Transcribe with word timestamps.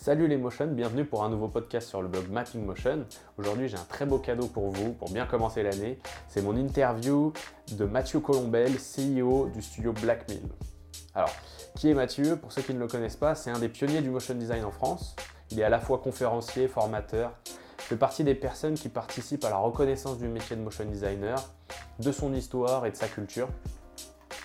Salut 0.00 0.28
les 0.28 0.36
motion, 0.36 0.68
bienvenue 0.68 1.04
pour 1.04 1.24
un 1.24 1.28
nouveau 1.28 1.48
podcast 1.48 1.88
sur 1.88 2.00
le 2.00 2.08
blog 2.08 2.30
Mapping 2.30 2.64
Motion. 2.64 3.04
Aujourd'hui 3.36 3.68
j'ai 3.68 3.76
un 3.76 3.84
très 3.88 4.06
beau 4.06 4.18
cadeau 4.18 4.46
pour 4.46 4.70
vous 4.70 4.92
pour 4.92 5.10
bien 5.10 5.26
commencer 5.26 5.64
l'année. 5.64 5.98
C'est 6.28 6.40
mon 6.40 6.56
interview 6.56 7.32
de 7.72 7.84
Mathieu 7.84 8.20
Colombel, 8.20 8.76
CEO 8.76 9.48
du 9.48 9.60
studio 9.60 9.92
Blackmill. 9.92 10.48
Alors, 11.16 11.34
qui 11.74 11.90
est 11.90 11.94
Mathieu? 11.94 12.36
Pour 12.36 12.52
ceux 12.52 12.62
qui 12.62 12.74
ne 12.74 12.78
le 12.78 12.86
connaissent 12.86 13.16
pas, 13.16 13.34
c'est 13.34 13.50
un 13.50 13.58
des 13.58 13.68
pionniers 13.68 14.00
du 14.00 14.08
motion 14.08 14.34
design 14.34 14.64
en 14.64 14.70
France. 14.70 15.16
Il 15.50 15.58
est 15.58 15.64
à 15.64 15.68
la 15.68 15.80
fois 15.80 15.98
conférencier, 15.98 16.68
formateur, 16.68 17.32
fait 17.76 17.96
partie 17.96 18.22
des 18.22 18.36
personnes 18.36 18.74
qui 18.74 18.88
participent 18.88 19.44
à 19.44 19.50
la 19.50 19.58
reconnaissance 19.58 20.18
du 20.18 20.28
métier 20.28 20.54
de 20.54 20.62
motion 20.62 20.84
designer, 20.84 21.42
de 21.98 22.12
son 22.12 22.32
histoire 22.34 22.86
et 22.86 22.92
de 22.92 22.96
sa 22.96 23.08
culture. 23.08 23.48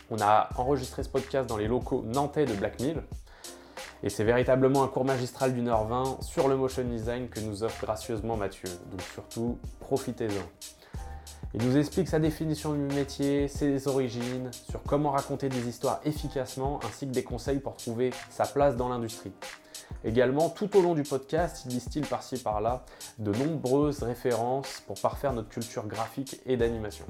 On 0.09 0.19
a 0.19 0.49
enregistré 0.57 1.03
ce 1.03 1.09
podcast 1.09 1.47
dans 1.47 1.57
les 1.57 1.67
locaux 1.67 2.01
nantais 2.07 2.45
de 2.45 2.55
Blackmill. 2.55 3.03
Et 4.03 4.09
c'est 4.09 4.25
véritablement 4.25 4.83
un 4.83 4.87
cours 4.87 5.05
magistral 5.05 5.53
d'une 5.53 5.69
heure 5.69 5.85
vingt 5.85 6.17
sur 6.21 6.49
le 6.49 6.57
motion 6.57 6.83
design 6.83 7.29
que 7.29 7.39
nous 7.39 7.63
offre 7.63 7.85
gracieusement 7.85 8.35
Mathieu. 8.35 8.67
Donc 8.91 9.01
surtout, 9.13 9.57
profitez-en. 9.79 10.43
Il 11.53 11.65
nous 11.65 11.77
explique 11.77 12.09
sa 12.09 12.19
définition 12.19 12.73
du 12.73 12.93
métier, 12.93 13.47
ses 13.47 13.87
origines, 13.87 14.51
sur 14.69 14.83
comment 14.83 15.11
raconter 15.11 15.47
des 15.47 15.69
histoires 15.69 16.01
efficacement, 16.03 16.79
ainsi 16.83 17.07
que 17.07 17.13
des 17.13 17.23
conseils 17.23 17.59
pour 17.59 17.77
trouver 17.77 18.09
sa 18.29 18.45
place 18.45 18.75
dans 18.75 18.89
l'industrie. 18.89 19.31
Également, 20.03 20.49
tout 20.49 20.75
au 20.75 20.81
long 20.81 20.95
du 20.95 21.03
podcast, 21.03 21.61
il 21.65 21.69
distille 21.69 22.01
par-ci 22.01 22.39
par-là 22.39 22.83
de 23.19 23.31
nombreuses 23.31 24.03
références 24.03 24.81
pour 24.85 24.99
parfaire 24.99 25.31
notre 25.31 25.49
culture 25.49 25.87
graphique 25.87 26.41
et 26.45 26.57
d'animation. 26.57 27.05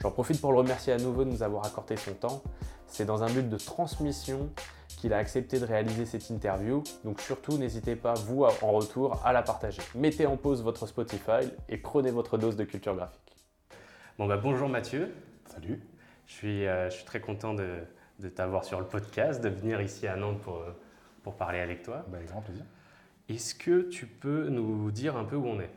J'en 0.00 0.12
profite 0.12 0.40
pour 0.40 0.52
le 0.52 0.58
remercier 0.58 0.92
à 0.92 0.98
nouveau 0.98 1.24
de 1.24 1.30
nous 1.30 1.42
avoir 1.42 1.64
accordé 1.66 1.96
son 1.96 2.12
temps. 2.12 2.42
C'est 2.94 3.04
dans 3.04 3.24
un 3.24 3.26
but 3.28 3.48
de 3.50 3.56
transmission 3.56 4.50
qu'il 4.86 5.12
a 5.14 5.16
accepté 5.16 5.58
de 5.58 5.64
réaliser 5.64 6.06
cette 6.06 6.30
interview. 6.30 6.84
Donc 7.02 7.20
surtout, 7.20 7.58
n'hésitez 7.58 7.96
pas, 7.96 8.14
vous, 8.14 8.44
en 8.44 8.70
retour, 8.70 9.20
à 9.26 9.32
la 9.32 9.42
partager. 9.42 9.82
Mettez 9.96 10.26
en 10.26 10.36
pause 10.36 10.62
votre 10.62 10.86
Spotify 10.86 11.50
et 11.68 11.76
prenez 11.76 12.12
votre 12.12 12.38
dose 12.38 12.54
de 12.54 12.62
culture 12.62 12.94
graphique. 12.94 13.36
Bon, 14.16 14.28
bah, 14.28 14.36
bonjour 14.36 14.68
Mathieu. 14.68 15.12
Salut. 15.46 15.82
Je 16.28 16.32
suis, 16.34 16.66
euh, 16.68 16.88
je 16.88 16.94
suis 16.94 17.04
très 17.04 17.20
content 17.20 17.52
de, 17.52 17.78
de 18.20 18.28
t'avoir 18.28 18.62
sur 18.62 18.78
le 18.78 18.86
podcast, 18.86 19.42
de 19.42 19.48
venir 19.48 19.80
ici 19.80 20.06
à 20.06 20.14
Nantes 20.14 20.40
pour, 20.42 20.62
pour 21.24 21.34
parler 21.34 21.58
avec 21.58 21.82
toi. 21.82 22.04
Bah, 22.06 22.18
avec 22.18 22.28
grand 22.28 22.42
plaisir. 22.42 22.64
Est-ce 23.28 23.56
que 23.56 23.88
tu 23.88 24.06
peux 24.06 24.50
nous 24.50 24.92
dire 24.92 25.16
un 25.16 25.24
peu 25.24 25.34
où 25.34 25.48
on 25.48 25.58
est? 25.58 25.70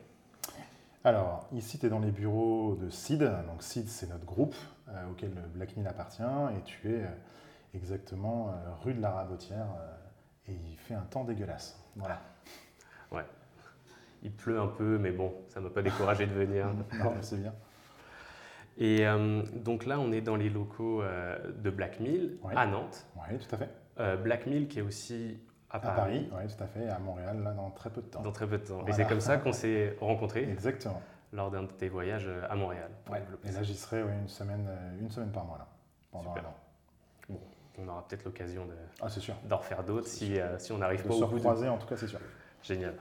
Alors, 1.03 1.47
ici, 1.51 1.79
tu 1.79 1.87
es 1.87 1.89
dans 1.89 1.97
les 1.97 2.11
bureaux 2.11 2.77
de 2.79 2.91
SID. 2.91 3.23
Donc, 3.47 3.63
SID, 3.63 3.87
c'est 3.87 4.07
notre 4.07 4.25
groupe 4.25 4.53
euh, 4.53 4.76
auquel 5.09 5.31
Blackmill 5.53 5.87
appartient. 5.87 6.21
Et 6.21 6.61
tu 6.63 6.93
es 6.93 7.03
euh, 7.03 7.07
exactement 7.73 8.49
euh, 8.49 8.53
rue 8.83 8.93
de 8.93 9.01
la 9.01 9.11
Rabotière 9.11 9.67
et 10.47 10.53
il 10.53 10.77
fait 10.77 10.95
un 10.95 11.05
temps 11.09 11.23
dégueulasse. 11.23 11.81
Voilà. 11.95 12.21
Ouais. 13.09 13.23
Il 14.21 14.33
pleut 14.33 14.59
un 14.59 14.67
peu, 14.67 14.97
mais 14.97 15.11
bon, 15.11 15.33
ça 15.47 15.61
ne 15.61 15.65
m'a 15.65 15.71
pas 15.71 15.81
découragé 15.81 16.25
de 16.27 16.33
venir. 16.33 16.67
non, 17.01 17.13
c'est 17.21 17.37
bien. 17.37 17.53
Et 18.77 19.05
donc 19.63 19.85
là, 19.85 19.97
on 19.97 20.11
est 20.11 20.19
dans 20.19 20.35
les 20.35 20.49
locaux 20.49 21.01
de 21.03 21.69
Blackmill 21.69 22.37
à 22.53 22.67
Nantes. 22.67 23.07
Oui, 23.15 23.37
tout 23.37 23.55
à 23.55 23.59
fait. 23.59 23.69
Euh, 23.99 24.15
Blackmill 24.15 24.67
qui 24.67 24.79
est 24.79 24.83
aussi 24.83 25.39
à 25.69 25.79
Paris. 25.79 25.91
À 25.91 26.01
Paris, 26.01 26.29
oui, 26.31 26.55
tout 26.55 26.63
à 26.63 26.67
fait, 26.67 26.87
à 26.87 26.99
Montréal, 26.99 27.41
là, 27.43 27.51
dans 27.51 27.71
très 27.71 27.89
peu 27.89 28.01
de 28.01 28.07
temps. 28.07 28.21
Dans 28.21 28.31
très 28.31 28.47
peu 28.47 28.57
de 28.57 28.63
temps. 28.63 28.85
Et 28.85 28.93
c'est 28.93 29.07
comme 29.07 29.21
ça 29.21 29.37
qu'on 29.37 29.53
s'est 29.53 29.95
rencontrés. 29.99 30.43
Exactement. 30.43 31.01
Lors 31.33 31.51
d'un 31.51 31.63
de 31.63 31.67
tes 31.67 31.89
voyages 31.89 32.29
à 32.49 32.55
Montréal. 32.55 32.89
Ouais. 33.09 33.21
Et 33.43 33.51
là, 33.51 33.61
j'y 33.61 33.75
serai 33.75 34.01
une, 34.01 34.27
semaine, 34.27 34.65
euh, 34.69 34.99
une 34.99 35.09
semaine 35.09 35.31
par 35.31 35.45
mois, 35.45 35.57
là, 35.57 35.67
pendant 36.11 36.33
Super. 36.33 36.51
Bon, 37.27 37.39
on 37.77 37.87
aura 37.87 38.07
peut-être 38.07 38.23
l'occasion 38.23 38.65
de, 38.65 38.73
ah, 39.01 39.07
d'en 39.47 39.57
refaire 39.57 39.83
d'autres 39.83 40.07
si, 40.07 40.39
euh, 40.39 40.57
si 40.57 40.71
on 40.71 40.77
n'arrive 40.77 41.03
pas 41.03 41.13
au 41.13 41.27
bout. 41.27 41.39
croiser, 41.39 41.67
en 41.67 41.77
tout 41.77 41.87
cas, 41.87 41.97
c'est 41.97 42.07
sûr. 42.07 42.19
Génial. 42.63 42.95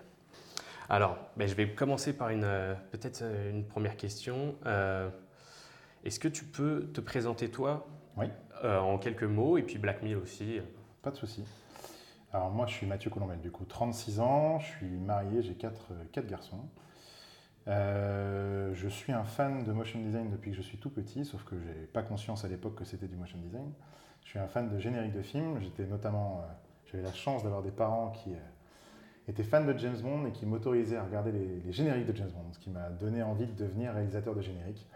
Alors, 0.89 1.17
ben, 1.37 1.47
je 1.49 1.55
vais 1.55 1.73
commencer 1.73 2.17
par 2.17 2.31
une, 2.31 2.77
peut-être 2.91 3.23
une 3.23 3.65
première 3.65 3.97
question. 3.97 4.57
est-ce 6.05 6.21
que 6.21 6.29
tu 6.29 6.45
peux 6.45 6.91
te 6.93 7.01
présenter 7.01 7.51
toi 7.51 7.87
oui. 8.17 8.27
en 8.65 8.99
quelques 8.99 9.25
mots 9.25 9.59
et 9.59 9.63
puis 9.63 9.79
Blackmill 9.79 10.17
aussi 10.17 10.61
pas 11.07 11.13
de 11.13 11.17
souci. 11.17 11.45
Alors 12.33 12.51
moi, 12.51 12.67
je 12.67 12.75
suis 12.75 12.87
Mathieu 12.87 13.11
Colombel, 13.11 13.41
du 13.41 13.53
coup, 13.53 13.65
36 13.65 14.19
ans, 14.19 14.59
je 14.59 14.67
suis 14.67 14.87
marié, 14.87 15.41
j'ai 15.41 15.55
4, 15.55 15.93
quatre 16.11 16.27
garçons. 16.27 16.69
Euh, 17.69 18.73
je 18.75 18.89
suis 18.89 19.13
un 19.13 19.25
fan 19.25 19.65
de 19.65 19.73
motion 19.73 20.01
design 20.01 20.31
depuis 20.31 20.53
que 20.53 20.57
je 20.57 20.63
suis 20.63 20.79
tout 20.79 20.91
petit, 20.91 21.25
sauf 21.25 21.43
que 21.45 21.59
je 21.59 21.67
n'ai 21.67 21.87
pas 21.87 22.03
conscience 22.03 22.45
à 22.45 22.49
l'époque 22.49 22.77
que 22.77 22.85
c'était 22.85 23.09
du 23.09 23.17
motion 23.17 23.39
design. 23.39 23.73
Je 24.23 24.29
suis 24.29 24.39
un 24.39 24.47
fan 24.47 24.69
de 24.69 24.79
générique 24.79 25.13
de 25.13 25.23
films. 25.23 25.61
J'étais 25.61 25.85
notamment, 25.85 26.41
euh, 26.41 26.53
j'avais 26.87 27.03
la 27.03 27.13
chance 27.13 27.43
d'avoir 27.43 27.63
des 27.63 27.71
parents 27.71 28.11
qui 28.11 28.33
euh, 28.33 29.29
étaient 29.29 29.43
fans 29.43 29.65
de 29.65 29.77
James 29.79 29.99
Bond 30.01 30.27
et 30.27 30.33
qui 30.33 30.47
m'autorisaient 30.47 30.97
à 30.97 31.05
regarder 31.05 31.33
les, 31.33 31.73
génériques 31.73 32.07
de 32.07 32.17
James 32.17 32.31
Bond, 32.31 32.53
ce 32.53 32.59
qui 32.59 32.71
m'a 32.71 32.91
donné 32.91 33.23
envie 33.23 33.47
de 33.47 33.53
devenir 33.53 33.93
réalisateur 33.93 34.35
de 34.35 34.43
génériques 34.43 34.87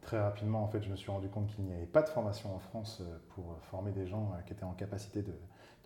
très 0.00 0.20
rapidement, 0.20 0.62
en 0.62 0.68
fait, 0.68 0.82
je 0.82 0.90
me 0.90 0.96
suis 0.96 1.10
rendu 1.10 1.30
compte 1.30 1.46
qu'il 1.46 1.64
n'y 1.64 1.72
avait 1.72 1.86
pas 1.86 2.02
de 2.02 2.10
formation 2.10 2.54
en 2.54 2.58
France 2.58 3.02
pour 3.30 3.56
former 3.70 3.90
des 3.90 4.06
gens 4.06 4.32
qui 4.44 4.52
étaient 4.52 4.64
en 4.64 4.74
capacité 4.74 5.22
de, 5.22 5.32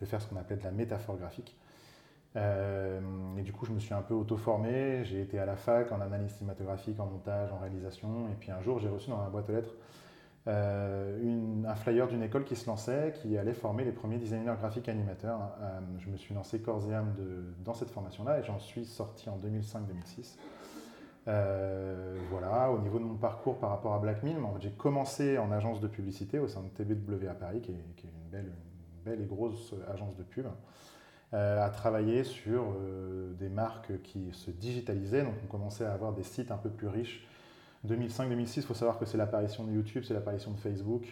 de 0.00 0.06
faire 0.06 0.20
ce 0.20 0.26
qu'on 0.26 0.36
appelait 0.36 0.56
de 0.56 0.64
la 0.64 0.72
métaphore 0.72 1.16
graphique. 1.16 1.56
Euh, 2.38 3.00
et 3.36 3.42
du 3.42 3.52
coup, 3.52 3.66
je 3.66 3.72
me 3.72 3.78
suis 3.78 3.94
un 3.94 4.02
peu 4.02 4.14
auto-formé. 4.14 5.04
J'ai 5.04 5.20
été 5.20 5.38
à 5.38 5.46
la 5.46 5.56
fac 5.56 5.92
en 5.92 6.00
analyse 6.00 6.30
cinématographique, 6.32 6.98
en 7.00 7.06
montage, 7.06 7.52
en 7.52 7.58
réalisation. 7.58 8.28
Et 8.32 8.36
puis 8.38 8.50
un 8.50 8.62
jour, 8.62 8.78
j'ai 8.78 8.88
reçu 8.88 9.10
dans 9.10 9.18
ma 9.18 9.28
boîte 9.28 9.48
aux 9.50 9.52
lettres 9.52 9.74
une, 10.46 11.66
un 11.68 11.74
flyer 11.74 12.08
d'une 12.08 12.22
école 12.22 12.44
qui 12.44 12.56
se 12.56 12.66
lançait, 12.66 13.12
qui 13.20 13.36
allait 13.36 13.52
former 13.52 13.84
les 13.84 13.92
premiers 13.92 14.16
designers 14.16 14.54
graphiques 14.58 14.88
animateurs. 14.88 15.40
je 15.98 16.08
me 16.08 16.16
suis 16.16 16.34
lancé 16.34 16.58
corps 16.60 16.90
et 16.90 16.94
âme 16.94 17.14
dans 17.62 17.74
cette 17.74 17.90
formation-là 17.90 18.38
et 18.38 18.42
j'en 18.42 18.58
suis 18.58 18.86
sorti 18.86 19.28
en 19.28 19.36
2005-2006. 19.36 20.38
Euh, 21.28 22.16
voilà, 22.30 22.70
au 22.70 22.78
niveau 22.78 22.98
de 22.98 23.04
mon 23.04 23.16
parcours 23.16 23.58
par 23.58 23.70
rapport 23.70 23.92
à 23.92 23.98
Black 23.98 24.22
Mill, 24.22 24.36
j'ai 24.60 24.70
commencé 24.70 25.36
en 25.36 25.52
agence 25.52 25.80
de 25.80 25.86
publicité 25.86 26.38
au 26.38 26.48
sein 26.48 26.62
de 26.62 26.68
TBW 26.68 27.28
à 27.28 27.34
Paris, 27.34 27.60
qui 27.60 27.72
est, 27.72 27.74
une, 27.74 28.30
belle, 28.30 28.52
belle, 29.04 29.20
et 29.20 29.26
grosse 29.26 29.74
agence 29.92 30.16
de 30.16 30.22
pub, 30.22 30.46
euh, 30.46 30.50
à 31.32 31.68
travailler 31.70 32.24
sur 32.24 32.64
euh, 32.80 33.32
des 33.34 33.48
marques 33.48 34.00
qui 34.02 34.28
se 34.32 34.50
digitalisaient. 34.50 35.22
Donc 35.22 35.34
on 35.44 35.46
commençait 35.46 35.84
à 35.84 35.92
avoir 35.92 36.12
des 36.12 36.22
sites 36.22 36.50
un 36.50 36.56
peu 36.56 36.70
plus 36.70 36.88
riches. 36.88 37.26
2005-2006, 37.86 38.54
il 38.56 38.62
faut 38.62 38.74
savoir 38.74 38.98
que 38.98 39.04
c'est 39.04 39.18
l'apparition 39.18 39.64
de 39.64 39.72
YouTube, 39.72 40.02
c'est 40.06 40.14
l'apparition 40.14 40.50
de 40.50 40.58
Facebook. 40.58 41.04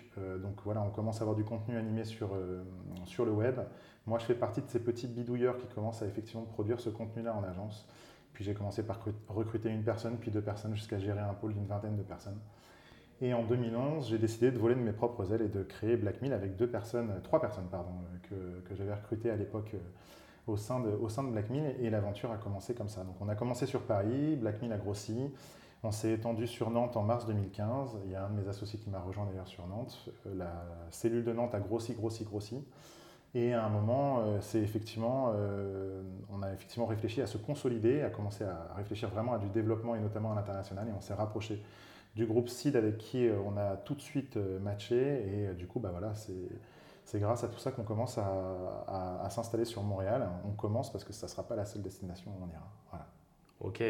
donc 0.43 0.57
voilà, 0.65 0.83
on 0.83 0.91
commence 0.91 1.19
à 1.19 1.21
avoir 1.21 1.37
du 1.37 1.45
contenu 1.45 1.77
animé 1.77 2.05
sur, 2.05 2.31
sur 3.05 3.25
le 3.25 3.31
web. 3.31 3.61
Moi, 4.05 4.19
je 4.19 4.25
fais 4.25 4.35
partie 4.35 4.61
de 4.63 4.67
ces 4.69 4.81
petits 4.81 5.07
bidouilleurs 5.07 5.59
qui 5.59 5.67
commencent 5.69 6.03
à 6.03 6.07
effectivement 6.07 6.45
produire 6.45 6.81
ce 6.81 6.91
contenu-là 6.91 7.37
en 7.37 7.45
agence. 7.45 7.87
Puis 8.33 8.45
j'ai 8.45 8.53
commencé 8.53 8.83
par 8.83 9.01
recruter 9.29 9.71
une 9.71 9.83
personne, 9.83 10.19
puis 10.19 10.31
deux 10.31 10.43
personnes, 10.43 10.75
jusqu'à 10.75 10.99
gérer 10.99 11.21
un 11.21 11.35
pôle 11.35 11.55
d'une 11.55 11.67
vingtaine 11.67 11.97
de 11.97 12.03
personnes. 12.03 12.39
Et 13.23 13.33
en 13.33 13.43
2011, 13.45 14.09
j'ai 14.09 14.19
décidé 14.19 14.51
de 14.51 14.59
voler 14.59 14.75
de 14.75 14.81
mes 14.81 14.93
propres 14.93 15.33
ailes 15.33 15.43
et 15.43 15.49
de 15.49 15.63
créer 15.63 15.97
Blackmill 15.97 16.33
avec 16.33 16.57
deux 16.57 16.69
personnes, 16.69 17.11
trois 17.23 17.41
personnes 17.41 17.69
pardon, 17.71 17.93
que, 18.29 18.69
que 18.69 18.75
j'avais 18.75 18.95
recrutées 18.95 19.31
à 19.31 19.37
l'époque 19.37 19.71
euh, 19.75 19.79
au 20.47 20.57
sein 20.57 20.81
de, 20.81 20.91
au 20.91 21.09
sein 21.09 21.25
de 21.25 21.31
Blackmill 21.31 21.75
et 21.81 21.91
l'aventure 21.91 22.31
a 22.31 22.37
commencé 22.37 22.75
comme 22.75 22.89
ça. 22.89 23.05
Donc 23.05 23.17
on 23.21 23.29
a 23.29 23.35
commencé 23.35 23.67
sur 23.67 23.83
Paris, 23.83 24.37
Blackmill 24.37 24.73
a 24.73 24.77
grossi, 24.77 25.31
on 25.83 25.93
s'est 25.93 26.13
étendu 26.13 26.47
sur 26.47 26.71
Nantes 26.71 26.97
en 26.97 27.03
mars 27.03 27.27
2015. 27.27 27.99
Il 28.07 28.11
y 28.11 28.17
a 28.17 28.25
un 28.25 28.31
de 28.31 28.41
mes 28.41 28.49
associés 28.49 28.79
qui 28.79 28.91
m'a 28.91 28.99
rejoint 28.99 29.27
d'ailleurs 29.27 29.47
sur 29.47 29.67
Nantes. 29.67 30.09
Euh, 30.27 30.35
la 30.37 30.65
cellule 30.91 31.25
de 31.25 31.33
Nantes 31.33 31.55
a 31.55 31.61
grossi, 31.61 31.95
grossi, 31.95 32.25
grossi. 32.25 32.65
Et 33.35 33.53
à 33.53 33.65
un 33.65 33.69
moment, 33.69 34.21
euh, 34.21 34.39
c'est 34.41 34.61
effectivement, 34.61 35.33
euh, 35.35 36.03
on 36.33 36.43
a 36.43 36.53
effectivement 36.53 36.87
réfléchi 36.87 37.21
à 37.21 37.27
se 37.27 37.39
consolider, 37.39 38.03
à 38.03 38.11
commencer 38.11 38.45
à 38.45 38.75
réfléchir 38.77 39.11
vraiment 39.11 39.35
à 39.35 39.39
du 39.39 39.49
développement 39.49 39.95
et 39.95 40.01
notamment 40.01 40.33
à 40.33 40.35
l'international. 40.35 40.89
Et 40.89 40.93
on 40.97 41.01
s'est 41.01 41.15
rapproché 41.15 41.63
du 42.17 42.27
groupe 42.27 42.49
SID 42.49 42.75
avec 42.75 42.99
qui 42.99 43.29
euh, 43.29 43.37
on 43.47 43.57
a 43.57 43.77
tout 43.77 43.95
de 43.95 44.01
suite 44.01 44.37
matché. 44.37 44.97
Et 44.97 45.55
du 45.55 45.67
coup, 45.67 45.79
bah 45.79 45.91
voilà, 45.93 46.15
c'est 47.05 47.21
grâce 47.21 47.45
à 47.45 47.49
tout 47.49 47.59
ça 47.59 47.71
qu'on 47.71 47.85
commence 47.85 48.19
à, 48.19 49.29
s'installer 49.31 49.65
sur 49.65 49.83
Montréal. 49.83 50.29
On 50.45 50.53
commence 50.53 50.91
parce 50.91 51.05
que 51.05 51.13
ça 51.13 51.27
ne 51.27 51.31
sera 51.31 51.45
pas 51.45 51.55
la 51.55 51.65
seule 51.65 51.83
destination 51.83 52.33
où 52.33 52.45
on 52.45 52.49
ira. 52.49 52.69
Voilà. 52.91 53.07
Ok. 53.61 53.83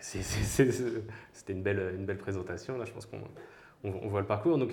C'était 0.00 1.52
une 1.52 1.62
belle, 1.62 1.94
une 1.96 2.04
belle 2.06 2.18
présentation. 2.18 2.76
Là, 2.78 2.84
je 2.84 2.92
pense 2.92 3.06
qu'on 3.06 3.20
on, 3.84 4.08
voit 4.08 4.20
le 4.20 4.26
parcours. 4.26 4.58
Donc, 4.58 4.72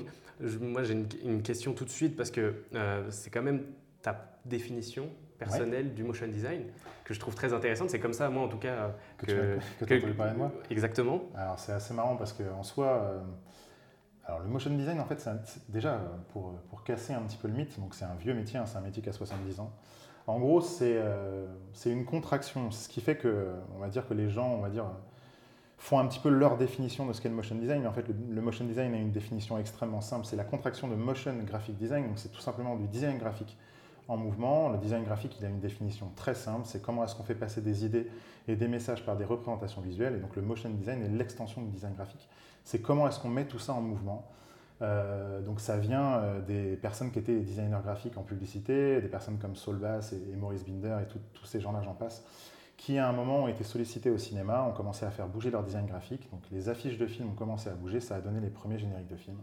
moi, 0.61 0.83
j'ai 0.83 0.93
une, 1.23 1.41
question 1.41 1.73
tout 1.73 1.85
de 1.85 1.89
suite 1.89 2.15
parce 2.15 2.31
que 2.31 2.63
euh, 2.73 3.05
c'est 3.11 3.29
quand 3.29 3.41
même 3.41 3.63
ta 4.01 4.37
définition 4.45 5.09
personnelle 5.37 5.93
du 5.93 6.03
motion 6.03 6.27
design 6.27 6.63
que 7.03 7.13
je 7.13 7.19
trouve 7.19 7.35
très 7.35 7.53
intéressante. 7.53 7.89
C'est 7.89 7.99
comme 7.99 8.13
ça, 8.13 8.29
moi, 8.29 8.43
en 8.43 8.47
tout 8.47 8.57
cas, 8.57 8.95
que, 9.17 9.25
que, 9.79 9.85
tu 9.85 10.01
que, 10.01 10.11
parler 10.11 10.33
de 10.33 10.37
moi. 10.37 10.51
Exactement. 10.69 11.21
Alors, 11.35 11.59
c'est 11.59 11.71
assez 11.71 11.93
marrant 11.93 12.15
parce 12.15 12.33
qu'en 12.33 12.63
soi, 12.63 12.87
euh, 12.87 13.19
alors 14.25 14.39
le 14.39 14.47
motion 14.47 14.71
design, 14.71 14.99
en 14.99 15.05
fait, 15.05 15.27
déjà 15.69 16.01
pour, 16.33 16.53
pour 16.69 16.83
casser 16.83 17.13
un 17.13 17.21
petit 17.21 17.37
peu 17.37 17.47
le 17.47 17.53
mythe. 17.53 17.79
Donc, 17.79 17.95
c'est 17.95 18.05
un 18.05 18.15
vieux 18.15 18.33
métier, 18.33 18.59
hein, 18.59 18.65
c'est 18.65 18.77
un 18.77 18.81
métier 18.81 19.01
qui 19.01 19.09
a 19.09 19.13
70 19.13 19.59
ans. 19.59 19.71
En 20.27 20.39
gros, 20.39 20.59
c'est 20.59 20.97
euh, 20.97 21.45
c'est 21.71 21.89
une 21.89 22.03
contraction, 22.03 22.69
ce 22.71 22.89
qui 22.89 22.99
fait 22.99 23.15
que, 23.15 23.53
on 23.75 23.79
va 23.79 23.87
dire 23.87 24.05
que 24.07 24.13
les 24.13 24.29
gens, 24.29 24.49
on 24.49 24.59
va 24.59 24.69
dire 24.69 24.85
font 25.77 25.99
un 25.99 26.07
petit 26.07 26.19
peu 26.19 26.29
leur 26.29 26.57
définition 26.57 27.05
de 27.05 27.13
ce 27.13 27.21
qu'est 27.21 27.29
le 27.29 27.35
motion 27.35 27.55
design. 27.55 27.81
Mais 27.81 27.87
en 27.87 27.93
fait, 27.93 28.05
le, 28.07 28.41
motion 28.41 28.65
design 28.65 28.93
a 28.93 28.97
une 28.97 29.11
définition 29.11 29.57
extrêmement 29.57 30.01
simple. 30.01 30.25
C'est 30.25 30.35
la 30.35 30.43
contraction 30.43 30.87
de 30.87 30.95
motion 30.95 31.33
graphic 31.43 31.77
design. 31.77 32.07
Donc, 32.07 32.19
c'est 32.19 32.31
tout 32.31 32.41
simplement 32.41 32.75
du 32.75 32.87
design 32.87 33.17
graphique 33.17 33.57
en 34.07 34.17
mouvement. 34.17 34.69
Le 34.69 34.77
design 34.77 35.03
graphique, 35.03 35.37
il 35.39 35.45
a 35.45 35.49
une 35.49 35.59
définition 35.59 36.11
très 36.15 36.35
simple, 36.35 36.65
c'est 36.65 36.81
comment 36.81 37.03
est-ce 37.03 37.15
qu'on 37.15 37.23
fait 37.23 37.35
passer 37.35 37.61
des 37.61 37.85
idées 37.85 38.07
et 38.47 38.55
des 38.55 38.67
messages 38.67 39.05
par 39.05 39.17
des 39.17 39.25
représentations 39.25 39.81
visuelles. 39.81 40.15
Et 40.15 40.19
donc 40.19 40.35
le 40.35 40.41
motion 40.41 40.69
design 40.69 41.03
est 41.03 41.09
l'extension 41.09 41.61
du 41.61 41.69
design 41.69 41.93
graphique. 41.93 42.27
C'est 42.63 42.81
comment 42.81 43.07
est-ce 43.07 43.19
qu'on 43.19 43.29
met 43.29 43.45
tout 43.45 43.59
ça 43.59 43.73
en 43.73 43.81
mouvement. 43.81 44.27
Euh, 44.81 45.41
donc 45.41 45.59
ça 45.59 45.77
vient 45.77 46.19
euh, 46.19 46.41
des 46.41 46.75
personnes 46.75 47.11
qui 47.11 47.19
étaient 47.19 47.39
designers 47.39 47.79
graphiques 47.83 48.17
en 48.17 48.21
publicité, 48.21 49.01
des 49.01 49.07
personnes 49.07 49.39
comme 49.39 49.55
Saul 49.55 49.77
Bass 49.77 50.13
et, 50.13 50.35
Maurice 50.35 50.63
Binder 50.63 50.97
et 51.01 51.07
tous 51.33 51.45
ces 51.45 51.59
gens-là, 51.59 51.81
j'en 51.81 51.95
passe, 51.95 52.23
qui 52.77 52.99
à 52.99 53.09
un 53.09 53.11
moment 53.11 53.43
ont 53.43 53.47
été 53.47 53.63
sollicités 53.63 54.11
au 54.11 54.19
cinéma, 54.19 54.63
ont 54.63 54.73
commencé 54.73 55.05
à 55.05 55.09
faire 55.09 55.27
bouger 55.27 55.49
leur 55.49 55.63
design 55.63 55.87
graphique. 55.87 56.29
Donc 56.31 56.41
les 56.51 56.69
affiches 56.69 56.97
de 56.97 57.07
films 57.07 57.29
ont 57.29 57.35
commencé 57.35 57.69
à 57.69 57.73
bouger, 57.73 57.99
ça 57.99 58.15
a 58.15 58.21
donné 58.21 58.39
les 58.39 58.49
premiers 58.49 58.77
génériques 58.77 59.07
de 59.07 59.15
films. 59.15 59.41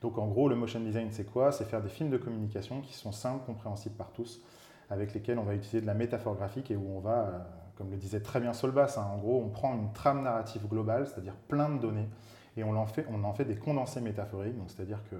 Donc 0.00 0.16
en 0.18 0.26
gros, 0.26 0.48
le 0.48 0.56
motion 0.56 0.80
design, 0.80 1.08
c'est 1.10 1.30
quoi? 1.30 1.52
C'est 1.52 1.64
faire 1.64 1.82
des 1.82 1.88
films 1.88 2.10
de 2.10 2.16
communication 2.16 2.80
qui 2.80 2.94
sont 2.94 3.12
simples, 3.12 3.44
compréhensibles 3.44 3.96
par 3.96 4.12
tous, 4.12 4.42
avec 4.88 5.12
lesquels 5.14 5.38
on 5.38 5.44
va 5.44 5.54
utiliser 5.54 5.80
de 5.80 5.86
la 5.86 5.94
métaphore 5.94 6.36
graphique 6.36 6.70
et 6.70 6.76
où 6.76 6.96
on 6.96 7.00
va, 7.00 7.18
euh, 7.18 7.38
comme 7.76 7.90
le 7.90 7.96
disait 7.96 8.20
très 8.20 8.40
bien 8.40 8.52
Solbass, 8.52 8.96
hein, 8.96 9.06
en 9.12 9.18
gros, 9.18 9.42
on 9.44 9.48
prend 9.48 9.74
une 9.74 9.92
trame 9.92 10.22
narrative 10.22 10.66
globale, 10.66 11.06
c'est-à-dire 11.06 11.34
plein 11.48 11.68
de 11.68 11.78
données, 11.78 12.08
et 12.56 12.64
on 12.64 12.76
en 12.76 12.86
fait, 12.86 13.06
on 13.10 13.22
en 13.24 13.32
fait 13.34 13.44
des 13.44 13.56
condensés 13.56 14.00
métaphoriques, 14.00 14.56
donc 14.56 14.70
c'est-à-dire 14.70 15.02
que 15.10 15.16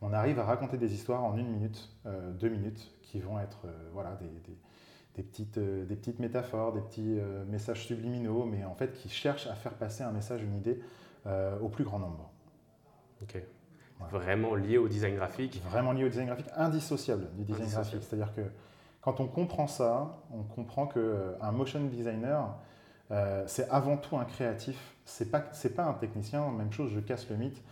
on 0.00 0.12
arrive 0.12 0.38
à 0.38 0.44
raconter 0.44 0.76
des 0.76 0.92
histoires 0.92 1.24
en 1.24 1.36
une 1.36 1.48
minute, 1.48 1.88
euh, 2.04 2.32
deux 2.32 2.48
minutes, 2.48 2.92
qui 3.02 3.20
vont 3.20 3.38
être 3.38 3.60
euh, 3.64 3.90
voilà, 3.92 4.18
des, 5.16 5.22
petites, 5.22 5.58
des 5.58 5.96
petites 5.96 6.18
métaphores, 6.18 6.72
des 6.72 6.80
petits 6.80 7.20
messages 7.46 7.86
subliminaux, 7.86 8.44
mais 8.44 8.64
en 8.64 8.74
fait 8.74 8.92
qui 8.92 9.08
cherchent 9.08 9.46
à 9.46 9.54
faire 9.54 9.74
passer 9.74 10.02
un 10.02 10.10
message, 10.10 10.42
une 10.42 10.56
idée 10.56 10.80
au 11.62 11.68
plus 11.68 11.84
grand 11.84 12.00
nombre. 12.00 12.30
Ok. 13.22 13.40
Vraiment 14.10 14.54
lié 14.54 14.78
au 14.78 14.88
design 14.88 15.16
graphique 15.16 15.62
Vraiment 15.64 15.92
lié 15.92 16.04
au 16.04 16.08
design 16.08 16.26
graphique, 16.26 16.48
indissociable 16.56 17.28
du 17.36 17.44
design 17.44 17.68
graphique. 17.68 18.02
C'est-à-dire 18.02 18.34
que 18.34 18.42
quand 19.00 19.20
on 19.20 19.26
comprend 19.26 19.66
ça, 19.66 20.18
on 20.32 20.42
comprend 20.42 20.86
qu'un 20.86 21.00
euh, 21.00 21.52
motion 21.52 21.80
designer, 21.84 22.56
euh, 23.10 23.44
c'est 23.46 23.68
avant 23.70 23.96
tout 23.96 24.16
un 24.16 24.24
créatif, 24.24 24.76
c'est 25.04 25.30
pas, 25.30 25.40
pas 25.40 25.84
un 25.84 25.92
technicien, 25.94 26.50
même 26.50 26.72
chose, 26.72 26.90
je 26.94 27.00
casse 27.00 27.28
le 27.28 27.36
mythe. 27.36 27.62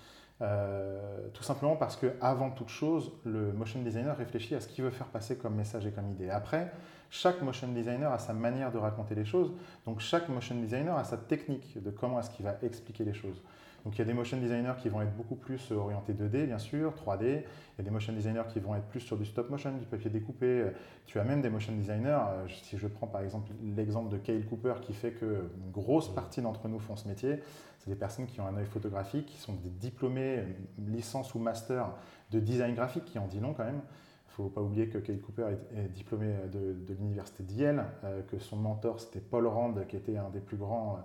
Euh, 0.43 1.29
tout 1.35 1.45
simplement 1.45 1.77
parce 1.77 1.95
que 1.97 2.15
avant 2.21 2.51
toute 2.51 2.69
chose, 2.69 3.13
le 3.25 3.53
motion 3.53 3.81
designer 3.81 4.17
réfléchit 4.17 4.57
à 4.57 4.61
ce 4.61 4.67
qu'il 4.67 4.83
veut 4.83 4.91
faire 4.91 5.07
passer 5.07 5.37
comme 5.37 5.55
message 5.55 5.87
et 5.87 5.93
comme 5.93 6.11
idée. 6.11 6.31
Après, 6.31 6.73
chaque 7.11 7.41
motion 7.43 7.69
designer 7.69 8.13
a 8.13 8.19
sa 8.19 8.33
manière 8.33 8.73
de 8.73 8.79
raconter 8.79 9.15
les 9.15 9.25
choses, 9.25 9.53
donc 9.87 10.01
chaque 10.01 10.29
motion 10.29 10.57
designer 10.57 10.97
a 10.97 11.05
sa 11.05 11.17
technique 11.17 11.81
de 11.81 11.91
comment 11.91 12.19
est-ce 12.19 12.31
qu'il 12.31 12.45
va 12.45 12.57
expliquer 12.63 13.05
les 13.05 13.15
choses. 13.15 13.41
Donc 13.85 13.97
il 13.97 13.99
y 13.99 14.03
a 14.03 14.05
des 14.05 14.15
motion 14.15 14.37
designers 14.37 14.75
qui 14.81 14.89
vont 14.89 15.03
être 15.03 15.15
beaucoup 15.17 15.35
plus 15.35 15.73
orientés 15.73 16.13
2D, 16.13 16.47
bien 16.47 16.59
sûr, 16.59 16.93
3D. 16.95 17.25
Il 17.25 17.79
y 17.79 17.81
a 17.81 17.83
des 17.83 17.91
motion 17.91 18.13
designers 18.13 18.45
qui 18.49 18.61
vont 18.61 18.77
être 18.77 18.87
plus 18.87 19.01
sur 19.01 19.17
du 19.17 19.25
stop 19.25 19.51
motion, 19.51 19.77
du 19.77 19.87
papier 19.87 20.09
découpé. 20.09 20.67
Tu 21.07 21.19
as 21.19 21.25
même 21.25 21.43
des 21.43 21.51
motion 21.51 21.73
designers, 21.73 22.19
euh, 22.29 22.47
si 22.49 22.79
je 22.79 22.87
prends 22.87 23.09
par 23.09 23.23
exemple 23.23 23.51
l'exemple 23.77 24.11
de 24.11 24.19
Kyle 24.19 24.47
Cooper 24.47 24.75
qui 24.83 24.93
fait 24.93 25.13
que 25.13 25.51
une 25.57 25.71
grosse 25.73 26.09
partie 26.15 26.41
d'entre 26.43 26.69
nous 26.69 26.79
font 26.79 26.95
ce 26.95 27.09
métier, 27.09 27.41
c'est 27.79 27.91
des 27.91 27.97
personnes 27.97 28.27
qui 28.27 28.41
ont 28.41 28.47
un 28.47 28.57
œil 28.57 28.67
photographique, 28.67 29.27
qui 29.27 29.39
sont 29.39 29.55
des 29.55 29.71
diplômés, 29.71 30.39
euh, 30.39 30.45
licence 30.79 31.35
ou 31.35 31.41
master 31.41 31.91
de 32.31 32.39
design 32.39 32.75
graphique, 32.75 33.07
qui 33.07 33.19
en 33.19 33.27
dit 33.27 33.41
long 33.41 33.53
quand 33.53 33.65
même. 33.65 33.81
Il 34.29 34.43
ne 34.43 34.47
faut 34.47 34.49
pas 34.49 34.63
oublier 34.63 34.89
que 34.89 34.99
Kyle 34.99 35.21
Cooper 35.21 35.49
est, 35.77 35.89
diplômé 35.89 36.35
de, 36.51 36.95
l'université 36.95 37.43
d'Yale, 37.43 37.85
euh, 38.05 38.23
que 38.23 38.39
son 38.39 38.57
mentor 38.57 39.01
c'était 39.01 39.21
Paul 39.21 39.47
Rand, 39.49 39.75
qui 39.89 39.97
était 39.97 40.17
un 40.17 40.31
des 40.31 40.41
plus 40.41 40.57
grands 40.57 41.01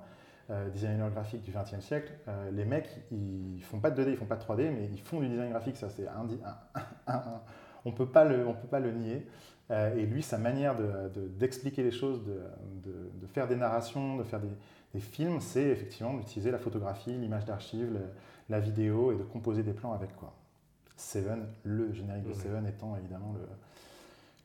euh, 0.50 0.70
designer 0.70 1.10
graphique 1.10 1.44
du 1.44 1.52
XXe 1.52 1.84
siècle, 1.84 2.12
euh, 2.28 2.52
les 2.52 2.66
mecs, 2.66 2.90
ils 3.12 3.62
font 3.64 3.80
pas 3.80 3.92
de 3.92 4.02
2D, 4.02 4.12
ils 4.12 4.18
font 4.18 4.26
pas 4.26 4.38
de 4.38 4.44
3D, 4.44 4.72
mais 4.72 4.90
ils 4.92 5.02
font 5.02 5.20
du 5.20 5.28
design 5.28 5.50
graphique, 5.50 5.78
ça 5.78 5.90
c'est 5.90 6.08
un, 6.08 6.26
on 7.86 7.92
peut 7.92 8.06
pas 8.06 8.24
le, 8.24 8.48
on 8.48 8.54
peut 8.54 8.68
pas 8.68 8.80
le 8.80 8.92
nier. 8.92 9.28
Euh, 9.70 9.96
et 9.98 10.06
lui, 10.06 10.24
sa 10.24 10.38
manière 10.38 10.76
d'expliquer 11.38 11.82
de, 11.82 11.88
les 11.90 11.94
choses, 11.94 12.24
de, 12.24 12.40
de, 13.20 13.28
faire 13.28 13.48
des 13.48 13.58
narrations, 13.58 14.16
de 14.16 14.24
faire 14.24 14.40
des, 14.40 14.48
des 14.94 15.02
films, 15.02 15.42
c'est 15.42 15.66
effectivement 15.66 16.14
d'utiliser 16.14 16.52
la 16.52 16.60
photographie, 16.60 17.12
l'image 17.12 17.44
d'archive, 17.44 18.00
la 18.50 18.62
vidéo 18.62 19.12
et 19.12 19.16
de 19.16 19.24
composer 19.24 19.64
des 19.64 19.74
plans 19.74 19.92
avec 19.92 20.16
quoi. 20.16 20.34
Seven, 20.96 21.46
le 21.64 21.92
générique 21.92 22.24
de 22.24 22.34
Seven 22.34 22.66
étant 22.66 22.96
évidemment 22.96 23.34
le, 23.34 23.46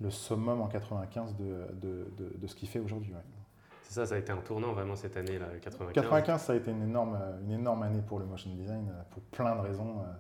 le 0.03 0.11
summum 0.11 0.61
en 0.61 0.67
95 0.67 1.37
de, 1.37 2.47
ce 2.47 2.55
qu'il 2.55 2.69
fait 2.69 2.81
aujourd'hui. 2.81 3.13
C'est 3.93 4.01
ça, 4.01 4.07
ça 4.07 4.15
a 4.15 4.19
été 4.19 4.33
un 4.33 4.39
tournant 4.39 4.73
vraiment 4.73 4.97
cette 4.97 5.19
année, 5.19 5.39
là, 5.39 5.49
95. 5.61 5.93
95, 5.93 6.41
ça 6.41 6.55
a 6.55 6.57
été 6.57 6.71
une 6.71 6.83
énorme, 6.83 7.19
une 7.45 7.53
énorme 7.53 7.83
année 7.83 8.01
pour 8.01 8.19
le 8.19 8.25
motion 8.25 8.51
design, 8.55 8.89
euh, 8.89 9.03
pour 9.11 9.23
plein 9.25 9.55
de 9.55 9.61
raisons. 9.61 10.01
Euh, 10.01 10.13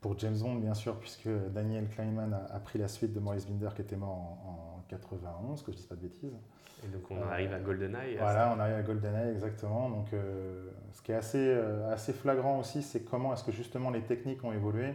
pour 0.00 0.18
James 0.18 0.36
Bond, 0.36 0.56
bien 0.56 0.74
sûr, 0.74 0.96
puisque 0.98 1.28
Daniel 1.52 1.88
Kleinman 1.88 2.32
a, 2.32 2.58
pris 2.58 2.78
la 2.78 2.88
suite 2.88 3.12
de 3.12 3.20
Maurice 3.20 3.46
Binder, 3.46 3.68
qui 3.74 3.82
était 3.82 3.96
mort 3.96 4.08
en, 4.10 4.82
91, 4.88 5.62
que 5.62 5.70
je 5.70 5.76
ne 5.76 5.82
dis 5.82 5.86
pas 5.86 5.94
de 5.94 6.00
bêtises. 6.00 6.36
Et 6.84 6.88
donc 6.88 7.08
on 7.10 7.22
arrive 7.22 7.52
à 7.52 7.60
GoldenEye. 7.60 8.16
Voilà, 8.16 8.52
on 8.56 8.58
arrive 8.58 8.76
à 8.76 8.82
GoldenEye, 8.82 9.32
exactement. 9.32 9.90
Donc, 9.90 10.12
euh, 10.12 10.68
ce 10.92 11.02
qui 11.02 11.12
est 11.12 11.16
assez, 11.16 11.52
assez 11.90 12.12
flagrant 12.12 12.58
aussi, 12.58 12.82
c'est 12.82 13.04
comment 13.04 13.32
est-ce 13.32 13.44
que 13.44 13.52
justement 13.52 13.90
les 13.90 14.02
techniques 14.02 14.42
ont 14.42 14.52
évolué. 14.52 14.94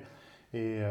Et 0.54 0.82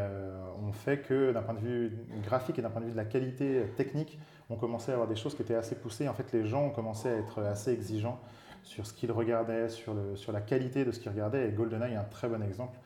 on 0.61 0.71
fait 0.73 0.99
que 0.99 1.31
d'un 1.31 1.41
point 1.41 1.53
de 1.53 1.59
vue 1.59 1.91
graphique 2.23 2.59
et 2.59 2.61
d'un 2.61 2.69
point 2.69 2.81
de 2.81 2.85
vue 2.85 2.91
de 2.91 2.97
la 2.97 3.05
qualité 3.05 3.65
technique, 3.77 4.19
on 4.49 4.55
commençait 4.55 4.91
à 4.91 4.95
avoir 4.95 5.07
des 5.07 5.15
choses 5.15 5.35
qui 5.35 5.41
étaient 5.41 5.55
assez 5.55 5.75
poussées. 5.75 6.07
En 6.07 6.13
fait, 6.13 6.31
les 6.31 6.45
gens 6.45 6.65
ont 6.65 6.71
commencé 6.71 7.09
à 7.09 7.15
être 7.17 7.41
assez 7.43 7.71
exigeants 7.71 8.19
sur 8.63 8.85
ce 8.85 8.93
qu'ils 8.93 9.11
regardaient, 9.11 9.69
sur, 9.69 9.93
le, 9.93 10.15
sur 10.15 10.31
la 10.31 10.41
qualité 10.41 10.85
de 10.85 10.91
ce 10.91 10.99
qu'ils 10.99 11.11
regardaient. 11.11 11.47
Et 11.47 11.51
GoldenEye 11.51 11.93
est 11.93 11.97
un 11.97 12.03
très 12.03 12.27
bon 12.27 12.41
exemple. 12.41 12.77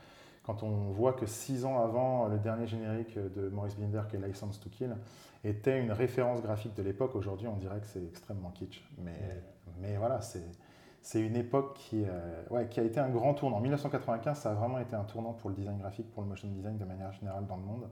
Quand 0.43 0.63
on 0.63 0.91
voit 0.91 1.13
que 1.13 1.25
six 1.25 1.65
ans 1.65 1.83
avant 1.83 2.27
le 2.27 2.39
dernier 2.39 2.67
générique 2.67 3.17
de 3.17 3.49
Maurice 3.49 3.75
Binder, 3.75 4.03
qui 4.09 4.15
est 4.15 4.19
License 4.19 4.59
to 4.59 4.69
Kill, 4.69 4.95
était 5.43 5.79
une 5.79 5.91
référence 5.91 6.41
graphique 6.41 6.73
de 6.75 6.83
l'époque, 6.83 7.15
aujourd'hui 7.15 7.47
on 7.47 7.57
dirait 7.57 7.79
que 7.79 7.87
c'est 7.87 8.03
extrêmement 8.03 8.51
kitsch. 8.51 8.81
Mais, 8.97 9.43
mais 9.81 9.97
voilà, 9.97 10.21
c'est 10.21 11.19
une 11.19 11.35
époque 11.35 11.73
qui, 11.75 12.05
euh, 12.05 12.43
ouais, 12.49 12.67
qui 12.69 12.79
a 12.79 12.83
été 12.83 12.99
un 12.99 13.09
grand 13.09 13.33
tournant. 13.33 13.57
En 13.57 13.61
1995, 13.61 14.37
ça 14.37 14.51
a 14.51 14.53
vraiment 14.53 14.79
été 14.79 14.95
un 14.95 15.03
tournant 15.03 15.33
pour 15.33 15.49
le 15.49 15.55
design 15.55 15.77
graphique, 15.77 16.11
pour 16.11 16.23
le 16.23 16.29
motion 16.29 16.47
design 16.47 16.77
de 16.77 16.85
manière 16.85 17.11
générale 17.13 17.45
dans 17.45 17.57
le 17.57 17.63
monde. 17.63 17.89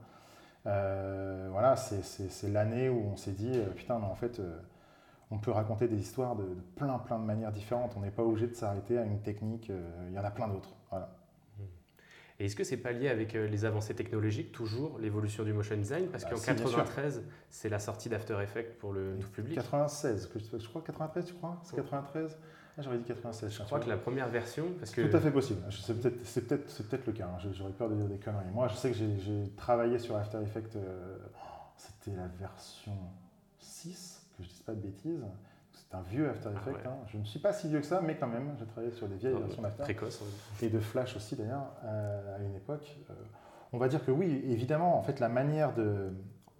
Euh, 0.66 1.48
voilà, 1.50 1.76
c'est 1.76 2.48
l'année 2.48 2.88
où 2.88 3.10
on 3.12 3.16
s'est 3.16 3.32
dit, 3.32 3.52
euh, 3.54 3.66
putain, 3.66 3.98
mais 3.98 4.06
en 4.06 4.14
fait, 4.14 4.40
euh, 4.40 4.58
on 5.30 5.38
peut 5.38 5.52
raconter 5.52 5.86
des 5.86 5.96
histoires 5.96 6.34
de, 6.34 6.46
plein, 6.74 6.98
plein 6.98 7.18
de 7.18 7.24
manières 7.24 7.52
différentes. 7.52 7.94
On 7.96 8.00
n'est 8.00 8.10
pas 8.10 8.24
obligé 8.24 8.48
de 8.48 8.54
s'arrêter 8.54 8.98
à 8.98 9.04
une 9.04 9.20
technique. 9.20 9.70
Il 10.08 10.14
y 10.14 10.18
en 10.18 10.24
a 10.24 10.30
plein 10.30 10.48
d'autres. 10.48 10.74
Voilà. 10.90 11.16
Et 12.38 12.46
est-ce 12.46 12.56
que 12.56 12.64
c'est 12.64 12.76
pas 12.76 12.92
lié 12.92 13.08
avec 13.08 13.32
les 13.32 13.64
avancées 13.64 13.94
technologiques, 13.94 14.52
toujours, 14.52 14.98
l'évolution 14.98 15.42
du 15.42 15.54
motion 15.54 15.74
design? 15.74 16.08
Parce 16.08 16.24
bah, 16.24 16.30
qu'en 16.32 16.40
93, 16.40 17.24
c'est 17.48 17.70
la 17.70 17.78
sortie 17.78 18.10
d'After 18.10 18.36
Effects 18.42 18.76
pour 18.78 18.92
le 18.92 19.16
tout 19.18 19.30
public. 19.30 19.54
96, 19.54 20.30
je 20.34 20.68
crois 20.68 20.82
93, 20.82 21.24
tu 21.24 21.34
crois? 21.34 21.58
C'est 21.62 21.76
93 21.76 22.36
ah, 22.78 22.82
J'aurais 22.82 22.98
dit 22.98 23.04
96. 23.04 23.52
Je 23.52 23.62
crois 23.62 23.80
que 23.80 23.88
la 23.88 23.96
première 23.96 24.28
version. 24.28 24.66
Parce 24.78 24.90
que... 24.90 25.00
Tout 25.00 25.16
à 25.16 25.20
fait 25.20 25.30
possible. 25.30 25.62
C'est 25.70 26.46
peut-être 26.46 26.88
peut, 26.88 26.98
le 27.06 27.12
cas. 27.12 27.26
Hein. 27.26 27.50
J'aurais 27.52 27.72
peur 27.72 27.88
de 27.88 27.94
dire 27.94 28.06
des 28.06 28.18
conneries. 28.18 28.50
Moi, 28.52 28.68
je 28.68 28.74
sais 28.74 28.90
que 28.90 28.96
j'ai 28.96 29.50
travaillé 29.56 29.98
sur 29.98 30.16
After 30.16 30.38
Effects. 30.42 30.76
Euh, 30.76 31.16
c'était 31.76 32.16
la 32.16 32.26
version 32.38 32.92
6, 33.58 34.26
que 34.36 34.42
je 34.42 34.48
ne 34.48 34.52
dise 34.52 34.62
pas 34.62 34.74
de 34.74 34.80
bêtises. 34.80 35.24
C'est 35.72 35.94
un 35.94 36.02
vieux 36.02 36.28
After 36.28 36.50
ah 36.54 36.58
Effects. 36.58 36.86
Hein. 36.86 36.96
Je 37.08 37.16
ne 37.16 37.24
suis 37.24 37.38
pas 37.38 37.54
si 37.54 37.68
vieux 37.68 37.80
que 37.80 37.86
ça, 37.86 38.02
mais 38.02 38.16
quand 38.16 38.26
même, 38.26 38.54
j'ai 38.58 38.66
travaillé 38.66 38.92
sur 38.92 39.08
des 39.08 39.16
vieilles 39.16 39.38
versions 39.38 39.62
d'After. 39.62 39.82
Précoce. 39.82 40.22
Et 40.60 40.68
de 40.68 40.80
Flash 40.80 41.16
aussi, 41.16 41.34
d'ailleurs, 41.34 41.72
euh, 41.84 42.36
à 42.36 42.42
une 42.42 42.56
époque. 42.56 42.96
Euh, 43.08 43.14
on 43.72 43.78
va 43.78 43.88
dire 43.88 44.04
que 44.04 44.10
oui, 44.10 44.42
évidemment, 44.48 44.98
en 44.98 45.02
fait, 45.02 45.18
la 45.20 45.28
manière 45.28 45.74
de. 45.74 46.12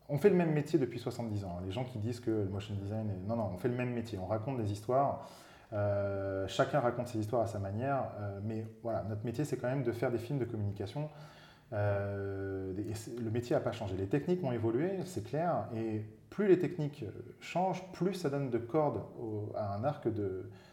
On 0.08 0.18
fait 0.18 0.30
le 0.30 0.36
même 0.36 0.52
métier 0.52 0.78
depuis 0.78 1.00
70 1.00 1.44
ans. 1.44 1.60
Les 1.64 1.72
gens 1.72 1.84
qui 1.84 1.98
disent 1.98 2.20
que 2.20 2.30
le 2.30 2.48
motion 2.48 2.74
design 2.74 3.10
est. 3.10 3.28
Non, 3.28 3.36
non, 3.36 3.50
on 3.52 3.58
fait 3.58 3.68
le 3.68 3.74
même 3.74 3.92
métier. 3.92 4.18
On 4.18 4.26
raconte 4.26 4.56
des 4.56 4.72
histoires. 4.72 5.28
Euh, 5.72 6.46
chacun 6.46 6.80
raconte 6.80 7.08
ses 7.08 7.18
histoires 7.18 7.42
à 7.42 7.46
sa 7.46 7.58
manière, 7.58 8.10
euh, 8.20 8.38
mais 8.44 8.66
voilà, 8.82 9.02
notre 9.04 9.24
métier, 9.24 9.44
c'est 9.44 9.56
quand 9.56 9.68
même 9.68 9.82
de 9.82 9.92
faire 9.92 10.10
des 10.10 10.18
films 10.18 10.38
de 10.38 10.44
communication. 10.44 11.08
Euh, 11.72 12.72
le 13.18 13.30
métier 13.30 13.56
n'a 13.56 13.60
pas 13.60 13.72
changé. 13.72 13.96
Les 13.96 14.06
techniques 14.06 14.42
ont 14.44 14.52
évolué, 14.52 14.90
c'est 15.04 15.24
clair, 15.24 15.66
et 15.74 16.04
plus 16.30 16.46
les 16.46 16.58
techniques 16.58 17.04
changent, 17.40 17.82
plus 17.92 18.14
ça 18.14 18.30
donne 18.30 18.50
de 18.50 18.58
cordes 18.58 19.02
à 19.56 19.74
un 19.74 19.82
arc 19.82 20.06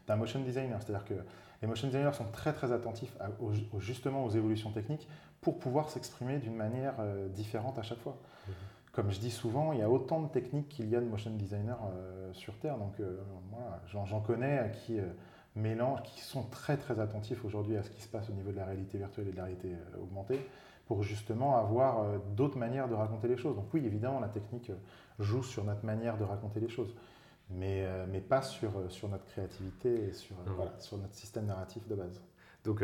d'un 0.08 0.16
motion 0.16 0.40
designer. 0.42 0.80
C'est-à-dire 0.82 1.06
que 1.06 1.16
les 1.62 1.68
motion 1.68 1.88
designers 1.88 2.14
sont 2.14 2.30
très 2.32 2.54
très 2.54 2.72
attentifs 2.72 3.16
justement 3.80 4.26
aux 4.26 4.30
évolutions 4.30 4.72
techniques 4.72 5.08
pour 5.42 5.58
pouvoir 5.58 5.90
s'exprimer 5.90 6.38
d'une 6.38 6.56
manière 6.56 6.96
différente 7.30 7.80
à 7.80 7.82
chaque 7.82 8.00
fois. 8.00 8.18
Mmh 8.48 8.52
comme 8.94 9.10
je 9.12 9.20
dis 9.20 9.32
souvent, 9.32 9.74
il 9.74 9.80
y 9.80 9.82
a 9.82 9.90
autant 9.90 10.22
de 10.22 10.28
techniques 10.28 10.70
qu'il 10.70 10.88
y 10.88 10.96
a 10.96 11.02
de 11.02 11.06
motion 11.06 11.32
designers 11.32 11.74
euh, 11.84 12.32
sur 12.32 12.58
Terre. 12.60 12.78
Donc, 12.78 13.00
euh, 13.00 13.18
moi, 13.52 13.80
j'en 13.88 14.22
connais 14.22 14.72
qui 14.72 15.00
euh, 15.00 15.06
mélangent, 15.56 16.04
qui 16.04 16.22
sont 16.22 16.44
très 16.44 16.78
très 16.78 17.00
attentifs 17.00 17.44
aujourd'hui 17.44 17.76
à 17.76 17.82
ce 17.82 17.90
qui 17.90 18.02
se 18.02 18.08
passe 18.08 18.30
au 18.30 18.34
niveau 18.34 18.52
de 18.52 18.58
la 18.58 18.66
réalité 18.66 19.00
virtuelle 19.00 19.28
et 19.30 19.32
de 19.32 19.38
la 19.38 19.46
réalité 19.46 19.76
augmentée, 20.00 20.40
pour 20.86 21.02
justement 21.02 21.58
avoir 21.58 22.20
d'autres 22.36 22.58
manières 22.58 22.88
de 22.88 22.94
raconter 22.94 23.28
les 23.28 23.38
choses. 23.38 23.56
Donc 23.56 23.74
oui, 23.74 23.84
évidemment, 23.84 24.20
la 24.20 24.30
technique 24.30 24.72
joue 25.18 25.42
sur 25.42 25.64
notre 25.64 25.86
manière 25.86 26.18
de 26.18 26.24
raconter 26.24 26.60
les 26.60 26.70
choses, 26.70 26.96
mais, 27.50 27.88
mais 28.12 28.20
pas 28.20 28.42
sur, 28.42 28.92
sur 28.92 29.08
notre 29.10 29.26
créativité 29.26 30.08
et 30.08 30.12
sur, 30.12 30.36
sur 30.80 30.98
notre 30.98 31.14
système 31.14 31.46
narratif 31.46 31.88
de 31.88 31.96
base. 31.96 32.22
Donc, 32.64 32.84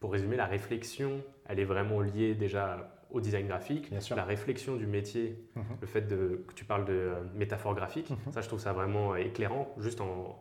pour 0.00 0.12
résumer, 0.12 0.36
la 0.36 0.46
réflexion, 0.46 1.22
elle 1.46 1.60
est 1.60 1.64
vraiment 1.64 2.00
liée 2.00 2.34
déjà 2.34 2.88
au 3.12 3.20
design 3.20 3.46
graphique, 3.46 3.90
la 4.14 4.24
réflexion 4.24 4.76
du 4.76 4.86
métier, 4.86 5.38
mhm. 5.54 5.64
le 5.80 5.86
fait 5.86 6.02
de, 6.02 6.44
que 6.48 6.54
tu 6.54 6.64
parles 6.64 6.84
de 6.84 6.92
euh, 6.92 7.14
métaphore 7.34 7.74
graphique, 7.74 8.10
mhm. 8.10 8.32
ça 8.32 8.40
je 8.40 8.48
trouve 8.48 8.60
ça 8.60 8.72
vraiment 8.72 9.16
éclairant, 9.16 9.74
juste 9.78 10.00
en, 10.00 10.40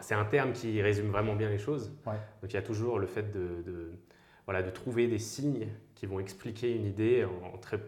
c'est 0.00 0.14
un 0.14 0.24
terme 0.24 0.52
qui 0.52 0.80
résume 0.82 1.10
vraiment 1.10 1.34
bien 1.34 1.48
les 1.48 1.58
choses. 1.58 1.92
Donc 2.04 2.50
il 2.50 2.54
y 2.54 2.56
a 2.56 2.62
toujours 2.62 2.98
le 2.98 3.06
fait 3.06 3.30
de, 3.32 3.92
voilà, 4.44 4.62
de 4.62 4.70
trouver 4.70 5.06
des 5.06 5.18
signes 5.18 5.68
qui 5.94 6.06
vont 6.06 6.18
expliquer 6.20 6.74
une 6.74 6.86
idée 6.86 7.24
en, 7.24 7.58
très, 7.58 7.78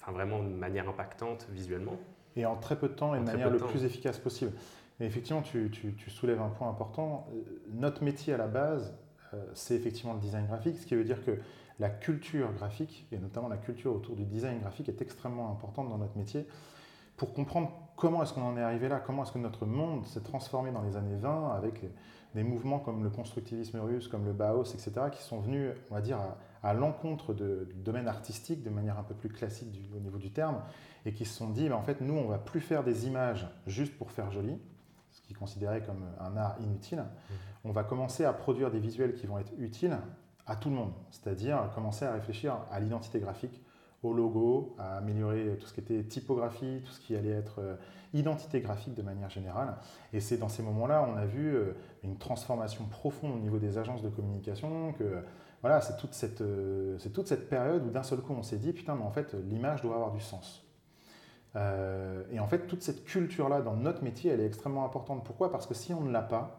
enfin, 0.00 0.12
vraiment 0.12 0.42
de 0.42 0.48
manière 0.48 0.88
impactante 0.88 1.46
visuellement. 1.50 1.98
Et 2.36 2.46
en 2.46 2.56
très 2.56 2.78
peu 2.78 2.88
de 2.88 2.94
temps 2.94 3.14
et 3.14 3.20
de 3.20 3.24
manière 3.24 3.50
le 3.50 3.58
plus 3.58 3.84
efficace 3.84 4.18
possible. 4.18 4.52
Et 5.00 5.06
effectivement, 5.06 5.42
tu, 5.42 5.70
tu, 5.70 6.10
soulèves 6.10 6.40
un 6.40 6.48
point 6.48 6.68
important. 6.68 7.28
Notre 7.72 8.02
métier 8.02 8.32
à 8.32 8.36
la 8.36 8.48
base, 8.48 8.96
euh, 9.32 9.44
c'est 9.54 9.74
effectivement 9.74 10.14
le 10.14 10.20
design 10.20 10.46
graphique, 10.46 10.76
ce 10.78 10.86
qui 10.86 10.96
veut 10.96 11.04
dire 11.04 11.24
que 11.24 11.38
la 11.78 11.90
culture 11.90 12.52
graphique, 12.52 13.06
et 13.12 13.18
notamment 13.18 13.48
la 13.48 13.56
culture 13.56 13.94
autour 13.94 14.16
du 14.16 14.24
design 14.24 14.60
graphique, 14.60 14.88
est 14.88 15.00
extrêmement 15.00 15.50
importante 15.50 15.88
dans 15.88 15.98
notre 15.98 16.16
métier 16.16 16.46
pour 17.18 17.34
comprendre 17.34 17.72
comment 17.96 18.22
est-ce 18.22 18.32
qu'on 18.32 18.42
en 18.42 18.56
est 18.56 18.62
arrivé 18.62 18.88
là, 18.88 19.00
comment 19.04 19.24
est-ce 19.24 19.32
que 19.32 19.38
notre 19.38 19.66
monde 19.66 20.06
s'est 20.06 20.22
transformé 20.22 20.70
dans 20.70 20.82
les 20.82 20.96
années 20.96 21.16
20 21.16 21.50
avec 21.50 21.84
des 22.34 22.44
mouvements 22.44 22.78
comme 22.78 23.02
le 23.02 23.10
constructivisme 23.10 23.80
russe, 23.80 24.06
comme 24.06 24.24
le 24.24 24.32
Bauhaus, 24.32 24.72
etc., 24.74 24.92
qui 25.10 25.22
sont 25.22 25.40
venus, 25.40 25.72
on 25.90 25.94
va 25.94 26.00
dire, 26.00 26.18
à, 26.62 26.74
l'encontre 26.74 27.34
du 27.34 27.82
domaine 27.82 28.06
artistique 28.06 28.62
de 28.62 28.70
manière 28.70 28.98
un 28.98 29.02
peu 29.02 29.14
plus 29.14 29.28
classique 29.28 29.68
au 29.96 29.98
niveau 29.98 30.18
du 30.18 30.30
terme, 30.30 30.62
et 31.06 31.12
qui 31.12 31.24
se 31.24 31.34
sont 31.34 31.50
dit, 31.50 31.68
ben, 31.68 31.74
en 31.74 31.82
fait, 31.82 32.00
nous, 32.00 32.14
on 32.14 32.28
va 32.28 32.38
plus 32.38 32.60
faire 32.60 32.84
des 32.84 33.06
images 33.06 33.48
juste 33.66 33.96
pour 33.96 34.12
faire 34.12 34.30
joli, 34.30 34.58
ce 35.10 35.20
qui 35.22 35.32
est 35.32 35.36
considéré 35.36 35.82
comme 35.82 36.04
un 36.20 36.36
art 36.36 36.56
inutile. 36.60 36.98
Mmh. 36.98 37.34
On 37.64 37.72
va 37.72 37.82
commencer 37.82 38.24
à 38.24 38.32
produire 38.32 38.70
des 38.70 38.78
visuels 38.78 39.14
qui 39.14 39.26
vont 39.26 39.38
être 39.38 39.52
utiles 39.58 39.98
à 40.48 40.56
tout 40.56 40.70
le 40.70 40.76
monde, 40.76 40.92
c'est-à-dire 41.10 41.70
commencer 41.74 42.04
à 42.04 42.12
réfléchir 42.12 42.56
à 42.72 42.80
l'identité 42.80 43.20
graphique, 43.20 43.62
au 44.02 44.12
logo, 44.12 44.74
à 44.78 44.98
améliorer 44.98 45.56
tout 45.60 45.66
ce 45.66 45.74
qui 45.74 45.80
était 45.80 46.02
typographie, 46.04 46.82
tout 46.84 46.92
ce 46.92 47.00
qui 47.00 47.16
allait 47.16 47.30
être 47.30 47.60
euh, 47.60 47.74
identité 48.14 48.60
graphique 48.60 48.94
de 48.94 49.02
manière 49.02 49.28
générale. 49.28 49.76
Et 50.12 50.20
c'est 50.20 50.36
dans 50.36 50.48
ces 50.48 50.62
moments-là, 50.62 51.06
on 51.08 51.16
a 51.16 51.26
vu 51.26 51.54
euh, 51.54 51.72
une 52.04 52.16
transformation 52.16 52.84
profonde 52.84 53.32
au 53.32 53.38
niveau 53.38 53.58
des 53.58 53.76
agences 53.76 54.02
de 54.02 54.08
communication, 54.08 54.92
que 54.92 55.22
voilà, 55.62 55.80
c'est 55.80 55.96
toute, 55.96 56.14
cette, 56.14 56.40
euh, 56.40 56.96
c'est 56.98 57.12
toute 57.12 57.26
cette 57.26 57.48
période 57.48 57.84
où 57.84 57.90
d'un 57.90 58.04
seul 58.04 58.20
coup 58.20 58.32
on 58.32 58.44
s'est 58.44 58.58
dit, 58.58 58.72
putain, 58.72 58.94
mais 58.94 59.04
en 59.04 59.10
fait, 59.10 59.34
l'image 59.34 59.82
doit 59.82 59.96
avoir 59.96 60.12
du 60.12 60.20
sens. 60.20 60.64
et 62.30 62.38
en 62.38 62.46
fait, 62.46 62.68
toute 62.68 62.82
cette 62.82 63.04
culture-là 63.04 63.62
dans 63.62 63.74
notre 63.74 64.04
métier, 64.04 64.30
elle 64.30 64.40
est 64.40 64.46
extrêmement 64.46 64.84
importante. 64.84 65.24
Pourquoi? 65.24 65.50
Parce 65.50 65.66
que 65.66 65.74
si 65.74 65.92
on 65.92 66.02
ne 66.02 66.12
l'a 66.12 66.22
pas, 66.22 66.57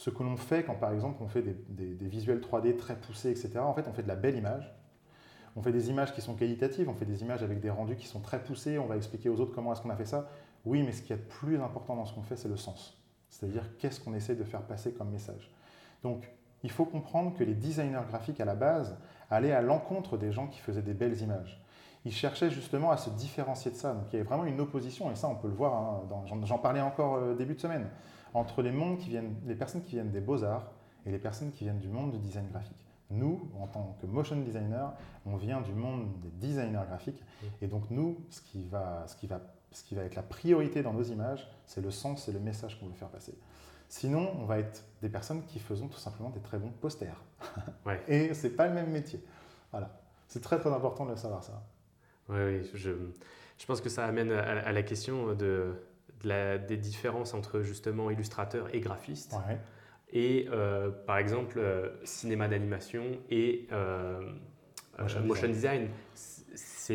ce 0.00 0.08
que 0.08 0.22
l'on 0.22 0.38
fait 0.38 0.62
quand 0.64 0.76
par 0.76 0.92
exemple 0.94 1.22
on 1.22 1.28
fait 1.28 1.42
des, 1.42 2.08
visuels 2.08 2.40
3D 2.40 2.78
très 2.78 2.96
poussés, 2.96 3.28
etc., 3.28 3.58
en 3.58 3.74
fait 3.74 3.86
on 3.86 3.92
fait 3.92 4.02
de 4.02 4.08
la 4.08 4.16
belle 4.16 4.34
image. 4.34 4.74
On 5.56 5.62
fait 5.62 5.72
des 5.72 5.90
images 5.90 6.14
qui 6.14 6.22
sont 6.22 6.34
qualitatives, 6.34 6.88
on 6.88 6.94
fait 6.94 7.04
des 7.04 7.20
images 7.20 7.42
avec 7.42 7.60
des 7.60 7.68
rendus 7.68 7.96
qui 7.96 8.06
sont 8.06 8.20
très 8.20 8.42
poussés, 8.42 8.78
on 8.78 8.86
va 8.86 8.96
expliquer 8.96 9.28
aux 9.28 9.38
autres 9.40 9.52
comment 9.54 9.74
est-ce 9.74 9.82
qu'on 9.82 9.90
a 9.90 9.96
fait 9.96 10.06
ça. 10.06 10.30
Oui, 10.64 10.82
mais 10.82 10.92
ce 10.92 11.02
qui 11.02 11.12
est 11.12 11.16
le 11.16 11.22
plus 11.22 11.60
important 11.60 11.96
dans 11.96 12.06
ce 12.06 12.14
qu'on 12.14 12.22
fait, 12.22 12.36
c'est 12.36 12.48
le 12.48 12.56
sens. 12.56 12.98
C'est-à-dire 13.28 13.76
qu'est-ce 13.76 14.00
qu'on 14.00 14.14
essaie 14.14 14.36
de 14.36 14.44
faire 14.44 14.62
passer 14.62 14.92
comme 14.92 15.10
message. 15.10 15.50
Donc 16.02 16.30
il 16.62 16.70
faut 16.70 16.86
comprendre 16.86 17.36
que 17.36 17.44
les 17.44 17.54
designers 17.54 18.06
graphiques 18.08 18.40
à 18.40 18.46
la 18.46 18.54
base 18.54 18.96
allaient 19.28 19.52
à 19.52 19.60
l'encontre 19.60 20.16
des 20.16 20.32
gens 20.32 20.46
qui 20.46 20.60
faisaient 20.60 20.80
des 20.80 20.94
belles 20.94 21.20
images. 21.20 21.62
Ils 22.06 22.14
cherchaient 22.14 22.50
justement 22.50 22.90
à 22.90 22.96
se 22.96 23.10
différencier 23.10 23.70
de 23.70 23.76
ça. 23.76 23.92
Donc 23.92 24.04
il 24.10 24.16
y 24.16 24.20
avait 24.20 24.26
vraiment 24.26 24.46
une 24.46 24.60
opposition, 24.60 25.10
et 25.10 25.14
ça 25.14 25.28
on 25.28 25.34
peut 25.34 25.48
le 25.48 25.54
voir, 25.54 25.74
hein, 25.74 26.24
j'en 26.44 26.58
parlais 26.58 26.80
encore 26.80 27.16
euh, 27.16 27.34
début 27.34 27.54
de 27.54 27.60
semaine 27.60 27.86
entre 28.34 28.62
les, 28.62 28.70
mondes 28.70 28.98
qui 28.98 29.10
viennent, 29.10 29.34
les 29.46 29.54
personnes 29.54 29.82
qui 29.82 29.92
viennent 29.92 30.10
des 30.10 30.20
beaux-arts 30.20 30.70
et 31.06 31.10
les 31.10 31.18
personnes 31.18 31.50
qui 31.52 31.64
viennent 31.64 31.78
du 31.78 31.88
monde 31.88 32.12
du 32.12 32.18
design 32.18 32.46
graphique. 32.50 32.84
Nous, 33.10 33.50
en 33.58 33.66
tant 33.66 33.96
que 34.00 34.06
motion 34.06 34.36
designer, 34.36 34.94
on 35.26 35.36
vient 35.36 35.60
du 35.60 35.72
monde 35.72 36.08
des 36.20 36.30
designers 36.30 36.86
graphiques. 36.86 37.22
Et 37.60 37.66
donc 37.66 37.90
nous, 37.90 38.24
ce 38.30 38.40
qui 38.40 38.64
va, 38.64 39.04
ce 39.08 39.16
qui 39.16 39.26
va, 39.26 39.40
ce 39.72 39.82
qui 39.82 39.94
va 39.94 40.02
être 40.02 40.14
la 40.14 40.22
priorité 40.22 40.82
dans 40.82 40.92
nos 40.92 41.02
images, 41.02 41.50
c'est 41.66 41.80
le 41.80 41.90
sens 41.90 42.28
et 42.28 42.32
le 42.32 42.38
message 42.38 42.78
qu'on 42.78 42.86
veut 42.86 42.94
faire 42.94 43.08
passer. 43.08 43.36
Sinon, 43.88 44.32
on 44.38 44.44
va 44.44 44.60
être 44.60 44.84
des 45.02 45.08
personnes 45.08 45.44
qui 45.46 45.58
faisons 45.58 45.88
tout 45.88 45.98
simplement 45.98 46.30
des 46.30 46.40
très 46.40 46.58
bons 46.58 46.70
posters. 46.70 47.20
Ouais. 47.86 48.00
et 48.06 48.34
c'est 48.34 48.50
pas 48.50 48.68
le 48.68 48.74
même 48.74 48.90
métier. 48.90 49.24
Voilà. 49.72 50.00
C'est 50.28 50.42
très 50.42 50.60
très 50.60 50.70
important 50.70 51.04
de 51.04 51.10
le 51.10 51.16
savoir 51.16 51.42
ça. 51.42 51.64
Oui, 52.28 52.38
oui 52.44 52.70
je, 52.74 52.92
je 53.58 53.66
pense 53.66 53.80
que 53.80 53.88
ça 53.88 54.06
amène 54.06 54.30
à 54.30 54.70
la 54.70 54.82
question 54.84 55.34
de 55.34 55.74
des 56.24 56.76
différences 56.76 57.34
entre 57.34 57.62
justement 57.62 58.10
illustrateur 58.10 58.74
et 58.74 58.80
graphiste. 58.80 59.34
Et 60.12 60.48
euh, 60.50 60.90
par 61.06 61.18
exemple, 61.18 61.58
euh, 61.58 61.88
cinéma 62.04 62.48
d'animation 62.48 63.04
et 63.30 63.68
euh, 63.72 64.20
motion, 65.24 65.48
design. 65.48 65.88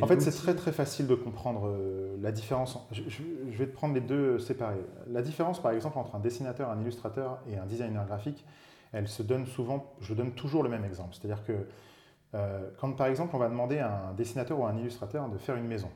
En 0.02 0.08
fait, 0.08 0.20
c'est 0.20 0.32
très 0.32 0.56
très 0.56 0.74
facile 0.74 1.08
de 1.08 1.16
comprendre 1.16 1.74
la 2.20 2.34
différence. 2.34 2.78
Je, 2.92 3.24
vais 3.58 3.66
te 3.66 3.74
prendre 3.74 3.94
les 3.94 4.02
deux 4.02 4.40
séparés. 4.40 4.84
La 5.08 5.22
différence, 5.22 5.62
par 5.62 5.72
exemple, 5.72 5.98
entre 5.98 6.16
un 6.16 6.20
dessinateur, 6.20 6.70
un 6.70 6.82
illustrateur 6.82 7.40
et 7.50 7.58
un 7.58 7.66
designer 7.66 8.06
graphique, 8.06 8.46
elle 8.92 9.08
se 9.08 9.24
donne 9.24 9.46
souvent, 9.46 9.94
je 10.02 10.14
donne 10.14 10.34
toujours 10.34 10.64
le 10.64 10.70
même 10.70 10.84
exemple. 10.84 11.16
C'est-à-dire 11.16 11.46
que 11.46 11.54
quand, 12.78 12.92
par 12.92 13.08
exemple, 13.08 13.34
on 13.38 13.40
va 13.40 13.48
demander 13.48 13.80
à 13.80 14.10
un 14.10 14.14
dessinateur 14.14 14.60
ou 14.60 14.66
à 14.66 14.70
un 14.70 14.78
illustrateur 14.78 15.30
de 15.30 15.38
faire 15.38 15.56
une 15.56 15.68
maison, 15.68 15.90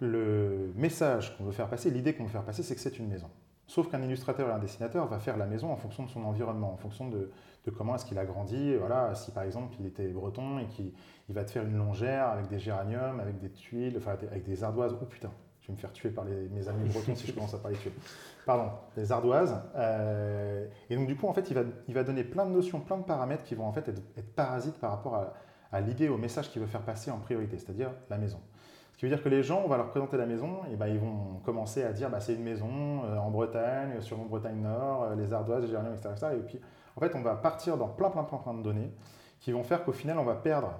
le 0.00 0.72
message 0.76 1.36
qu'on 1.36 1.44
veut 1.44 1.52
faire 1.52 1.68
passer, 1.68 1.90
l'idée 1.90 2.14
qu'on 2.14 2.24
veut 2.24 2.30
faire 2.30 2.44
passer, 2.44 2.62
c'est 2.62 2.74
que 2.74 2.80
c'est 2.80 2.98
une 2.98 3.08
maison. 3.08 3.28
Sauf 3.66 3.88
qu'un 3.88 4.02
illustrateur 4.02 4.48
et 4.48 4.52
un 4.52 4.58
dessinateur 4.58 5.06
va 5.06 5.20
faire 5.20 5.36
la 5.36 5.46
maison 5.46 5.70
en 5.70 5.76
fonction 5.76 6.02
de 6.02 6.08
son 6.08 6.24
environnement, 6.24 6.72
en 6.72 6.76
fonction 6.76 7.08
de, 7.08 7.30
comment 7.76 7.94
est-ce 7.94 8.04
qu'il 8.04 8.18
a 8.18 8.24
grandi. 8.24 8.74
Voilà, 8.74 9.14
si 9.14 9.30
par 9.30 9.44
exemple 9.44 9.76
il 9.78 9.86
était 9.86 10.08
breton 10.08 10.58
et 10.58 10.66
qu'il 10.66 10.92
va 11.28 11.44
te 11.44 11.52
faire 11.52 11.64
une 11.64 11.76
longère 11.76 12.26
avec 12.26 12.48
des 12.48 12.58
géraniums, 12.58 13.20
avec 13.20 13.38
des 13.38 13.50
tuiles, 13.50 13.94
enfin 13.96 14.16
avec 14.28 14.42
des 14.42 14.64
ardoises. 14.64 14.96
Oh 15.00 15.04
putain, 15.04 15.30
je 15.60 15.68
vais 15.68 15.74
me 15.74 15.78
faire 15.78 15.92
tuer 15.92 16.10
par 16.10 16.24
mes 16.24 16.66
amis 16.66 16.88
bretons 16.88 17.14
si 17.14 17.28
je 17.28 17.32
commence 17.32 17.54
à 17.54 17.58
parler 17.58 17.76
tuiles. 17.76 17.92
Pardon, 18.44 18.72
des 18.96 19.12
ardoises. 19.12 19.54
Euh, 19.76 20.66
et 20.88 20.96
donc 20.96 21.06
du 21.06 21.14
coup, 21.14 21.28
en 21.28 21.32
fait, 21.32 21.48
il 21.86 21.94
va, 21.94 22.02
donner 22.02 22.24
plein 22.24 22.46
de 22.46 22.50
notions, 22.50 22.80
plein 22.80 22.96
de 22.96 23.04
paramètres 23.04 23.44
qui 23.44 23.54
vont 23.54 23.66
en 23.66 23.72
fait 23.72 23.88
être, 23.88 24.34
parasites 24.34 24.78
par 24.80 24.90
rapport 24.90 25.32
à 25.70 25.80
l'idée, 25.80 26.08
au 26.08 26.18
message 26.18 26.50
qu'il 26.50 26.60
veut 26.60 26.66
faire 26.66 26.82
passer 26.82 27.12
en 27.12 27.18
priorité, 27.18 27.56
c'est-à-dire 27.56 27.92
la 28.08 28.18
maison. 28.18 28.40
Qui 29.00 29.06
veut 29.06 29.16
dire 29.16 29.24
que 29.24 29.30
les 29.30 29.42
gens, 29.42 29.62
on 29.64 29.66
va 29.66 29.78
leur 29.78 29.88
présenter 29.88 30.18
la 30.18 30.26
maison, 30.26 30.60
et 30.70 30.76
ben, 30.76 30.86
ils 30.86 30.98
vont 30.98 31.40
commencer 31.42 31.82
à 31.82 31.94
dire 31.94 32.10
bah, 32.10 32.20
c'est 32.20 32.34
une 32.34 32.42
maison 32.42 33.02
euh, 33.06 33.16
en 33.16 33.30
Bretagne, 33.30 33.98
sur 34.02 34.18
mon 34.18 34.26
Bretagne 34.26 34.60
Nord, 34.60 35.04
euh, 35.04 35.14
les 35.14 35.32
ardoises, 35.32 35.62
les 35.62 35.70
géraniums, 35.70 35.94
etc., 35.94 36.34
Et 36.36 36.42
puis, 36.42 36.60
en 36.96 37.00
fait, 37.00 37.14
on 37.14 37.22
va 37.22 37.34
partir 37.34 37.78
dans 37.78 37.88
plein, 37.88 38.10
plein, 38.10 38.24
plein, 38.24 38.36
plein 38.36 38.52
de 38.52 38.62
données 38.62 38.92
qui 39.38 39.52
vont 39.52 39.62
faire 39.62 39.84
qu'au 39.84 39.92
final, 39.92 40.18
on 40.18 40.24
va 40.24 40.34
perdre 40.34 40.78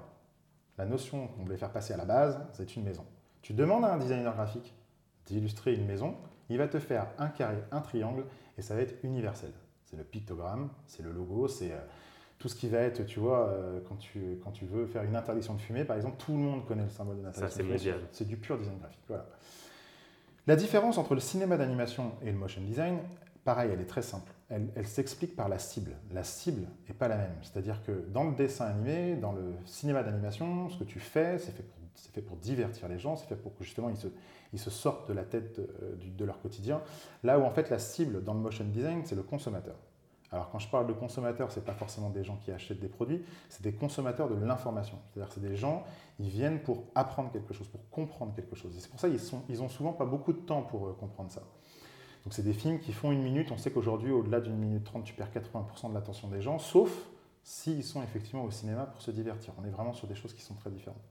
la 0.77 0.85
notion 0.85 1.29
qu'on 1.29 1.41
voulait 1.41 1.57
faire 1.57 1.71
passer 1.71 1.95
à 1.95 1.97
la 1.97 2.05
base, 2.05 2.39
c'est 2.51 2.75
une 2.75 2.83
maison. 2.83 3.07
Tu 3.41 3.53
demandes 3.53 3.85
à 3.85 3.91
un 3.91 3.97
designer 3.97 4.35
graphique 4.35 4.75
d'illustrer 5.25 5.73
une 5.73 5.87
maison, 5.87 6.15
il 6.49 6.59
va 6.59 6.67
te 6.67 6.77
faire 6.77 7.07
un 7.17 7.29
carré, 7.29 7.57
un 7.71 7.81
triangle, 7.81 8.25
et 8.55 8.61
ça 8.61 8.75
va 8.75 8.81
être 8.81 9.03
universel. 9.03 9.51
C'est 9.85 9.97
le 9.97 10.03
pictogramme, 10.03 10.69
c'est 10.85 11.01
le 11.01 11.11
logo, 11.11 11.47
c'est 11.47 11.71
euh, 11.71 11.79
tout 12.41 12.49
ce 12.49 12.55
qui 12.55 12.67
va 12.67 12.79
être, 12.79 13.05
tu 13.05 13.19
vois, 13.19 13.49
euh, 13.49 13.79
quand, 13.87 13.97
tu, 13.97 14.39
quand 14.43 14.49
tu 14.49 14.65
veux 14.65 14.87
faire 14.87 15.03
une 15.03 15.15
interdiction 15.15 15.53
de 15.53 15.61
fumer, 15.61 15.85
par 15.85 15.95
exemple, 15.95 16.15
tout 16.17 16.31
le 16.31 16.39
monde 16.39 16.65
connaît 16.65 16.83
le 16.83 16.89
symbole 16.89 17.19
de 17.19 17.23
l'interdiction 17.23 17.63
de 17.63 17.77
fumer. 17.77 17.95
C'est 18.11 18.27
du 18.27 18.35
pur 18.35 18.57
design 18.57 18.79
graphique. 18.79 19.03
Voilà. 19.07 19.27
La 20.47 20.55
différence 20.55 20.97
entre 20.97 21.13
le 21.13 21.19
cinéma 21.19 21.55
d'animation 21.55 22.13
et 22.23 22.31
le 22.31 22.37
motion 22.37 22.61
design, 22.61 22.97
pareil, 23.45 23.69
elle 23.71 23.79
est 23.79 23.85
très 23.85 24.01
simple. 24.01 24.31
Elle, 24.49 24.69
elle 24.75 24.87
s'explique 24.87 25.35
par 25.35 25.49
la 25.49 25.59
cible. 25.59 25.91
La 26.11 26.23
cible 26.23 26.67
n'est 26.87 26.95
pas 26.95 27.07
la 27.07 27.17
même. 27.17 27.35
C'est-à-dire 27.43 27.83
que 27.83 27.91
dans 28.11 28.23
le 28.23 28.35
dessin 28.35 28.65
animé, 28.65 29.15
dans 29.15 29.33
le 29.33 29.53
cinéma 29.65 30.01
d'animation, 30.01 30.67
ce 30.69 30.79
que 30.79 30.83
tu 30.83 30.99
fais, 30.99 31.37
c'est 31.37 31.51
fait, 31.51 31.63
fait, 32.11 32.21
pour 32.21 32.37
divertir 32.37 32.87
les 32.87 32.97
gens, 32.97 33.17
c'est 33.17 33.27
fait 33.27 33.35
pour 33.35 33.55
que 33.55 33.63
justement 33.63 33.89
ils 33.89 33.97
se, 33.97 34.07
ils 34.51 34.59
se 34.59 34.71
sortent 34.71 35.07
de 35.07 35.13
la 35.13 35.23
tête 35.23 35.59
de, 35.59 35.69
euh, 35.83 35.95
de 36.17 36.25
leur 36.25 36.41
quotidien. 36.41 36.81
Là 37.23 37.37
où 37.37 37.43
en 37.43 37.51
fait 37.51 37.69
la 37.69 37.77
cible 37.77 38.23
dans 38.23 38.33
le 38.33 38.39
motion 38.39 38.65
design, 38.65 39.03
c'est 39.05 39.15
le 39.15 39.23
consommateur. 39.23 39.75
Alors 40.31 40.49
quand 40.49 40.59
je 40.59 40.69
parle 40.69 40.87
de 40.87 40.93
consommateurs, 40.93 41.51
ce 41.51 41.59
n'est 41.59 41.65
pas 41.65 41.73
forcément 41.73 42.09
des 42.09 42.23
gens 42.23 42.37
qui 42.37 42.51
achètent 42.51 42.79
des 42.79 42.87
produits, 42.87 43.23
c'est 43.49 43.63
des 43.63 43.73
consommateurs 43.73 44.29
de 44.29 44.35
l'information. 44.35 44.97
C'est-à-dire 45.11 45.33
c'est 45.33 45.41
des 45.41 45.55
gens, 45.57 45.83
ils 46.19 46.29
viennent 46.29 46.61
pour 46.61 46.85
apprendre 46.95 47.31
quelque 47.31 47.53
chose, 47.53 47.67
pour 47.67 47.89
comprendre 47.89 48.33
quelque 48.33 48.55
chose. 48.55 48.75
Et 48.77 48.79
c'est 48.79 48.89
pour 48.89 48.99
ça 48.99 49.09
qu'ils 49.09 49.19
ils 49.49 49.69
souvent 49.69 49.93
pas 49.93 50.05
beaucoup 50.05 50.31
de 50.31 50.39
temps 50.39 50.61
pour 50.61 50.87
euh, 50.87 50.93
comprendre 50.93 51.31
ça. 51.31 51.41
Donc 52.23 52.33
c'est 52.33 52.43
des 52.43 52.53
films 52.53 52.79
qui 52.79 52.93
font 52.93 53.11
une 53.11 53.23
minute. 53.23 53.51
On 53.51 53.57
sait 53.57 53.71
qu'aujourd'hui, 53.71 54.11
au-delà 54.11 54.39
d'une 54.39 54.55
minute 54.55 54.83
trente, 54.85 55.03
tu 55.03 55.13
perds 55.13 55.31
80% 55.31 55.89
de 55.89 55.93
l'attention 55.93 56.29
des 56.29 56.41
gens, 56.41 56.59
sauf 56.59 56.91
s'ils 57.43 57.83
sont 57.83 58.03
effectivement 58.03 58.43
au 58.43 58.51
cinéma 58.51 58.85
pour 58.85 59.01
se 59.01 59.11
divertir. 59.11 59.53
On 59.59 59.65
est 59.65 59.71
vraiment 59.71 59.93
sur 59.93 60.07
des 60.07 60.15
choses 60.15 60.33
qui 60.33 60.41
sont 60.41 60.53
très 60.53 60.69
différentes. 60.69 61.01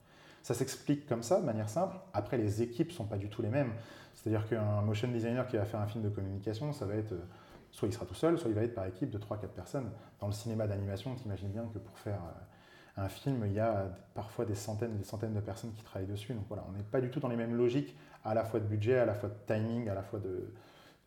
Ça 0.42 0.54
s'explique 0.54 1.06
comme 1.06 1.22
ça, 1.22 1.40
de 1.40 1.44
manière 1.44 1.68
simple. 1.68 1.96
Après, 2.14 2.38
les 2.38 2.62
équipes 2.62 2.88
ne 2.88 2.94
sont 2.94 3.04
pas 3.04 3.18
du 3.18 3.28
tout 3.28 3.42
les 3.42 3.50
mêmes. 3.50 3.72
C'est-à-dire 4.14 4.48
qu'un 4.48 4.80
motion 4.82 5.08
designer 5.08 5.46
qui 5.46 5.56
va 5.56 5.64
faire 5.64 5.80
un 5.80 5.86
film 5.86 6.02
de 6.02 6.08
communication, 6.08 6.72
ça 6.72 6.86
va 6.86 6.94
être 6.94 7.12
euh, 7.12 7.26
soit 7.70 7.88
il 7.88 7.94
sera 7.94 8.06
tout 8.06 8.14
seul, 8.14 8.38
soit 8.38 8.50
il 8.50 8.54
va 8.54 8.62
être 8.62 8.74
par 8.74 8.86
équipe 8.86 9.10
de 9.10 9.18
3-4 9.18 9.48
personnes. 9.48 9.90
Dans 10.18 10.26
le 10.26 10.32
cinéma 10.32 10.66
d'animation, 10.66 11.14
tu 11.14 11.24
imagines 11.24 11.50
bien 11.50 11.66
que 11.72 11.78
pour 11.78 11.98
faire 11.98 12.20
euh, 12.24 13.04
un 13.04 13.08
film, 13.08 13.44
il 13.46 13.52
y 13.52 13.60
a 13.60 13.90
parfois 14.14 14.44
des 14.44 14.54
centaines 14.54 14.94
et 14.94 14.98
des 14.98 15.04
centaines 15.04 15.34
de 15.34 15.40
personnes 15.40 15.72
qui 15.72 15.82
travaillent 15.82 16.08
dessus. 16.08 16.34
Donc 16.34 16.44
voilà, 16.48 16.64
on 16.68 16.72
n'est 16.72 16.82
pas 16.82 17.00
du 17.00 17.10
tout 17.10 17.20
dans 17.20 17.28
les 17.28 17.36
mêmes 17.36 17.56
logiques, 17.56 17.96
à 18.24 18.34
la 18.34 18.44
fois 18.44 18.60
de 18.60 18.66
budget, 18.66 18.98
à 18.98 19.06
la 19.06 19.14
fois 19.14 19.28
de 19.28 19.34
timing, 19.46 19.88
à 19.88 19.94
la 19.94 20.02
fois 20.02 20.18
de, 20.18 20.52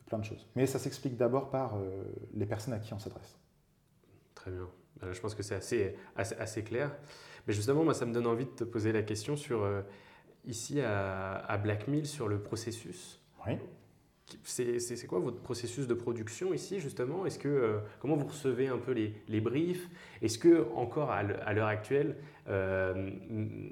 plein 0.07 0.19
de 0.19 0.25
choses. 0.25 0.47
Mais 0.55 0.65
ça 0.65 0.79
s'explique 0.79 1.17
d'abord 1.17 1.49
par 1.49 1.75
euh, 1.75 2.03
les 2.33 2.45
personnes 2.45 2.73
à 2.73 2.79
qui 2.79 2.93
on 2.93 2.99
s'adresse. 2.99 3.37
Très 4.35 4.51
bien. 4.51 4.67
Ben, 5.01 5.11
je 5.11 5.19
pense 5.19 5.35
que 5.35 5.43
c'est 5.43 5.55
assez, 5.55 5.95
assez, 6.15 6.63
clair. 6.63 6.91
Mais 7.47 7.53
justement, 7.53 7.83
moi, 7.83 7.93
ça 7.93 8.05
me 8.05 8.13
donne 8.13 8.27
envie 8.27 8.45
de 8.45 8.51
te 8.51 8.63
poser 8.63 8.91
la 8.91 9.03
question 9.03 9.35
sur, 9.35 9.63
euh, 9.63 9.81
ici 10.45 10.81
à, 10.81 11.35
à 11.35 11.57
Blackmill, 11.57 12.07
sur 12.07 12.27
le 12.27 12.41
processus. 12.41 13.21
Oui. 13.45 13.57
C'est 14.43 15.05
quoi 15.07 15.19
votre 15.19 15.39
processus 15.41 15.85
de 15.87 15.93
production 15.93 16.53
ici 16.53 16.79
justement? 16.79 17.25
Est-ce 17.25 17.37
que 17.37 17.47
euh, 17.47 17.79
comment 17.99 18.15
vous 18.15 18.25
recevez 18.27 18.67
un 18.67 18.77
peu 18.77 18.91
les, 18.91 19.13
les 19.27 19.41
briefs? 19.41 19.89
Est-ce 20.21 20.39
que 20.39 20.65
encore 20.75 21.11
à 21.11 21.23
l'heure 21.53 21.67
actuelle, 21.67 22.15
euh, 22.47 23.11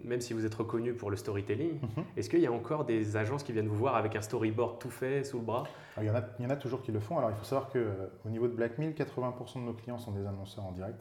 même 0.03 0.22
si 0.22 0.34
vous 0.34 0.46
êtes 0.46 0.53
reconnu 0.53 0.93
pour 0.93 1.10
le 1.10 1.17
storytelling, 1.17 1.79
Mhm. 1.81 2.03
est-ce 2.17 2.29
qu'il 2.29 2.41
y 2.41 2.46
a 2.48 2.51
encore 2.51 2.86
des 2.86 3.15
agences 3.17 3.43
qui 3.43 3.53
viennent 3.53 3.67
vous 3.67 3.75
voir 3.75 3.96
avec 3.96 4.15
un 4.15 4.22
storyboard 4.22 4.79
tout 4.79 4.89
fait 4.89 5.24
sous 5.24 5.39
le 5.39 5.46
bras? 5.46 5.63
Alors, 5.96 6.03
il, 6.03 6.08
y 6.08 6.10
en 6.12 6.15
a, 6.15 6.25
il 6.39 6.43
y 6.43 6.46
en 6.46 6.51
a 6.51 6.55
toujours 6.58 6.81
qui 6.81 6.91
le 6.91 7.00
font. 7.00 7.17
Alors 7.17 7.31
il 7.31 7.36
faut 7.38 7.46
savoir 7.46 7.70
qu'au 7.70 8.29
niveau 8.29 8.48
de 8.48 8.53
Blackmill, 8.53 8.93
80% 8.93 9.55
de 9.62 9.65
nos 9.65 9.74
clients 9.74 9.98
sont 10.00 10.12
des 10.12 10.25
annonceurs 10.25 10.65
en 10.65 10.72
direct. 10.74 11.00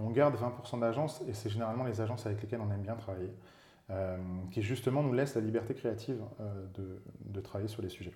On 0.00 0.10
garde 0.10 0.34
20% 0.36 0.80
d'agences 0.80 1.22
et 1.28 1.32
c'est 1.32 1.48
généralement 1.48 1.84
les 1.84 2.00
agences 2.00 2.26
avec 2.26 2.42
lesquelles 2.42 2.60
on 2.60 2.70
aime 2.70 2.82
bien 2.82 2.94
travailler, 2.94 3.30
euh, 3.90 4.18
qui 4.50 4.60
justement 4.60 5.02
nous 5.02 5.14
laissent 5.14 5.34
la 5.34 5.40
liberté 5.40 5.72
créative 5.72 6.20
euh, 6.40 6.66
de, 6.74 7.00
de 7.24 7.40
travailler 7.40 7.68
sur 7.68 7.80
les 7.80 7.88
sujets. 7.88 8.12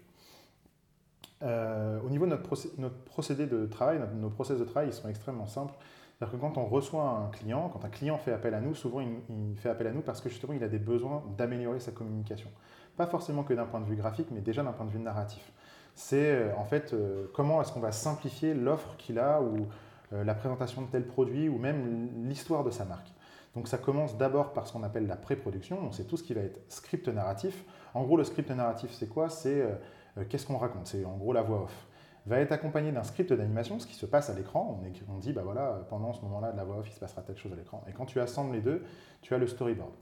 Euh, 1.43 2.00
au 2.00 2.09
niveau 2.09 2.25
de 2.25 2.31
notre, 2.31 2.49
procé- 2.49 2.71
notre 2.78 2.97
procédé 3.05 3.47
de 3.47 3.66
travail, 3.66 4.00
nos 4.14 4.31
process 4.31 4.59
de 4.59 4.64
travail, 4.64 4.88
ils 4.88 4.95
sont 4.95 5.09
extrêmement 5.09 5.47
simples. 5.47 5.75
C'est-à-dire 6.19 6.38
que 6.38 6.40
quand 6.40 6.57
on 6.57 6.64
reçoit 6.64 7.02
un 7.02 7.28
client, 7.28 7.69
quand 7.69 7.85
un 7.85 7.90
client 7.90 8.16
fait 8.16 8.33
appel 8.33 8.55
à 8.55 8.61
nous, 8.61 8.75
souvent 8.75 9.00
il, 9.00 9.55
fait 9.57 9.69
appel 9.69 9.87
à 9.87 9.93
nous 9.93 10.00
parce 10.00 10.23
que 10.23 10.31
justement 10.31 10.55
il 10.55 10.64
a 10.64 10.69
des 10.69 10.78
besoins 10.78 11.23
d'améliorer 11.37 11.78
sa 11.78 11.93
communication. 11.93 12.49
Pas 12.97 13.07
forcément 13.07 13.43
que 13.43 13.52
d'un 13.52 13.66
point 13.66 13.81
de 13.81 13.85
vue 13.85 13.97
graphique, 13.97 14.28
mais 14.31 14.40
déjà 14.40 14.62
d'un 14.62 14.73
point 14.73 14.87
de 14.87 14.90
vue 14.90 14.99
narratif. 14.99 15.52
C'est 15.95 16.31
euh, 16.31 16.57
en 16.57 16.64
fait 16.64 16.95
euh, 16.95 17.26
comment 17.35 17.61
est-ce 17.61 17.73
qu'on 17.73 17.81
va 17.81 17.93
simplifier 17.93 18.55
l'offre 18.55 18.97
qu'il 18.97 19.19
a 19.19 19.43
ou 19.43 19.66
la 20.12 20.37
présentation 20.37 20.83
de 20.83 20.87
tel 20.87 21.05
produit 21.05 21.49
ou 21.49 21.59
même 21.59 22.09
l'histoire 22.28 22.62
de 22.62 22.71
sa 22.71 22.85
marque. 22.85 23.09
Donc 23.57 23.66
ça 23.66 23.76
commence 23.76 24.16
d'abord 24.16 24.52
par 24.52 24.69
ce 24.69 24.73
qu'on 24.73 24.85
appelle 24.85 25.09
la 25.09 25.16
pré-production, 25.16 25.83
donc 25.83 25.95
c'est 25.97 26.05
tout 26.05 26.16
ce 26.16 26.23
qui 26.23 26.33
va 26.33 26.43
être 26.43 26.61
script 26.69 27.09
narratif. 27.09 27.64
En 27.93 28.05
gros, 28.05 28.16
le 28.16 28.23
script 28.23 28.49
narratif, 28.52 28.93
c'est 28.93 29.09
quoi? 29.09 29.28
C'est 29.28 29.66
qu'est-ce 30.25 30.46
qu'on 30.46 30.56
raconte? 30.56 30.87
C'est 30.87 31.04
en 31.04 31.16
gros 31.16 31.32
la 31.32 31.42
voix 31.42 31.62
off. 31.62 31.87
Va 32.26 32.40
être 32.40 32.50
accompagné 32.50 32.90
d'un 32.90 33.04
script 33.04 33.32
d'animation, 33.32 33.78
ce 33.78 33.87
qui 33.87 33.94
se 33.94 34.04
passe 34.04 34.30
à 34.30 34.35
l'écran. 34.35 34.80
On, 35.08 35.18
dit, 35.18 35.32
bah 35.32 35.42
voilà, 35.44 35.87
pendant 35.88 36.12
ce 36.12 36.23
moment-là 36.23 36.50
de 36.50 36.56
la 36.56 36.64
voix 36.64 36.78
off, 36.78 36.88
il 36.88 36.92
se 36.92 36.99
passera 36.99 37.23
telle 37.23 37.37
chose 37.37 37.52
à 37.52 37.56
l'écran. 37.56 37.85
Et 37.88 37.92
quand 37.92 38.06
tu 38.06 38.18
assembles 38.18 38.52
les 38.52 38.61
deux, 38.61 38.82
tu 39.23 39.32
as 39.35 39.38
le 39.38 39.46
storyboard. 39.46 39.92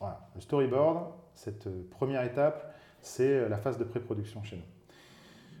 Voilà. 0.00 0.28
Le 0.34 0.40
storyboard, 0.40 1.12
cette 1.34 1.68
euh, 1.68 1.86
première 1.90 2.24
étape, 2.24 2.74
c'est 3.02 3.28
euh, 3.28 3.48
la 3.48 3.56
phase 3.56 3.78
de 3.78 3.84
pré-production 3.84 4.42
chez 4.42 4.56
nous. 4.56 4.62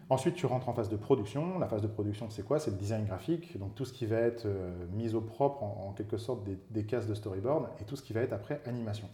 Ensuite, 0.08 0.34
tu 0.34 0.46
rentres 0.46 0.68
en 0.68 0.72
phase 0.72 0.88
de 0.88 0.96
production. 0.96 1.60
La 1.60 1.68
phase 1.68 1.82
de 1.82 1.86
production, 1.86 2.28
c'est 2.28 2.42
quoi? 2.42 2.58
C'est 2.58 2.72
le 2.72 2.76
design 2.76 3.04
graphique, 3.04 3.56
donc 3.58 3.76
tout 3.76 3.84
ce 3.84 3.92
qui 3.92 4.06
va 4.06 4.16
être 4.16 4.46
euh, 4.46 4.86
mis 4.92 5.14
au 5.14 5.20
propre, 5.20 5.62
en, 5.62 5.90
en 5.90 5.92
quelque 5.92 6.16
sorte, 6.16 6.42
des, 6.42 6.58
des 6.70 6.84
cases 6.84 7.06
de 7.06 7.14
storyboard, 7.14 7.68
et 7.80 7.84
tout 7.84 7.94
ce 7.94 8.02
qui 8.02 8.12
va 8.12 8.22
être 8.22 8.32
après 8.32 8.60
animation. 8.66 9.08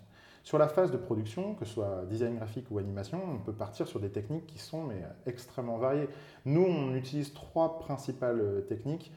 Sur 0.47 0.59
la 0.59 0.69
phase 0.69 0.93
de 0.93 0.97
production, 0.97 1.57
que 1.57 1.65
ce 1.65 1.75
soit 1.75 2.05
design 2.09 2.37
graphique 2.37 2.71
ou 2.71 2.79
animation, 2.79 3.21
on 3.21 3.39
peut 3.39 3.53
partir 3.53 3.89
sur 3.89 3.99
des 3.99 4.11
techniques 4.11 4.47
qui 4.47 4.61
sont 4.61 4.85
mais, 4.85 5.03
euh, 5.03 5.09
extrêmement 5.29 5.77
variées. 5.77 6.09
Nous, 6.45 6.63
on 6.63 6.95
utilise 6.95 7.35
trois 7.35 7.81
principales 7.81 8.39
euh, 8.41 8.61
techniques 8.61 9.11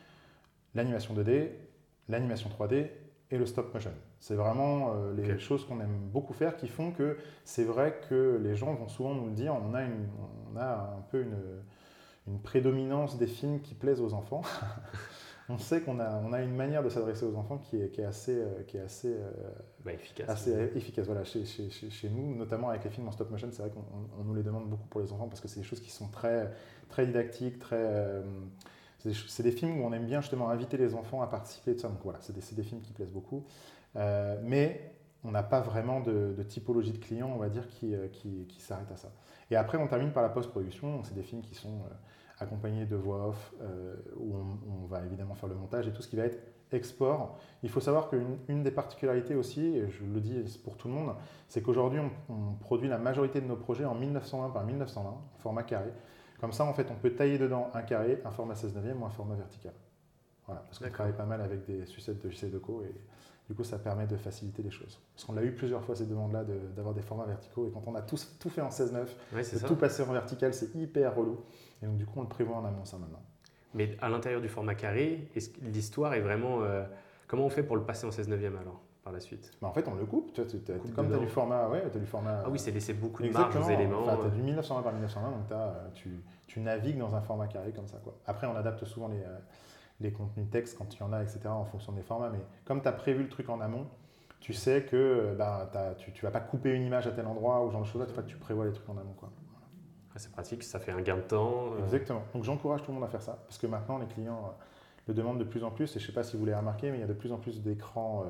l'animation 0.74 1.13
2D, 1.13 1.50
l'animation 2.07 2.50
3D 2.50 2.88
et 3.29 3.38
le 3.38 3.45
stop 3.45 3.71
motion. 3.75 3.91
C'est 4.19 4.33
vraiment 4.33 4.95
euh, 4.95 5.13
les 5.13 5.38
choses 5.38 5.67
qu'on 5.67 5.79
aime 5.81 6.09
beaucoup 6.12 6.33
faire 6.33 6.57
qui 6.57 6.67
font 6.67 6.89
que 6.89 7.15
c'est 7.43 7.63
vrai 7.63 8.01
que 8.09 8.41
les 8.43 8.55
gens 8.55 8.74
vont 8.74 8.88
souvent 8.88 9.13
nous 9.13 9.27
le 9.27 9.33
dire, 9.33 9.53
on 9.53 9.75
a, 9.75 9.83
une, 9.83 10.07
on 10.51 10.57
a 10.57 10.95
un 10.98 11.01
peu 11.12 11.21
une, 11.21 11.38
une 12.27 12.41
prédominance 12.41 13.19
des 13.19 13.27
films 13.27 13.62
qui 13.62 13.75
plaisent 13.75 14.01
aux 14.01 14.15
enfants. 14.15 14.41
on 15.50 15.58
sait 15.58 15.82
qu'on 15.82 16.00
a, 16.00 16.22
on 16.24 16.32
a 16.34 16.41
une 16.41 16.56
manière 16.56 16.84
de 16.84 16.89
s'adresser 16.89 17.25
aux 17.25 17.36
enfants 17.36 17.58
qui 17.58 17.82
est, 17.82 17.89
qui 17.89 18.01
est 18.01 18.06
assez, 18.06 18.36
euh, 18.38 18.63
qui 18.68 18.77
est 18.77 18.82
assez, 18.82 19.12
euh, 19.13 19.32
Bah, 19.84 19.94
efficace. 19.94 20.29
assez 20.29 20.51
efficace 20.75 21.06
voilà, 21.08 21.24
chez, 21.24 21.44
chez- 21.46 21.70
chez- 21.70 21.89
chez 21.89 22.10
nous, 22.10 22.36
notamment 22.36 22.70
avec 22.70 22.84
les 22.84 22.89
films 22.89 23.08
en 23.08 23.12
stop 23.12 23.29
motion. 23.32 23.50
C'est 23.51 23.62
vrai 23.63 23.72
qu'on 23.72 23.79
on- 23.79 24.22
on 24.22 24.24
nous 24.24 24.36
les 24.36 24.44
demande 24.44 24.70
beaucoup 24.70 24.88
pour 24.88 25.01
les 25.01 25.12
enfants 25.12 25.27
parce 25.27 25.41
que 25.41 25.48
c'est 25.48 25.60
des 25.60 25.65
choses 25.65 25.79
qui 25.82 25.89
sont 25.91 26.08
très, 26.08 26.51
très 26.89 27.06
didactiques, 27.06 27.60
très. 27.60 27.77
euh, 27.79 28.22
c'est 29.00 29.43
des, 29.43 29.52
films 29.52 29.80
où 29.80 29.86
on 29.86 29.93
aime 29.93 30.06
bien 30.06 30.19
justement 30.21 30.50
inviter 30.50 30.76
les 30.78 30.93
enfants 30.93 31.21
à 31.21 31.28
participer. 31.28 31.73
De 31.73 31.80
ça. 31.80 31.88
Donc 31.88 32.00
voilà, 32.04 32.19
c'est 32.21 32.34
des, 32.34 32.56
des 32.56 32.63
films 32.63 32.82
qui 32.82 32.91
plaisent 32.93 33.12
beaucoup. 33.12 33.45
Euh, 33.95 34.38
mais 34.43 34.93
on 35.23 35.32
n'a 35.32 35.43
pas 35.43 35.62
vraiment 35.62 36.00
de, 36.02 36.34
de 36.38 36.43
typologie 36.43 36.91
de 36.91 36.97
clients, 36.97 37.32
on 37.34 37.38
va 37.38 37.50
dire, 37.50 37.67
qui, 37.69 37.93
qui, 38.12 38.45
qui 38.47 38.62
s'arrête 38.62 38.91
à 38.91 38.97
ça. 38.97 39.12
Et 39.52 39.56
après, 39.56 39.78
on 39.78 39.88
termine 39.88 40.12
par 40.12 40.21
la 40.21 40.30
post-production. 40.30 41.02
C'est 41.06 41.15
des 41.15 41.23
films 41.23 41.41
qui 41.41 41.56
sont 41.56 41.69
euh, 41.69 41.93
accompagnés 42.39 42.86
de 42.86 42.95
voix 42.95 43.28
off, 43.30 43.54
euh, 43.62 43.95
où 44.17 44.36
on, 44.36 44.84
on 44.84 44.86
va 44.88 45.04
évidemment 45.06 45.36
faire 45.36 45.49
le 45.49 45.56
montage 45.56 45.88
et 45.88 45.91
tout 45.91 46.02
ce 46.02 46.08
qui 46.08 46.15
va 46.15 46.23
être 46.25 46.39
export. 46.71 47.38
Il 47.63 47.69
faut 47.69 47.80
savoir 47.80 48.10
qu'une 48.10 48.38
une 48.47 48.63
des 48.63 48.71
particularités 48.71 49.36
aussi, 49.36 49.65
et 49.65 49.89
je 49.89 50.04
le 50.06 50.19
dis 50.21 50.60
pour 50.63 50.78
tout 50.78 50.88
le 50.88 50.93
monde, 50.93 51.13
c'est 51.47 51.62
qu'aujourd'hui, 51.62 51.99
on, 51.99 52.34
on 52.34 52.54
produit 52.54 52.88
la 52.88 52.97
majorité 52.99 53.41
de 53.41 53.47
nos 53.47 53.56
projets 53.56 53.86
en 53.86 53.95
1920 53.95 54.49
par 54.52 54.63
1920, 54.65 55.15
format 55.39 55.63
carré. 55.63 55.91
Comme 56.39 56.52
ça, 56.54 56.63
en 56.65 56.73
fait, 56.73 56.88
on 56.91 56.95
peut 56.95 57.12
tailler 57.15 57.38
dedans 57.38 57.69
un 57.73 57.82
carré, 57.82 58.21
un 58.23 58.32
format 58.32 58.56
16 58.56 58.75
neuvième 58.75 59.02
ou 59.02 59.06
un 59.06 59.10
format 59.10 59.36
vertical. 59.36 59.73
Voilà, 60.45 60.62
parce 60.62 60.80
qu'on 60.80 60.89
travaille 60.89 61.13
pas 61.13 61.25
mal 61.25 61.41
avec 61.41 61.65
des 61.65 61.86
sucettes 61.86 62.23
de 62.25 62.30
JC 62.30 62.49
Deco 62.49 62.82
et 62.84 62.93
du 63.49 63.56
coup, 63.56 63.63
ça 63.63 63.78
permet 63.80 64.06
de 64.08 64.15
faciliter 64.15 64.62
les 64.63 64.69
choses. 64.71 64.99
Parce 65.13 65.25
qu'on 65.25 65.34
l'a 65.34 65.43
eu 65.43 65.54
plusieurs 65.54 65.84
fois 65.84 65.95
ces 65.95 66.06
demandes-là 66.06 66.43
de- 66.43 66.60
d'avoir 66.75 66.93
des 66.93 67.02
formats 67.02 67.25
verticaux 67.25 67.67
et 67.67 67.71
quand 67.71 67.84
on 67.88 67.95
a 67.95 68.02
tout, 68.02 68.17
tout 68.39 68.49
fait 68.49 68.62
en 68.62 68.69
16-9, 68.69 69.15
Ouais, 69.34 69.43
c'est 69.43 69.56
de 69.58 69.62
ça. 69.62 69.67
tout 69.67 69.75
passer 69.75 70.02
en 70.04 70.13
vertical, 70.13 70.54
c'est 70.54 70.73
hyper 70.75 71.15
relou. 71.15 71.39
Et 71.82 71.86
donc, 71.86 71.98
du 71.98 72.06
coup, 72.06 72.20
on 72.20 72.24
le 72.24 72.28
prévoit 72.28 72.58
en 72.58 72.65
amont, 72.65 72.86
ça 72.86 72.98
maintenant. 72.98 73.22
Mais 73.74 73.96
à 74.02 74.10
l'intérieur 74.10 74.42
du 74.42 74.50
format 74.50 74.76
carré, 74.76 75.30
l'histoire 75.62 76.13
est 76.13 76.22
vraiment. 76.22 76.62
euh, 76.62 76.84
comment 77.28 77.46
on 77.46 77.50
fait 77.50 77.63
pour 77.63 77.76
le 77.76 77.84
passer 77.84 78.06
en 78.08 78.12
16 78.12 78.28
neuvième 78.28 78.58
alors, 78.58 78.82
par 79.04 79.13
la 79.13 79.20
suite? 79.20 79.52
Mais 79.62 79.68
en 79.68 79.72
fait, 79.74 79.88
on 79.88 79.96
le 79.96 80.06
coupe. 80.06 80.34
Tu 80.34 80.42
comme 80.96 81.08
tu 81.08 81.13
as 81.15 81.20
du 81.20 81.28
format, 81.28 81.70
ouais, 81.70 81.84
as 81.84 81.89
du 82.00 82.06
format. 82.06 82.42
Ah 82.46 82.50
oui, 82.50 82.58
c'est 82.60 82.72
laisser 82.72 82.94
beaucoup 82.94 83.22
de 83.24 83.30
marge 83.30 83.56
aux 83.56 83.70
éléments. 83.70 84.02
Enfin, 84.04 84.18
tu 84.18 84.24
as 84.24 84.26
euh, 84.28 84.30
du 84.30 84.42
1920 84.42 84.82
par 84.82 84.92
1920, 84.94 85.30
donc 85.32 85.52
euh, 85.52 85.88
tu, 85.94 86.20
tu 86.48 86.60
navigues 86.60 86.98
dans 86.98 87.15
un 87.15 87.22
format 87.22 87.48
carré 87.48 87.72
comme 87.72 87.88
ça. 87.88 87.98
Quoi. 88.04 88.15
Après, 88.26 88.48
on 88.48 88.56
adapte 88.56 88.84
souvent 88.86 89.08
les, 89.08 89.22
euh, 89.22 89.38
les 90.02 90.12
contenus 90.12 90.50
texte 90.50 90.76
quand 90.78 90.94
il 90.96 91.00
y 91.00 91.04
en 91.04 91.13
a, 91.13 91.22
etc., 91.22 91.42
en 91.50 91.65
fonction 91.65 91.92
des 91.94 92.02
formats. 92.02 92.30
Mais 92.32 92.39
comme 92.65 92.82
tu 92.82 92.88
as 92.88 92.92
prévu 92.94 93.24
le 93.24 93.30
truc 93.30 93.50
en 93.50 93.62
amont, 93.62 93.86
tu 94.39 94.54
sais 94.54 94.84
que 94.84 94.96
euh, 94.96 95.36
bah, 95.36 95.70
tu 95.98 96.12
ne 96.12 96.22
vas 96.22 96.32
pas 96.32 96.39
couper 96.39 96.74
une 96.74 96.84
image 96.84 97.06
à 97.06 97.12
tel 97.12 97.28
endroit 97.28 97.63
ou 97.63 97.68
ce 97.68 97.74
genre 97.74 97.82
de 97.84 97.88
choses. 97.88 98.02
En 98.02 98.06
fait, 98.08 98.26
tu 98.26 98.38
prévois 98.38 98.65
les 98.65 98.72
trucs 98.72 98.89
en 98.89 98.98
amont. 98.98 99.13
Quoi. 99.20 99.30
Ah, 100.19 100.21
c'est 100.23 100.32
pratique, 100.32 100.63
ça 100.63 100.79
fait 100.79 100.91
un 100.91 101.01
gain 101.01 101.15
de 101.17 101.21
temps. 101.21 101.73
euh, 101.73 101.84
Exactement. 101.84 102.23
Donc 102.34 102.43
j'encourage 102.43 102.82
tout 102.84 102.91
le 102.91 102.95
monde 102.95 103.03
à 103.05 103.08
faire 103.08 103.21
ça. 103.21 103.39
Parce 103.47 103.58
que 103.58 103.67
maintenant, 103.67 103.97
les 103.97 104.08
clients 104.08 104.45
euh, 104.47 104.63
le 105.08 105.13
demandent 105.13 105.39
de 105.39 105.43
plus 105.45 105.63
en 105.63 105.71
plus. 105.71 105.95
Et 105.95 105.99
je 105.99 106.03
ne 106.03 106.08
sais 106.08 106.13
pas 106.13 106.23
si 106.23 106.36
vous 106.38 106.45
l'avez 106.45 106.58
remarqué, 106.58 106.91
mais 106.91 106.97
il 106.97 107.01
y 107.01 107.03
a 107.03 107.08
de 107.08 107.13
plus 107.13 107.32
en 107.32 107.38
plus 107.38 107.62
d'écrans 107.62 108.23
euh, 108.25 108.29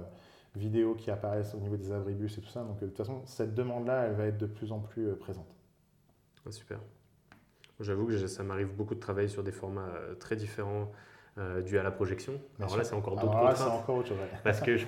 vidéo 0.56 0.96
qui 0.96 1.10
apparaissent 1.12 1.54
au 1.56 1.60
niveau 1.60 1.78
des 1.78 1.92
abribus 1.92 2.38
et 2.38 2.42
tout 2.42 2.50
ça. 2.50 2.64
Donc 2.64 2.80
de 2.80 2.86
toute 2.88 2.98
façon, 2.98 3.22
cette 3.26 3.54
demande-là, 3.56 4.06
elle 4.06 4.14
va 4.16 4.26
être 4.26 4.38
de 4.38 4.46
plus 4.46 4.72
en 4.72 4.80
plus 4.80 5.08
euh, 5.08 5.16
présente. 5.16 5.48
Ah, 6.46 6.52
super. 6.52 6.80
J'avoue 7.80 8.08
que 8.08 8.28
ça 8.28 8.44
m'arrive 8.44 8.74
beaucoup 8.76 8.94
de 8.96 9.00
travailler 9.00 9.30
sur 9.30 9.42
des 9.44 9.52
formats 9.54 9.88
très 10.20 10.36
différents 10.36 10.92
euh, 11.38 11.62
dus 11.62 11.78
à 11.78 11.84
la 11.84 11.92
projection. 11.92 12.34
Bien 12.34 12.42
Alors 12.60 12.70
sûr. 12.72 12.78
là, 12.80 12.84
c'est 12.84 12.96
encore 12.96 13.16
d'autres 13.16 13.32
Alors 13.32 13.44
là, 13.46 13.56
c'est 13.56 13.64
contraintes. 13.64 13.82
encore 13.84 13.96
autre 13.98 14.08
chose. 14.10 14.18
ouais. 14.18 14.40
Parce 14.44 14.60
que 14.60 14.76
je 14.78 14.86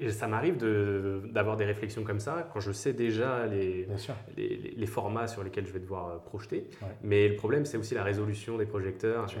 et 0.00 0.10
ça 0.10 0.26
m'arrive 0.26 0.56
de- 0.56 1.22
d'avoir 1.32 1.56
des 1.56 1.64
réflexions 1.64 2.02
comme 2.04 2.20
ça 2.20 2.48
quand 2.52 2.60
je 2.60 2.72
sais 2.72 2.92
déjà 2.92 3.46
les, 3.46 3.86
les, 4.36 4.56
les- 4.56 4.74
les 4.76 4.86
formats 4.86 5.26
sur 5.28 5.44
lesquels 5.44 5.66
je 5.66 5.72
vais 5.72 5.80
devoir 5.80 6.08
euh, 6.08 6.18
projeter. 6.18 6.68
Ouais. 6.82 6.88
Mais 7.02 7.28
le 7.28 7.36
problème, 7.36 7.64
c'est 7.66 7.76
aussi 7.76 7.94
la 7.94 8.02
résolution 8.02 8.56
des 8.58 8.66
projecteurs. 8.66 9.26
Tu. 9.26 9.36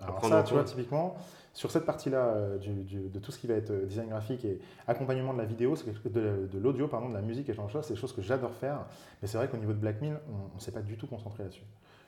Alors 0.00 0.24
ça, 0.24 0.42
tu 0.44 0.54
vois, 0.54 0.64
typiquement, 0.64 1.16
sur 1.52 1.70
cette 1.70 1.84
partie-là 1.84 2.26
euh, 2.36 2.58
de 2.58 3.18
tout 3.18 3.30
ce 3.32 3.38
qui 3.38 3.46
va 3.46 3.54
être 3.54 3.70
euh, 3.70 3.84
design 3.86 4.08
graphique 4.08 4.44
et 4.44 4.58
accompagnement 4.86 5.32
de 5.32 5.38
la 5.38 5.44
vidéo, 5.44 5.74
de, 6.04 6.46
de 6.52 6.58
l'audio, 6.58 6.88
pardon, 6.88 7.08
de 7.08 7.14
la 7.14 7.22
musique 7.22 7.48
et 7.48 7.54
genre 7.54 7.66
de 7.66 7.70
choses, 7.72 7.84
c'est 7.84 7.94
des 7.94 8.00
choses 8.00 8.12
que 8.12 8.22
j'adore 8.22 8.54
faire. 8.54 8.86
Mais 9.22 9.28
c'est 9.28 9.36
vrai 9.38 9.48
qu'au 9.48 9.56
niveau 9.56 9.72
de 9.72 9.78
Blackmill, 9.78 10.16
on 10.52 10.54
ne 10.56 10.60
s'est 10.60 10.72
pas 10.72 10.80
du 10.82 10.96
tout 10.96 11.06
concentré 11.06 11.42
là-dessus. 11.44 11.62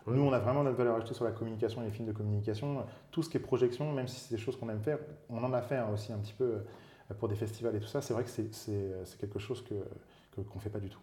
Nous, 0.09 0.23
on 0.23 0.33
a 0.33 0.39
vraiment 0.39 0.63
notre 0.63 0.77
valeur 0.77 0.95
ajoutée 0.95 1.15
sur 1.15 1.25
la 1.25 1.33
communication 1.33 1.83
et 1.83 1.87
les 1.87 1.91
films 1.91 2.07
de 2.07 2.13
communication. 2.13 2.85
Tout 3.11 3.25
ce 3.25 3.29
qui 3.31 3.39
est 3.39 3.41
projection, 3.41 3.91
même 3.93 4.07
si 4.07 4.21
c'est 4.21 4.37
des 4.37 4.41
choses 4.41 4.57
qu'on 4.57 4.69
aime 4.69 4.81
faire, 4.81 4.99
on 5.29 5.43
en 5.43 5.53
a 5.53 5.61
fait 5.63 5.75
hein, 5.77 5.89
aussi 5.93 6.13
un 6.13 6.19
petit 6.19 6.35
peu 6.35 6.59
pour 7.15 7.29
des 7.29 7.37
festivals 7.37 7.75
et 7.77 7.81
tout 7.81 7.87
ça. 7.87 8.03
C'est 8.03 8.15
vrai 8.15 8.25
que 8.25 8.31
c'est- 8.31 8.53
c'est 8.53 9.19
quelque 9.19 9.39
chose 9.39 9.63
que 9.63 9.75
que- 10.35 10.41
qu'on 10.43 10.57
ne 10.57 10.61
fait 10.63 10.71
pas 10.71 10.81
du 10.81 10.91
tout. 10.91 11.01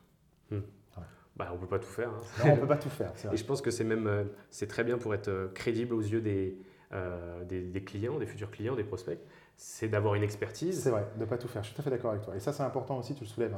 Bah, 1.35 1.49
on 1.51 1.57
peut 1.57 1.65
pas 1.67 1.79
tout 1.79 1.87
faire. 1.87 2.09
hein. 2.09 2.21
Non, 2.45 2.51
on 2.51 2.55
ne 2.55 2.61
peut 2.61 2.67
pas 2.67 2.77
tout 2.77 2.89
faire. 2.89 3.11
Et 3.33 3.37
je 3.37 3.43
pense 3.43 3.61
que 3.61 3.71
c'est 3.71 3.83
même 3.83 4.05
euh, 4.05 4.23
c'est 4.51 4.67
très 4.67 4.83
bien 4.83 4.99
pour 4.99 5.15
être 5.15 5.29
euh, 5.29 5.47
crédible 5.55 5.95
aux 5.95 6.01
yeux 6.01 6.21
des, 6.21 6.55
euh, 6.91 7.43
des, 7.45 7.61
des 7.63 7.83
clients, 7.83 8.19
des 8.19 8.27
futurs 8.27 8.51
clients, 8.51 8.75
des 8.75 8.83
prospects. 8.83 9.17
C'est 9.57 9.87
d'avoir 9.87 10.13
une 10.13 10.21
expertise. 10.21 10.79
C'est 10.83 10.91
vrai, 10.91 11.07
de 11.15 11.21
ne 11.21 11.25
pas 11.25 11.37
tout 11.39 11.47
faire. 11.47 11.63
Je 11.63 11.67
suis 11.69 11.75
tout 11.75 11.81
à 11.81 11.83
fait 11.83 11.89
d'accord 11.89 12.11
avec 12.11 12.23
toi. 12.23 12.35
Et 12.35 12.39
ça, 12.39 12.53
c'est 12.53 12.61
important 12.63 12.97
aussi, 12.99 13.15
tu 13.15 13.23
le 13.23 13.29
soulèves. 13.29 13.55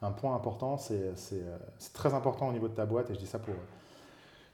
Un, 0.00 0.06
un 0.06 0.10
point 0.12 0.34
important, 0.34 0.76
euh, 0.90 1.12
c'est 1.14 1.92
très 1.92 2.14
important 2.14 2.48
au 2.48 2.52
niveau 2.52 2.68
de 2.68 2.74
ta 2.74 2.86
boîte, 2.86 3.10
et 3.10 3.14
je 3.14 3.18
dis 3.18 3.26
ça 3.26 3.38
pour, 3.38 3.54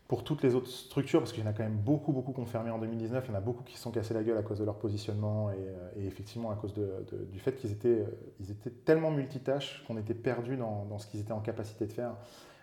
pour 0.09 0.25
toutes 0.25 0.42
les 0.42 0.55
autres 0.55 0.71
structures, 0.71 1.21
parce 1.21 1.33
qu'il 1.33 1.44
y 1.44 1.47
en 1.47 1.51
a 1.51 1.53
quand 1.53 1.62
même 1.62 1.77
beaucoup, 1.77 2.12
beaucoup 2.12 2.33
qui 2.33 2.40
ont 2.40 2.47
fermé 2.47 2.71
en 2.71 2.79
2019. 2.79 3.27
Il 3.27 3.31
y 3.31 3.35
en 3.35 3.37
a 3.37 3.42
beaucoup 3.42 3.62
qui 3.62 3.77
se 3.77 3.83
sont 3.83 3.90
cassés 3.90 4.14
la 4.14 4.23
gueule 4.23 4.38
à 4.38 4.42
cause 4.42 4.59
de 4.59 4.64
leur 4.64 4.79
positionnement 4.79 5.51
et, 5.51 5.57
euh, 5.59 6.07
effectivement 6.07 6.51
à 6.51 6.57
cause 6.57 6.73
du 6.73 7.38
fait 7.38 7.55
qu'ils 7.57 7.73
étaient, 7.73 7.88
euh, 7.88 8.33
ils 8.40 8.51
étaient 8.51 8.71
tellement 8.71 9.11
multitâches 9.11 9.85
qu'on 9.87 9.99
était 9.99 10.14
perdus 10.14 10.57
dans, 10.57 10.99
ce 10.99 11.07
qu'ils 11.07 11.21
étaient 11.21 11.33
en 11.33 11.40
capacité 11.40 11.87
de 11.87 11.92
faire, 11.92 12.14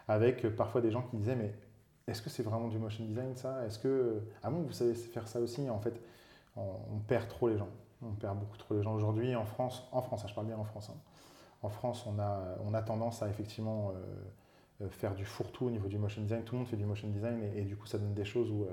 avec 0.07 0.43
euh, 0.43 0.49
parfois 0.49 0.81
des 0.81 0.89
gens 0.89 1.03
qui 1.03 1.17
disaient 1.17 1.35
Mais 1.35 1.53
est-ce 2.07 2.23
que 2.23 2.31
c'est 2.31 2.41
vraiment 2.41 2.67
du 2.67 2.79
motion 2.79 3.05
design 3.05 3.35
ça? 3.35 3.63
Est-ce 3.67 3.77
que. 3.77 4.23
Ah 4.41 4.49
bon, 4.49 4.63
vous 4.63 4.73
savez 4.73 4.95
faire 4.95 5.27
ça 5.27 5.39
aussi? 5.39 5.69
En 5.69 5.79
fait, 5.79 6.01
on, 6.55 6.97
perd 7.07 7.27
trop 7.27 7.47
les 7.47 7.59
gens. 7.59 7.69
On 8.01 8.13
perd 8.13 8.39
beaucoup 8.39 8.57
trop 8.57 8.73
de 8.73 8.81
gens 8.81 8.95
aujourd'hui. 8.95 9.35
En 9.35 9.45
France, 9.45 9.87
en 9.91 10.01
France, 10.01 10.23
hein, 10.23 10.27
je 10.27 10.33
parle 10.33 10.47
bien 10.47 10.57
en 10.57 10.63
France. 10.63 10.89
Hein. 10.89 10.97
En 11.61 11.69
France, 11.69 12.07
on 12.07 12.17
a, 12.19 12.57
on 12.63 12.73
a 12.73 12.81
tendance 12.81 13.21
à 13.21 13.29
effectivement 13.29 13.91
faire 14.89 15.15
du 15.15 15.25
fourre-tout 15.25 15.65
au 15.65 15.69
niveau 15.71 15.87
du 15.87 15.97
motion 15.97 16.21
design. 16.21 16.43
Tout 16.43 16.55
le 16.55 16.59
monde 16.59 16.67
fait 16.67 16.77
du 16.77 16.85
motion 16.85 17.07
design 17.09 17.41
et, 17.55 17.63
du 17.63 17.75
coup, 17.75 17.87
ça 17.87 17.97
donne 17.97 18.13
des 18.13 18.25
choses 18.25 18.49
où, 18.51 18.67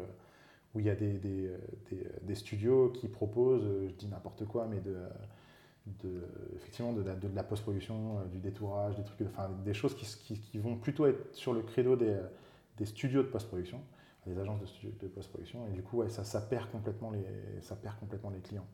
où 0.74 0.80
il 0.80 0.86
y 0.86 0.90
a 0.90 0.94
des, 0.94 1.12
des, 1.14 1.50
des, 2.22 2.34
studios 2.34 2.90
qui 2.90 3.08
proposent, 3.08 3.88
je 3.88 3.94
dis 3.94 4.08
n'importe 4.08 4.44
quoi, 4.46 4.66
mais 4.66 4.80
de, 4.80 4.96
de, 5.86 6.22
effectivement 6.56 6.92
de, 6.92 7.02
de, 7.02 7.28
la 7.34 7.42
post-production, 7.42 8.24
du 8.32 8.38
détourage, 8.38 8.96
des, 8.96 9.04
trucs, 9.04 9.20
enfin, 9.28 9.50
des 9.64 9.74
choses 9.74 9.94
qui, 9.94 10.40
qui, 10.40 10.58
vont 10.58 10.76
plutôt 10.76 11.06
être 11.06 11.34
sur 11.34 11.52
le 11.52 11.62
credo 11.62 11.96
des, 11.96 12.16
studios 12.84 13.22
de 13.22 13.28
post-production 13.28 13.80
des 14.26 14.38
agences 14.38 14.60
de, 14.60 14.90
de 15.00 15.08
post-production. 15.08 15.66
Et 15.66 15.70
du 15.70 15.82
coup, 15.82 16.06
ça, 16.08 16.24
ça, 16.24 16.40
perd 16.40 16.70
complètement 16.70 17.10
les, 17.10 17.24
ça 17.60 17.74
perd 17.76 17.98
complètement 17.98 18.30
les 18.30 18.40
clients. 18.40 18.66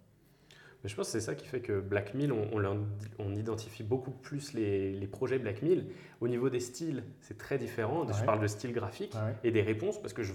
Mais 0.82 0.88
je 0.88 0.94
pense 0.94 1.06
que 1.06 1.12
c'est 1.12 1.20
ça 1.20 1.34
qui 1.34 1.46
fait 1.46 1.60
que 1.60 1.80
Black 1.80 2.14
Mill, 2.14 2.32
on, 2.32 2.78
on, 3.18 3.34
identifie 3.34 3.82
beaucoup 3.82 4.12
plus 4.12 4.52
les, 4.52 4.92
les, 4.92 5.06
projets 5.08 5.38
Black 5.38 5.62
Mill. 5.62 5.86
Au 6.20 6.28
niveau 6.28 6.50
des 6.50 6.60
styles, 6.60 7.02
c'est 7.20 7.36
très 7.36 7.58
différent. 7.58 8.06
Je 8.12 8.24
parle 8.24 8.40
de 8.40 8.46
style 8.46 8.72
graphique 8.72 9.14
et 9.42 9.50
des 9.50 9.62
réponses 9.62 10.00
parce 10.00 10.12
que 10.12 10.22
je, 10.22 10.32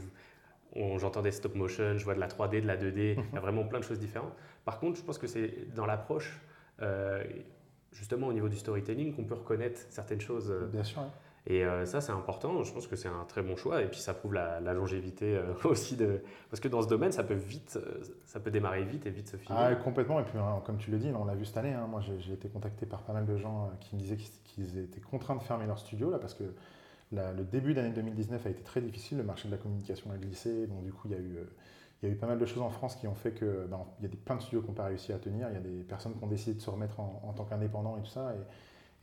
j'entends 0.98 1.22
des 1.22 1.32
stop 1.32 1.56
motion, 1.56 1.98
je 1.98 2.04
vois 2.04 2.16
de 2.16 2.20
la 2.20 2.28
3D, 2.28 2.62
de 2.62 2.68
la 2.68 2.78
2D, 2.78 3.16
il 3.18 3.34
y 3.34 3.38
a 3.38 3.40
vraiment 3.42 3.64
plein 3.64 3.80
de 3.80 3.86
choses 3.86 4.00
différentes. 4.00 4.34
Par 4.66 4.80
contre, 4.80 4.98
je 4.98 5.04
pense 5.04 5.18
que 5.18 5.28
c'est 5.28 5.74
dans 5.74 5.86
l'approche, 5.86 6.42
euh, 6.82 7.24
justement 7.92 8.28
au 8.28 8.34
niveau 8.34 8.50
du 8.50 8.58
storytelling, 8.58 9.16
qu'on 9.16 9.24
peut 9.24 9.36
reconnaître 9.36 9.80
certaines 9.90 10.22
choses. 10.22 10.52
Euh, 10.52 10.68
Bien 10.68 10.84
sûr. 10.84 11.04
Et 11.46 11.66
euh, 11.66 11.86
ça, 11.86 12.00
c'est 12.00 12.12
important. 12.12 12.64
Je 12.64 12.74
pense 12.74 12.88
que 12.88 12.96
c'est 12.96 13.10
un 13.10 13.26
très 13.28 13.42
bon 13.42 13.56
choix. 13.58 13.82
Et 13.82 13.88
puis, 13.88 14.00
ça 14.00 14.14
prouve 14.14 14.34
la, 14.34 14.60
longévité 14.74 15.36
euh, 15.36 15.54
aussi. 15.66 15.98
De... 15.98 16.22
Parce 16.50 16.62
que 16.62 16.70
dans 16.70 16.82
ce 16.82 16.88
domaine, 16.88 17.12
ça 17.12 17.24
peut 17.24 17.34
vite, 17.34 17.78
euh, 17.82 18.02
ça 18.26 18.40
peut 18.40 18.52
démarrer 18.52 18.84
vite 18.84 19.06
et 19.06 19.10
vite 19.10 19.28
se 19.28 19.38
finir. 19.38 19.60
Ah, 19.60 19.76
complètement. 19.76 20.20
Et 20.20 20.24
puis, 20.24 20.38
hein, 20.38 20.62
comme 20.66 20.78
tu 20.78 20.92
le 20.92 20.98
dis, 20.98 21.12
on 21.14 21.26
l'a 21.26 21.36
vu 21.36 21.46
cette 21.46 21.58
année. 21.58 21.74
Hein. 21.74 21.88
moi, 21.90 22.02
j'ai 22.02 22.34
été 22.34 22.48
contacté 22.48 22.86
par 22.86 23.02
pas 23.02 23.14
mal 23.14 23.26
de 23.26 23.38
gens 23.38 23.72
qui 23.82 23.96
me 23.96 24.00
disaient 24.00 24.18
qu'ils 24.46 24.78
étaient 24.78 25.02
contraints 25.02 25.36
de 25.36 25.44
fermer 25.44 25.68
leur 25.68 25.80
studio 25.80 26.10
là, 26.10 26.18
parce 26.18 26.34
que 26.34 26.44
le 27.12 27.44
début 27.44 27.74
d'année 27.74 27.92
2019 27.92 28.46
a 28.46 28.50
été 28.50 28.64
très 28.64 28.82
difficile. 28.82 29.18
Le 29.18 29.24
marché 29.24 29.48
de 29.48 29.54
la 29.54 29.60
communication 29.60 30.12
a 30.12 30.18
glissé. 30.18 30.66
Donc, 30.68 30.84
du 30.84 30.94
coup, 30.94 31.08
il 31.10 31.12
y 31.12 31.16
a 31.16 31.20
eu. 31.20 31.38
il 32.02 32.08
y 32.08 32.12
a 32.12 32.16
eu 32.16 32.18
pas 32.18 32.26
mal 32.26 32.40
de 32.40 32.46
choses 32.46 32.64
en 32.64 32.70
France 32.70 32.96
qui 32.96 33.06
ont 33.06 33.16
fait 33.16 33.32
que 33.32 33.68
ben, 33.70 33.86
y 34.02 34.06
a 34.06 34.08
des, 34.08 34.18
plein 34.18 34.38
de 34.38 34.42
studios 34.42 34.62
qui 34.62 34.70
n'ont 34.70 34.74
pas 34.74 34.86
réussi 34.86 35.12
à 35.12 35.20
tenir. 35.20 35.50
Il 35.50 35.56
y 35.56 35.58
a 35.58 35.60
des 35.60 35.84
personnes 35.84 36.16
qui 36.16 36.24
ont 36.24 36.28
décidé 36.28 36.56
de 36.56 36.62
se 36.62 36.70
remettre 36.70 37.02
en, 37.02 37.34
tant 37.36 37.44
qu'indépendants 37.44 37.98
et 37.98 38.02
tout 38.02 38.12
ça. 38.12 38.34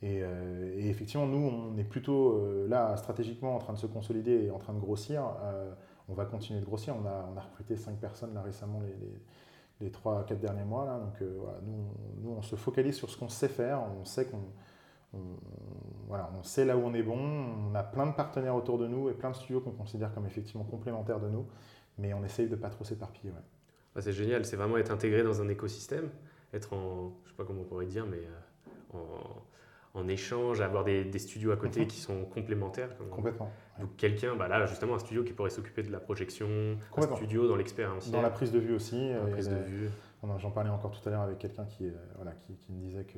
Euh, 0.03 0.73
et, 0.77 0.89
effectivement, 0.89 1.27
nous, 1.27 1.37
on 1.37 1.77
est 1.77 1.83
plutôt 1.83 2.33
euh, 2.33 2.67
là, 2.67 2.95
stratégiquement, 2.97 3.55
en 3.55 3.59
train 3.59 3.73
de 3.73 3.77
se 3.77 3.87
consolider 3.87 4.45
et 4.45 4.51
en 4.51 4.57
train 4.57 4.73
de 4.73 4.79
grossir. 4.79 5.23
Euh, 5.43 5.71
on 6.09 6.13
va 6.13 6.25
continuer 6.25 6.59
de 6.59 6.65
grossir. 6.65 6.95
On 6.95 7.05
a, 7.05 7.29
on 7.33 7.37
a 7.37 7.41
recruté 7.41 7.77
5 7.77 7.97
personnes 7.99 8.33
là 8.33 8.41
récemment 8.41 8.81
les, 8.81 8.95
les, 8.95 9.21
les 9.81 9.89
3-4 9.89 10.39
derniers 10.39 10.63
mois. 10.63 10.85
Là. 10.85 10.99
Donc 10.99 11.21
nous, 11.65 11.85
nous, 12.21 12.35
on 12.35 12.41
se 12.41 12.55
focalise 12.55 12.95
sur 12.95 13.09
ce 13.09 13.17
qu'on 13.17 13.29
sait 13.29 13.47
faire. 13.47 13.81
On 14.01 14.05
sait 14.05 14.25
qu'on 14.25 14.41
voilà, 16.07 16.31
on 16.39 16.43
sait 16.43 16.63
là 16.63 16.77
où 16.77 16.81
on 16.81 16.93
est 16.93 17.03
bon. 17.03 17.17
On 17.17 17.75
a 17.75 17.83
plein 17.83 18.07
de 18.07 18.13
partenaires 18.13 18.55
autour 18.55 18.77
de 18.77 18.87
nous 18.87 19.09
et 19.09 19.13
plein 19.13 19.29
de 19.29 19.35
studios 19.35 19.59
qu'on 19.59 19.71
considère 19.71 20.13
comme 20.13 20.25
effectivement 20.25 20.63
complémentaires 20.63 21.19
de 21.19 21.29
nous. 21.29 21.45
Mais 21.97 22.13
on 22.13 22.23
essaye 22.23 22.47
de 22.47 22.55
pas 22.55 22.69
trop 22.69 22.83
s'éparpiller. 22.83 23.31
Ouais. 23.31 24.01
c'est 24.01 24.13
génial. 24.13 24.45
C'est 24.45 24.55
vraiment 24.55 24.77
être 24.77 24.91
intégré 24.91 25.23
dans 25.23 25.41
un 25.41 25.49
écosystème. 25.49 26.09
Être 26.53 26.73
en, 26.73 27.13
je 27.25 27.29
sais 27.29 27.35
pas 27.35 27.43
comment 27.45 27.61
on 27.61 27.65
pourrait 27.65 27.85
dire, 27.85 28.05
mais 28.05 28.21
en 29.93 30.07
échange, 30.07 30.61
avoir 30.61 30.83
des, 30.83 31.03
des 31.03 31.19
studios 31.19 31.51
à 31.51 31.57
côté 31.57 31.81
mhm. 31.81 31.87
qui 31.87 31.99
sont 31.99 32.25
complémentaires. 32.25 32.89
Complètement. 33.09 33.51
Donc 33.79 33.95
quelqu'un, 33.97 34.35
bah 34.35 34.47
là 34.47 34.65
justement 34.65 34.95
un 34.95 34.99
studio 34.99 35.23
qui 35.23 35.33
pourrait 35.33 35.49
s'occuper 35.49 35.83
de 35.83 35.91
la 35.91 35.99
projection, 35.99 36.47
un 36.95 37.15
studio 37.15 37.47
dans 37.47 37.55
l'expérience. 37.55 38.09
Dans 38.11 38.21
la 38.21 38.29
prise 38.29 38.51
de 38.51 38.59
vue 38.59 38.73
aussi. 38.73 39.11
Vue. 39.67 39.89
J'en 40.37 40.51
parlais 40.51 40.69
encore 40.69 40.91
tout 40.91 41.07
à 41.09 41.11
l'heure 41.11 41.21
avec 41.21 41.39
quelqu'un 41.39 41.65
qui, 41.65 41.87
euh, 41.87 41.93
voilà, 42.15 42.31
qui, 42.33 42.53
qui, 42.55 42.71
me 42.71 42.79
disait 42.79 43.05
que 43.05 43.17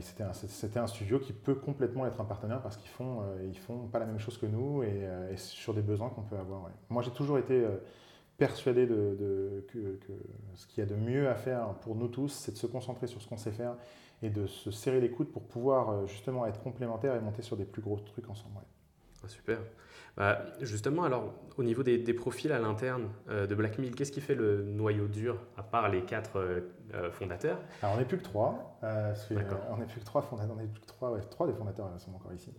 c'était 0.00 0.78
un, 0.78 0.82
un, 0.84 0.86
studio 0.86 1.18
qui 1.18 1.32
peut 1.32 1.54
complètement 1.54 2.06
être 2.06 2.20
un 2.20 2.24
partenaire 2.24 2.62
parce 2.62 2.76
qu'ils 2.76 2.88
font, 2.88 3.22
euh, 3.22 3.44
ils 3.46 3.58
font 3.58 3.86
pas 3.88 3.98
la 3.98 4.06
même 4.06 4.18
chose 4.18 4.38
que 4.38 4.46
nous 4.46 4.82
et, 4.82 4.88
euh, 4.88 5.36
sur 5.36 5.74
des 5.74 5.82
besoins 5.82 6.08
qu'on 6.08 6.22
peut 6.22 6.38
avoir. 6.38 6.70
Moi 6.88 7.02
j'ai 7.02 7.10
toujours 7.10 7.38
été 7.38 7.66
persuadé 8.38 8.86
de, 8.86 8.94
de 8.94 9.66
que, 9.68 9.96
que, 10.06 10.12
ce 10.54 10.66
qu'il 10.66 10.78
y 10.78 10.86
a 10.86 10.88
de 10.88 10.94
mieux 10.94 11.28
à 11.28 11.34
faire 11.34 11.74
pour 11.82 11.96
nous 11.96 12.08
tous, 12.08 12.28
c'est 12.28 12.52
de 12.52 12.56
se 12.56 12.66
concentrer 12.66 13.06
sur 13.06 13.20
ce 13.20 13.28
qu'on 13.28 13.36
sait 13.36 13.52
faire 13.52 13.74
et 14.22 14.30
de 14.30 14.46
se 14.46 14.70
serrer 14.70 15.00
les 15.00 15.10
coudes 15.10 15.30
pour 15.30 15.42
pouvoir 15.42 15.90
euh, 15.90 16.06
justement 16.06 16.46
être 16.46 16.60
complémentaires 16.60 17.14
et 17.14 17.20
monter 17.20 17.42
sur 17.42 17.56
des 17.56 17.64
plus 17.64 17.82
gros 17.82 17.98
trucs 17.98 18.28
ensemble. 18.28 18.56
Ah, 19.24 19.28
super. 19.28 19.58
Bah, 20.16 20.40
justement, 20.60 21.04
alors 21.04 21.32
au 21.56 21.62
niveau 21.62 21.82
des, 21.82 21.98
profils 22.14 22.52
à 22.52 22.58
l'interne 22.58 23.08
euh, 23.28 23.46
de 23.46 23.54
Black 23.54 23.78
Mill, 23.78 23.94
qu'est-ce 23.94 24.12
qui 24.12 24.20
fait 24.20 24.34
le 24.34 24.62
noyau 24.62 25.06
dur, 25.06 25.38
à 25.56 25.62
part 25.62 25.88
les 25.88 26.02
quatre 26.02 26.38
euh, 26.38 27.10
fondateurs? 27.12 27.58
Alors 27.82 27.94
on 27.94 27.98
n'est 27.98 28.04
plus 28.04 28.18
que 28.18 28.24
trois. 28.24 28.78
on 28.82 29.76
n'est 29.76 29.86
plus 29.86 30.00
que 30.00 30.04
trois 30.04 30.22
fondateurs. 30.22 30.54
On 30.56 30.60
n'est 30.60 30.66
plus 30.66 30.80
que 30.80 30.86
trois, 30.86 31.12
ouais, 31.12 31.20
trois 31.30 31.46
des 31.46 31.54
fondateurs 31.54 31.88
sont 31.98 32.14
encore 32.14 32.32
ici. 32.32 32.52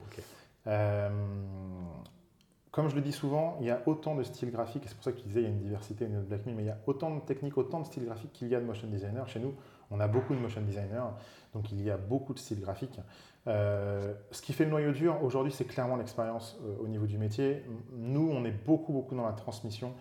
comme 2.71 2.89
je 2.89 2.95
le 2.95 3.01
dis 3.01 3.11
souvent, 3.11 3.57
il 3.59 3.67
y 3.67 3.71
a 3.71 3.81
autant 3.85 4.15
de 4.15 4.23
styles 4.23 4.51
graphiques, 4.51 4.85
et 4.85 4.87
c'est 4.87 4.95
pour 4.95 5.03
ça 5.03 5.11
que 5.11 5.19
tu 5.19 5.27
disais 5.27 5.41
il 5.41 5.43
y 5.43 5.47
a 5.47 5.49
une 5.49 5.59
diversité 5.59 6.05
au 6.05 6.07
niveau 6.07 6.21
de 6.21 6.27
Black 6.27 6.45
Mill, 6.45 6.55
mais 6.55 6.63
il 6.63 6.67
y 6.67 6.71
a 6.71 6.79
autant 6.87 7.13
de 7.13 7.19
techniques, 7.19 7.57
autant 7.57 7.81
de 7.81 7.85
styles 7.85 8.05
graphiques 8.05 8.31
qu'il 8.33 8.47
y 8.47 8.55
a 8.55 8.61
de 8.61 8.65
motion 8.65 8.87
designers. 8.87 9.27
Chez 9.27 9.39
nous, 9.39 9.53
on 9.91 9.99
a 9.99 10.07
beaucoup 10.07 10.33
de 10.33 10.39
motion 10.39 10.61
designers. 10.61 11.11
Donc 11.53 11.71
il 11.71 11.81
y 11.81 11.91
a 11.91 11.97
beaucoup 11.97 12.33
de 12.33 12.39
styles 12.39 12.61
graphiques. 12.61 12.99
Euh, 13.47 14.13
ce 14.31 14.41
qui 14.41 14.53
fait 14.53 14.65
le 14.65 14.69
noyau 14.69 14.91
dur 14.91 15.21
aujourd'hui, 15.23 15.51
c'est 15.51 15.65
clairement 15.65 15.95
l'expérience 15.95 16.57
euh, 16.63 16.83
au 16.83 16.87
niveau 16.87 17.05
du 17.05 17.17
métier. 17.17 17.65
Nous, 17.93 18.29
on 18.31 18.45
est 18.45 18.51
beaucoup, 18.51 18.93
beaucoup 18.93 19.15
dans 19.15 19.25
la 19.25 19.33
transmission. 19.33 19.93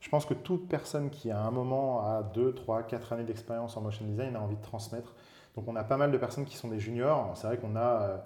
Je 0.00 0.08
pense 0.08 0.26
que 0.26 0.34
toute 0.34 0.68
personne 0.68 1.10
qui 1.10 1.30
a 1.30 1.40
un 1.40 1.50
moment 1.50 2.00
à 2.00 2.22
2, 2.22 2.54
3, 2.54 2.82
4 2.84 3.14
années 3.14 3.24
d'expérience 3.24 3.76
en 3.76 3.80
motion 3.80 4.04
design 4.04 4.36
a 4.36 4.40
envie 4.40 4.56
de 4.56 4.62
transmettre. 4.62 5.14
Donc 5.54 5.68
on 5.68 5.76
a 5.76 5.84
pas 5.84 5.96
mal 5.96 6.10
de 6.10 6.18
personnes 6.18 6.44
qui 6.44 6.56
sont 6.56 6.68
des 6.68 6.80
juniors. 6.80 7.32
C'est 7.36 7.46
vrai 7.46 7.58
qu'on 7.58 7.76
a, 7.76 8.20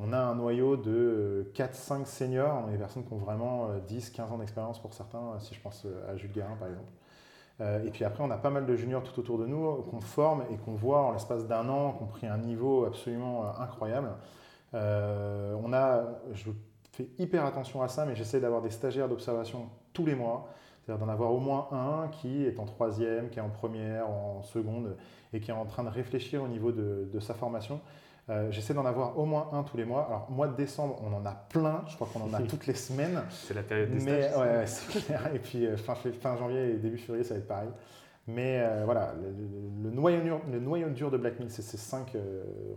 euh, 0.00 0.12
a 0.12 0.18
un 0.18 0.34
noyau 0.34 0.76
de 0.76 1.50
4, 1.54 1.74
5 1.74 2.06
seniors. 2.06 2.62
On 2.64 2.68
a 2.68 2.72
des 2.72 2.78
personnes 2.78 3.04
qui 3.04 3.12
ont 3.12 3.18
vraiment 3.18 3.68
10, 3.86 4.10
15 4.10 4.32
ans 4.32 4.38
d'expérience 4.38 4.80
pour 4.80 4.92
certains, 4.92 5.38
si 5.38 5.54
je 5.54 5.60
pense 5.60 5.86
à 6.08 6.16
Jules 6.16 6.32
Guérin 6.32 6.56
par 6.58 6.68
exemple. 6.68 6.90
Euh, 7.60 7.84
et 7.84 7.90
puis 7.90 8.04
après, 8.04 8.22
on 8.24 8.30
a 8.30 8.38
pas 8.38 8.50
mal 8.50 8.66
de 8.66 8.74
juniors 8.74 9.02
tout 9.02 9.18
autour 9.20 9.38
de 9.38 9.46
nous 9.46 9.82
qu'on 9.90 10.00
forme 10.00 10.44
et 10.50 10.56
qu'on 10.56 10.74
voit 10.74 11.02
en 11.02 11.12
l'espace 11.12 11.46
d'un 11.46 11.68
an, 11.68 11.92
qui 11.92 12.02
ont 12.02 12.06
pris 12.06 12.26
un 12.26 12.38
niveau 12.38 12.84
absolument 12.84 13.44
euh, 13.44 13.62
incroyable. 13.62 14.10
Euh, 14.74 15.54
on 15.62 15.72
a, 15.72 16.04
je 16.32 16.50
fais 16.92 17.08
hyper 17.18 17.44
attention 17.44 17.82
à 17.82 17.88
ça, 17.88 18.06
mais 18.06 18.14
j'essaie 18.14 18.40
d'avoir 18.40 18.62
des 18.62 18.70
stagiaires 18.70 19.08
d'observation 19.08 19.68
tous 19.92 20.06
les 20.06 20.14
mois. 20.14 20.48
C'est-à-dire 20.82 21.04
d'en 21.04 21.12
avoir 21.12 21.34
au 21.34 21.40
moins 21.40 21.68
un 21.72 22.08
qui 22.08 22.46
est 22.46 22.58
en 22.58 22.64
troisième, 22.64 23.28
qui 23.28 23.38
est 23.38 23.42
en 23.42 23.50
première, 23.50 24.08
en 24.08 24.42
seconde, 24.42 24.96
et 25.32 25.40
qui 25.40 25.50
est 25.50 25.54
en 25.54 25.66
train 25.66 25.84
de 25.84 25.90
réfléchir 25.90 26.42
au 26.42 26.48
niveau 26.48 26.72
de 26.72 27.20
sa 27.20 27.34
formation. 27.34 27.80
Euh, 28.30 28.50
j'essaie 28.52 28.74
d'en 28.74 28.84
avoir 28.84 29.18
au 29.18 29.24
moins 29.24 29.48
un 29.52 29.64
tous 29.64 29.76
les 29.76 29.84
mois. 29.84 30.06
Alors, 30.06 30.30
mois 30.30 30.46
de 30.46 30.54
décembre, 30.54 31.02
on 31.04 31.12
en 31.12 31.26
a 31.26 31.32
plein. 31.32 31.82
Je 31.88 31.96
crois 31.96 32.08
qu'on 32.12 32.22
en 32.22 32.32
a 32.32 32.40
toutes 32.48 32.66
les 32.66 32.74
semaines. 32.74 33.20
C'est 33.30 33.54
la 33.54 33.62
période 33.62 33.90
des 33.90 34.04
mais, 34.04 34.32
Ouais, 34.34 34.66
c'est 34.66 35.04
clair. 35.04 35.34
Et 35.34 35.40
puis, 35.40 35.66
euh, 35.66 35.76
fin, 35.76 35.94
fin, 35.94 36.36
janvier 36.36 36.70
et 36.70 36.74
début 36.74 36.98
février, 36.98 37.24
ça 37.24 37.34
va 37.34 37.40
être 37.40 37.48
pareil. 37.48 37.70
Mais 38.28 38.60
euh, 38.60 38.82
voilà, 38.84 39.14
le, 39.82 39.90
noyau 39.90 40.20
dur, 40.20 40.40
le 40.50 40.60
noyau 40.60 40.90
dur 40.90 41.10
de 41.10 41.16
Black 41.16 41.40
Mills, 41.40 41.50
c'est 41.50 41.62
ces 41.62 41.78
cinq, 41.78 42.16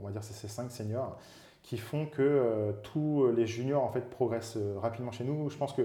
on 0.01 0.05
va 0.05 0.11
dire, 0.11 0.23
c'est 0.23 0.33
ces 0.33 0.47
cinq 0.47 0.71
seniors 0.71 1.17
qui 1.61 1.77
font 1.77 2.07
que 2.07 2.73
tous 2.81 3.27
les 3.27 3.45
juniors 3.45 3.83
en 3.83 3.89
fait 3.89 4.09
progressent 4.09 4.57
rapidement 4.81 5.11
chez 5.11 5.23
nous. 5.23 5.49
Je 5.49 5.57
pense 5.57 5.73
que 5.73 5.83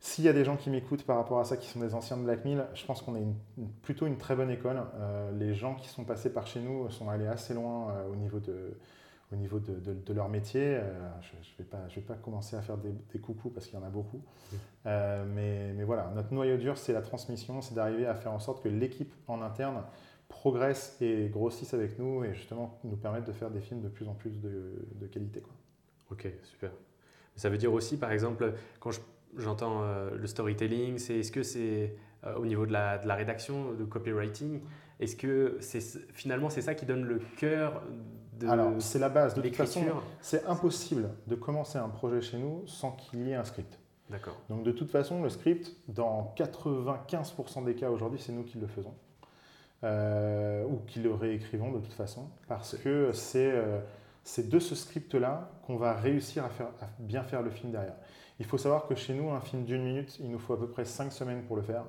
s'il 0.00 0.24
y 0.24 0.28
a 0.28 0.32
des 0.32 0.44
gens 0.44 0.56
qui 0.56 0.70
m'écoutent 0.70 1.04
par 1.04 1.16
rapport 1.16 1.40
à 1.40 1.44
ça, 1.44 1.56
qui 1.56 1.68
sont 1.68 1.80
des 1.80 1.94
anciens 1.94 2.16
de 2.16 2.22
Black 2.22 2.44
Mill, 2.44 2.64
je 2.74 2.84
pense 2.84 3.02
qu'on 3.02 3.16
est 3.16 3.26
plutôt 3.82 4.06
une 4.06 4.18
très 4.18 4.36
bonne 4.36 4.50
école. 4.50 4.82
Euh, 4.96 5.32
les 5.32 5.54
gens 5.54 5.74
qui 5.74 5.88
sont 5.88 6.04
passés 6.04 6.32
par 6.32 6.46
chez 6.46 6.60
nous 6.60 6.90
sont 6.90 7.08
allés 7.08 7.26
assez 7.26 7.54
loin 7.54 7.90
euh, 7.90 8.12
au 8.12 8.16
niveau 8.16 8.38
de, 8.38 8.76
au 9.32 9.36
niveau 9.36 9.58
de, 9.58 10.12
leur 10.12 10.28
métier. 10.28 10.76
Euh, 10.76 10.92
je 11.22 11.36
ne 11.36 11.58
vais, 11.58 11.64
pas, 11.64 11.88
je 11.88 11.96
vais 11.96 12.06
pas 12.06 12.14
commencer 12.14 12.56
à 12.56 12.62
faire 12.62 12.76
des, 12.76 12.92
des 13.12 13.18
coucous 13.18 13.50
parce 13.50 13.66
qu'il 13.66 13.78
y 13.78 13.82
en 13.82 13.86
a 13.86 13.90
beaucoup. 13.90 14.20
mais, 14.84 15.72
mais, 15.74 15.84
voilà, 15.84 16.12
notre 16.14 16.32
noyau 16.32 16.56
dur, 16.56 16.78
c'est 16.78 16.92
la 16.92 17.02
transmission, 17.02 17.62
c'est 17.62 17.74
d'arriver 17.74 18.06
à 18.06 18.14
faire 18.14 18.32
en 18.32 18.38
sorte 18.38 18.62
que 18.62 18.68
l'équipe 18.68 19.12
en 19.26 19.42
interne 19.42 19.82
progresse 20.28 20.96
et 21.00 21.28
grossisse 21.28 21.72
avec 21.74 21.98
nous 21.98 22.24
et 22.24 22.34
justement 22.34 22.78
nous 22.84 22.96
permette 22.96 23.24
de 23.24 23.32
faire 23.32 23.50
des 23.50 23.60
films 23.60 23.80
de 23.80 23.88
plus 23.88 24.08
en 24.08 24.14
plus 24.14 24.40
de, 24.40 25.06
qualité. 25.10 25.40
Quoi. 25.40 25.54
Ok, 26.10 26.28
super. 26.44 26.70
Ça 27.36 27.48
veut 27.48 27.58
dire 27.58 27.72
aussi, 27.72 27.96
par 27.96 28.12
exemple, 28.12 28.54
quand 28.80 28.90
je 28.90 29.00
j'entends 29.36 29.82
euh, 29.82 30.10
le 30.16 30.26
storytelling, 30.26 30.98
c'est 30.98 31.18
est-ce 31.18 31.32
que 31.32 31.42
c'est 31.42 31.94
euh, 32.24 32.34
au 32.36 32.46
niveau 32.46 32.66
de 32.66 32.72
la, 32.72 32.98
de 32.98 33.06
la, 33.06 33.14
rédaction, 33.14 33.72
de 33.72 33.84
copywriting, 33.84 34.60
est-ce 35.00 35.16
que 35.16 35.58
c'est 35.60 35.80
finalement 36.12 36.50
c'est 36.50 36.62
ça 36.62 36.74
qui 36.74 36.86
donne 36.86 37.04
le 37.04 37.20
cœur 37.36 37.82
de 38.38 38.48
Alors 38.48 38.72
c'est 38.78 38.98
la 38.98 39.08
base. 39.08 39.34
De 39.34 39.42
toute 39.42 39.56
façon, 39.56 39.84
c'est 40.20 40.44
impossible 40.46 41.10
de 41.26 41.34
commencer 41.34 41.78
un 41.78 41.88
projet 41.88 42.20
chez 42.20 42.38
nous 42.38 42.66
sans 42.66 42.92
qu'il 42.92 43.26
y 43.26 43.30
ait 43.30 43.34
un 43.34 43.44
script. 43.44 43.78
D'accord. 44.10 44.40
Donc 44.48 44.62
de 44.62 44.72
toute 44.72 44.90
façon, 44.90 45.22
le 45.22 45.28
script, 45.28 45.76
dans 45.88 46.32
95% 46.36 47.64
des 47.64 47.74
cas 47.74 47.90
aujourd'hui, 47.90 48.20
c'est 48.20 48.32
nous 48.32 48.44
qui 48.44 48.58
le 48.58 48.66
faisons. 48.66 48.94
Euh, 49.84 50.64
ou 50.64 50.78
qui 50.86 51.00
le 51.00 51.12
réécrivons 51.12 51.70
de 51.70 51.80
toute 51.80 51.92
façon, 51.92 52.30
parce 52.48 52.78
que 52.78 53.12
c'est 53.12 53.52
c'est 54.26 54.48
de 54.48 54.58
ce 54.58 54.74
script-là 54.74 55.50
qu'on 55.66 55.76
va 55.76 55.94
réussir 55.94 56.44
à, 56.44 56.48
faire, 56.48 56.68
à 56.80 56.86
bien 56.98 57.22
faire 57.22 57.42
le 57.42 57.50
film 57.50 57.70
derrière. 57.72 57.94
Il 58.40 58.44
faut 58.44 58.58
savoir 58.58 58.86
que 58.86 58.94
chez 58.94 59.14
nous, 59.14 59.30
un 59.30 59.40
film 59.40 59.64
d'une 59.64 59.82
minute, 59.84 60.18
il 60.18 60.30
nous 60.30 60.38
faut 60.38 60.52
à 60.54 60.58
peu 60.58 60.68
près 60.68 60.84
5 60.84 61.12
semaines 61.12 61.42
pour 61.44 61.56
le 61.56 61.62
faire. 61.62 61.84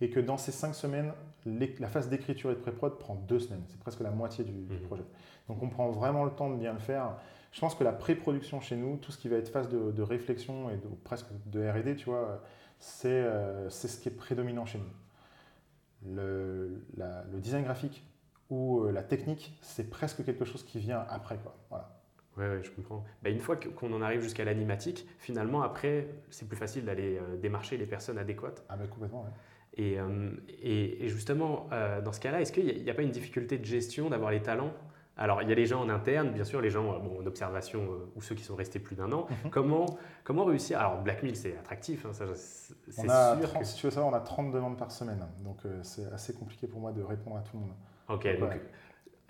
et 0.00 0.10
que 0.10 0.20
dans 0.20 0.36
ces 0.36 0.52
cinq 0.52 0.74
semaines, 0.76 1.12
la 1.44 1.88
phase 1.88 2.08
d'écriture 2.08 2.52
et 2.52 2.54
de 2.54 2.60
pré-prod 2.60 2.98
prend 3.00 3.16
deux 3.16 3.40
semaines. 3.40 3.64
C'est 3.66 3.80
presque 3.80 3.98
la 3.98 4.12
moitié 4.12 4.44
du, 4.44 4.52
Mhm. 4.52 4.82
projet. 4.82 5.02
Donc 5.48 5.60
on 5.60 5.68
prend 5.68 5.90
vraiment 5.90 6.24
le 6.24 6.30
temps 6.30 6.50
de 6.50 6.56
bien 6.56 6.72
le 6.72 6.78
faire. 6.78 7.16
Je 7.50 7.60
pense 7.60 7.74
que 7.74 7.82
la 7.82 7.90
pré-production 7.90 8.60
chez 8.60 8.76
nous, 8.76 8.96
tout 8.98 9.10
ce 9.10 9.18
qui 9.18 9.28
va 9.28 9.36
être 9.38 9.48
phase 9.48 9.68
de, 9.68 9.90
de 9.90 10.02
réflexion 10.02 10.70
et 10.70 10.76
de, 10.76 10.86
presque 11.02 11.26
de 11.46 11.68
R&D, 11.68 11.96
tu 11.96 12.04
vois, 12.10 12.40
c'est 12.78 13.08
euh, 13.08 13.68
ce 13.70 13.88
qui 14.00 14.08
est 14.08 14.12
prédominant 14.12 14.66
chez 14.66 14.78
nous. 14.78 16.14
Le, 16.14 16.84
la- 16.96 17.24
le 17.32 17.40
design 17.40 17.64
graphique 17.64 18.04
ou 18.50 18.84
euh, 18.84 18.92
la 18.92 19.02
technique, 19.02 19.56
c'est 19.60 19.90
presque 19.90 20.24
quelque 20.24 20.44
chose 20.44 20.62
qui 20.64 20.78
vient 20.78 21.04
après. 21.10 21.36
Quoi. 21.38 21.54
Voilà. 21.68 21.94
Ouais, 22.36 22.48
ouais, 22.48 22.62
je 22.62 22.70
comprends. 22.70 23.04
Bah, 23.22 23.30
une 23.30 23.40
fois 23.40 23.56
qu'on 23.56 23.92
en 23.92 24.00
arrive 24.00 24.20
jusqu'à 24.20 24.44
l'animatique, 24.44 25.06
finalement, 25.18 25.62
après, 25.62 26.06
c'est 26.30 26.46
plus 26.48 26.56
facile 26.56 26.84
d'aller 26.84 27.18
euh, 27.18 27.36
démarcher 27.36 27.76
les 27.76 27.86
personnes 27.86 28.16
adéquates. 28.18 28.64
Ah 28.68 28.76
ben 28.76 28.86
complètement, 28.86 29.22
ouais. 29.22 29.30
Et, 29.74 29.98
euh, 29.98 30.30
et, 30.62 31.04
et 31.04 31.08
justement, 31.08 31.68
euh, 31.72 32.00
dans 32.00 32.12
ce 32.12 32.20
cas-là, 32.20 32.40
est-ce 32.40 32.52
qu'il 32.52 32.82
n'y 32.82 32.90
a, 32.90 32.94
pas 32.94 33.02
une 33.02 33.10
difficulté 33.10 33.58
de 33.58 33.64
gestion 33.64 34.08
d'avoir 34.08 34.30
les 34.30 34.40
talents? 34.40 34.72
Alors, 35.16 35.42
il 35.42 35.48
y 35.48 35.52
a 35.52 35.54
les 35.56 35.66
gens 35.66 35.82
en 35.82 35.88
interne, 35.88 36.30
bien 36.30 36.44
sûr, 36.44 36.60
les 36.60 36.70
gens 36.70 37.00
bon, 37.00 37.20
en 37.20 37.26
observation 37.26 37.88
ou 38.14 38.22
ceux 38.22 38.36
qui 38.36 38.44
sont 38.44 38.54
restés 38.54 38.78
plus 38.78 38.94
d'un 38.94 39.10
an. 39.10 39.26
Mhm. 39.44 39.50
comment, 39.50 39.86
comment 40.22 40.44
réussir? 40.44 40.78
Alors, 40.78 41.02
Black 41.02 41.24
Mill, 41.24 41.34
c'est 41.36 41.56
attractif, 41.58 42.06
hein, 42.06 42.12
ça, 42.12 42.24
c'est 42.34 43.10
a 43.10 43.36
sûr. 43.36 43.48
30, 43.48 43.62
que- 43.62 43.66
Si 43.68 43.76
tu 43.76 43.86
veux 43.86 43.90
savoir, 43.90 44.12
on 44.12 44.16
a 44.16 44.20
30 44.20 44.52
demandes 44.52 44.78
par 44.78 44.92
semaine. 44.92 45.26
Donc 45.44 45.58
c'est 45.82 46.06
assez 46.12 46.34
compliqué 46.34 46.68
pour 46.68 46.80
moi 46.80 46.92
de 46.92 47.02
répondre 47.02 47.36
à 47.36 47.40
tout 47.40 47.56
le 47.56 47.62
monde. 47.64 47.74
Ok, 48.08 48.26
donc 48.38 48.50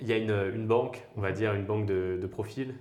il 0.01 0.07
y 0.07 0.13
a 0.13 0.17
une, 0.17 0.31
une 0.55 0.67
banque, 0.67 1.05
on 1.17 1.21
va 1.21 1.33
dire 1.33 1.55
une 1.55 1.65
banque 1.67 1.87
de, 1.87 2.19
de 2.21 2.27
profils 2.27 2.75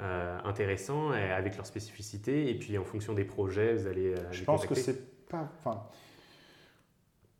euh, 0.00 0.38
intéressants 0.44 1.10
avec 1.12 1.56
leurs 1.56 1.66
spécificités. 1.66 2.50
Et 2.50 2.58
puis, 2.58 2.76
en 2.78 2.84
fonction 2.84 3.12
des 3.12 3.24
projets, 3.24 3.74
vous 3.74 3.86
allez. 3.86 4.14
euh, 4.14 4.32
Je 4.32 4.40
les 4.40 4.44
pense 4.44 4.62
que 4.62 4.68
contacter. 4.68 4.92
c'est 4.92 5.28
pas. 5.28 5.48
Enfin, 5.60 5.82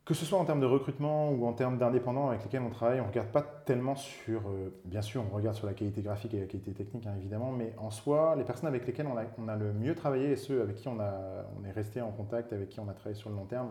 que 0.05 0.13
ce 0.13 0.25
soit 0.25 0.37
en 0.37 0.43
termes 0.43 0.59
de 0.59 0.65
recrutement 0.65 1.31
ou 1.31 1.45
en 1.45 1.53
termes 1.53 1.77
d'indépendants 1.77 2.27
avec 2.29 2.43
lesquels 2.43 2.61
on 2.61 2.69
travaille, 2.69 2.99
on 2.99 3.03
ne 3.03 3.09
regarde 3.09 3.29
pas 3.29 3.41
tellement 3.41 3.95
sur. 3.95 4.41
euh, 4.49 4.69
bien 4.85 5.01
sûr, 5.01 5.23
on 5.29 5.35
regarde 5.35 5.55
sur 5.55 5.65
la 5.67 5.73
qualité 5.73 6.01
graphique 6.01 6.33
et 6.33 6.41
la 6.41 6.45
qualité 6.45 6.71
technique, 6.71 7.05
hein, 7.07 7.15
évidemment, 7.17 7.51
mais 7.51 7.73
en 7.77 7.89
soi, 7.89 8.35
les 8.37 8.43
personnes 8.43 8.67
avec 8.67 8.85
lesquelles 8.85 9.07
on 9.07 9.17
a, 9.17 9.23
on 9.37 9.47
a 9.47 9.55
le 9.55 9.71
mieux 9.73 9.95
travaillé 9.95 10.31
et 10.31 10.35
ceux 10.35 10.61
avec 10.61 10.75
qui 10.75 10.87
on, 10.89 10.99
a, 10.99 11.45
on 11.59 11.65
est 11.65 11.71
resté 11.71 12.01
en 12.01 12.11
contact, 12.11 12.51
avec 12.53 12.69
qui 12.69 12.79
on 12.81 12.87
a 12.89 12.93
travaillé 12.93 13.15
sur 13.15 13.29
le 13.29 13.35
long 13.35 13.45
terme, 13.45 13.69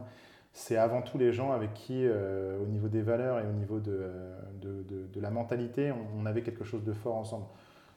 c'est 0.53 0.77
avant 0.77 1.03
tout 1.03 1.17
les 1.19 1.33
gens 1.33 1.53
avec 1.53 1.73
qui, 1.75 2.07
euh, 2.07 2.61
au 2.63 2.67
niveau 2.67 2.89
des 2.89 3.03
valeurs 3.03 3.39
et 3.39 3.47
au 3.47 3.53
niveau 3.53 3.81
de, 3.81 3.93
euh, 3.93 4.39
de, 4.61 4.85
de- 5.13 5.21
la 5.21 5.31
mentalité, 5.31 5.93
on, 6.19 6.27
avait 6.27 6.43
quelque 6.43 6.65
chose 6.65 6.85
de 6.85 6.93
fort 6.93 7.17
ensemble. 7.17 7.47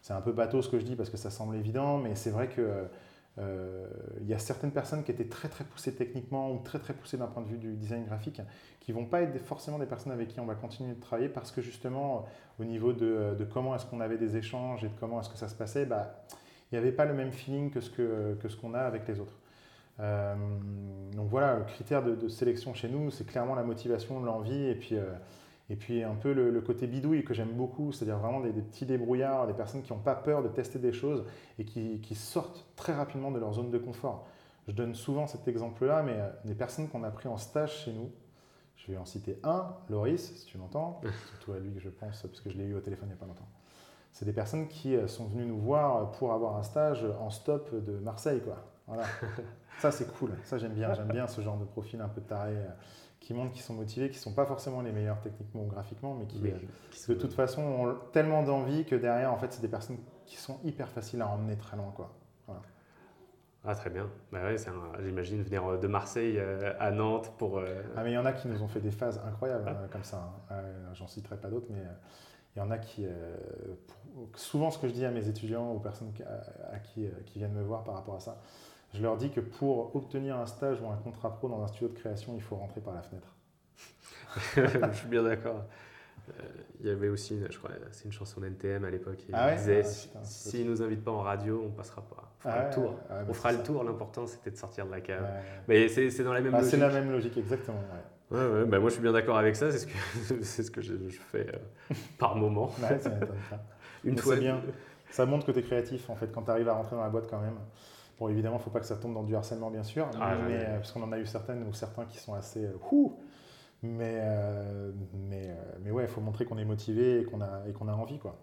C'est 0.01 0.13
un 0.13 0.21
peu 0.21 0.31
bateau 0.31 0.61
ce 0.61 0.69
que 0.69 0.79
je 0.79 0.85
dis 0.85 0.95
parce 0.95 1.09
que 1.09 1.17
ça 1.17 1.29
semble 1.29 1.55
évident, 1.55 1.97
mais 1.97 2.15
c'est 2.15 2.29
vrai 2.29 2.47
que 2.47 2.87
euh, 3.39 3.87
il 4.21 4.27
y 4.27 4.33
a 4.33 4.39
certaines 4.39 4.71
personnes 4.71 5.03
qui 5.03 5.11
étaient 5.11 5.27
très 5.27 5.49
très 5.49 5.65
poussées 5.65 5.93
techniquement 5.95 6.53
ou 6.53 6.59
très 6.63 6.79
très 6.79 6.93
poussées 6.93 7.17
d'un 7.17 7.27
point 7.27 7.43
de 7.43 7.47
vue 7.49 7.57
du 7.57 7.73
design 7.75 8.05
graphique 8.05 8.41
qui 8.79 8.93
vont 8.93 9.05
pas 9.05 9.21
être 9.23 9.37
forcément 9.39 9.77
des 9.77 9.87
personnes 9.87 10.13
avec 10.13 10.29
qui 10.29 10.39
on 10.39 10.45
va 10.45 10.55
continuer 10.55 10.93
de 10.93 11.01
travailler 11.01 11.27
parce 11.27 11.51
que 11.51 11.61
justement 11.61 12.19
euh, 12.59 12.63
au 12.63 12.65
niveau 12.65 12.93
de, 12.93 13.35
de 13.37 13.43
comment 13.43 13.75
est-ce 13.75 13.85
qu'on 13.85 13.99
avait 13.99 14.17
des 14.17 14.37
échanges 14.37 14.85
et 14.85 14.87
de 14.87 14.93
comment 14.99 15.19
est-ce 15.19 15.29
que 15.29 15.37
ça 15.37 15.49
se 15.49 15.55
passait, 15.55 15.85
bah, 15.85 16.23
il 16.71 16.75
n'y 16.75 16.77
avait 16.77 16.93
pas 16.93 17.05
le 17.05 17.13
même 17.13 17.31
feeling 17.33 17.71
que 17.71 17.81
ce 17.81 17.89
que 17.89 18.47
ce 18.47 18.55
qu'on 18.55 18.73
a 18.73 18.79
avec 18.79 19.05
les 19.07 19.19
autres. 19.19 19.35
Euh, 19.99 20.35
donc 21.13 21.29
voilà, 21.29 21.57
le 21.57 21.63
critère 21.63 22.03
de, 22.03 22.15
de 22.15 22.27
sélection 22.27 22.73
chez 22.73 22.89
nous, 22.89 23.11
c'est 23.11 23.25
clairement 23.25 23.55
la 23.55 23.63
motivation, 23.63 24.21
l'envie 24.21 24.65
et 24.65 24.75
puis, 24.75 24.95
euh, 24.97 25.13
et 25.69 25.75
puis 25.75 26.03
un 26.03 26.15
peu 26.15 26.33
le, 26.33 26.51
le 26.51 26.61
côté 26.61 26.87
bidouille 26.87 27.23
que 27.23 27.33
j'aime 27.33 27.53
beaucoup, 27.53 27.91
c'est-à-dire 27.91 28.17
vraiment 28.17 28.41
des, 28.41 28.51
des 28.51 28.61
petits 28.61 28.85
débrouillards, 28.85 29.47
des 29.47 29.53
personnes 29.53 29.81
qui 29.81 29.93
n'ont 29.93 29.99
pas 29.99 30.15
peur 30.15 30.43
de 30.43 30.49
tester 30.49 30.79
des 30.79 30.91
choses 30.91 31.25
et 31.59 31.65
qui, 31.65 32.01
qui 32.01 32.15
sortent 32.15 32.67
très 32.75 32.93
rapidement 32.93 33.31
de 33.31 33.39
leur 33.39 33.53
zone 33.53 33.71
de 33.71 33.77
confort. 33.77 34.27
Je 34.67 34.73
donne 34.73 34.95
souvent 34.95 35.27
cet 35.27 35.47
exemple-là, 35.47 36.03
mais 36.03 36.15
euh, 36.15 36.29
des 36.43 36.55
personnes 36.55 36.89
qu'on 36.89 37.03
a 37.03 37.11
pris 37.11 37.29
en 37.29 37.37
stage 37.37 37.83
chez 37.85 37.93
nous, 37.93 38.11
je 38.75 38.91
vais 38.91 38.97
en 38.97 39.05
citer 39.05 39.39
un, 39.43 39.73
Loris, 39.89 40.35
si 40.35 40.45
tu 40.45 40.57
m'entends, 40.57 41.01
surtout 41.29 41.53
à 41.53 41.59
lui 41.59 41.73
que 41.73 41.79
je 41.79 41.89
pense, 41.89 42.21
parce 42.23 42.41
que 42.41 42.49
je 42.49 42.57
l'ai 42.57 42.65
eu 42.65 42.75
au 42.75 42.81
téléphone 42.81 43.07
il 43.07 43.13
n'y 43.13 43.17
a 43.17 43.19
pas 43.19 43.27
longtemps. 43.27 43.47
C'est 44.11 44.25
des 44.25 44.33
personnes 44.33 44.67
qui 44.67 44.95
euh, 44.95 45.07
sont 45.07 45.25
venues 45.25 45.45
nous 45.45 45.59
voir 45.59 46.11
pour 46.11 46.33
avoir 46.33 46.57
un 46.57 46.63
stage 46.63 47.05
en 47.19 47.29
stop 47.29 47.73
de 47.73 47.97
Marseille, 47.99 48.41
quoi. 48.41 48.57
Voilà. 48.87 49.03
Ça, 49.79 49.91
c'est 49.91 50.07
cool. 50.17 50.31
Ça, 50.43 50.57
j'aime 50.57 50.73
bien. 50.73 50.93
J'aime 50.93 51.07
bien 51.09 51.27
ce 51.27 51.41
genre 51.41 51.57
de 51.57 51.65
profil 51.65 52.01
un 52.01 52.07
peu 52.07 52.21
taré 52.21 52.51
euh, 52.55 52.67
qui 53.19 53.33
montrent 53.33 53.51
qu'ils 53.51 53.61
sont 53.63 53.73
motivés, 53.73 54.09
qui 54.09 54.17
ne 54.17 54.21
sont 54.21 54.33
pas 54.33 54.45
forcément 54.45 54.81
les 54.81 54.91
meilleurs 54.91 55.19
techniquement 55.21 55.61
ou 55.63 55.67
graphiquement, 55.67 56.15
mais 56.15 56.25
qui, 56.25 56.47
euh, 56.47 56.57
qui 56.91 57.07
de 57.07 57.13
toute 57.15 57.33
façon, 57.33 57.61
ont 57.61 57.95
tellement 58.11 58.43
d'envie 58.43 58.85
que 58.85 58.95
derrière, 58.95 59.31
en 59.33 59.37
fait, 59.37 59.51
c'est 59.53 59.61
des 59.61 59.67
personnes 59.67 59.97
qui 60.25 60.37
sont 60.37 60.59
hyper 60.63 60.89
faciles 60.89 61.21
à 61.21 61.27
emmener 61.27 61.55
très 61.57 61.77
loin, 61.77 61.91
quoi. 61.95 62.11
Ah, 63.67 63.73
très 63.73 63.89
bien. 63.89 64.07
Bah 64.31 64.43
ouais, 64.43 64.57
J'imagine 65.03 65.41
venir 65.41 65.65
euh, 65.65 65.77
de 65.79 65.87
Marseille 65.87 66.37
euh, 66.37 66.73
à 66.79 66.91
Nantes 66.91 67.31
pour. 67.39 67.57
euh, 67.57 67.81
Ah, 67.97 68.03
mais 68.03 68.11
il 68.11 68.13
y 68.13 68.17
en 68.17 68.25
a 68.25 68.31
qui 68.31 68.47
nous 68.47 68.61
ont 68.61 68.67
fait 68.67 68.79
des 68.79 68.91
phases 68.91 69.19
incroyables 69.25 69.67
hein, 69.67 69.87
comme 69.91 70.03
ça. 70.03 70.17
hein. 70.17 70.53
Euh, 70.53 70.93
J'en 70.93 71.07
citerai 71.07 71.37
pas 71.37 71.49
d'autres, 71.49 71.65
mais 71.71 71.81
il 72.55 72.59
y 72.59 72.61
en 72.61 72.69
a 72.69 72.77
qui. 72.77 73.07
pour- 73.87 74.39
souvent, 74.39 74.69
ce 74.69 74.77
que 74.77 74.87
je 74.87 74.93
dis 74.93 75.03
à 75.03 75.09
mes 75.09 75.27
étudiants 75.27 75.71
ou 75.71 75.77
aux 75.77 75.79
personnes 75.79 76.13
à, 76.27 76.75
à 76.75 76.79
qui, 76.79 77.07
qui 77.25 77.39
viennent 77.39 77.53
me 77.53 77.63
voir 77.63 77.83
par 77.83 77.95
rapport 77.95 78.13
à 78.15 78.19
ça, 78.19 78.39
je 78.95 79.01
leur 79.03 79.17
dis 79.17 79.29
que 79.29 79.39
pour 79.41 79.95
obtenir 79.95 80.37
un 80.37 80.45
stage 80.45 80.81
ou 80.81 80.87
un 80.89 80.95
contrat 80.97 81.33
pro 81.35 81.47
dans 81.49 81.61
un 81.63 81.67
studio 81.67 81.89
de 81.89 81.93
création, 81.93 82.33
il 82.35 82.41
faut 82.41 82.55
rentrer 82.55 82.81
par 82.81 82.93
la 82.93 83.01
fenêtre. 83.01 83.27
je 84.91 84.97
suis 84.97 85.07
bien 85.07 85.23
d'accord. 85.23 85.63
Euh, 86.29 86.43
Il 86.79 86.87
y 86.87 86.89
avait 86.89 87.09
aussi, 87.09 87.39
je 87.49 87.57
crois, 87.57 87.69
c'est 87.91 88.05
une 88.05 88.11
chanson 88.11 88.41
d'NTM 88.41 88.83
à 88.83 88.89
l'époque. 88.89 89.19
Il 89.29 89.35
Ah 89.35 89.47
ouais 89.47 89.55
disait 89.57 89.81
Ah, 89.81 90.23
si- 90.23 90.49
putain, 90.51 90.63
ne 90.63 90.69
nous 90.71 90.81
invitent 90.81 91.03
pas 91.03 91.11
en 91.11 91.21
radio, 91.21 91.63
on 91.65 91.69
passera 91.71 92.01
pas. 92.01 92.31
On 92.39 92.41
fera 92.41 92.53
Ah 92.55 92.61
le 92.61 92.67
ouais, 92.67 92.73
tour. 92.73 92.83
ouais, 92.91 92.97
bah, 93.09 93.15
on 93.21 93.27
c'est 93.27 93.33
fera 93.39 93.51
le 93.51 93.57
ça. 93.59 93.63
tour. 93.63 93.83
L'important, 93.83 94.25
c'était 94.27 94.51
de 94.51 94.57
sortir 94.57 94.85
de 94.87 94.91
la 94.91 95.01
cave. 95.01 95.21
Ouais. 95.23 95.29
Mais 95.67 95.87
c'est 95.87 96.23
dans 96.23 96.33
la 96.33 96.41
même 96.41 96.53
Ah, 96.55 96.57
logique. 96.59 96.71
c'est 96.71 96.77
la 96.79 96.89
même 96.89 97.11
logique, 97.11 97.37
exactement. 97.37 97.77
ouais. 97.77 98.37
Ouais, 98.37 98.47
ouais, 98.53 98.65
bah 98.65 98.79
moi, 98.79 98.89
je 98.89 98.93
suis 98.95 99.03
bien 99.03 99.11
d'accord 99.11 99.37
avec 99.37 99.55
ça. 99.55 99.69
C'est 99.71 99.77
ce 99.77 99.85
que, 99.87 99.93
c'est 100.43 100.63
ce 100.63 100.71
que 100.71 100.81
je, 100.81 100.93
je 101.09 101.19
fais 101.19 101.47
euh, 101.53 101.93
par 102.17 102.35
moment. 102.35 102.71
Une 104.03 104.15
Mais 104.15 104.21
fois. 104.21 104.35
bien. 104.37 104.61
Ça 105.11 105.25
montre 105.27 105.45
que 105.45 105.51
tu 105.51 105.59
es 105.59 105.61
créatif, 105.61 106.09
en 106.09 106.15
fait, 106.15 106.31
quand 106.33 106.41
tu 106.41 106.51
arrives 106.51 106.67
à 106.67 106.73
rentrer 106.73 106.95
dans 106.95 107.03
la 107.03 107.09
boîte 107.09 107.27
quand 107.29 107.39
même. 107.39 107.57
Bon, 108.19 108.29
évidemment, 108.29 108.55
il 108.55 108.59
ne 108.59 108.63
faut 108.63 108.69
pas 108.69 108.79
que 108.79 108.85
ça 108.85 108.95
tombe 108.95 109.13
dans 109.13 109.23
du 109.23 109.35
harcèlement, 109.35 109.69
bien 109.69 109.83
sûr, 109.83 110.07
Ah, 110.21 110.35
mais, 110.47 110.55
euh, 110.55 110.75
parce 110.77 110.91
qu'on 110.91 111.03
en 111.03 111.11
a 111.11 111.17
eu 111.19 111.25
certaines 111.25 111.63
ou 111.67 111.73
certains 111.73 112.05
qui 112.05 112.17
sont 112.17 112.33
assez... 112.33 112.63
euh, 112.65 112.77
ouh. 112.91 113.13
mais, 113.83 114.19
euh, 114.21 114.91
mais, 115.29 115.49
mais 115.83 115.91
ouais, 115.91 116.03
il 116.03 116.07
faut 116.09 116.21
montrer 116.21 116.45
qu'on 116.45 116.57
est 116.57 116.65
motivé 116.65 117.19
et 117.21 117.23
qu'on 117.25 117.41
a, 117.41 117.63
et 117.67 117.73
qu'on 117.73 117.87
a 117.89 117.93
envie, 117.93 118.17
quoi. 118.19 118.37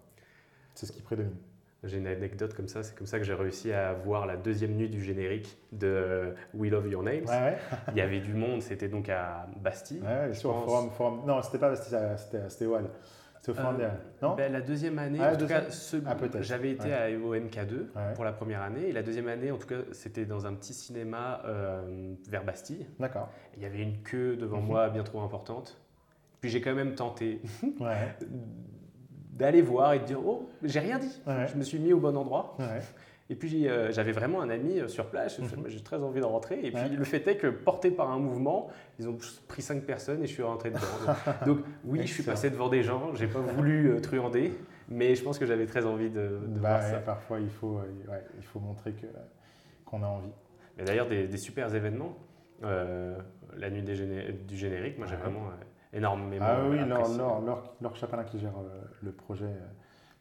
C'est 0.75 0.85
ce 0.85 0.91
qui 0.91 1.01
prédomine. 1.01 1.35
J'ai 1.83 1.97
une 1.97 2.07
anecdote 2.07 2.53
comme 2.53 2.69
ça. 2.69 2.81
C'est 2.81 2.95
comme 2.95 3.07
ça 3.07 3.17
que 3.17 3.25
j'ai 3.25 3.33
réussi 3.33 3.73
à 3.73 3.93
voir 3.93 4.25
la 4.25 4.37
deuxième 4.37 4.71
nuit 4.75 4.89
du 4.89 5.03
générique 5.03 5.57
de 5.73 6.33
We 6.53 6.71
Love 6.71 6.87
Your 6.87 7.03
Names. 7.03 7.25
Ouais, 7.25 7.31
ouais. 7.41 7.57
Il 7.89 7.97
y 7.97 8.01
avait 8.01 8.21
du 8.21 8.33
monde. 8.33 8.61
C'était 8.61 8.87
donc 8.87 9.09
à 9.09 9.47
Bastille. 9.61 10.01
ouais, 10.01 10.33
sur 10.33 10.53
pense. 10.53 10.63
forum, 10.65 10.89
forum. 10.91 11.21
Non, 11.27 11.41
c'était 11.41 11.57
pas 11.59 11.75
c'était 11.75 12.47
c'était- 12.47 12.65
au 12.67 12.77
Euh. 13.49 13.89
Non 14.21 14.35
Ben, 14.35 14.51
la 14.51 14.61
deuxième 14.61 14.97
année, 14.99 15.19
Ah, 15.21 15.33
en 15.33 15.37
tout 15.37 15.47
cas, 15.47 15.69
ce- 15.69 15.97
Ah, 16.05 16.15
j'avais 16.39 16.71
été 16.71 16.85
Ouais. 16.87 16.93
à 16.93 17.09
au 17.19 17.33
MK2 17.35 17.89
Ouais. 17.95 18.13
pour 18.15 18.23
la 18.23 18.31
première 18.31 18.61
année. 18.61 18.87
Et 18.87 18.91
la 18.93 19.03
deuxième 19.03 19.27
année, 19.27 19.51
en 19.51 19.57
tout 19.57 19.67
cas, 19.67 19.79
c'était 19.91 20.25
dans 20.25 20.45
un 20.45 20.53
petit 20.53 20.73
cinéma 20.73 21.41
euh, 21.45 22.13
vers 22.29 22.43
Bastille. 22.45 22.85
D'accord. 22.99 23.29
Il 23.57 23.63
y 23.63 23.65
avait 23.65 23.81
une 23.81 24.01
queue 24.01 24.37
devant 24.37 24.61
Mhm. 24.61 24.67
moi 24.67 24.89
bien 24.89 25.03
trop 25.03 25.19
importante. 25.21 25.77
Puis 26.39 26.49
j'ai 26.49 26.61
quand 26.61 26.73
même 26.73 26.95
tenté 26.95 27.41
Ouais. 27.81 28.15
d'aller 29.33 29.61
voir 29.61 29.93
et 29.93 29.99
de 29.99 30.05
dire 30.05 30.25
Oh, 30.25 30.49
j'ai 30.63 30.79
rien 30.79 30.99
dit. 30.99 31.21
Je 31.51 31.57
me 31.57 31.63
suis 31.63 31.79
mis 31.79 31.91
au 31.93 31.99
bon 31.99 32.15
endroit. 32.15 32.55
Et 33.33 33.35
puis 33.35 33.67
euh, 33.67 33.91
j'avais 33.91 34.11
vraiment 34.11 34.41
un 34.41 34.49
ami 34.51 34.79
euh, 34.79 34.87
sur 34.87 35.07
place. 35.07 35.37
J'ai 35.41 35.55
Mhm. 35.57 35.63
J'ai 35.67 35.81
très 35.81 35.97
envie 35.97 36.19
de 36.21 36.25
rentrer. 36.25 36.59
Et 36.63 36.71
puis 36.71 36.83
Ouais. 36.83 36.89
le 36.89 37.03
fait 37.03 37.27
est 37.27 37.37
que, 37.37 37.47
porté 37.47 37.89
par 37.89 38.11
un 38.11 38.19
mouvement, 38.19 38.69
ils 38.99 39.09
ont 39.09 39.17
pris 39.47 39.63
cinq 39.63 39.81
personnes 39.85 40.21
et 40.21 40.27
je 40.27 40.33
suis 40.33 40.43
rentré 40.43 40.69
dedans. 40.69 40.81
Donc, 41.03 41.15
donc, 41.47 41.65
oui, 41.83 42.01
je 42.05 42.13
suis 42.13 42.21
passé 42.21 42.51
devant 42.51 42.69
des 42.69 42.83
gens. 42.83 43.15
J'ai 43.15 43.25
pas 43.25 43.39
voulu 43.39 43.89
euh, 43.89 43.99
truander. 43.99 44.53
Mais 44.87 45.15
je 45.15 45.23
pense 45.23 45.39
que 45.39 45.47
j'avais 45.47 45.65
très 45.65 45.83
envie 45.87 46.11
de, 46.11 46.19
de 46.45 46.59
Bah, 46.59 46.77
voir 46.77 46.83
ouais, 46.83 46.91
ça. 46.91 46.97
parfois, 46.99 47.39
il 47.39 47.49
faut, 47.49 47.77
ouais, 48.09 48.23
il 48.37 48.43
faut 48.45 48.59
montrer 48.59 48.91
que, 48.91 49.07
qu'on 49.85 50.03
a 50.03 50.07
envie. 50.07 50.29
Mais 50.77 50.83
d'ailleurs, 50.83 51.07
des, 51.07 51.25
des 51.27 51.37
super 51.37 51.73
événements. 51.73 52.15
Euh, 52.63 53.17
la 53.57 53.71
nuit 53.71 53.81
des 53.81 53.95
géné- 53.95 54.31
du 54.45 54.55
générique, 54.55 54.97
moi 54.99 55.07
j'ai 55.07 55.15
vraiment 55.15 55.49
énormément. 55.91 56.45
Ah 56.47 56.61
oui, 56.69 56.77
Laure. 56.87 57.41
Laure, 57.81 58.25
qui 58.25 58.39
gère 58.39 58.53
le 59.01 59.11
projet, 59.11 59.49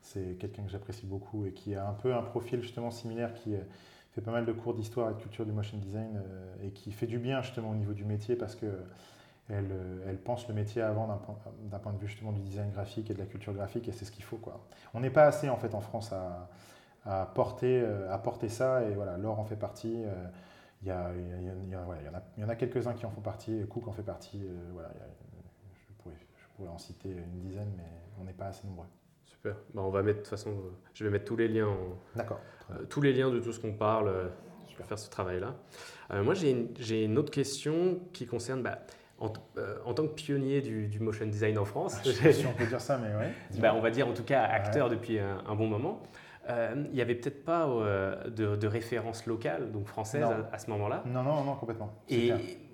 c'est 0.03 0.37
quelqu'un 0.39 0.65
que 0.65 0.71
j'apprécie 0.71 1.07
beaucoup 1.07 1.47
et 1.47 1.53
qui 1.53 1.75
a 1.75 1.89
un 1.89 1.95
peu 1.95 2.15
un 2.15 2.23
profil 2.23 2.61
justement 2.61 2.91
similaire, 2.91 3.33
qui 3.35 3.55
euh, 3.55 3.61
fait 4.11 4.21
pas 4.21 4.33
mal 4.33 4.45
de 4.45 4.53
cours 4.53 4.75
d'histoire 4.75 5.11
et 5.11 5.15
de 5.15 5.21
culture 5.21 5.47
du 5.47 5.53
motion 5.53 5.79
design 5.79 6.17
euh, 6.17 6.67
et 6.67 6.71
qui 6.71 6.93
fait 6.93 7.07
du 7.07 7.19
bien 7.19 7.41
justement 7.41 7.71
au 7.71 7.75
niveau 7.75 7.93
du 7.93 8.05
métier 8.05 8.37
parce 8.37 8.57
que 8.57 8.67
elle, 9.49 9.71
euh, 9.71 10.07
elle 10.09 10.19
pense 10.19 10.49
le 10.49 10.55
métier 10.55 10.83
avant 10.83 11.07
d'un 11.07 11.79
point, 11.79 11.93
de 11.93 11.99
vue 11.99 12.09
justement 12.09 12.33
du 12.33 12.41
design 12.41 12.71
graphique 12.71 13.11
et 13.11 13.15
de 13.15 13.19
la 13.19 13.27
culture 13.27 13.55
graphique 13.55 13.89
et 13.89 13.93
c'est 13.93 14.05
ce 14.05 14.13
qu'il 14.13 14.25
faut 14.25 14.37
quoi. 14.37 14.61
On 14.93 15.01
n'est 15.01 15.11
pas 15.11 15.25
assez 15.25 15.49
en 15.49 15.57
fait 15.57 15.75
en 15.75 15.81
France 15.81 16.13
à, 16.13 17.27
porter, 17.35 17.85
à 18.11 18.19
porter 18.19 18.49
ça 18.49 18.85
et 18.85 18.95
voilà, 18.95 19.17
Laure 19.17 19.41
en 19.41 19.45
fait 19.45 19.57
partie. 19.57 20.05
il 20.83 20.89
y, 20.89 20.93
en 20.93 22.49
a, 22.49 22.57
quelques-uns 22.57 22.93
qui 22.95 23.07
en 23.07 23.11
font 23.11 23.21
partie, 23.21 23.67
Cook 23.69 23.89
en 23.89 23.93
fait 23.93 24.03
partie. 24.03 24.47
voilà, 24.73 24.91
je 25.73 25.95
pourrais, 26.03 26.17
je 26.17 26.57
pourrais 26.57 26.69
en 26.69 26.79
citer 26.79 27.11
une 27.11 27.41
dizaine, 27.41 27.73
mais 27.77 27.91
on 28.21 28.25
n'est 28.25 28.33
pas 28.33 28.47
assez 28.47 28.67
nombreux. 28.67 28.87
Super. 29.43 29.57
Bah, 29.75 29.83
on 29.85 29.91
va 29.91 30.03
mettre 30.03 30.19
de 30.19 30.23
toute 30.23 30.31
façon, 30.31 30.51
euh, 30.51 30.71
je 30.95 31.03
vais 31.03 31.11
mettre 31.11 31.25
tous 31.25 31.35
les 31.35 31.49
liens, 31.49 31.67
en- 31.67 31.99
D'accord. 32.15 32.39
euh, 32.71 32.85
tous 32.89 33.01
les 33.01 33.13
liens 33.13 33.29
de 33.29 33.41
tout 33.41 33.53
ce 33.53 33.59
qu'on 33.59 33.73
parle. 33.73 34.09
euh, 34.09 34.29
pour 34.77 34.87
faire 34.87 34.99
ce 34.99 35.11
travail-là. 35.11 35.55
Euh, 36.13 36.23
moi, 36.25 36.33
j'ai 36.33 36.51
une, 36.51 36.69
j'ai 36.79 37.05
une 37.05 37.19
autre 37.19 37.31
question 37.31 38.01
qui 38.15 38.27
concerne. 38.27 38.63
bah, 38.63 38.79
en, 39.19 39.29
tant 39.95 40.09
que 40.09 40.15
pionnier 40.15 40.63
du, 40.63 40.99
motion 40.99 41.27
design 41.27 41.59
en 41.59 41.65
France, 41.65 41.97
ah, 42.01 42.33
si 42.33 42.47
on 42.47 42.55
peut 42.55 42.67
dire 42.67 42.81
ça, 42.81 42.99
mais 42.99 43.11
oui. 43.15 43.33
Bah, 43.61 43.75
on 43.77 43.81
va 43.81 43.91
dire 43.91 44.09
en 44.09 44.15
tout 44.15 44.25
cas 44.25 44.43
acteur 44.43 44.89
depuis 44.89 45.19
un, 45.19 45.55
bon 45.55 45.69
moment. 45.69 46.03
Il 46.49 46.91
n'y 46.93 47.01
avait 47.03 47.15
peut-être 47.15 47.45
pas 47.45 47.67
de, 48.27 48.67
référence 48.67 49.27
locale, 49.27 49.71
donc 49.71 49.87
française, 49.87 50.27
à, 50.51 50.59
ce 50.59 50.71
moment-là. 50.71 51.05
Non, 51.07 51.23
non, 51.23 51.45
non, 51.45 51.55
complètement. 51.55 51.93
Et, 52.09 52.33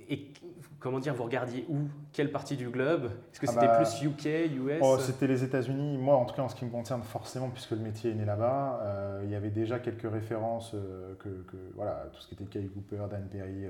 et, 0.08 0.32
comment 0.78 0.98
dire, 0.98 1.14
vous 1.14 1.24
regardiez 1.24 1.66
où? 1.68 1.78
Quelle 2.12 2.30
partie 2.30 2.56
du 2.56 2.68
globe? 2.68 3.06
Est-ce 3.32 3.40
que 3.40 3.46
ah 3.48 3.52
c'était 3.52 3.66
bah, 3.66 3.76
plus 3.76 4.02
UK, 4.02 4.52
US 4.56 4.80
oh, 4.82 4.98
C'était 4.98 5.26
les 5.26 5.44
États-Unis. 5.44 5.98
Moi, 5.98 6.16
en 6.16 6.24
tout 6.24 6.34
cas, 6.34 6.42
en 6.42 6.48
ce 6.48 6.54
qui 6.54 6.64
me 6.64 6.70
concerne, 6.70 7.02
forcément, 7.02 7.48
puisque 7.50 7.72
le 7.72 7.78
métier 7.78 8.10
est 8.10 8.14
né 8.14 8.24
là-bas, 8.24 9.20
il 9.24 9.30
y 9.30 9.34
avait 9.34 9.50
déjà 9.50 9.78
quelques 9.78 10.10
références 10.10 10.74
que, 11.18 11.44
voilà, 11.74 12.06
tout 12.12 12.20
ce 12.20 12.28
qui 12.28 12.34
était 12.34 12.44
Kay 12.44 12.68
Cooper, 12.68 13.04
Dan 13.10 13.28
Perry 13.28 13.66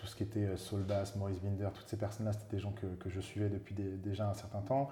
tout 0.00 0.06
ce 0.06 0.16
qui 0.16 0.22
était 0.22 0.46
euh, 0.46 0.56
Saul 0.56 0.82
Bass, 0.82 1.14
Maurice 1.16 1.40
Binder, 1.40 1.68
toutes 1.74 1.88
ces 1.88 1.96
personnes-là, 1.96 2.32
c'était 2.32 2.56
des 2.56 2.62
gens 2.62 2.72
que, 2.72 3.10
je 3.10 3.20
suivais 3.20 3.48
depuis 3.48 3.74
déjà 3.74 4.28
un 4.28 4.34
certain 4.34 4.60
temps. 4.60 4.88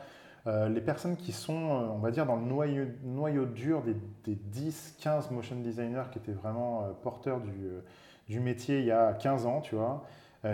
Euh, 0.47 0.69
les 0.69 0.81
personnes 0.81 1.17
qui 1.17 1.33
sont, 1.33 1.53
euh, 1.55 1.89
on 1.89 1.99
va 1.99 2.11
dire, 2.11 2.27
dans 2.27 2.37
le 2.37 2.45
noyau, 2.45 2.87
noyau 3.05 3.47
dur 3.47 3.83
des, 3.83 4.37
10-15 4.53 5.33
motion 5.33 5.57
designers 5.57 6.05
qui 6.13 6.19
étaient 6.19 6.33
vraiment 6.33 6.91
porteurs 7.03 7.41
du, 7.41 7.53
du, 8.29 8.41
métier 8.41 8.81
il 8.81 8.85
y 8.85 8.93
a 8.93 9.15
15 9.15 9.47
ans, 9.47 9.61
tu 9.61 9.75
vois, 9.75 10.05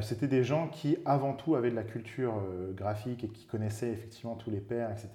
c'était 0.01 0.29
des 0.29 0.45
gens 0.45 0.69
qui, 0.69 0.97
avant 1.05 1.35
tout, 1.35 1.57
avaient 1.57 1.71
de 1.71 1.77
la 1.77 1.83
culture 1.83 2.35
graphique 2.73 3.23
et 3.23 3.29
qui 3.29 3.45
connaissaient 3.45 3.91
effectivement 3.91 4.35
tous 4.35 4.51
les 4.51 4.61
pairs, 4.61 4.91
etc. 4.91 5.09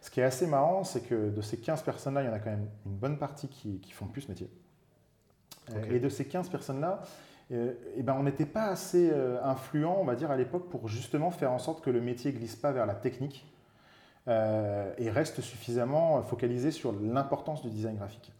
Ce 0.00 0.10
qui 0.10 0.18
est 0.18 0.24
assez 0.24 0.48
marrant, 0.48 0.82
c'est 0.82 1.02
que 1.02 1.30
de 1.30 1.40
ces 1.40 1.58
15 1.58 1.82
personnes-là, 1.82 2.22
il 2.22 2.26
y 2.26 2.28
en 2.28 2.32
a 2.32 2.40
quand 2.40 2.50
même 2.50 2.68
une 2.84 2.96
bonne 2.96 3.16
partie 3.16 3.48
qui, 3.48 3.78
qui 3.78 3.92
font 3.92 4.06
plus 4.06 4.22
ce 4.22 4.28
métier. 4.28 4.50
Et 5.90 6.00
de 6.00 6.08
ces 6.08 6.24
15 6.26 6.48
personnes-là, 6.48 7.02
euh, 7.52 7.74
eh 7.96 8.02
ben, 8.02 8.14
on 8.18 8.22
n'était 8.22 8.46
pas 8.46 8.64
assez 8.64 9.10
euh, 9.12 9.42
influent, 9.44 9.96
on 10.00 10.04
va 10.04 10.14
dire, 10.14 10.30
à 10.30 10.36
l'époque 10.36 10.68
pour 10.70 10.88
justement 10.88 11.30
faire 11.30 11.52
en 11.52 11.58
sorte 11.58 11.84
que 11.84 11.90
le 11.90 12.00
métier 12.00 12.32
glisse 12.32 12.56
pas 12.56 12.72
vers 12.72 12.86
la 12.86 12.94
technique 12.94 13.46
euh, 14.28 14.92
et 14.96 15.10
reste 15.10 15.40
suffisamment 15.40 16.22
focalisé 16.22 16.70
sur 16.70 16.92
l'importance 16.92 17.62
du 17.62 17.70
design 17.70 17.96
graphique. 17.96 18.32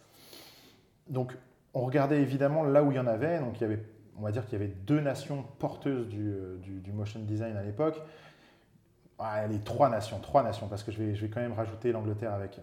Donc, 1.08 1.36
on 1.74 1.82
regardait 1.82 2.20
évidemment 2.20 2.64
là 2.64 2.82
où 2.82 2.90
il 2.90 2.96
y 2.96 3.00
en 3.00 3.06
avait. 3.06 3.38
Donc, 3.38 3.60
il 3.60 3.62
y 3.62 3.64
avait, 3.64 3.84
on 4.22 4.24
va 4.24 4.30
dire 4.30 4.44
qu'il 4.46 4.52
y 4.52 4.62
avait 4.62 4.72
deux 4.72 5.00
nations 5.00 5.44
porteuses 5.58 6.08
du, 6.08 6.92
motion 6.92 7.18
design 7.20 7.56
à 7.56 7.62
l'époque. 7.64 8.00
Ah, 9.18 9.48
les 9.48 9.58
trois 9.58 9.88
nations, 9.88 10.20
trois 10.20 10.44
nations, 10.44 10.68
parce 10.68 10.84
que 10.84 10.92
je 10.92 11.02
vais, 11.02 11.14
je 11.16 11.22
vais 11.22 11.28
quand 11.28 11.40
même 11.40 11.52
rajouter 11.52 11.90
l'Angleterre 11.90 12.32
avec. 12.32 12.60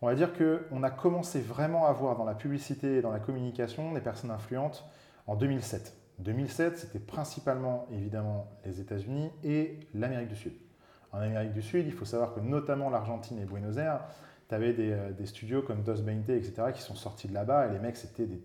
On 0.00 0.06
va 0.06 0.14
dire 0.14 0.30
qu'on 0.32 0.82
a 0.82 0.90
commencé 0.90 1.40
vraiment 1.40 1.86
à 1.86 1.92
voir 1.92 2.16
dans 2.16 2.24
la 2.24 2.34
publicité 2.34 2.96
et 2.96 3.02
dans 3.02 3.10
la 3.10 3.20
communication 3.20 3.92
des 3.92 4.00
personnes 4.00 4.30
influentes 4.30 4.82
en 5.26 5.36
2007. 5.36 5.94
2007, 6.20 6.78
c'était 6.78 6.98
principalement 6.98 7.86
évidemment 7.92 8.48
les 8.64 8.80
États-Unis 8.80 9.30
et 9.42 9.80
l'Amérique 9.92 10.28
du 10.28 10.36
Sud. 10.36 10.54
En 11.12 11.18
Amérique 11.18 11.52
du 11.52 11.62
Sud, 11.62 11.86
il 11.86 11.92
faut 11.92 12.06
savoir 12.06 12.34
que 12.34 12.40
notamment 12.40 12.88
l'Argentine 12.88 13.38
et 13.38 13.44
Buenos 13.44 13.76
Aires, 13.76 14.00
tu 14.48 14.54
avais 14.54 14.74
euh, 14.78 15.12
des, 15.12 15.26
studios 15.26 15.60
comme 15.60 15.82
Dos 15.82 16.00
Bainte, 16.00 16.30
etc., 16.30 16.72
qui 16.74 16.80
sont 16.80 16.94
sortis 16.94 17.28
de 17.28 17.34
là-bas 17.34 17.66
et 17.66 17.72
les 17.72 17.78
mecs, 17.78 17.96
c'était 17.96 18.26
des, 18.26 18.40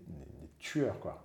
tueurs. 0.58 1.00
quoi. 1.00 1.22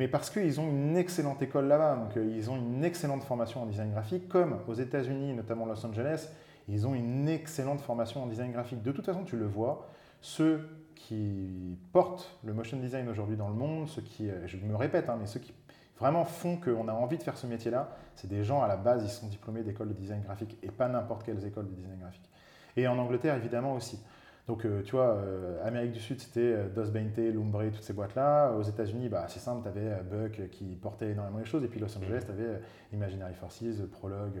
Mais 0.00 0.08
parce 0.08 0.30
qu'ils 0.30 0.58
ont 0.58 0.66
une 0.66 0.96
excellente 0.96 1.42
école 1.42 1.66
là-bas, 1.66 1.94
donc 1.96 2.16
euh, 2.16 2.24
ils 2.34 2.50
ont 2.50 2.56
une 2.56 2.84
excellente 2.84 3.22
formation 3.22 3.62
en 3.62 3.66
design 3.66 3.90
graphique, 3.90 4.30
comme 4.30 4.58
aux 4.66 4.72
États-Unis, 4.72 5.34
notamment 5.34 5.66
Los 5.66 5.84
Angeles, 5.84 6.30
ils 6.68 6.86
ont 6.86 6.94
une 6.94 7.28
excellente 7.28 7.82
formation 7.82 8.22
en 8.22 8.26
design 8.26 8.50
graphique. 8.50 8.82
De 8.82 8.92
toute 8.92 9.04
façon, 9.04 9.24
tu 9.24 9.36
le 9.36 9.44
vois, 9.44 9.90
ceux 10.22 10.66
qui 10.94 11.76
portent 11.92 12.38
le 12.44 12.54
motion 12.54 12.78
design 12.78 13.10
aujourd'hui 13.10 13.36
dans 13.36 13.50
le 13.50 13.54
monde, 13.54 13.90
ceux 13.90 14.00
qui, 14.00 14.30
euh, 14.30 14.46
je 14.46 14.56
me 14.56 14.74
répète, 14.74 15.10
hein, 15.10 15.18
mais 15.20 15.26
ceux 15.26 15.40
qui 15.40 15.52
vraiment 15.98 16.24
font 16.24 16.56
qu'on 16.56 16.88
a 16.88 16.94
envie 16.94 17.18
de 17.18 17.22
faire 17.22 17.36
ce 17.36 17.46
métier-là, 17.46 17.94
c'est 18.14 18.30
des 18.30 18.42
gens 18.42 18.62
à 18.62 18.68
la 18.68 18.78
base, 18.78 19.04
ils 19.04 19.10
sont 19.10 19.26
diplômés 19.26 19.64
d'écoles 19.64 19.88
de 19.88 19.92
design 19.92 20.22
graphique 20.22 20.56
et 20.62 20.70
pas 20.70 20.88
n'importe 20.88 21.24
quelles 21.24 21.44
écoles 21.44 21.68
de 21.68 21.74
design 21.74 21.98
graphique. 21.98 22.30
Et 22.74 22.88
en 22.88 22.96
Angleterre, 22.96 23.36
évidemment 23.36 23.74
aussi. 23.74 24.02
Donc, 24.48 24.64
euh, 24.64 24.82
tu 24.82 24.92
vois, 24.92 25.16
euh, 25.16 25.64
Amérique 25.66 25.92
du 25.92 26.00
Sud, 26.00 26.20
c'était 26.20 26.64
Dos 26.74 26.90
Bainte, 26.90 27.18
Lumbre, 27.18 27.62
toutes 27.72 27.82
ces 27.82 27.92
boîtes-là. 27.92 28.52
Aux 28.52 28.62
États-Unis, 28.62 29.08
bah, 29.08 29.26
c'est 29.28 29.38
simple, 29.38 29.62
tu 29.62 29.68
avais 29.68 30.02
Buck 30.02 30.48
qui 30.50 30.76
portait 30.76 31.10
énormément 31.10 31.38
les 31.38 31.44
choses. 31.44 31.64
Et 31.64 31.68
puis 31.68 31.80
Los 31.80 31.96
Angeles, 31.96 32.22
tu 32.24 32.32
avais 32.32 32.60
Imaginary 32.92 33.34
Forces, 33.34 33.82
Prologue, 33.92 34.40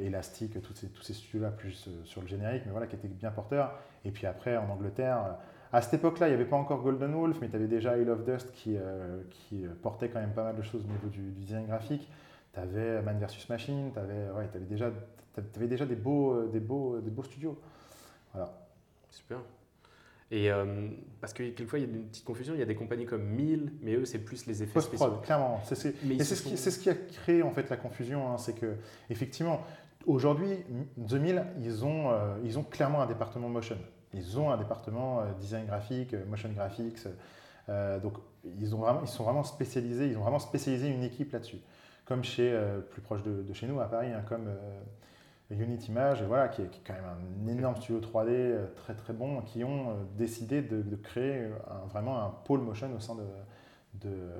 Elastic, 0.00 0.62
tous 0.62 0.74
ces, 0.74 0.88
tous 0.88 1.02
ces 1.02 1.14
studios-là, 1.14 1.50
plus 1.50 1.88
sur 2.04 2.20
le 2.20 2.28
générique, 2.28 2.62
mais 2.64 2.70
voilà, 2.70 2.86
qui 2.86 2.94
étaient 2.94 3.08
bien 3.08 3.30
porteurs. 3.30 3.76
Et 4.04 4.12
puis 4.12 4.26
après, 4.26 4.56
en 4.56 4.68
Angleterre, 4.70 5.36
à 5.74 5.80
cette 5.80 5.94
époque-là, 5.94 6.28
il 6.28 6.30
n'y 6.30 6.36
avait 6.36 6.44
pas 6.44 6.54
encore 6.54 6.82
Golden 6.82 7.12
Wolf, 7.12 7.38
mais 7.40 7.48
tu 7.48 7.56
avais 7.56 7.66
déjà 7.66 7.98
I 7.98 8.04
Love 8.04 8.22
Dust 8.24 8.52
qui, 8.52 8.76
euh, 8.76 9.20
qui, 9.28 9.66
euh, 9.66 9.70
portait 9.82 10.08
quand 10.08 10.20
même 10.20 10.32
pas 10.32 10.44
mal 10.44 10.54
de 10.54 10.62
choses 10.62 10.84
au 10.84 10.86
niveau 10.86 11.08
du, 11.08 11.32
design 11.32 11.66
graphique. 11.66 12.08
Tu 12.52 12.60
avais 12.60 13.02
Man 13.02 13.18
vs 13.18 13.48
Machine, 13.48 13.90
tu 13.92 13.98
avais, 13.98 14.30
ouais, 14.30 14.48
avais, 14.54 14.66
déjà, 14.66 14.92
avais 15.36 15.66
déjà 15.66 15.84
des 15.84 15.96
beaux, 15.96 16.32
euh, 16.32 16.46
des, 16.52 16.60
beaux, 16.60 17.00
des 17.00 17.10
beaux 17.10 17.24
studios. 17.24 17.58
Voilà. 18.32 18.52
Super. 19.14 19.38
Et 20.30 20.50
parce 21.20 21.32
que 21.32 21.44
quelquefois, 21.44 21.78
il 21.78 21.82
y 21.82 21.84
a 21.84 21.94
une 21.94 22.06
petite 22.06 22.24
confusion. 22.24 22.54
Il 22.54 22.58
y 22.58 22.62
a 22.62 22.66
des 22.66 22.74
compagnies 22.74 23.06
comme 23.06 23.22
1000, 23.22 23.72
mais 23.82 23.94
eux, 23.94 24.04
c'est 24.04 24.18
plus 24.18 24.46
les 24.46 24.62
effets 24.64 24.80
spéciaux. 24.80 25.18
clairement. 25.22 25.60
C'est 25.64 25.76
ce, 25.76 26.42
qui, 26.42 26.56
ce 26.56 26.78
qui 26.78 26.90
a 26.90 26.94
créé 26.94 27.42
en 27.42 27.52
fait 27.52 27.70
la 27.70 27.76
confusion. 27.76 28.32
Hein. 28.32 28.38
c'est 28.38 28.58
que, 28.58 28.74
effectivement, 29.10 29.64
aujourd'hui, 30.06 30.56
The 31.06 31.14
1000, 31.14 31.44
ils 31.60 31.84
ont, 31.84 32.10
ils 32.42 32.58
ont 32.58 32.64
clairement 32.64 33.02
un 33.02 33.06
département 33.06 33.48
motion. 33.48 33.78
Ils 34.14 34.38
ont 34.38 34.50
un 34.50 34.56
département 34.56 35.20
euh, 35.20 35.32
design 35.40 35.66
graphique, 35.66 36.14
euh, 36.14 36.24
motion 36.26 36.50
graphics. 36.50 36.98
Euh, 37.68 37.98
donc, 37.98 38.14
ils, 38.44 38.74
ont 38.74 38.78
vraiment, 38.78 39.00
ils 39.02 39.08
sont 39.08 39.24
vraiment 39.24 39.42
spécialisés, 39.42 40.08
ils 40.08 40.16
ont 40.16 40.22
vraiment 40.22 40.38
spécialisé 40.38 40.88
une 40.88 41.02
équipe 41.02 41.32
là-dessus. 41.32 41.58
Comme 42.04 42.22
chez, 42.22 42.54
plus 42.90 43.00
proche 43.00 43.22
de, 43.22 43.50
chez 43.54 43.66
nous, 43.66 43.80
à 43.80 43.86
Paris, 43.86 44.12
hein, 44.12 44.22
comme 44.28 44.50
Unity 45.50 45.90
Image, 45.90 46.22
voilà, 46.22 46.48
qui, 46.48 46.62
est, 46.62 46.70
quand 46.86 46.94
même 46.94 47.04
un 47.04 47.48
énorme 47.48 47.76
studio 47.76 48.00
3D 48.00 48.74
très 48.76 48.94
très 48.94 49.12
bon, 49.12 49.42
qui 49.42 49.62
ont 49.62 49.96
décidé 50.16 50.62
de, 50.62 50.96
créer 50.96 51.48
vraiment 51.90 52.22
un 52.22 52.30
pôle 52.30 52.60
motion 52.60 52.88
au 52.96 53.00
sein 53.00 53.14
de, 53.14 54.08
de, 54.08 54.30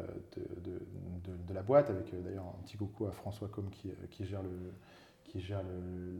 de, 1.47 1.55
la 1.55 1.63
boîte, 1.63 1.91
avec 1.91 2.11
d'ailleurs 2.25 2.47
un 2.47 2.63
petit 2.63 2.77
coucou 2.77 3.07
à 3.07 3.13
François 3.13 3.49
Com 3.49 3.69
qui, 3.71 3.93
qui 4.11 4.25
gère 4.25 4.43
le, 4.43 4.73
qui 5.35 5.41
gère 5.41 5.63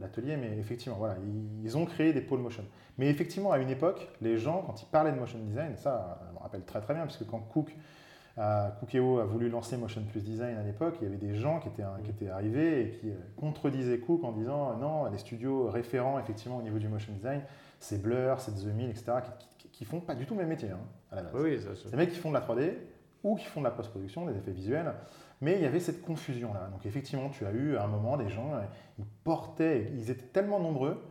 l'atelier, 0.01 0.35
mais 0.35 0.57
effectivement, 0.57 0.97
voilà, 0.97 1.15
ils, 1.63 1.77
ont 1.77 1.85
créé 1.85 2.11
des 2.11 2.19
pôles 2.19 2.41
motion. 2.41 2.65
Mais 2.97 3.07
effectivement, 3.07 3.53
à 3.53 3.59
une 3.59 3.69
époque, 3.69 4.09
les 4.21 4.37
gens, 4.37 4.63
quand 4.67 4.81
ils 4.81 4.87
parlaient 4.87 5.13
de 5.13 5.19
motion 5.19 5.39
design, 5.39 5.77
ça, 5.77 6.19
je 6.27 6.33
me 6.33 6.39
rappelle 6.39 6.63
très 6.65 6.81
très 6.81 6.93
bien, 6.93 7.03
parce 7.03 7.15
que 7.15 7.23
quand 7.23 7.39
Cook, 7.39 7.73
euh, 8.37 8.69
Cookeo 8.79 9.19
a 9.19 9.25
voulu 9.25 9.49
lancer 9.49 9.77
Motion 9.77 10.03
Plus 10.03 10.21
Design 10.21 10.57
à 10.57 10.63
l'époque, 10.63 10.97
il 11.01 11.05
y 11.05 11.07
avait 11.07 11.17
des 11.17 11.35
gens 11.35 11.59
qui 11.59 11.69
étaient, 11.69 11.83
qui 12.03 12.09
étaient 12.09 12.29
arrivés 12.29 12.81
et 12.81 12.89
qui 12.91 13.09
euh, 13.09 13.15
contredisaient 13.37 13.99
Cook 13.99 14.23
en 14.23 14.33
disant 14.33 14.75
non, 14.77 15.09
les 15.09 15.17
studios 15.17 15.69
référents 15.69 16.19
effectivement 16.19 16.57
au 16.57 16.61
niveau 16.61 16.77
du 16.77 16.89
motion 16.89 17.13
design, 17.13 17.41
c'est 17.79 18.01
Blur, 18.01 18.39
c'est 18.39 18.51
The 18.51 18.73
Mill, 18.75 18.89
etc., 18.89 19.13
qui, 19.71 19.85
font 19.85 19.99
pas 19.99 20.15
du 20.15 20.25
tout 20.25 20.33
le 20.33 20.39
même 20.39 20.49
métier 20.49 20.69
hein, 20.69 20.79
à 21.11 21.17
la 21.17 21.23
base. 21.23 21.33
Oui, 21.35 21.59
c'est 21.59 21.91
des 21.91 21.97
mecs 21.97 22.11
qui 22.11 22.19
font 22.19 22.29
de 22.29 22.35
la 22.35 22.41
3D 22.41 22.73
ou 23.23 23.35
qui 23.35 23.45
font 23.45 23.59
de 23.59 23.65
la 23.65 23.71
post-production, 23.71 24.25
des 24.25 24.37
effets 24.37 24.51
visuels. 24.51 24.93
Mais 25.41 25.55
il 25.55 25.61
y 25.61 25.65
avait 25.65 25.79
cette 25.79 26.01
confusion-là. 26.01 26.69
Donc 26.71 26.85
effectivement, 26.85 27.29
tu 27.29 27.45
as 27.45 27.51
eu 27.51 27.75
à 27.75 27.83
un 27.83 27.87
moment 27.87 28.17
des 28.17 28.29
gens, 28.29 28.53
euh, 28.53 28.61
ils 28.99 29.05
portaient, 29.23 29.91
ils 29.93 30.09
étaient 30.09 30.27
tellement 30.27 30.59
nombreux 30.59 31.01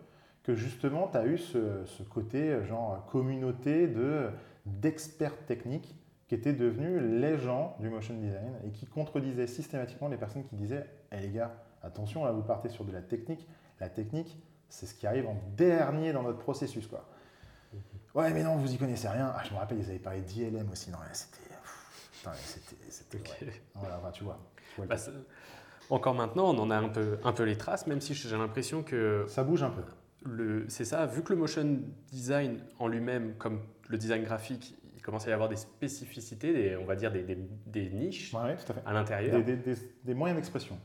que 0.42 0.54
justement, 0.54 1.08
tu 1.08 1.18
as 1.18 1.26
eu 1.26 1.38
ce, 1.38 2.02
côté 2.08 2.50
euh, 2.50 2.64
genre 2.64 3.04
communauté 3.06 3.86
de, 3.86 4.28
d'experts 4.66 5.36
techniques 5.46 5.94
qui 6.28 6.34
étaient 6.34 6.52
devenus 6.52 7.00
les 7.02 7.38
gens 7.38 7.76
du 7.80 7.88
motion 7.88 8.14
design 8.14 8.54
et 8.66 8.70
qui 8.70 8.86
contredisaient 8.86 9.46
systématiquement 9.46 10.08
les 10.08 10.16
personnes 10.16 10.44
qui 10.44 10.56
disaient 10.56 10.86
Eh 11.12 11.18
les 11.18 11.30
gars, 11.30 11.54
attention, 11.82 12.24
là 12.24 12.32
vous 12.32 12.42
partez 12.42 12.68
sur 12.68 12.84
de 12.84 12.92
la 12.92 13.02
technique. 13.02 13.46
La 13.80 13.88
technique, 13.88 14.38
c'est 14.68 14.86
ce 14.86 14.94
qui 14.94 15.06
arrive 15.06 15.26
en 15.26 15.36
dernier 15.56 16.12
dans 16.12 16.22
notre 16.22 16.38
processus. 16.38 16.86
Quoi. 16.86 17.06
Ouais, 18.14 18.32
mais 18.32 18.42
non, 18.42 18.56
vous 18.56 18.72
y 18.72 18.78
connaissez 18.78 19.08
rien. 19.08 19.32
Ah, 19.34 19.42
je 19.44 19.52
me 19.52 19.58
rappelle, 19.58 19.78
ils 19.78 19.90
avaient 19.90 19.98
parlé 19.98 20.20
d'ILM 20.20 20.70
aussi. 20.70 20.90
Non, 20.90 20.98
c'était 21.12 21.44
c'était. 22.88 23.18
Voilà, 23.74 24.00
tu 24.12 24.24
vois. 24.24 24.38
Bah, 24.78 24.96
encore 25.90 26.14
maintenant, 26.14 26.54
on 26.54 26.58
en 26.58 26.70
a 26.70 26.76
un 26.76 26.88
peu, 26.88 27.18
un 27.22 27.32
peu 27.32 27.42
les 27.42 27.56
traces, 27.56 27.86
même 27.86 28.00
si 28.00 28.14
j'ai 28.14 28.36
l'impression 28.36 28.82
que. 28.82 29.26
Ça 29.28 29.44
bouge 29.44 29.62
un 29.62 29.70
peu. 29.70 29.82
C'est 30.68 30.84
ça, 30.84 31.04
vu 31.06 31.22
que 31.22 31.32
le 31.32 31.38
motion 31.38 31.80
design 32.10 32.60
en 32.78 32.88
lui-même, 32.88 33.34
comme 33.34 33.60
le 33.88 33.98
design 33.98 34.24
graphique, 34.24 34.74
commence 35.04 35.26
à 35.26 35.30
y 35.30 35.32
avoir 35.32 35.48
des 35.48 35.56
spécificités, 35.56 36.52
des, 36.52 36.76
on 36.76 36.86
va 36.86 36.96
dire 36.96 37.12
des, 37.12 37.22
des, 37.66 37.90
niches 37.90 38.34
à, 38.34 38.92
l'intérieur. 38.92 39.42
Des, 39.44 40.14
moyens 40.14 40.36
d'expression. 40.36 40.78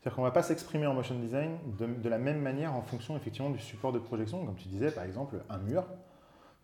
C'est-à-dire 0.00 0.16
qu'on 0.16 0.22
ne 0.22 0.26
va 0.26 0.32
pas 0.32 0.42
s'exprimer 0.42 0.86
en 0.86 0.94
motion 0.94 1.18
design 1.18 1.58
de, 1.78 1.86
de, 1.86 2.08
la 2.08 2.18
même 2.18 2.40
manière 2.40 2.74
en 2.74 2.82
fonction 2.82 3.16
effectivement 3.16 3.50
du 3.50 3.58
support 3.58 3.92
de 3.92 3.98
projection. 3.98 4.44
Comme 4.44 4.56
tu 4.56 4.68
disais, 4.68 4.90
par 4.90 5.04
exemple, 5.04 5.36
un 5.48 5.58
mur, 5.58 5.86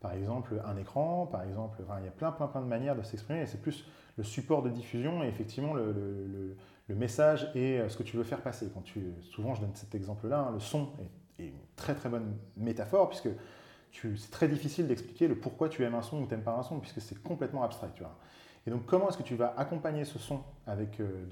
par 0.01 0.13
exemple, 0.13 0.61
un 0.65 0.77
écran, 0.77 1.27
par 1.27 1.43
exemple, 1.45 1.79
il 1.99 2.05
y 2.05 2.09
a 2.09 2.11
plein, 2.11 2.31
plein, 2.31 2.47
plein 2.47 2.61
de 2.61 2.67
manières 2.67 2.95
de 2.95 3.03
s'exprimer 3.03 3.41
et 3.41 3.47
c'est 3.47 3.63
plus 3.63 3.87
le 4.19 4.23
support 4.23 4.63
de 4.63 4.69
diffusion 4.69 5.23
et 5.25 5.29
effectivement 5.29 5.73
le, 5.75 5.93
le, 6.89 6.95
message 6.95 7.51
et 7.55 7.79
euh, 7.79 7.89
ce 7.89 7.97
que 7.97 8.03
tu 8.03 8.17
veux 8.17 8.25
faire 8.25 8.43
passer. 8.43 8.71
Quand 8.73 8.83
tu, 8.83 9.01
souvent, 9.31 9.55
je 9.55 9.61
donne 9.61 9.75
cet 9.75 9.95
exemple-là, 9.95 10.41
hein, 10.41 10.51
le 10.53 10.61
son 10.61 10.89
est, 11.39 11.45
une 11.45 11.53
très 11.77 11.95
très 11.95 12.09
bonne 12.09 12.37
métaphore 12.57 13.09
puisque 13.09 13.29
c'est 13.93 14.30
très 14.30 14.49
difficile 14.49 14.86
d'expliquer 14.86 15.28
le 15.28 15.36
pourquoi 15.36 15.68
tu 15.68 15.82
aimes 15.84 15.95
un 15.95 16.03
son 16.03 16.22
ou 16.22 16.26
tu 16.26 16.30
n'aimes 16.30 16.43
pas 16.43 16.57
un 16.57 16.62
son 16.62 16.78
puisque 16.80 17.01
c'est 17.01 17.22
complètement 17.22 17.62
abstrait. 17.62 17.89
Et 18.66 18.70
donc, 18.70 18.86
comment 18.86 19.09
est-ce 19.09 19.16
que 19.16 19.22
tu 19.22 19.34
vas 19.34 19.55
accompagner 19.57 20.05
ce 20.05 20.18
son 20.18 20.43
avec 20.66 21.01
euh, 21.01 21.24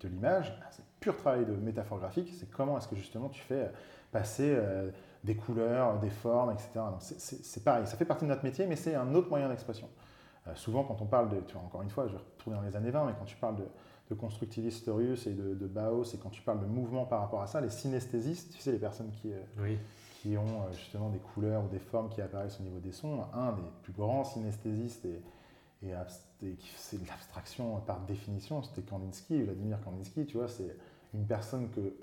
de, 0.00 0.08
l'image? 0.08 0.58
Ah, 0.62 0.68
C'est 0.70 0.84
pur 1.00 1.16
travail 1.16 1.44
de 1.44 1.52
métaphore 1.52 1.98
graphique. 1.98 2.32
C'est 2.38 2.50
comment 2.50 2.78
est-ce 2.78 2.88
que 2.88 2.96
justement 2.96 3.28
tu 3.28 3.40
fais 3.40 3.70
passer 4.12 4.56
des 5.22 5.36
couleurs, 5.36 5.98
des 6.00 6.10
formes, 6.10 6.52
etc. 6.52 6.80
C'est 6.98 7.62
pareil, 7.62 7.86
ça 7.86 7.96
fait 7.96 8.04
partie 8.04 8.24
de 8.24 8.30
notre 8.30 8.44
métier, 8.44 8.66
mais 8.66 8.76
c'est 8.76 8.94
un 8.94 9.14
autre 9.14 9.28
moyen 9.28 9.48
d'expression. 9.48 9.88
souvent, 10.54 10.82
quand 10.84 11.00
on 11.00 11.06
parle 11.06 11.28
de, 11.28 11.36
encore 11.56 11.82
une 11.82 11.90
fois, 11.90 12.06
je 12.08 12.12
vais 12.12 12.18
retourner 12.18 12.58
dans 12.58 12.64
les 12.64 12.76
années 12.76 12.90
20, 12.90 13.04
mais 13.04 13.12
quand 13.18 13.24
tu 13.24 13.36
parles 13.36 13.56
de, 13.56 13.66
de 14.10 14.14
constructiviste 14.14 14.88
et 14.88 15.30
de, 15.30 15.54
de, 15.54 15.66
Bauhaus, 15.66 16.14
et 16.14 16.18
quand 16.18 16.30
tu 16.30 16.42
parles 16.42 16.60
de 16.60 16.66
mouvement 16.66 17.04
par 17.04 17.20
rapport 17.20 17.42
à 17.42 17.46
ça, 17.46 17.60
les 17.60 17.70
synesthésistes, 17.70 18.52
tu 18.52 18.60
sais, 18.60 18.72
les 18.72 18.78
personnes 18.78 19.10
qui, 19.12 19.32
qui 20.20 20.36
ont 20.36 20.42
euh, 20.42 20.72
justement 20.72 21.08
des 21.08 21.18
couleurs 21.18 21.64
ou 21.64 21.68
des 21.68 21.78
formes 21.78 22.10
qui 22.10 22.20
apparaissent 22.20 22.60
au 22.60 22.62
niveau 22.62 22.78
des 22.78 22.92
sons. 22.92 23.24
Un 23.32 23.52
des 23.52 23.62
plus 23.82 23.92
grands 23.92 24.24
synesthésistes 24.24 25.06
et, 25.06 25.22
et, 25.82 25.94
c'est 26.76 27.02
de 27.02 27.08
l'abstraction 27.08 27.80
par 27.86 28.00
définition, 28.00 28.62
c'était 28.62 28.82
Kandinsky, 28.82 29.42
Vladimir 29.42 29.80
Kandinsky, 29.82 30.26
tu 30.26 30.36
vois, 30.36 30.48
c'est 30.48 30.76
une 31.14 31.26
personne 31.26 31.70
que 31.70 31.94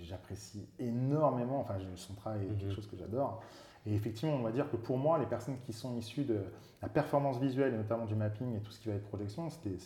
j'apprécie 0.00 0.66
énormément, 0.78 1.60
enfin 1.60 1.76
son 1.96 2.14
travail 2.14 2.44
est 2.44 2.46
quelque 2.46 2.64
mhm. 2.64 2.72
chose 2.72 2.86
que 2.86 2.96
j'adore. 2.96 3.42
Et 3.86 3.94
effectivement, 3.94 4.34
on 4.34 4.42
va 4.42 4.52
dire 4.52 4.70
que 4.70 4.76
pour 4.76 4.98
moi, 4.98 5.18
les 5.18 5.26
personnes 5.26 5.58
qui 5.64 5.72
sont 5.72 5.96
issues 5.96 6.24
de 6.24 6.40
la 6.82 6.88
performance 6.88 7.38
visuelle, 7.38 7.74
et 7.74 7.76
notamment 7.76 8.06
du 8.06 8.14
mapping 8.14 8.56
et 8.56 8.60
tout 8.60 8.72
ce 8.72 8.80
qui 8.80 8.88
va 8.88 8.94
être 8.94 9.06
projection, 9.08 9.48
c'est 9.50 9.62
des, 9.62 9.76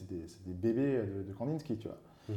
des, 0.47 0.53
bébés 0.55 1.03
de, 1.27 1.33
Kandinsky, 1.33 1.77
tu 1.77 1.89
vois. 1.89 1.99
Mhm. 2.29 2.37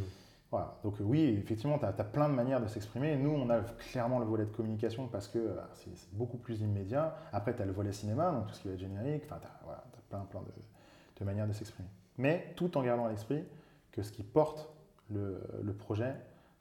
Voilà. 0.49 0.77
Donc 0.83 0.95
oui, 1.01 1.37
effectivement, 1.43 1.77
tu 1.77 1.85
as, 1.85 1.91
plein 1.91 2.29
de 2.29 2.33
manières 2.33 2.61
de 2.61 2.67
s'exprimer. 2.67 3.17
Nous, 3.17 3.31
on 3.31 3.49
a 3.49 3.59
clairement 3.91 4.19
le 4.19 4.25
volet 4.25 4.45
de 4.45 4.51
communication 4.51 5.07
parce 5.07 5.27
que 5.27 5.39
euh, 5.39 5.55
c'est 5.73 5.91
beaucoup 6.13 6.37
plus 6.37 6.61
immédiat. 6.61 7.15
Après, 7.33 7.53
tu 7.55 7.61
as 7.61 7.65
le 7.65 7.73
volet 7.73 7.91
cinéma, 7.91 8.31
donc 8.31 8.47
tout 8.47 8.53
ce 8.53 8.61
qui 8.61 8.67
va 8.69 8.75
être 8.75 8.79
générique. 8.79 9.23
Enfin, 9.25 9.39
tu 9.41 9.47
as, 9.47 9.83
plein, 10.09 10.25
plein 10.25 10.41
de, 11.19 11.25
manières 11.25 11.47
de 11.47 11.53
s'exprimer. 11.53 11.89
Mais 12.17 12.53
tout 12.55 12.77
en 12.77 12.83
gardant 12.83 13.05
à 13.05 13.09
l'esprit 13.09 13.43
que 13.91 14.01
ce 14.03 14.11
qui 14.11 14.23
porte 14.23 14.69
le, 15.09 15.73
projet, 15.77 16.15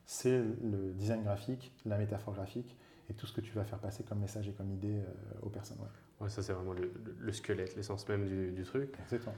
c'est 0.05 0.39
le 0.39 0.93
design 0.95 1.23
graphique, 1.23 1.73
la 1.85 1.97
métaphore 1.97 2.35
graphique 2.35 2.77
et 3.09 3.15
tout 3.15 3.27
ce 3.27 3.33
que 3.33 3.41
tu 3.41 3.53
vas 3.53 3.65
faire 3.65 3.79
passer 3.79 4.03
comme 4.03 4.19
message 4.19 4.49
et 4.49 4.53
comme 4.53 4.71
idée 4.73 4.99
euh, 4.99 5.41
aux 5.43 5.49
personnes. 5.49 5.79
Ouais. 6.21 6.29
ça, 6.29 6.43
c'est 6.43 6.53
vraiment 6.53 6.73
le, 6.73 7.33
squelette, 7.33 7.77
l'essence 7.77 8.09
même 8.09 8.27
du, 8.27 8.51
du 8.51 8.65
truc. 8.65 8.97
Exactement. 9.05 9.35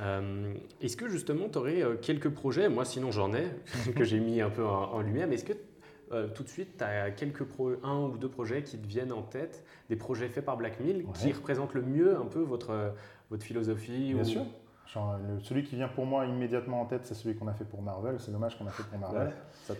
Euh, 0.00 0.54
est-ce 0.80 0.96
que 0.96 1.08
justement 1.08 1.48
tu 1.48 1.58
aurais 1.58 1.82
euh, 1.82 1.96
quelques 1.96 2.30
projets, 2.30 2.68
moi 2.68 2.84
sinon 2.84 3.10
j'en 3.10 3.32
ai, 3.32 3.48
que 3.96 4.04
j'ai 4.04 4.20
mis 4.20 4.40
un 4.40 4.50
peu 4.50 4.64
en, 4.64 5.00
lumière, 5.00 5.28
mais 5.28 5.36
est-ce 5.36 5.44
que 5.44 5.52
euh, 6.12 6.28
tout 6.28 6.42
de 6.42 6.48
suite 6.48 6.78
tu 6.78 6.84
as 6.84 7.10
quelques 7.10 7.44
un 7.82 8.00
ou 8.00 8.18
deux 8.18 8.28
projets 8.28 8.62
qui 8.62 8.78
te 8.78 8.86
viennent 8.86 9.12
en 9.12 9.22
tête, 9.22 9.64
des 9.88 9.96
projets 9.96 10.28
faits 10.28 10.44
par 10.44 10.56
Black 10.56 10.80
Mill 10.80 11.06
qui 11.14 11.32
représentent 11.32 11.74
le 11.74 11.82
mieux 11.82 12.16
un 12.16 12.26
peu 12.26 12.40
votre, 12.40 12.94
votre 13.30 13.44
philosophie 13.44 14.14
Bien 14.14 14.24
sûr. 14.24 14.42
celui 15.40 15.62
qui 15.64 15.76
vient 15.76 15.88
pour 15.88 16.06
moi 16.06 16.26
immédiatement 16.26 16.80
en 16.80 16.86
tête, 16.86 17.04
c'est 17.04 17.14
celui 17.14 17.36
qu'on 17.36 17.48
a 17.48 17.54
fait 17.54 17.64
pour 17.64 17.82
Marvel. 17.82 18.16
C'est 18.18 18.32
dommage 18.32 18.58
qu'on 18.58 18.66
a 18.66 18.70
fait 18.70 18.84
pour 18.84 18.98
Marvel. 18.98 19.32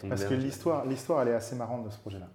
parce 0.09 0.25
que 0.25 0.35
l'histoire, 0.35 0.87
l'histoire, 0.87 1.23
elle 1.23 1.29
est 1.29 1.35
assez 1.35 1.57
marrante 1.57 1.85
de 1.85 1.91
ce 1.91 1.99
projet-là. 1.99 2.29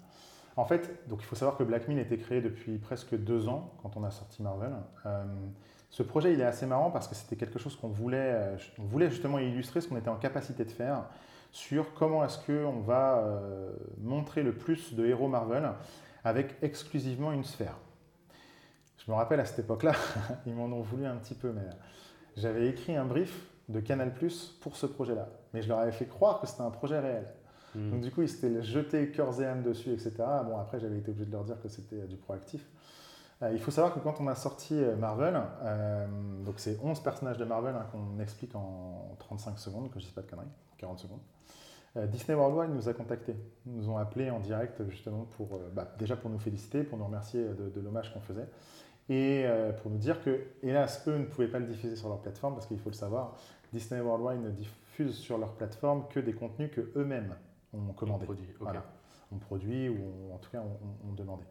En 0.56 0.66
fait, 0.66 1.08
donc 1.08 1.22
il 1.22 1.26
faut 1.26 1.36
savoir 1.36 1.58
que 1.58 1.64
Black 1.64 1.88
Mill 1.88 1.98
a 2.00 2.02
été 2.02 2.18
créé 2.18 2.42
depuis 2.42 2.78
presque 2.80 3.16
deux 3.16 3.48
ans 3.48 3.72
quand 3.82 3.96
on 3.96 4.04
a 4.04 4.12
sorti 4.12 4.44
Marvel. 4.44 4.74
Ce 5.90 6.04
projet, 6.04 6.34
il 6.34 6.40
est 6.40 6.46
assez 6.46 6.66
marrant 6.66 6.92
parce 6.92 7.08
que 7.08 7.16
c'était 7.16 7.36
quelque 7.36 7.58
chose 7.60 7.76
qu'on 7.76 7.88
voulait, 7.88 8.34
euh, 8.34 8.58
on 8.78 8.84
voulait 8.84 9.10
justement 9.10 9.40
illustrer 9.40 9.82
ce 9.82 9.88
qu'on 9.88 9.98
était 9.98 10.10
en 10.10 10.18
capacité 10.18 10.64
de 10.64 10.72
faire 10.72 11.06
sur 11.52 11.94
comment 11.96 12.24
est-ce 12.24 12.38
qu'on 12.46 12.80
va 12.80 13.18
euh, 13.18 13.72
montrer 14.00 14.44
le 14.44 14.54
plus 14.54 14.94
de 14.94 15.06
héros 15.06 15.28
Marvel 15.28 15.72
avec 16.24 16.56
exclusivement 16.62 17.32
une 17.32 17.44
sphère. 17.44 17.76
Je 18.98 19.10
me 19.12 19.16
rappelle 19.16 19.40
à 19.40 19.46
cette 19.46 19.60
époque-là, 19.60 19.94
ils 20.46 20.54
m'en 20.54 20.66
ont 20.66 20.82
voulu 20.82 21.06
un 21.06 21.16
petit 21.16 21.34
peu, 21.34 21.52
mais 21.52 21.68
j'avais 22.38 22.68
écrit 22.68 22.96
un 22.96 23.06
brief 23.06 23.48
de 23.68 23.80
Canal 23.80 24.14
Plus 24.14 24.58
pour 24.62 24.76
ce 24.76 24.86
projet-là. 24.86 25.30
Mais 25.54 25.62
je 25.62 25.70
leur 25.70 25.80
avais 25.80 25.92
fait 25.92 26.06
croire 26.06 26.40
que 26.40 26.48
c'était 26.48 26.62
un 26.62 26.70
projet 26.70 27.00
réel. 27.00 27.26
Hmm. 27.74 27.92
Donc 27.92 28.02
du 28.02 28.12
coup, 28.12 28.22
ils 28.22 28.30
s'étaient 28.30 28.62
jetés 28.62 29.10
cœurs 29.10 29.42
et 29.42 29.46
âme 29.46 29.64
dessus, 29.64 29.92
etc. 29.92 30.14
Bon, 30.46 30.58
après, 30.58 30.80
j'avais 30.80 30.98
été 30.98 31.10
obligé 31.10 31.26
de 31.26 31.32
leur 31.32 31.44
dire 31.44 31.60
que 31.62 31.70
c'était 31.70 32.08
du 32.08 32.18
proactif. 32.18 32.66
Euh, 33.42 33.52
il 33.54 33.60
faut 33.60 33.72
savoir 33.72 33.94
que 33.94 34.00
quand 34.00 34.20
on 34.20 34.28
a 34.28 34.36
sorti 34.36 34.74
euh, 34.74 34.96
Marvel, 34.96 35.40
euh, 35.64 36.08
donc 36.44 36.56
c'est 36.58 36.78
11 36.84 37.02
personnages 37.02 37.38
de 37.38 37.46
Marvel 37.46 37.74
hein, 37.76 37.86
qu'on 37.92 38.20
explique 38.20 38.54
en 38.56 39.16
35 39.20 39.58
secondes, 39.58 39.90
que 39.90 40.00
je 40.00 40.06
ne 40.06 40.10
dis 40.10 40.14
pas 40.14 40.22
de 40.22 40.30
conneries, 40.30 40.48
40 40.78 41.00
secondes. 41.00 41.22
Disney 42.12 42.38
Worldwide 42.38 42.70
nous 42.70 42.88
a 42.88 42.94
contactés, 42.94 43.36
nous 43.66 43.90
ont 43.90 43.98
appelés 43.98 44.30
en 44.30 44.40
direct 44.40 44.88
justement 44.90 45.26
pour, 45.36 45.60
bah, 45.74 45.92
déjà 45.98 46.16
pour 46.16 46.30
nous 46.30 46.38
féliciter, 46.38 46.84
pour 46.84 47.00
nous 47.00 47.06
remercier 47.06 47.44
de, 47.44 47.82
l'hommage 47.82 48.14
qu'on 48.14 48.22
faisait, 48.22 48.48
et 49.10 49.48
pour 49.82 49.90
nous 49.90 49.98
dire 49.98 50.24
que, 50.24 50.40
hélas, 50.62 51.04
eux 51.08 51.18
ne 51.18 51.26
pouvaient 51.26 51.48
pas 51.48 51.58
le 51.58 51.66
diffuser 51.66 51.96
sur 51.96 52.08
leur 52.08 52.20
plateforme, 52.20 52.54
parce 52.54 52.68
qu'il 52.68 52.78
faut 52.78 52.92
le 52.92 52.96
savoir, 52.96 53.36
Disney 53.74 54.02
Worldwide 54.02 54.40
ne 54.40 54.52
diffuse 54.52 55.16
sur 55.18 55.40
leur 55.40 55.54
plateforme 55.56 56.08
que 56.10 56.20
des 56.20 56.34
contenus 56.34 56.70
que 56.72 56.92
eux-mêmes 56.96 57.36
ont 57.74 57.92
commandés. 57.94 58.24
On 58.24 58.34
produit, 58.36 58.48
on 59.32 59.38
produit 59.38 59.90
ou 59.90 60.32
en 60.32 60.38
tout 60.38 60.52
cas 60.52 60.62
on, 60.62 61.10
on 61.10 61.14
demandait. 61.14 61.48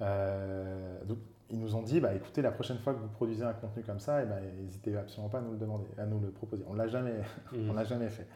Euh, 0.00 1.04
donc, 1.04 1.18
ils 1.50 1.58
nous 1.58 1.74
ont 1.76 1.82
dit, 1.82 2.00
bah, 2.00 2.14
écoutez, 2.14 2.42
la 2.42 2.50
prochaine 2.50 2.78
fois 2.78 2.92
que 2.92 2.98
vous 2.98 3.08
produisez 3.08 3.44
un 3.44 3.52
contenu 3.52 3.82
comme 3.82 4.00
ça, 4.00 4.22
eh 4.22 4.26
ben, 4.26 4.40
n'hésitez 4.60 4.96
absolument 4.96 5.28
pas 5.28 5.38
à 5.38 5.42
nous 5.42 5.52
le 5.52 5.58
demander, 5.58 5.86
à 5.96 6.04
nous 6.04 6.18
le 6.18 6.30
proposer. 6.30 6.64
On 6.68 6.74
l'a 6.74 6.88
jamais, 6.88 7.14
on 7.68 7.72
l'a 7.72 7.84
jamais 7.84 8.08
fait. 8.08 8.26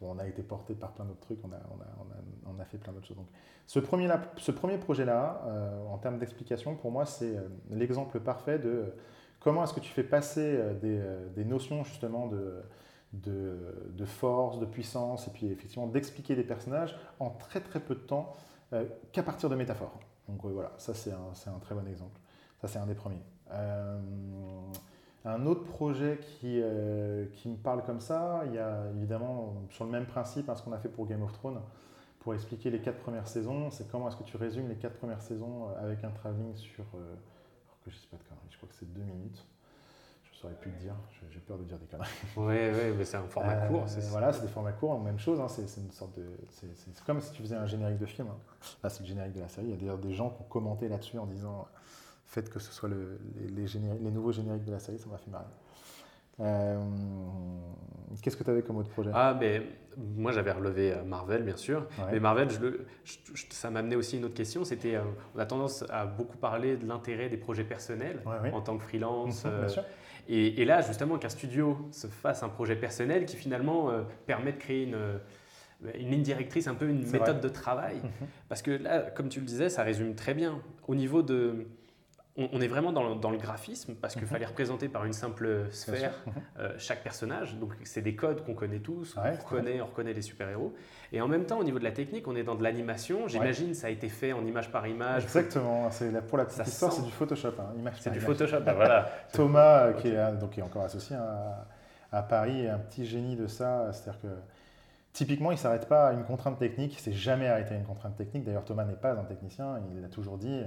Bon, 0.00 0.12
on 0.14 0.18
a 0.18 0.26
été 0.26 0.42
porté 0.42 0.74
par 0.74 0.92
plein 0.92 1.04
d'autres 1.04 1.20
trucs, 1.20 1.38
on 1.44 1.52
a, 1.52 1.56
on 1.56 1.80
a, 1.80 1.86
on 1.98 2.50
a, 2.50 2.54
on 2.56 2.60
a 2.60 2.64
fait 2.64 2.78
plein 2.78 2.92
d'autres 2.92 3.06
choses. 3.06 3.18
Donc, 3.18 3.28
ce 3.66 3.78
premier, 3.78 4.06
là, 4.06 4.20
ce 4.38 4.50
premier 4.50 4.78
projet-là, 4.78 5.42
euh, 5.46 5.86
en 5.86 5.98
termes 5.98 6.18
d'explication, 6.18 6.74
pour 6.74 6.90
moi, 6.90 7.06
c'est 7.06 7.36
euh, 7.36 7.48
l'exemple 7.70 8.18
parfait 8.20 8.58
de 8.58 8.92
comment 9.40 9.62
est-ce 9.62 9.74
que 9.74 9.80
tu 9.80 9.92
fais 9.92 10.02
passer 10.02 10.58
des, 10.80 11.02
des 11.36 11.44
notions 11.44 11.84
justement 11.84 12.28
de, 12.28 12.62
de, 13.12 13.90
de, 13.90 14.04
force, 14.06 14.58
de 14.58 14.64
puissance, 14.64 15.28
et 15.28 15.30
puis 15.30 15.48
effectivement 15.48 15.86
d'expliquer 15.86 16.34
des 16.34 16.44
personnages 16.44 16.98
en 17.20 17.28
très 17.28 17.60
très 17.60 17.78
peu 17.78 17.94
de 17.94 18.00
temps 18.00 18.32
qu'à 19.12 19.22
partir 19.22 19.50
de 19.50 19.54
métaphores. 19.54 20.00
Donc 20.28 20.44
voilà, 20.44 20.72
ça 20.78 20.94
c'est 20.94 21.12
un, 21.12 21.58
très 21.60 21.74
bon 21.74 21.86
exemple. 21.86 22.18
Ça 22.60 22.68
c'est 22.68 22.78
un 22.78 22.86
des 22.86 22.94
premiers. 22.94 23.22
Euh, 23.50 24.00
un 25.24 25.46
autre 25.46 25.64
projet 25.64 26.18
qui, 26.20 26.60
euh, 26.62 27.26
qui, 27.32 27.48
me 27.48 27.56
parle 27.56 27.82
comme 27.84 28.00
ça, 28.00 28.42
il 28.46 28.54
y 28.54 28.58
a 28.58 28.90
évidemment 28.96 29.54
sur 29.70 29.84
le 29.84 29.90
même 29.90 30.06
principe 30.06 30.48
hein, 30.48 30.56
ce 30.56 30.62
qu'on 30.62 30.72
a 30.72 30.78
fait 30.78 30.88
pour 30.88 31.06
Game 31.06 31.22
of 31.22 31.32
Thrones 31.32 31.60
pour 32.20 32.34
expliquer 32.34 32.70
les 32.70 32.80
quatre 32.80 32.98
premières 32.98 33.28
saisons. 33.28 33.70
C'est 33.70 33.88
comment 33.90 34.08
est-ce 34.08 34.16
que 34.16 34.24
tu 34.24 34.36
résumes 34.36 34.68
les 34.68 34.76
quatre 34.76 34.96
premières 34.96 35.22
saisons 35.22 35.68
euh, 35.68 35.84
avec 35.84 36.04
un 36.04 36.10
travelling 36.10 36.54
sur, 36.54 36.84
je 37.86 38.56
crois 38.56 38.68
que 38.68 38.74
c'est 38.74 38.92
deux 38.92 39.02
minutes 39.02 39.46
saurais 40.44 40.60
plus 40.60 40.70
te 40.70 40.78
dire. 40.78 40.94
J'ai 41.30 41.40
peur 41.40 41.58
de 41.58 41.64
dire 41.64 41.78
des 41.78 41.86
conneries. 41.86 42.08
Oui, 42.36 42.54
oui, 42.54 42.94
mais 42.96 43.04
c'est 43.04 43.16
un 43.16 43.24
format 43.24 43.54
euh, 43.54 43.68
court. 43.68 43.86
Voilà, 44.10 44.32
c'est 44.32 44.42
des 44.42 44.48
formats 44.48 44.72
courts, 44.72 45.00
même 45.00 45.18
chose. 45.18 45.40
Hein, 45.40 45.48
c'est 45.48 45.80
une 45.80 45.90
sorte 45.90 46.16
de. 46.16 46.24
C'est 46.50 47.04
comme 47.04 47.20
si 47.20 47.32
tu 47.32 47.42
faisais 47.42 47.56
un 47.56 47.66
générique 47.66 47.98
de 47.98 48.06
film. 48.06 48.28
Hein. 48.28 48.36
Là, 48.82 48.90
c'est 48.90 49.00
le 49.00 49.08
générique 49.08 49.32
de 49.32 49.40
la 49.40 49.48
série. 49.48 49.66
Il 49.66 49.70
y 49.70 49.74
a 49.74 49.76
d'ailleurs 49.76 49.98
des 49.98 50.12
gens 50.12 50.30
qui 50.30 50.42
ont 50.42 50.48
commenté 50.48 50.88
là-dessus 50.88 51.18
en 51.18 51.26
disant 51.26 51.66
faites 52.26 52.50
que 52.50 52.58
ce 52.58 52.72
soit 52.72 52.88
le, 52.88 53.20
les, 53.36 53.66
les, 53.66 54.10
nouveaux 54.10 54.32
génériques 54.32 54.64
de 54.64 54.72
la 54.72 54.80
série, 54.80 54.98
ça 54.98 55.08
m'a 55.08 55.18
fait 55.18 55.30
marrer. 55.30 55.44
Euh, 56.40 56.82
qu'est-ce 58.20 58.36
que 58.36 58.42
tu 58.42 58.50
avais 58.50 58.62
comme 58.62 58.78
autre 58.78 58.90
projet? 58.90 59.10
Ah, 59.14 59.36
mais 59.38 59.62
moi 60.16 60.32
j'avais 60.32 60.50
relevé 60.50 60.92
euh, 60.92 61.04
Marvel, 61.04 61.44
bien 61.44 61.56
sûr. 61.56 61.86
Mais 62.10 62.18
Marvel, 62.18 62.48
je, 62.50 63.44
ça 63.50 63.70
m'a 63.70 63.80
amené 63.80 63.94
aussi 63.94 64.16
une 64.18 64.24
autre 64.24 64.34
question. 64.34 64.64
C'était, 64.64 64.98
on 65.34 65.38
a 65.38 65.46
tendance 65.46 65.84
à 65.90 66.06
beaucoup 66.06 66.36
parler 66.36 66.76
de 66.76 66.86
l'intérêt 66.86 67.28
des 67.28 67.36
projets 67.36 67.62
personnels 67.62 68.20
en 68.52 68.60
tant 68.62 68.76
que 68.78 68.82
freelance. 68.82 69.44
Bien 69.46 69.68
sûr. 69.68 69.84
Et, 70.28 70.64
là, 70.64 70.80
justement, 70.80 71.18
qu'un 71.18 71.28
studio 71.28 71.88
se 71.90 72.06
fasse 72.06 72.42
un 72.42 72.48
projet 72.48 72.76
personnel 72.76 73.26
qui 73.26 73.36
finalement 73.36 73.90
euh, 73.90 74.02
permet 74.26 74.52
de 74.52 74.58
créer 74.58 74.84
une, 74.84 74.94
euh, 74.94 75.18
une, 75.98 76.10
ligne 76.10 76.22
directrice, 76.22 76.66
un 76.66 76.74
peu 76.74 76.88
une 76.88 77.06
méthode 77.10 77.40
de 77.40 77.48
travail. 77.48 77.96
Mhm. 77.96 78.28
Parce 78.48 78.62
que 78.62 78.70
là, 78.70 79.00
comme 79.00 79.28
tu 79.28 79.40
le 79.40 79.46
disais, 79.46 79.68
ça 79.68 79.82
résume 79.82 80.14
très 80.14 80.34
bien. 80.34 80.62
Au 80.88 80.94
niveau 80.94 81.22
de, 81.22 81.66
on, 82.36 82.60
est 82.60 82.66
vraiment 82.66 82.92
dans 82.92 83.30
le, 83.30 83.38
graphisme 83.38 83.94
parce 83.94 84.14
qu'il 84.14 84.24
mhm. 84.24 84.28
fallait 84.28 84.46
représenter 84.46 84.88
par 84.88 85.04
une 85.04 85.12
simple 85.12 85.70
sphère 85.70 86.14
mhm. 86.26 86.32
euh, 86.58 86.74
chaque 86.78 87.02
personnage. 87.02 87.56
Donc 87.56 87.74
c'est 87.84 88.02
des 88.02 88.16
codes 88.16 88.44
qu'on 88.44 88.54
connaît 88.54 88.80
tous, 88.80 89.16
on, 89.16 89.20
reconnaît, 89.20 89.80
on 89.80 89.86
reconnaît 89.86 90.12
les 90.12 90.22
super-héros. 90.22 90.74
Et 91.12 91.20
en 91.20 91.28
même 91.28 91.44
temps, 91.44 91.58
au 91.58 91.64
niveau 91.64 91.78
de 91.78 91.84
la 91.84 91.92
technique, 91.92 92.26
on 92.26 92.34
est 92.34 92.42
dans 92.42 92.56
de 92.56 92.62
l'animation. 92.62 93.28
J'imagine 93.28 93.74
ça 93.74 93.86
a 93.86 93.90
été 93.90 94.08
fait 94.08 94.32
en 94.32 94.44
image 94.44 94.72
par 94.72 94.86
image. 94.86 95.24
Exactement. 95.24 95.88
Pour 96.28 96.38
la 96.38 96.44
petite 96.44 96.66
histoire, 96.66 96.92
c'est 96.92 97.04
du 97.04 97.12
Photoshop. 97.12 97.54
Hein, 97.58 97.90
c'est 98.00 98.10
du 98.10 98.20
Photoshop. 98.20 98.60
Ben 98.60 98.72
voilà. 98.74 99.08
Thomas, 99.32 99.92
qui, 99.92 100.08
est, 100.08 100.32
donc, 100.40 100.50
qui 100.50 100.60
est 100.60 100.64
encore 100.64 100.82
associé 100.82 101.14
à, 101.14 101.66
à, 102.10 102.22
Paris, 102.22 102.64
est 102.64 102.68
un 102.68 102.78
petit 102.78 103.06
génie 103.06 103.36
de 103.36 103.46
ça. 103.46 103.92
C'est-à-dire 103.92 104.20
que 104.20 104.28
Typiquement, 105.14 105.52
il 105.52 105.54
ne 105.54 105.60
s'arrête 105.60 105.86
pas 105.86 106.08
à 106.08 106.12
une 106.12 106.24
contrainte 106.24 106.58
technique, 106.58 106.92
il 106.94 106.96
ne 106.96 107.02
s'est 107.02 107.12
jamais 107.12 107.46
arrêté 107.46 107.72
à 107.72 107.76
une 107.76 107.84
contrainte 107.84 108.16
technique. 108.16 108.42
D'ailleurs, 108.42 108.64
Thomas 108.64 108.84
n'est 108.84 108.96
pas 108.96 109.12
un 109.12 109.22
technicien, 109.22 109.80
il 109.94 110.02
l'a 110.02 110.08
toujours 110.08 110.38
dit. 110.38 110.64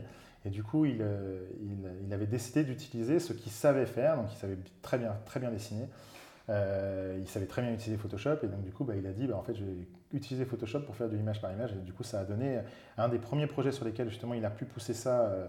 Et 0.48 0.50
du 0.50 0.64
coup, 0.64 0.86
il, 0.86 1.00
euh, 1.02 1.46
il, 2.06 2.14
avait 2.14 2.26
décidé 2.26 2.64
d'utiliser 2.64 3.20
ce 3.20 3.34
qu'il 3.34 3.52
savait 3.52 3.86
faire, 3.86 4.16
donc 4.16 4.32
il 4.32 4.38
savait 4.38 4.58
très 4.82 4.98
bien, 4.98 5.52
dessiner. 5.52 5.90
Euh, 6.48 7.18
il 7.20 7.28
savait 7.28 7.48
très 7.48 7.62
bien 7.62 7.74
utiliser 7.74 7.98
Photoshop 7.98 8.38
et 8.44 8.48
donc 8.48 8.64
du 8.64 8.72
coup 8.72 8.86
bah, 8.86 8.96
il 8.96 9.06
a 9.06 9.12
dit 9.12 9.28
bah, 9.28 9.36
en 9.36 9.44
fait 9.44 9.54
je 9.54 9.66
vais 9.66 9.76
utiliser 10.14 10.46
Photoshop 10.46 10.80
pour 10.80 10.96
faire 10.96 11.10
de 11.10 11.18
l'image 11.18 11.42
par 11.42 11.52
image 11.52 11.74
et 11.74 11.84
du 11.84 11.92
coup 11.92 12.04
ça 12.04 12.22
a 12.22 12.24
donné 12.24 12.62
un 12.98 13.10
des 13.10 13.20
premiers 13.20 13.48
projets 13.48 13.74
sur 13.74 13.84
lesquels 13.84 14.08
justement 14.08 14.34
il 14.34 14.46
a 14.46 14.50
pu 14.50 14.64
pousser 14.64 14.94
ça 14.94 15.24
euh, 15.24 15.48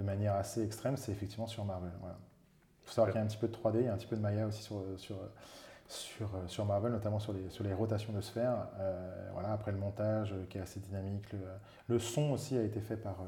de 0.00 0.02
manière 0.02 0.34
assez 0.34 0.64
extrême 0.64 0.96
c'est 0.96 1.12
effectivement 1.12 1.46
sur 1.46 1.64
Marvel. 1.64 1.92
Il 2.02 2.88
faut 2.88 2.92
savoir 2.92 3.12
qu'il 3.12 3.20
y 3.20 3.22
a 3.22 3.24
un 3.24 3.28
petit 3.28 3.36
peu 3.36 3.46
de 3.46 3.54
3D, 3.54 3.76
il 3.76 3.84
y 3.84 3.88
a 3.88 3.92
un 3.92 3.96
petit 3.96 4.08
peu 4.08 4.16
de 4.16 4.20
Maya 4.20 4.48
aussi 4.48 4.64
sur, 4.64 4.82
sur, 4.96 5.18
sur, 5.86 6.28
sur 6.48 6.64
Marvel, 6.64 6.90
notamment 6.90 7.20
sur 7.20 7.32
les, 7.32 7.48
sur 7.50 7.62
les 7.62 7.72
rotations 7.72 8.12
de 8.12 8.20
sphères. 8.20 8.66
voilà, 9.32 9.52
après 9.52 9.70
le 9.70 9.78
montage 9.78 10.34
qui 10.48 10.58
est 10.58 10.60
assez 10.60 10.80
dynamique. 10.80 11.26
Le, 11.86 12.00
son 12.00 12.32
aussi 12.32 12.56
a 12.56 12.62
été 12.64 12.80
fait 12.80 12.96
par, 12.96 13.18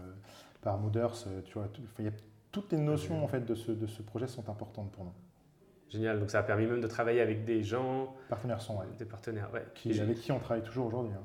par 0.62 0.78
Mooders. 0.78 1.26
Tu 1.44 1.52
vois, 1.54 1.68
y 1.98 2.08
a, 2.08 2.12
toutes 2.50 2.72
les 2.72 2.78
notions 2.78 3.22
en 3.22 3.28
fait, 3.28 3.44
de, 3.44 3.54
ce, 3.54 3.72
de 3.72 3.86
ce 3.86 4.02
projet 4.02 4.26
sont 4.26 4.48
importantes 4.48 4.90
pour 4.92 5.04
nous. 5.04 5.12
Génial, 5.90 6.18
donc 6.18 6.30
ça 6.30 6.38
a 6.38 6.42
permis 6.42 6.64
même 6.66 6.80
de 6.80 6.86
travailler 6.86 7.20
avec 7.20 7.44
des 7.44 7.62
gens. 7.62 8.14
Partenaires 8.30 8.62
sont, 8.62 8.78
ouais. 8.78 8.86
Des 8.98 9.04
partenaires, 9.04 9.50
ouais. 9.52 9.66
Qui, 9.74 10.00
avec 10.00 10.18
qui 10.18 10.32
on 10.32 10.38
travaille 10.38 10.62
toujours 10.62 10.86
aujourd'hui. 10.86 11.12
Hein. 11.14 11.22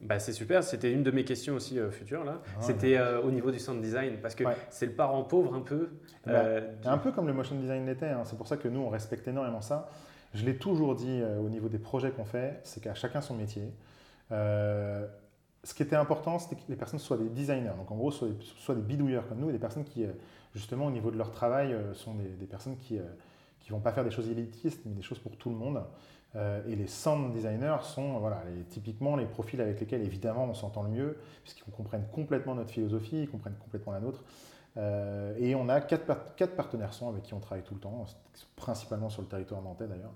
Bah, 0.00 0.18
c'est 0.18 0.32
super, 0.32 0.62
c'était 0.62 0.92
une 0.92 1.02
de 1.02 1.10
mes 1.10 1.24
questions 1.24 1.54
aussi 1.54 1.78
euh, 1.78 1.90
futures 1.90 2.24
là. 2.24 2.40
Ah, 2.46 2.60
c'était 2.60 2.96
euh, 2.96 3.20
au 3.20 3.30
niveau 3.30 3.50
du 3.50 3.58
sound 3.58 3.80
design 3.80 4.18
parce 4.22 4.36
que 4.36 4.44
c'est 4.70 4.86
le 4.86 4.92
parent 4.92 5.24
pauvre 5.24 5.54
un 5.54 5.60
peu. 5.60 5.90
Bah, 6.24 6.32
euh, 6.34 6.60
un 6.84 6.98
peu 6.98 7.10
comme 7.10 7.26
le 7.26 7.32
motion 7.32 7.56
design 7.56 7.84
l'était, 7.86 8.06
hein. 8.06 8.22
c'est 8.24 8.36
pour 8.36 8.46
ça 8.46 8.56
que 8.56 8.68
nous 8.68 8.80
on 8.80 8.90
respecte 8.90 9.26
énormément 9.26 9.60
ça. 9.60 9.90
Je 10.34 10.44
l'ai 10.44 10.56
toujours 10.56 10.94
dit 10.94 11.22
au 11.40 11.48
niveau 11.48 11.68
des 11.68 11.78
projets 11.78 12.10
qu'on 12.10 12.26
fait, 12.26 12.60
c'est 12.62 12.82
qu'à 12.82 12.94
chacun 12.94 13.22
son 13.22 13.34
métier. 13.34 13.72
Ce 15.64 15.74
qui 15.74 15.82
était 15.82 15.96
important, 15.96 16.38
c'était 16.38 16.56
que 16.56 16.62
les 16.68 16.76
personnes 16.76 17.00
soient 17.00 17.16
des 17.16 17.28
designers, 17.28 17.72
donc 17.76 17.90
en 17.90 17.96
gros 17.96 18.10
soit 18.10 18.74
des, 18.74 18.80
bidouilleurs 18.80 19.28
comme 19.28 19.38
nous, 19.38 19.50
et 19.50 19.52
des 19.52 19.58
personnes 19.58 19.84
qui 19.84 20.04
justement 20.54 20.86
au 20.86 20.90
niveau 20.90 21.10
de 21.10 21.18
leur 21.18 21.30
travail 21.30 21.76
sont 21.94 22.14
des, 22.14 22.46
personnes 22.46 22.76
qui 22.76 22.94
ne 22.94 23.70
vont 23.70 23.80
pas 23.80 23.92
faire 23.92 24.04
des 24.04 24.10
choses 24.10 24.30
élitistes, 24.30 24.80
mais 24.86 24.94
des 24.94 25.02
choses 25.02 25.18
pour 25.18 25.36
tout 25.36 25.50
le 25.50 25.56
monde. 25.56 25.82
Euh, 26.36 26.60
et 26.68 26.76
les 26.76 26.86
sound 26.86 27.32
designers 27.32 27.78
sont 27.82 28.18
voilà, 28.18 28.42
typiquement 28.68 29.16
les 29.16 29.24
profils 29.24 29.60
avec 29.60 29.80
lesquels 29.80 30.02
évidemment 30.02 30.44
on 30.44 30.54
s'entend 30.54 30.82
le 30.82 30.90
mieux, 30.90 31.18
puisqu'ils 31.42 31.72
comprennent 31.72 32.06
complètement 32.12 32.54
notre 32.54 32.70
philosophie, 32.70 33.22
ils 33.22 33.28
comprennent 33.28 33.56
complètement 33.56 33.92
la 33.92 34.00
nôtre. 34.00 34.24
Euh, 34.76 35.34
et 35.38 35.54
on 35.54 35.68
a 35.68 35.80
quatre, 35.80 36.04
partenaires 36.54 36.92
son 36.92 37.08
avec 37.08 37.22
qui 37.22 37.34
on 37.34 37.40
travaille 37.40 37.64
tout 37.64 37.74
le 37.74 37.80
temps, 37.80 38.04
principalement 38.56 39.08
sur 39.08 39.22
le 39.22 39.28
territoire 39.28 39.62
nantais 39.62 39.86
d'ailleurs. 39.86 40.12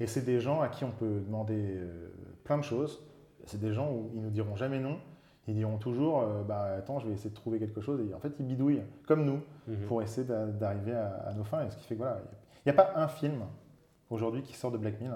Et 0.00 0.06
c'est 0.06 0.22
des 0.22 0.40
gens 0.40 0.60
à 0.60 0.68
qui 0.68 0.84
on 0.84 0.90
peut 0.90 1.20
demander 1.24 1.76
euh, 1.76 2.12
plein 2.44 2.58
de 2.58 2.62
choses. 2.64 3.00
C'est 3.46 3.60
des 3.60 3.72
gens 3.72 3.90
où 3.90 4.10
ils 4.14 4.22
nous 4.22 4.30
diront 4.30 4.56
jamais 4.56 4.78
non. 4.78 4.98
Ils 5.46 5.54
diront 5.54 5.76
toujours, 5.76 6.24
bah, 6.48 6.76
attends, 6.78 6.98
je 7.00 7.06
vais 7.06 7.12
essayer 7.12 7.28
de 7.28 7.34
trouver 7.34 7.58
quelque 7.58 7.82
chose. 7.82 8.00
Et 8.08 8.14
en 8.14 8.18
fait, 8.18 8.32
ils 8.38 8.46
bidouillent, 8.46 8.82
comme 9.06 9.26
nous, 9.26 9.40
mhm. 9.68 9.86
pour 9.86 10.02
essayer 10.02 10.26
d'arriver 10.26 10.94
à, 10.94 11.32
nos 11.36 11.44
fins. 11.44 11.66
Et 11.66 11.70
ce 11.70 11.76
qui 11.76 11.84
fait 11.84 11.94
que 11.96 12.00
voilà, 12.00 12.22
il 12.64 12.72
n'y 12.72 12.78
a, 12.78 12.82
pas 12.82 12.92
un 12.96 13.08
film 13.08 13.42
aujourd'hui 14.08 14.42
qui 14.42 14.54
sort 14.54 14.70
de 14.70 14.78
Black 14.78 15.00
Mill 15.00 15.12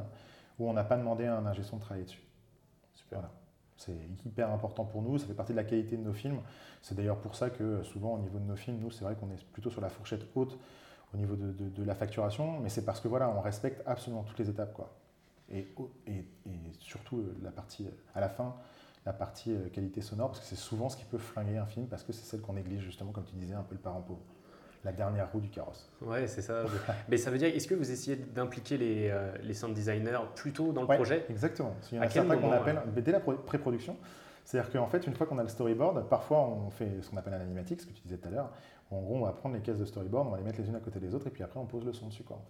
où 0.58 0.68
on 0.68 0.72
n'a 0.72 0.84
pas 0.84 0.96
demandé 0.96 1.24
à 1.24 1.38
un 1.38 1.46
ingé 1.46 1.62
de 1.62 1.78
travailler 1.80 2.04
dessus. 2.04 2.22
Super. 2.94 3.22
C'est 3.76 3.96
hyper 4.26 4.50
important 4.50 4.84
pour 4.84 5.02
nous, 5.02 5.18
ça 5.18 5.26
fait 5.26 5.34
partie 5.34 5.52
de 5.52 5.56
la 5.56 5.64
qualité 5.64 5.96
de 5.96 6.02
nos 6.02 6.12
films. 6.12 6.40
C'est 6.82 6.96
d'ailleurs 6.96 7.18
pour 7.18 7.36
ça 7.36 7.48
que 7.48 7.82
souvent 7.84 8.14
au 8.14 8.18
niveau 8.18 8.38
de 8.38 8.44
nos 8.44 8.56
films, 8.56 8.78
nous 8.80 8.90
c'est 8.90 9.04
vrai 9.04 9.14
qu'on 9.14 9.30
est 9.30 9.44
plutôt 9.52 9.70
sur 9.70 9.80
la 9.80 9.88
fourchette 9.88 10.26
haute 10.34 10.58
au 11.14 11.16
niveau 11.16 11.36
de, 11.36 11.84
la 11.84 11.94
facturation, 11.94 12.58
mais 12.60 12.68
c'est 12.68 12.84
parce 12.84 13.00
que 13.00 13.08
voilà, 13.08 13.30
on 13.30 13.40
respecte 13.40 13.82
absolument 13.86 14.24
toutes 14.24 14.38
les 14.38 14.50
étapes. 14.50 14.74
Quoi. 14.74 14.92
Et, 15.50 15.66
et, 16.06 16.24
surtout 16.78 17.18
euh, 17.18 17.36
la 17.42 17.50
partie 17.50 17.86
euh, 17.86 17.90
à 18.14 18.20
la 18.20 18.28
fin, 18.28 18.54
la 19.06 19.12
partie 19.12 19.52
euh, 19.52 19.68
qualité 19.70 20.02
sonore, 20.02 20.28
parce 20.28 20.40
que 20.40 20.46
c'est 20.46 20.56
souvent 20.56 20.88
ce 20.88 20.96
qui 20.96 21.04
peut 21.04 21.18
flinguer 21.18 21.56
un 21.56 21.66
film, 21.66 21.86
parce 21.86 22.02
que 22.02 22.12
c'est 22.12 22.24
celle 22.24 22.40
qu'on 22.40 22.52
néglige 22.52 22.82
justement, 22.82 23.12
comme 23.12 23.24
tu 23.24 23.36
disais, 23.36 23.54
un 23.54 23.62
peu 23.62 23.74
le 23.74 23.80
parent 23.80 24.02
pauvre 24.02 24.20
la 24.84 24.92
dernière 24.92 25.30
roue 25.32 25.40
du 25.40 25.48
carrosse. 25.48 25.88
Ouais, 26.02 26.26
c'est 26.26 26.42
ça. 26.42 26.64
Mais 27.08 27.16
ça 27.16 27.30
veut 27.30 27.38
dire, 27.38 27.48
est-ce 27.48 27.66
que 27.66 27.74
vous 27.74 27.90
essayez 27.90 28.16
d'impliquer 28.16 28.78
les, 28.78 29.08
euh, 29.10 29.36
les 29.42 29.54
sound 29.54 29.74
designers 29.74 30.20
plus 30.34 30.52
tôt 30.52 30.72
dans 30.72 30.82
le 30.82 30.86
projet? 30.86 31.26
Exactement. 31.28 31.74
Il 31.90 31.96
y 31.96 31.98
en 31.98 32.30
a 32.30 32.36
qu'on 32.36 32.52
appelle 32.52 32.82
dès 32.96 33.12
la 33.12 33.20
pré-production. 33.20 33.96
C'est-à-dire 34.44 34.70
qu'en 34.70 34.86
fait, 34.86 35.06
une 35.06 35.14
fois 35.14 35.26
qu'on 35.26 35.38
a 35.38 35.42
le 35.42 35.48
storyboard, 35.48 36.08
parfois 36.08 36.38
on 36.38 36.70
fait 36.70 37.02
ce 37.02 37.10
qu'on 37.10 37.18
appelle 37.18 37.34
un 37.34 37.40
animatic, 37.40 37.80
ce 37.82 37.86
que 37.86 37.92
tu 37.92 38.00
disais 38.00 38.16
tout 38.16 38.28
à 38.28 38.30
l'heure. 38.30 38.50
En 38.90 39.02
gros, 39.02 39.16
on 39.16 39.24
va 39.24 39.32
prendre 39.32 39.54
les 39.54 39.60
caisses 39.60 39.76
de 39.76 39.84
storyboard, 39.84 40.26
on 40.26 40.30
va 40.30 40.38
les 40.38 40.42
mettre 40.42 40.58
les 40.58 40.68
unes 40.68 40.76
à 40.76 40.80
côté 40.80 40.98
des 41.00 41.14
autres, 41.14 41.26
et 41.26 41.30
puis 41.30 41.42
après 41.42 41.60
on 41.60 41.66
pose 41.66 41.84
le 41.84 41.92
son 41.92 42.06
dessus. 42.06 42.22
Quoi. 42.22 42.40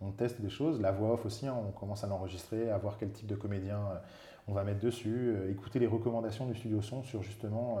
On, 0.00 0.10
teste 0.12 0.40
des 0.40 0.50
choses, 0.50 0.80
la 0.80 0.92
voix 0.92 1.12
off 1.12 1.26
aussi, 1.26 1.46
hein, 1.46 1.56
on 1.56 1.72
commence 1.72 2.04
à 2.04 2.06
l'enregistrer, 2.06 2.70
à 2.70 2.78
voir 2.78 2.98
quel 2.98 3.10
type 3.10 3.26
de 3.26 3.34
comédien 3.34 3.78
euh, 3.78 3.98
on 4.46 4.52
va 4.52 4.64
mettre 4.64 4.80
dessus, 4.80 5.34
euh, 5.36 5.50
écouter 5.50 5.78
les 5.78 5.86
recommandations 5.86 6.46
du 6.46 6.54
studio 6.54 6.80
son 6.80 7.02
sur 7.02 7.22
justement 7.22 7.78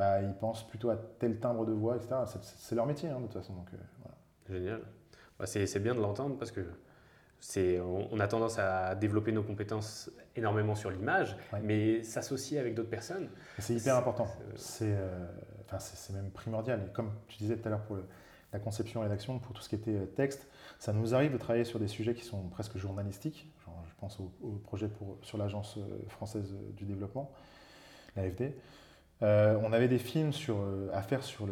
bah, 0.00 0.22
ils 0.22 0.32
pensent 0.32 0.66
plutôt 0.66 0.88
à 0.88 0.96
tel 0.96 1.38
timbre 1.40 1.66
de 1.66 1.72
voix, 1.72 1.96
etc. 1.96 2.14
C'est 2.40 2.74
leur 2.74 2.86
métier, 2.86 3.10
hein, 3.10 3.18
de 3.20 3.26
toute 3.26 3.34
façon. 3.34 3.52
Donc, 3.52 3.68
euh, 3.74 4.50
Génial. 4.50 4.80
Bah, 5.38 5.44
c'est 5.44 5.78
bien 5.78 5.94
de 5.94 6.00
l'entendre 6.00 6.38
parce 6.38 6.50
que 6.50 6.62
on, 7.58 8.08
on, 8.10 8.18
a 8.18 8.26
tendance 8.26 8.58
à 8.58 8.94
développer 8.94 9.30
nos 9.30 9.42
compétences 9.42 10.10
énormément 10.36 10.74
sur 10.74 10.90
l'image, 10.90 11.36
mais 11.62 12.02
s'associer 12.02 12.58
avec 12.58 12.74
d'autres 12.74 12.88
personnes. 12.88 13.28
C'est 13.58 13.74
hyper 13.74 13.94
important. 13.96 14.26
Euh, 14.80 15.26
c'est 15.78 16.12
même 16.14 16.30
primordial. 16.30 16.82
Et 16.86 16.92
comme 16.92 17.12
tu 17.28 17.36
disais 17.36 17.56
tout 17.56 17.68
à 17.68 17.70
l'heure 17.70 17.82
pour 17.82 17.98
la 18.52 18.58
conception 18.58 19.00
et 19.00 19.04
rédaction, 19.04 19.38
pour 19.38 19.52
tout 19.54 19.62
ce 19.62 19.68
qui 19.68 19.74
était 19.74 19.96
euh, 19.96 20.06
texte, 20.06 20.48
ça 20.78 20.92
nous 20.92 21.14
arrive 21.14 21.32
de 21.32 21.38
travailler 21.38 21.64
sur 21.64 21.78
des 21.78 21.88
sujets 21.88 22.14
qui 22.14 22.24
sont 22.24 22.48
presque 22.48 22.76
journalistiques. 22.76 23.52
je 23.66 23.94
pense 24.00 24.20
au, 24.20 24.30
projet 24.64 24.88
sur 25.22 25.38
l'Agence 25.38 25.78
française 26.08 26.54
du 26.76 26.84
développement, 26.84 27.30
l'AFD. 28.16 28.54
Euh, 29.22 29.58
on 29.62 29.72
avait 29.72 29.88
des 29.88 29.98
films 29.98 30.30
euh, 30.48 30.88
à 30.94 31.02
faire 31.02 31.22
sur, 31.22 31.46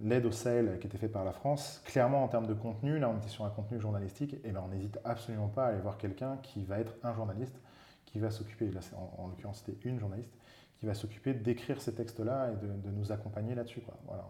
l'aide 0.00 0.24
au 0.24 0.32
Sahel 0.32 0.78
qui 0.80 0.86
était 0.86 0.98
fait 0.98 1.08
par 1.08 1.24
la 1.24 1.32
France. 1.32 1.82
Clairement, 1.84 2.24
en 2.24 2.28
termes 2.28 2.46
de 2.46 2.54
contenu, 2.54 2.98
là, 2.98 3.10
on 3.10 3.18
était 3.18 3.28
sur 3.28 3.44
un 3.44 3.50
contenu 3.50 3.78
journalistique, 3.80 4.36
et 4.44 4.50
ben, 4.50 4.62
on 4.64 4.68
n'hésite 4.68 4.98
absolument 5.04 5.48
pas 5.48 5.66
à 5.66 5.68
aller 5.68 5.80
voir 5.80 5.98
quelqu'un 5.98 6.38
qui 6.42 6.64
va 6.64 6.78
être 6.78 6.94
un 7.02 7.12
journaliste, 7.12 7.60
qui 8.06 8.18
va 8.18 8.30
s'occuper, 8.30 8.70
là, 8.70 8.80
en, 9.18 9.28
l'occurrence, 9.28 9.62
c'était 9.64 9.88
une 9.88 9.98
journaliste, 9.98 10.32
qui 10.78 10.86
va 10.86 10.94
s'occuper 10.94 11.34
d'écrire 11.34 11.80
ces 11.80 11.94
textes-là 11.94 12.50
et 12.50 12.56
de, 12.56 12.90
nous 12.90 13.12
accompagner 13.12 13.54
là-dessus. 13.54 13.82
Voilà, 14.06 14.26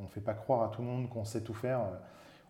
on 0.00 0.04
ne 0.04 0.08
fait 0.08 0.20
pas 0.20 0.34
croire 0.34 0.62
à 0.62 0.68
tout 0.68 0.82
le 0.82 0.88
monde 0.88 1.08
qu'on 1.08 1.24
sait 1.24 1.42
tout 1.42 1.54
faire. 1.54 1.80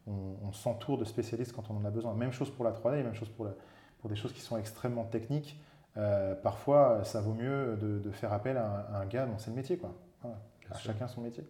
On, 0.06 0.52
s'entoure 0.52 0.98
de 0.98 1.04
spécialistes 1.04 1.52
quand 1.52 1.70
on 1.70 1.76
en 1.76 1.84
a 1.84 1.90
besoin. 1.90 2.14
Même 2.14 2.32
chose 2.32 2.50
pour 2.50 2.64
la 2.64 2.72
3D, 2.72 3.02
même 3.02 3.14
chose 3.14 3.28
pour, 3.28 3.46
pour 4.00 4.10
des 4.10 4.16
choses 4.16 4.32
qui 4.32 4.40
sont 4.40 4.56
extrêmement 4.56 5.04
techniques. 5.04 5.60
Euh, 5.96 6.34
parfois, 6.34 7.04
ça 7.04 7.20
vaut 7.20 7.34
mieux 7.34 7.76
de, 7.76 8.10
faire 8.10 8.32
appel 8.32 8.56
à 8.56 8.88
un, 8.94 9.06
gars 9.06 9.26
dont 9.26 9.38
c'est 9.38 9.50
le 9.50 9.56
métier. 9.56 9.76
Quoi. 9.76 9.94
chacun 10.78 11.06
son 11.06 11.20
métier. 11.20 11.44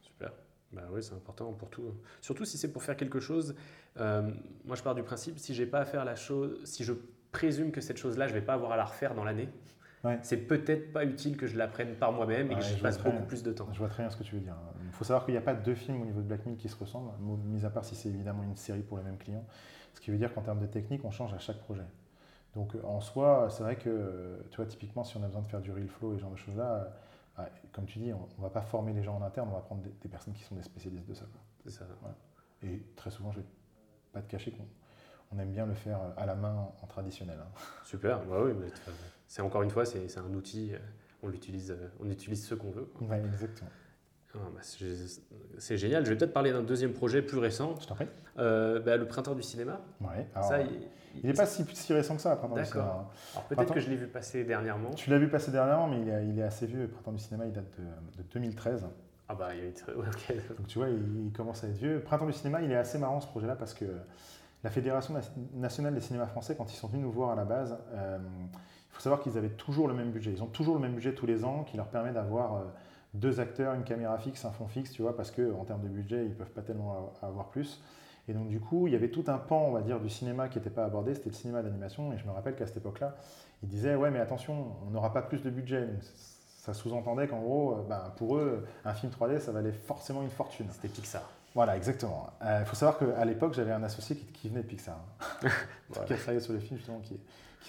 Super. 0.00 0.32
Bah 0.72 0.82
oui, 0.90 1.02
c'est 1.02 1.14
important 1.14 1.52
pour 1.52 1.70
tout. 1.70 1.94
Surtout 2.20 2.44
si 2.44 2.58
c'est 2.58 2.72
pour 2.72 2.82
faire 2.82 2.96
quelque 2.96 3.20
chose. 3.20 3.54
Euh, 3.98 4.30
moi, 4.64 4.76
je 4.76 4.82
pars 4.82 4.94
du 4.94 5.02
principe, 5.02 5.38
si 5.38 5.54
j'ai 5.54 5.66
pas 5.66 5.80
à 5.80 5.84
faire 5.84 6.04
la 6.04 6.16
chose, 6.16 6.60
si 6.64 6.84
je 6.84 6.92
présume 7.32 7.70
que 7.70 7.80
cette 7.80 7.96
chose-là, 7.96 8.28
je 8.28 8.34
vais 8.34 8.42
pas 8.42 8.54
avoir 8.54 8.72
à 8.72 8.76
la 8.76 8.84
refaire 8.84 9.14
dans 9.14 9.24
l'année, 9.24 9.48
c'est 10.22 10.36
peut-être 10.36 10.92
pas 10.92 11.04
utile 11.04 11.36
que 11.36 11.46
je 11.46 11.56
l'apprenne 11.56 11.94
par 11.94 12.12
moi-même 12.12 12.52
et 12.52 12.56
que 12.56 12.62
je 12.62 12.76
passe 12.76 13.02
beaucoup 13.02 13.24
plus 13.24 13.42
de 13.42 13.52
temps. 13.52 13.68
Je 13.72 13.78
vois 13.78 13.88
très 13.88 14.02
bien 14.02 14.10
ce 14.10 14.16
que 14.16 14.22
tu 14.22 14.34
veux 14.34 14.40
dire. 14.40 14.54
Il 14.94 14.98
faut 14.98 15.04
savoir 15.04 15.24
qu'il 15.24 15.34
n'y 15.34 15.38
a 15.38 15.42
pas 15.42 15.54
deux 15.54 15.74
films 15.74 16.02
au 16.02 16.04
niveau 16.04 16.20
de 16.20 16.26
Black 16.26 16.46
Mill 16.46 16.56
qui 16.56 16.68
se 16.68 16.76
ressemblent, 16.76 17.10
mis 17.20 17.64
à 17.64 17.70
part 17.70 17.84
si 17.84 17.96
c'est 17.96 18.08
évidemment 18.08 18.44
une 18.44 18.54
série 18.54 18.82
pour 18.82 18.96
les 18.96 19.02
mêmes 19.02 19.18
clients. 19.18 19.44
Ce 19.92 20.00
qui 20.00 20.12
veut 20.12 20.18
dire 20.18 20.32
qu'en 20.32 20.42
termes 20.42 20.60
de 20.60 20.66
technique, 20.66 21.04
on 21.04 21.10
change 21.10 21.34
à 21.34 21.38
chaque 21.38 21.58
projet. 21.58 21.82
Donc 22.54 22.76
en 22.84 23.00
soi, 23.00 23.48
c'est 23.50 23.64
vrai 23.64 23.74
que, 23.74 24.46
tu 24.52 24.56
vois, 24.56 24.66
typiquement, 24.66 25.02
si 25.02 25.16
on 25.16 25.22
a 25.24 25.26
besoin 25.26 25.42
de 25.42 25.48
faire 25.48 25.60
du 25.60 25.72
real 25.72 25.88
flow 25.88 26.12
et 26.12 26.16
ce 26.16 26.20
genre 26.22 26.30
de 26.30 26.36
choses-là, 26.36 26.92
bah, 27.36 27.48
comme 27.72 27.86
tu 27.86 27.98
dis, 27.98 28.12
on 28.12 28.28
ne 28.38 28.42
va 28.42 28.50
pas 28.50 28.62
former 28.62 28.92
les 28.92 29.02
gens 29.02 29.16
en 29.16 29.22
interne, 29.22 29.48
on 29.50 29.54
va 29.54 29.62
prendre 29.62 29.82
des, 29.82 30.08
personnes 30.08 30.34
qui 30.34 30.44
sont 30.44 30.54
des 30.54 30.62
spécialistes 30.62 31.08
de 31.08 31.14
ça. 31.14 31.24
C'est 31.64 31.72
ça. 31.72 31.86
Et 32.62 32.80
très 32.94 33.10
souvent, 33.10 33.32
je 33.32 33.38
ne 33.38 33.42
vais 33.42 33.48
pas 34.12 34.22
te 34.22 34.30
cacher 34.30 34.52
qu'on 34.52 34.64
on 35.32 35.38
aime 35.40 35.50
bien 35.50 35.66
le 35.66 35.74
faire 35.74 35.98
à 36.16 36.24
la 36.24 36.36
main 36.36 36.68
en 36.80 36.86
traditionnel. 36.86 37.38
Hein. 37.40 37.50
Super, 37.84 38.24
bah 38.26 38.38
oui, 38.44 38.52
c'est 39.26 39.42
encore 39.42 39.62
une 39.62 39.70
fois, 39.70 39.84
c'est 39.84 40.18
un 40.18 40.34
outil, 40.34 40.72
euh, 40.72 40.78
on 41.24 41.28
l'utilise, 41.28 41.72
euh, 41.72 41.88
on 41.98 42.08
utilise 42.08 42.46
ce 42.46 42.54
qu'on 42.54 42.70
veut. 42.70 42.92
Oui, 43.00 43.16
exactement. 43.16 43.70
Ah, 44.34 44.38
bah, 44.54 44.60
c'est 45.58 45.76
génial. 45.76 46.04
Je 46.04 46.10
vais 46.10 46.16
peut-être 46.16 46.32
parler 46.32 46.52
d'un 46.52 46.62
deuxième 46.62 46.92
projet 46.92 47.22
plus 47.22 47.38
récent. 47.38 47.74
Je 47.80 47.86
t'en 47.86 47.94
prie. 47.94 48.08
Euh, 48.38 48.80
bah, 48.80 48.96
le 48.96 49.06
printemps 49.06 49.34
du 49.34 49.42
cinéma. 49.42 49.80
Ouais. 50.00 50.26
ça, 50.42 50.58
il 51.22 51.26
n'est 51.26 51.32
pas 51.32 51.46
si, 51.46 51.64
si, 51.72 51.92
récent 51.92 52.16
que 52.16 52.22
ça, 52.22 52.32
le 52.32 52.38
Printemps 52.38 52.56
du 52.56 52.64
cinéma. 52.64 52.84
Hein. 52.84 53.06
Alors 53.34 53.44
peut-être 53.46 53.74
que 53.74 53.80
je 53.80 53.88
l'ai 53.88 53.96
vu 53.96 54.06
passer 54.06 54.44
dernièrement. 54.44 54.90
Tu 54.90 55.10
l'as 55.10 55.18
vu 55.18 55.28
passer 55.28 55.50
dernièrement, 55.50 55.86
mais 55.86 56.00
il 56.00 56.08
est, 56.08 56.26
il 56.28 56.38
est, 56.38 56.42
assez 56.42 56.66
vieux. 56.66 56.82
Le 56.82 56.88
Printemps 56.88 57.12
du 57.12 57.18
cinéma, 57.18 57.46
il 57.46 57.52
date 57.52 57.78
de, 57.78 58.22
2013. 58.32 58.86
Ah 59.28 59.34
bah, 59.34 59.54
il 59.54 59.64
est... 59.64 59.84
ok. 59.88 60.56
Donc 60.56 60.66
tu 60.66 60.78
vois, 60.78 60.88
il, 60.88 61.32
commence 61.32 61.64
à 61.64 61.68
être 61.68 61.76
vieux. 61.76 62.00
Printemps 62.00 62.26
du 62.26 62.32
cinéma, 62.32 62.62
il 62.62 62.70
est 62.70 62.76
assez 62.76 62.98
marrant 62.98 63.20
ce 63.20 63.28
projet-là 63.28 63.56
parce 63.56 63.74
que 63.74 63.84
la 64.64 64.70
Fédération 64.70 65.14
nationale 65.54 65.94
des 65.94 66.00
cinémas 66.00 66.26
français, 66.26 66.56
quand 66.56 66.72
ils 66.72 66.76
sont 66.76 66.88
venus 66.88 67.04
nous 67.04 67.12
voir 67.12 67.30
à 67.30 67.34
la 67.34 67.44
base, 67.44 67.78
euh, 67.92 68.18
il 68.18 68.94
faut 68.94 69.00
savoir 69.00 69.20
qu'ils 69.20 69.36
avaient 69.38 69.50
toujours 69.50 69.88
le 69.88 69.94
même 69.94 70.10
budget. 70.10 70.32
Ils 70.32 70.42
ont 70.42 70.46
toujours 70.46 70.74
le 70.74 70.80
même 70.80 70.94
budget 70.94 71.14
tous 71.14 71.26
les 71.26 71.44
ans 71.44 71.64
qui 71.64 71.76
leur 71.76 71.88
permet 71.88 72.12
d'avoir 72.12 72.54
euh, 72.54 72.64
deux 73.14 73.40
acteurs, 73.40 73.74
une 73.74 73.84
caméra 73.84 74.18
fixe, 74.18 74.44
un 74.44 74.50
fond 74.50 74.66
fixe, 74.66 74.90
tu 74.90 75.02
vois, 75.02 75.16
parce 75.16 75.30
qu'en 75.30 75.64
termes 75.64 75.82
de 75.82 75.88
budget, 75.88 76.24
ils 76.24 76.30
ne 76.30 76.34
peuvent 76.34 76.50
pas 76.50 76.62
tellement 76.62 77.12
avoir 77.22 77.48
plus. 77.48 77.80
Et 78.28 78.32
donc, 78.32 78.48
du 78.48 78.58
coup, 78.58 78.86
il 78.86 78.92
y 78.92 78.96
avait 78.96 79.10
tout 79.10 79.24
un 79.28 79.38
pan, 79.38 79.66
on 79.68 79.72
va 79.72 79.82
dire, 79.82 80.00
du 80.00 80.08
cinéma 80.08 80.48
qui 80.48 80.58
n'était 80.58 80.70
pas 80.70 80.84
abordé, 80.84 81.14
c'était 81.14 81.28
le 81.28 81.34
cinéma 81.34 81.62
d'animation. 81.62 82.12
Et 82.12 82.18
je 82.18 82.24
me 82.24 82.30
rappelle 82.30 82.56
qu'à 82.56 82.66
cette 82.66 82.78
époque-là, 82.78 83.16
ils 83.62 83.68
disaient 83.68 83.94
Ouais, 83.94 84.10
mais 84.10 84.18
attention, 84.18 84.76
on 84.86 84.90
n'aura 84.90 85.12
pas 85.12 85.22
plus 85.22 85.42
de 85.42 85.50
budget. 85.50 85.86
ça 86.58 86.72
sous-entendait 86.72 87.28
qu'en 87.28 87.40
gros, 87.40 87.72
euh, 87.72 87.82
ben, 87.88 88.12
pour 88.16 88.36
eux, 88.36 88.66
un 88.84 88.94
film 88.94 89.12
3D, 89.12 89.40
ça 89.40 89.52
valait 89.52 89.72
forcément 89.72 90.22
une 90.22 90.30
fortune. 90.30 90.66
C'était 90.70 90.88
Pixar. 90.88 91.28
Voilà, 91.54 91.76
exactement. 91.76 92.30
Il 92.40 92.46
euh, 92.46 92.64
faut 92.64 92.74
savoir 92.74 92.98
qu'à 92.98 93.24
l'époque, 93.24 93.54
j'avais 93.54 93.72
un 93.72 93.82
associé 93.82 94.16
qui, 94.16 94.48
venait 94.48 94.62
de 94.62 94.66
Pixar, 94.66 94.96
hein. 95.42 95.48
qui 96.06 96.12
a 96.14 96.16
travaillé 96.16 96.40
sur 96.40 96.54
les 96.54 96.60
films, 96.60 96.78
justement, 96.78 97.00
qui, 97.00 97.20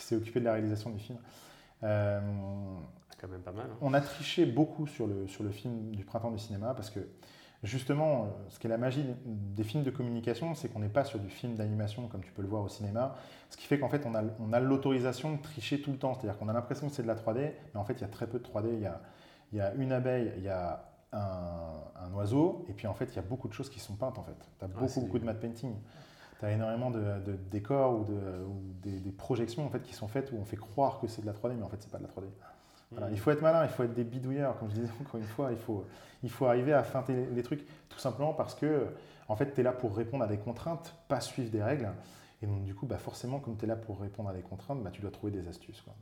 s'est 0.01 0.15
occupé 0.15 0.39
de 0.39 0.45
la 0.45 0.53
réalisation 0.53 0.89
du 0.89 0.99
film. 0.99 1.19
Euh, 1.83 2.19
quand 3.25 3.31
même 3.31 3.41
pas 3.41 3.51
mal. 3.51 3.67
Hein. 3.71 3.77
On 3.81 3.93
a 3.93 4.01
triché 4.01 4.45
beaucoup 4.45 4.87
sur 4.87 5.07
le, 5.07 5.27
sur 5.27 5.43
le 5.43 5.51
film 5.51 5.91
du 5.91 6.03
printemps 6.03 6.31
du 6.31 6.39
cinéma 6.39 6.73
parce 6.73 6.89
que 6.89 6.99
justement, 7.63 8.23
euh, 8.23 8.27
ce 8.49 8.59
qui 8.59 8.67
est 8.67 8.69
la 8.69 8.77
magie 8.77 9.03
des 9.25 9.63
films 9.63 9.83
de 9.83 9.91
communication, 9.91 10.55
c'est 10.55 10.69
qu'on 10.69 10.79
n'est 10.79 10.89
pas 10.89 11.03
sur 11.03 11.19
du 11.19 11.29
film 11.29 11.55
d'animation 11.55 12.07
comme 12.07 12.23
tu 12.23 12.31
peux 12.31 12.41
le 12.41 12.47
voir 12.47 12.63
au 12.63 12.69
cinéma. 12.69 13.15
Ce 13.49 13.57
qui 13.57 13.65
fait 13.65 13.79
qu'en 13.79 13.89
fait, 13.89 14.05
on 14.05 14.13
a, 14.15 14.23
on 14.39 14.53
a 14.53 14.59
l'autorisation 14.59 15.33
de 15.35 15.41
tricher 15.41 15.81
tout 15.81 15.91
le 15.91 15.97
temps. 15.97 16.13
C'est-à-dire 16.13 16.37
qu'on 16.37 16.49
a 16.49 16.53
l'impression 16.53 16.87
que 16.87 16.93
c'est 16.93 17.03
de 17.03 17.07
la 17.07 17.15
3D, 17.15 17.53
mais 17.73 17.79
en 17.79 17.85
fait, 17.85 17.93
il 17.93 18.01
y 18.01 18.05
a 18.05 18.09
très 18.09 18.27
peu 18.27 18.39
de 18.39 18.45
3D. 18.45 18.73
Il 18.73 18.81
y 18.81 18.85
a, 18.85 19.01
il 19.51 19.57
y 19.57 19.61
a 19.61 19.73
une 19.73 19.91
abeille, 19.91 20.33
il 20.37 20.43
y 20.43 20.49
a 20.49 20.91
un, 21.11 22.11
oiseau, 22.13 22.65
et 22.69 22.73
puis 22.73 22.87
en 22.87 22.93
fait, 22.93 23.05
il 23.05 23.15
y 23.15 23.19
a 23.19 23.21
beaucoup 23.21 23.47
de 23.47 23.53
choses 23.53 23.69
qui 23.69 23.79
sont 23.79 23.95
peintes 23.95 24.19
en 24.19 24.23
fait. 24.23 24.37
Tu 24.59 24.65
as 24.65 24.67
beaucoup, 24.67 25.01
beaucoup 25.01 25.19
de 25.19 25.25
matte 25.25 25.39
painting. 25.39 25.73
Tu 26.39 26.45
as 26.45 26.51
énormément 26.51 26.91
de, 26.91 27.35
décors 27.49 27.99
ou, 27.99 28.03
de, 28.03 28.99
des, 28.99 29.11
projections 29.11 29.65
en 29.65 29.69
fait, 29.69 29.81
qui 29.81 29.93
sont 29.93 30.07
faites 30.07 30.31
où 30.31 30.35
on 30.35 30.45
fait 30.45 30.57
croire 30.57 30.99
que 30.99 31.07
c'est 31.07 31.21
de 31.21 31.25
la 31.25 31.33
3D, 31.33 31.55
mais 31.55 31.63
en 31.63 31.69
fait, 31.69 31.77
c'est 31.79 31.91
pas 31.91 31.99
de 31.99 32.03
la 32.03 32.09
3D. 32.09 32.25
Voilà. 32.95 33.11
Il 33.11 33.19
faut 33.19 33.31
être 33.31 33.41
malin, 33.41 33.63
il 33.63 33.69
faut 33.69 33.83
être 33.83 33.93
des 33.93 34.03
bidouilleurs, 34.03 34.57
comme 34.57 34.69
je 34.69 34.75
disais 34.75 34.91
encore 35.01 35.19
une 35.19 35.27
fois, 35.27 35.51
il 35.51 35.57
faut, 35.57 35.85
il 36.23 36.29
faut 36.29 36.45
arriver 36.45 36.73
à 36.73 36.83
feinter 36.83 37.27
les, 37.33 37.43
trucs, 37.43 37.65
tout 37.89 37.99
simplement 37.99 38.33
parce 38.33 38.55
que 38.55 38.87
en 39.27 39.35
fait, 39.35 39.53
tu 39.53 39.61
es 39.61 39.63
là 39.63 39.71
pour 39.71 39.95
répondre 39.95 40.23
à 40.23 40.27
des 40.27 40.37
contraintes, 40.37 40.95
pas 41.07 41.19
suivre 41.19 41.49
des 41.49 41.63
règles. 41.63 41.89
Et 42.41 42.47
donc, 42.47 42.63
du 42.63 42.75
coup, 42.75 42.85
bah, 42.85 42.97
forcément, 42.97 43.39
comme 43.39 43.57
tu 43.57 43.65
es 43.65 43.67
là 43.67 43.75
pour 43.75 43.99
répondre 43.99 44.29
à 44.29 44.33
des 44.33 44.41
contraintes, 44.41 44.83
bah, 44.83 44.91
tu 44.91 45.01
dois 45.01 45.09
trouver 45.09 45.31
des 45.31 45.47
astuces. 45.47 45.81
Quoi. 45.81 45.93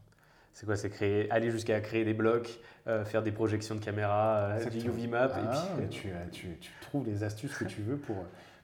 C'est 0.51 0.65
quoi 0.65 0.75
C'est 0.75 0.89
créer, 0.89 1.31
aller 1.31 1.49
jusqu'à 1.49 1.79
créer 1.79 2.03
des 2.03 2.13
blocs, 2.13 2.59
euh, 2.87 3.05
faire 3.05 3.23
des 3.23 3.31
projections 3.31 3.75
de 3.75 3.79
caméra, 3.79 4.37
euh, 4.39 4.69
du 4.69 4.79
UV 4.79 5.07
map. 5.07 5.27
et 5.27 5.31
ah, 5.35 5.65
puis... 5.77 5.89
tu, 5.89 6.09
tu, 6.31 6.57
tu, 6.59 6.71
trouves 6.81 7.05
les 7.05 7.23
astuces 7.23 7.55
que 7.55 7.65
tu 7.65 7.81
veux 7.81 7.97
pour, 7.97 8.17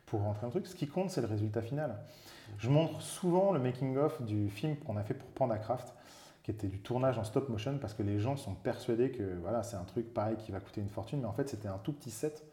pour 0.05 0.21
rentrer 0.21 0.45
un 0.45 0.49
truc. 0.49 0.67
Ce 0.67 0.75
qui 0.75 0.87
compte, 0.87 1.09
c'est 1.09 1.21
le 1.21 1.27
résultat 1.27 1.61
final. 1.61 1.95
Je 2.57 2.69
montre 2.69 3.01
souvent 3.01 3.51
le 3.51 3.59
making-of 3.59 4.21
du 4.23 4.49
film 4.49 4.75
qu'on 4.77 4.97
a 4.97 5.03
fait 5.03 5.13
pour 5.13 5.29
PandaCraft, 5.29 5.93
qui 6.49 6.55
était 6.55 6.67
du 6.67 6.79
tournage 6.79 7.19
en 7.19 7.23
stop 7.23 7.47
motion, 7.49 7.77
parce 7.77 7.93
que 7.93 8.01
les 8.01 8.17
gens 8.17 8.35
sont 8.35 8.55
persuadés 8.55 9.11
que 9.11 9.37
voilà, 9.41 9.61
c'est 9.61 9.75
un 9.75 9.83
truc 9.83 10.13
pareil 10.13 10.35
qui 10.37 10.51
va 10.51 10.59
coûter 10.59 10.81
une 10.81 10.89
fortune, 10.89 11.19
mais 11.21 11.27
en 11.27 11.33
fait, 11.33 11.47
c'était 11.47 11.67
un 11.67 11.77
tout 11.77 11.93
petit 11.93 12.09
set 12.09 12.43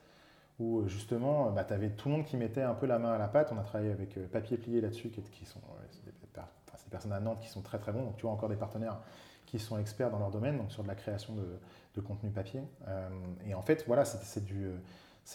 où 0.59 0.81
euh, 0.81 0.89
justement, 0.89 1.51
bah, 1.51 1.65
tu 1.65 1.73
avais 1.73 1.91
tout 1.91 2.09
le 2.09 2.17
monde 2.17 2.25
qui 2.27 2.37
mettait 2.37 2.63
un 2.63 2.75
peu 2.75 2.87
la 2.87 2.99
main 2.99 3.13
à 3.13 3.19
la 3.19 3.29
pâte. 3.29 3.53
On 3.53 3.59
a 3.59 3.63
travaillé 3.63 3.91
avec 3.91 4.19
Papier 4.31 4.59
Plié 4.59 4.83
là-dessus, 4.83 5.09
qui, 5.09 5.47
sont 5.47 5.61
des, 6.05 6.13
personnes 6.91 7.13
à 7.13 7.21
Nantes 7.21 7.41
qui 7.41 7.49
sont 7.49 7.63
très 7.63 7.79
très 7.79 7.93
bons. 7.93 8.05
Donc 8.05 8.17
tu 8.17 8.23
vois 8.23 8.33
encore 8.33 8.51
des 8.51 8.57
partenaires 8.57 8.99
qui 9.47 9.59
sont 9.59 9.79
experts 9.79 10.11
dans 10.11 10.19
leur 10.19 10.31
domaine, 10.31 10.59
donc 10.59 10.71
sur 10.71 10.83
de 10.83 10.89
la 10.89 10.95
création 10.95 11.35
de, 11.35 12.01
contenu 12.03 12.31
papier. 12.31 12.61
Euh, 12.89 13.09
et 13.47 13.55
en 13.55 13.63
fait, 13.63 13.85
voilà, 13.87 14.05
c'est 14.05 14.45
du, 14.45 14.69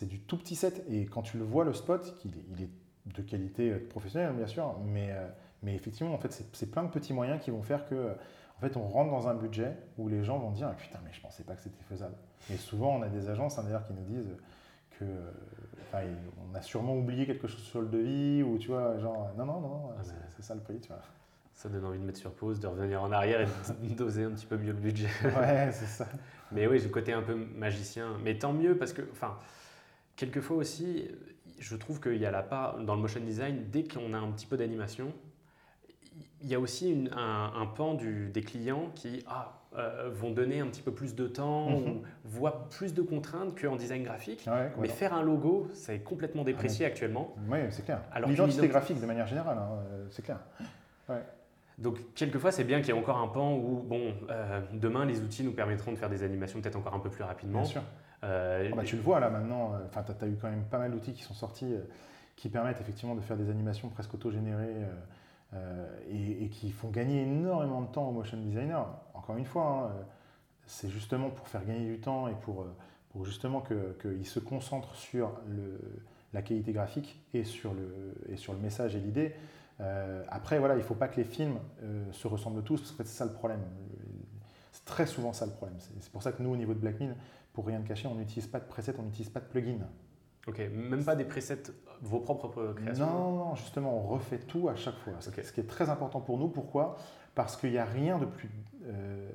du 0.04 0.20
tout 0.20 0.38
petit 0.38 0.56
set. 0.56 0.86
Et 0.88 1.06
quand 1.06 1.24
tu 1.24 1.40
le 1.40 1.44
vois, 1.44 1.66
le 1.66 1.74
spot, 1.74 2.16
il 2.26 2.32
il 2.52 2.64
est 2.64 2.70
de 3.08 3.22
qualité 3.24 3.72
professionnelle, 3.72 4.34
bien 4.34 4.46
sûr, 4.46 4.76
mais, 4.86 5.08
euh, 5.10 5.28
mais 5.64 5.74
effectivement, 5.74 6.14
en 6.14 6.20
fait, 6.20 6.46
c'est 6.54 6.70
plein 6.70 6.84
de 6.84 6.90
petits 6.90 7.14
moyens 7.14 7.42
qui 7.42 7.50
vont 7.50 7.64
faire 7.64 7.88
que, 7.88 8.16
en 8.62 8.68
fait, 8.68 8.78
on 8.78 8.88
rentre 8.88 9.10
dans 9.10 9.28
un 9.28 9.34
budget 9.34 9.76
où 9.98 10.08
les 10.08 10.24
gens 10.24 10.38
vont 10.38 10.52
dire 10.52 10.68
ah, 10.70 10.76
Putain, 10.76 11.00
mais 11.04 11.12
je 11.12 11.20
pensais 11.20 11.44
pas 11.44 11.56
que 11.56 11.62
c'était 11.62 11.84
faisable. 11.90 12.14
Et 12.52 12.58
souvent, 12.58 12.96
on 12.98 13.02
a 13.02 13.10
des 13.10 13.28
agences 13.28 13.58
hein, 13.58 13.64
d'ailleurs 13.64 13.88
qui 13.88 13.94
nous 13.94 14.04
disent 14.04 14.38
que 15.00 15.06
on 15.94 16.56
a 16.56 16.62
sûrement 16.62 16.96
oublié 16.96 17.26
quelque 17.26 17.48
chose 17.48 17.64
sur 17.64 17.82
le 17.82 17.88
devis, 17.88 18.44
ou 18.44 18.58
tu 18.58 18.68
vois, 18.68 18.98
genre, 19.00 19.32
non, 19.36 19.46
non, 19.46 19.60
non, 19.60 19.90
ah, 19.98 20.04
c'est 20.30 20.44
ça 20.44 20.54
le 20.54 20.62
prix, 20.62 20.80
tu 20.80 20.90
vois. 20.90 21.02
Ça 21.54 21.70
donne 21.70 21.86
envie 21.86 22.00
de 22.00 22.04
mettre 22.04 22.20
sur 22.20 22.32
pause, 22.32 22.60
de 22.60 22.68
revenir 22.68 23.02
en 23.02 23.12
arrière 23.12 23.42
et 23.42 23.88
de 23.88 23.94
doser 23.96 24.24
un 24.24 24.32
petit 24.32 24.46
peu 24.46 24.58
mieux 24.58 24.72
le 24.72 24.80
budget. 24.80 25.10
Ouais, 25.24 25.72
c'est 25.72 25.88
ça. 25.88 26.08
Mais 26.52 26.68
oui, 26.68 26.80
le 26.80 26.90
côté 26.90 27.14
un 27.14 27.24
peu 27.24 27.36
magicien. 27.36 28.18
Mais 28.24 28.38
tant 28.38 28.54
mieux 28.54 28.78
parce 28.78 28.94
que, 28.94 29.02
enfin, 29.12 29.38
quelquefois 30.16 30.58
aussi, 30.58 31.10
je 31.60 31.76
trouve 31.76 32.00
qu'il 32.00 32.18
y 32.18 32.26
a 32.26 32.32
la 32.32 32.44
part, 32.44 32.80
dans 32.80 32.96
le 32.96 33.02
motion 33.02 33.20
design, 33.22 33.66
dès 33.72 33.84
qu'on 33.84 34.14
a 34.14 34.18
un 34.18 34.32
petit 34.32 34.46
peu 34.46 34.58
d'animation, 34.58 35.14
il 36.44 36.50
y 36.50 36.56
a 36.56 36.60
aussi 36.60 37.10
un, 37.16 37.66
pan 37.76 37.94
du, 37.94 38.30
des 38.30 38.42
clients 38.42 38.92
qui 38.96 39.24
ah, 39.28 39.54
euh, 39.78 40.10
vont 40.12 40.32
donner 40.32 40.60
un 40.60 40.68
petit 40.68 40.82
peu 40.82 40.92
plus 40.92 41.16
de 41.16 41.28
temps 41.28 41.70
mhm. 41.70 41.76
ou 41.76 42.02
voient 42.26 42.68
plus 42.70 42.94
de 42.94 43.02
contraintes 43.02 43.60
qu'en 43.60 43.76
design 43.76 44.04
graphique. 44.04 44.48
mais 44.80 44.88
faire 44.88 45.14
un 45.14 45.22
logo, 45.22 45.70
c'est 45.74 46.00
complètement 46.00 46.44
déprécié 46.44 46.86
ah, 46.86 46.90
actuellement. 46.90 47.36
Oui, 47.50 47.60
c'est 47.70 47.86
clair. 47.86 48.02
L'identité 48.28 48.68
graphique, 48.68 49.00
de 49.00 49.06
manière 49.06 49.28
générale, 49.28 49.58
hein, 49.58 49.70
euh, 49.92 50.06
c'est 50.10 50.24
clair. 50.24 50.40
Ouais. 51.10 51.24
Donc, 51.78 52.00
quelquefois, 52.16 52.52
c'est 52.52 52.64
bien 52.64 52.80
qu'il 52.80 52.94
y 52.94 52.98
ait 52.98 53.00
encore 53.00 53.18
un 53.18 53.28
pan 53.28 53.56
où, 53.56 53.82
bon, 53.82 54.14
euh, 54.30 54.62
demain, 54.74 55.06
les 55.06 55.22
outils 55.22 55.44
nous 55.44 55.54
permettront 55.54 55.92
de 55.92 55.98
faire 55.98 56.10
des 56.10 56.24
animations 56.24 56.62
peut-être 56.62 56.76
encore 56.76 56.94
un 56.94 57.00
peu 57.00 57.10
plus 57.10 57.24
rapidement. 57.24 57.62
Bien 57.62 57.70
sûr. 57.70 57.82
Euh, 58.24 58.70
ah 58.72 58.76
bah, 58.76 58.84
tu 58.84 58.98
le 58.98 59.02
vois 59.02 59.20
là 59.20 59.32
maintenant, 59.32 59.74
enfin, 59.88 60.04
tu 60.04 60.12
as, 60.24 60.28
eu 60.28 60.38
quand 60.40 60.50
même 60.50 60.64
pas 60.66 60.78
mal 60.78 60.92
d'outils 60.92 61.14
qui 61.14 61.24
sont 61.24 61.34
sortis 61.34 61.74
qui 62.36 62.50
permettent 62.50 62.80
effectivement 62.80 63.16
de 63.16 63.22
faire 63.22 63.36
des 63.36 63.50
animations 63.50 63.90
presque 63.90 64.14
auto-générées 64.14 64.86
et, 66.10 66.48
qui 66.50 66.72
font 66.72 66.90
gagner 66.90 67.24
énormément 67.24 67.82
de 67.82 67.88
temps 67.88 68.08
aux 68.08 68.12
motion 68.12 68.38
designers. 68.38 68.86
Encore 69.14 69.36
une 69.38 69.46
fois, 69.46 69.92
hein, 69.92 70.06
c'est 70.66 70.90
justement 70.90 71.30
pour 71.30 71.48
faire 71.48 71.66
gagner 71.66 71.86
du 71.86 72.00
temps 72.00 72.28
et 72.28 72.36
pour, 72.36 72.66
pour 73.10 73.26
justement 73.26 73.62
qu'ils 73.62 74.28
se 74.28 74.40
concentrent 74.40 74.96
sur 74.96 75.32
la 76.34 76.42
qualité 76.42 76.72
graphique 76.72 77.22
et 77.34 77.44
sur 77.44 77.74
le, 77.74 78.16
et 78.30 78.38
sur 78.38 78.54
le 78.54 78.60
message 78.60 78.96
et 78.96 79.00
l'idée. 79.00 79.34
Euh, 79.82 80.24
après, 80.30 80.60
voilà, 80.60 80.76
il 80.76 80.80
ne 80.80 80.84
faut 80.84 80.96
pas 80.96 81.08
que 81.08 81.18
les 81.18 81.24
films 81.24 81.58
euh, 81.84 82.12
se 82.12 82.28
ressemblent 82.28 82.64
tous, 82.64 82.80
parce 82.82 82.92
que 82.92 83.04
c'est 83.04 83.18
ça 83.18 83.26
le 83.26 83.34
problème. 83.34 83.62
C'est 84.72 84.86
très 84.86 85.06
souvent 85.06 85.34
ça 85.34 85.46
le 85.46 85.52
problème. 85.52 85.78
C'est 86.00 86.12
pour 86.12 86.24
ça 86.24 86.32
que 86.32 86.42
nous, 86.42 86.52
au 86.52 86.58
niveau 86.58 86.74
de 86.74 86.80
Blackmin, 86.80 87.16
pour 87.54 87.66
rien 87.66 87.80
de 87.80 87.88
cacher, 87.88 88.08
on 88.08 88.16
n'utilise 88.16 88.48
pas 88.48 88.60
de 88.60 88.66
presets, 88.66 88.94
on 88.98 89.04
n'utilise 89.04 89.30
pas 89.30 89.40
de 89.40 89.46
plugins. 89.46 89.88
Ok, 90.48 90.60
même 90.74 91.04
pas 91.04 91.16
des 91.16 91.26
presets, 91.26 91.64
vos 92.02 92.20
propres 92.20 92.74
créations 92.76 93.06
Non, 93.06 93.32
non, 93.32 93.56
justement, 93.56 93.96
on 93.96 94.08
refait 94.08 94.40
tout 94.40 94.70
à 94.70 94.76
chaque 94.76 94.98
fois. 94.98 95.14
Ce 95.20 95.30
qui 95.30 95.60
est 95.60 95.68
très 95.68 95.90
important 95.90 96.20
pour 96.20 96.38
nous. 96.38 96.48
Pourquoi? 96.48 96.98
Parce 97.36 97.56
qu'il 97.56 97.72
n'y 97.72 97.78
a 97.78 97.86
rien 97.86 98.18
de 98.18 98.26
plus 98.26 98.50
euh, 98.86 99.30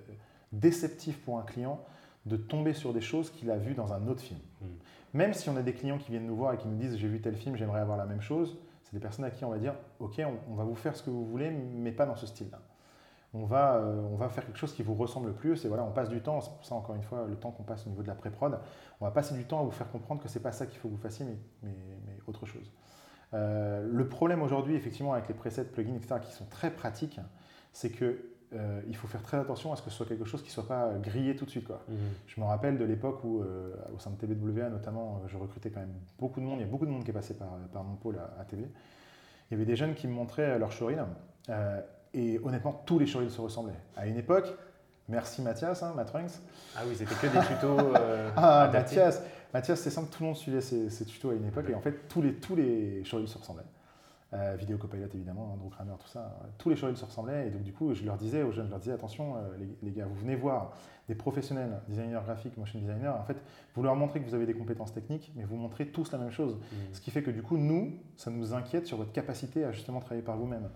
déceptif 0.52 1.18
pour 1.20 1.38
un 1.38 1.42
client 1.42 1.80
de 2.26 2.36
tomber 2.36 2.72
sur 2.72 2.92
des 2.92 3.00
choses 3.00 3.30
qu'il 3.30 3.50
a 3.50 3.57
vues 3.57 3.74
dans 3.74 3.92
un 3.92 4.09
autre 4.09 4.20
film. 4.20 4.40
Hmm. 4.61 4.66
Même 5.14 5.32
si 5.32 5.48
on 5.48 5.57
a 5.57 5.62
des 5.62 5.72
clients 5.72 5.98
qui 5.98 6.11
viennent 6.11 6.26
nous 6.26 6.36
voir 6.36 6.54
et 6.54 6.57
qui 6.59 6.66
nous 6.66 6.76
disent 6.76 6.96
j'ai 6.96 7.09
vu 7.09 7.20
tel 7.20 7.36
film, 7.36 7.57
j'aimerais 7.57 7.80
avoir 7.80 7.96
la 7.96 8.04
même 8.04 8.20
chose, 8.20 8.59
c'est 8.82 8.92
des 8.92 9.00
personnes 9.00 9.24
à 9.24 9.30
qui 9.30 9.44
on 9.44 9.50
va 9.50 9.59
dire 9.59 9.74
Ok, 10.00 10.20
on, 10.48 10.54
va 10.54 10.64
vous 10.64 10.74
faire 10.74 10.96
ce 10.96 11.02
que 11.02 11.11
vous 11.11 11.24
voulez, 11.24 11.50
mais 11.50 11.92
pas 11.92 12.04
dans 12.04 12.16
ce 12.16 12.26
style-là. 12.26 12.61
On 13.37 13.45
va, 13.45 13.76
euh, 13.76 14.01
on 14.11 14.16
va 14.16 14.28
faire 14.28 14.45
quelque 14.47 14.59
chose 14.59 14.72
qui 14.72 14.82
vous 14.82 14.95
ressemble 14.95 15.32
plus. 15.34 15.64
Et 15.64 15.68
voilà, 15.68 15.84
on 15.84 15.93
passe 15.93 16.09
du 16.09 16.20
temps, 16.20 16.41
c'est 16.41 16.51
pour 16.51 16.64
ça 16.64 16.74
encore 16.74 16.95
une 16.95 17.03
fois, 17.03 17.26
le 17.28 17.37
temps 17.37 17.51
qu'on 17.51 17.62
passe 17.62 17.87
au 17.87 17.91
niveau 17.91 18.03
de 18.03 18.09
la 18.09 18.14
pré-prod, 18.14 18.59
on 19.01 19.05
va 19.05 19.11
passer 19.11 19.34
du 19.34 19.45
temps 19.45 19.61
à 19.61 19.62
vous 19.62 19.70
faire 19.70 19.91
comprendre 19.91 20.22
que 20.22 20.28
ce 20.28 20.39
n'est 20.39 20.43
pas 20.43 20.53
ça 20.53 20.66
qu'il 20.66 20.78
faut 20.78 20.89
que 20.89 20.95
vous 20.95 21.01
fassiez, 21.01 21.26
mais, 21.26 21.37
mais, 21.62 22.18
autre 22.26 22.47
chose. 22.47 22.72
Euh, 23.34 23.87
le 23.89 24.09
problème 24.09 24.43
aujourd'hui, 24.43 24.74
effectivement, 24.74 25.12
avec 25.12 25.28
les 25.28 25.34
presets, 25.34 25.64
plugins, 25.64 25.95
etc., 25.95 26.16
qui 26.22 26.32
sont 26.32 26.47
très 26.47 26.70
pratiques, 26.70 27.20
c'est 27.72 27.91
que 27.91 28.18
euh, 28.53 28.80
il 28.87 28.95
faut 28.97 29.09
faire 29.09 29.22
très 29.22 29.37
attention 29.39 29.72
à 29.72 29.76
ce 29.76 29.82
que 29.82 29.91
ce 29.91 29.97
soit 29.97 30.07
quelque 30.07 30.24
chose 30.24 30.41
qui 30.41 30.49
ne 30.49 30.53
soit 30.53 30.68
pas 30.68 30.93
grillé 31.03 31.34
tout 31.34 31.45
de 31.45 31.51
suite. 31.51 31.66
Quoi. 31.66 31.82
Mhm. 31.89 31.97
Je 32.26 32.41
me 32.41 32.47
rappelle 32.47 32.78
de 32.78 32.84
l'époque 32.84 33.22
où, 33.24 33.41
euh, 33.43 33.74
au 33.95 33.99
sein 33.99 34.11
de 34.11 34.16
TBWA 34.16 34.70
notamment, 34.70 35.22
je 35.26 35.37
recrutais 35.37 35.70
quand 35.70 35.80
même 35.80 35.95
beaucoup 36.18 36.41
de 36.41 36.47
monde. 36.47 36.59
Il 36.61 36.62
y 36.62 36.68
a 36.68 36.70
beaucoup 36.70 36.87
de 36.87 36.91
monde 36.91 37.05
qui 37.05 37.11
est 37.11 37.14
passé 37.14 37.34
par, 37.34 37.59
par 37.72 37.82
mon 37.82 37.97
pôle 37.97 38.18
à, 38.39 38.45
TV. 38.45 38.68
Il 39.51 39.55
y 39.55 39.57
avait 39.57 39.64
des 39.64 39.76
jeunes 39.76 39.95
qui 39.95 40.07
me 40.07 40.12
montraient 40.12 40.59
leur 40.59 40.72
showreel. 40.72 41.05
Et 42.16 42.40
honnêtement, 42.42 42.82
tous 42.86 42.98
les 42.98 43.06
showreels 43.06 43.30
se 43.30 43.40
ressemblaient. 43.40 43.78
À 43.94 44.06
une 44.06 44.16
époque, 44.16 44.52
merci 45.08 45.42
Mathias, 45.42 45.82
hein, 45.82 45.92
Matrunks. 45.94 46.32
Ah 46.74 46.80
oui, 46.88 46.96
c'était 46.96 47.14
que 47.14 47.26
des 47.26 47.46
tutos. 47.46 47.94
ah, 48.36 48.70
Mathias, 48.72 49.22
Mathias 49.52 49.80
c'est 49.80 49.90
simple, 49.90 50.08
tout 50.10 50.22
le 50.22 50.28
monde 50.28 50.36
suivait 50.36 50.62
ces, 50.62 51.04
tutos 51.04 51.30
à 51.30 51.34
une 51.34 51.46
époque. 51.46 51.66
Et 51.68 51.74
en 51.74 51.80
fait, 51.80 52.08
tous 52.08 52.22
les, 52.22 52.34
tous 52.34 52.56
les 52.56 53.04
showreels 53.04 53.28
se 53.28 53.38
ressemblaient. 53.38 53.64
Euh, 54.34 54.56
vidéo 54.58 54.76
copilot 54.76 55.06
évidemment, 55.14 55.52
Andrew 55.52 55.70
Kramer, 55.70 55.94
tout 56.00 56.08
ça. 56.08 56.36
Tous 56.58 56.68
les 56.68 56.74
showreels 56.74 56.96
se 56.96 57.04
ressemblaient 57.04 57.46
et 57.46 57.50
donc 57.50 57.62
du 57.62 57.72
coup 57.72 57.94
je 57.94 58.04
leur 58.04 58.16
disais 58.16 58.42
aux 58.42 58.50
jeunes, 58.50 58.66
je 58.66 58.70
leur 58.70 58.80
disais 58.80 58.92
attention 58.92 59.36
euh, 59.36 59.56
les, 59.82 59.92
gars, 59.92 60.04
vous 60.04 60.16
venez 60.16 60.34
voir 60.34 60.72
des 61.08 61.14
professionnels, 61.14 61.80
designers 61.86 62.18
graphiques, 62.24 62.56
motion 62.56 62.80
designers, 62.80 63.06
en 63.20 63.22
fait 63.22 63.36
vous 63.76 63.84
leur 63.84 63.94
montrez 63.94 64.20
que 64.20 64.28
vous 64.28 64.34
avez 64.34 64.44
des 64.44 64.54
compétences 64.54 64.92
techniques 64.92 65.32
mais 65.36 65.44
vous 65.44 65.54
montrez 65.54 65.86
tous 65.86 66.10
la 66.10 66.18
même 66.18 66.32
chose. 66.32 66.56
Mmh. 66.56 66.76
Ce 66.92 67.00
qui 67.00 67.12
fait 67.12 67.22
que 67.22 67.30
du 67.30 67.40
coup 67.40 67.56
nous, 67.56 67.92
ça 68.16 68.32
nous 68.32 68.52
inquiète 68.52 68.86
sur 68.86 68.96
votre 68.96 69.12
capacité 69.12 69.64
à 69.64 69.70
justement 69.70 70.00
travailler 70.00 70.24
par 70.24 70.36
vous-même. 70.36 70.70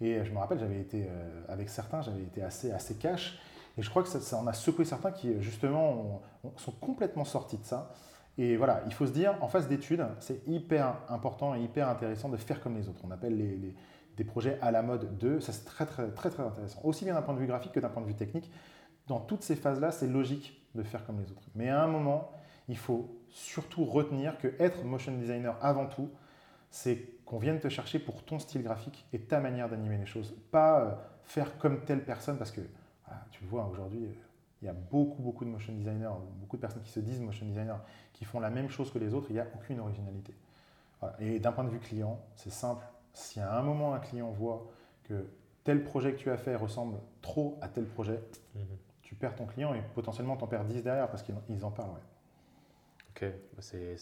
Et 0.00 0.24
je 0.24 0.32
me 0.32 0.38
rappelle, 0.38 0.58
j'avais 0.58 0.80
été 0.80 1.06
euh, 1.08 1.42
avec 1.48 1.68
certains, 1.68 2.02
j'avais 2.02 2.22
été 2.22 2.42
assez, 2.42 2.70
assez 2.70 2.96
cash 2.96 3.40
et 3.76 3.82
je 3.82 3.90
crois 3.90 4.02
que 4.02 4.08
ça, 4.08 4.20
ça 4.20 4.36
en 4.36 4.46
a 4.46 4.52
secoué 4.52 4.84
certains 4.84 5.12
qui 5.12 5.40
justement 5.40 6.22
sont 6.56 6.72
complètement 6.72 7.24
sortis 7.24 7.58
de 7.58 7.64
ça 7.64 7.92
et 8.38 8.56
voilà, 8.56 8.82
il 8.86 8.94
faut 8.94 9.04
se 9.04 9.10
dire, 9.10 9.34
en 9.40 9.48
phase 9.48 9.66
d'études, 9.66 10.06
c'est 10.20 10.46
hyper 10.46 10.94
important 11.08 11.56
et 11.56 11.60
hyper 11.60 11.88
intéressant 11.88 12.28
de 12.28 12.36
faire 12.36 12.60
comme 12.60 12.76
les 12.76 12.88
autres. 12.88 13.00
On 13.04 13.10
appelle 13.10 13.36
les, 13.36 13.74
des 14.16 14.24
projets 14.24 14.58
à 14.62 14.70
la 14.70 14.80
mode 14.80 15.18
2. 15.18 15.40
Ça, 15.40 15.52
c'est 15.52 15.64
très, 15.64 15.84
très, 15.84 16.08
très, 16.12 16.30
très 16.30 16.44
intéressant. 16.44 16.80
Aussi 16.84 17.04
bien 17.04 17.14
d'un 17.14 17.22
point 17.22 17.34
de 17.34 17.40
vue 17.40 17.48
graphique 17.48 17.72
que 17.72 17.80
d'un 17.80 17.88
point 17.88 18.00
de 18.00 18.06
vue 18.06 18.14
technique. 18.14 18.50
Dans 19.08 19.18
toutes 19.18 19.42
ces 19.42 19.56
phases-là, 19.56 19.90
c'est 19.90 20.06
logique 20.06 20.62
de 20.76 20.84
faire 20.84 21.04
comme 21.04 21.18
les 21.18 21.32
autres. 21.32 21.48
Mais 21.56 21.68
à 21.68 21.82
un 21.82 21.88
moment, 21.88 22.30
il 22.68 22.76
faut 22.76 23.18
surtout 23.28 23.84
retenir 23.84 24.38
que 24.38 24.54
être 24.60 24.84
motion 24.84 25.12
designer 25.16 25.56
avant 25.60 25.86
tout, 25.86 26.08
c'est 26.70 27.17
qu'on 27.28 27.38
vienne 27.38 27.60
te 27.60 27.68
chercher 27.68 27.98
pour 27.98 28.24
ton 28.24 28.38
style 28.38 28.62
graphique 28.62 29.06
et 29.12 29.20
ta 29.20 29.38
manière 29.38 29.68
d'animer 29.68 29.98
les 29.98 30.06
choses. 30.06 30.34
Pas 30.50 30.80
euh, 30.80 30.94
faire 31.24 31.58
comme 31.58 31.84
telle 31.84 32.02
personne, 32.02 32.38
parce 32.38 32.50
que 32.50 32.62
tu 33.30 33.44
le 33.44 33.50
vois 33.50 33.66
aujourd'hui, 33.66 34.06
euh, 34.06 34.12
il 34.62 34.64
y 34.64 34.68
a 34.68 34.72
beaucoup, 34.72 35.22
beaucoup 35.22 35.44
de 35.44 35.50
motion 35.50 35.74
designers, 35.74 36.08
beaucoup 36.40 36.56
de 36.56 36.62
personnes 36.62 36.82
qui 36.82 36.90
se 36.90 37.00
disent 37.00 37.20
motion 37.20 37.44
designers, 37.44 37.76
qui 38.14 38.24
font 38.24 38.40
la 38.40 38.48
même 38.48 38.70
chose 38.70 38.90
que 38.90 38.98
les 38.98 39.12
autres, 39.12 39.26
il 39.28 39.34
n'y 39.34 39.40
a 39.40 39.46
aucune 39.54 39.78
originalité. 39.78 40.34
Et 41.20 41.38
d'un 41.38 41.52
point 41.52 41.64
de 41.64 41.68
vue 41.68 41.78
client, 41.78 42.18
c'est 42.34 42.50
simple. 42.50 42.84
Si 43.12 43.38
à 43.38 43.56
un 43.56 43.62
moment 43.62 43.94
un 43.94 44.00
client 44.00 44.30
voit 44.30 44.66
que 45.04 45.26
tel 45.64 45.84
projet 45.84 46.14
que 46.14 46.18
tu 46.18 46.30
as 46.30 46.38
fait 46.38 46.56
ressemble 46.56 46.98
trop 47.20 47.58
à 47.60 47.68
tel 47.68 47.84
projet, 47.84 48.20
mhm. 48.54 48.62
tu 49.02 49.14
perds 49.14 49.36
ton 49.36 49.46
client 49.46 49.74
et 49.74 49.82
potentiellement 49.94 50.36
tu 50.36 50.44
en 50.44 50.48
perds 50.48 50.64
10 50.64 50.82
derrière 50.82 51.08
parce 51.08 51.22
qu'ils 51.22 51.64
en 51.64 51.70
parlent. 51.70 52.00
Ok, 53.20 53.28
bah, 53.54 53.62
c'est 53.62 53.96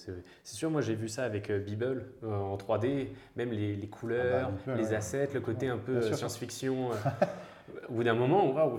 sûr, 0.44 0.70
moi 0.70 0.82
j'ai 0.82 0.94
vu 0.94 1.08
ça 1.08 1.24
avec 1.24 1.48
euh, 1.48 1.58
Bible 1.58 2.12
en 2.22 2.56
3D, 2.56 3.08
même 3.34 3.50
les, 3.50 3.74
les 3.74 3.88
couleurs, 3.88 4.50
ah 4.50 4.60
bah, 4.66 4.74
les 4.74 4.92
assets, 4.92 5.30
le 5.32 5.40
côté 5.40 5.68
un 5.68 5.78
peu 5.78 6.02
science-fiction. 6.12 6.90
au 7.88 7.92
bout 7.92 8.04
d'un 8.04 8.14
moment, 8.14 8.52
waouh, 8.52 8.78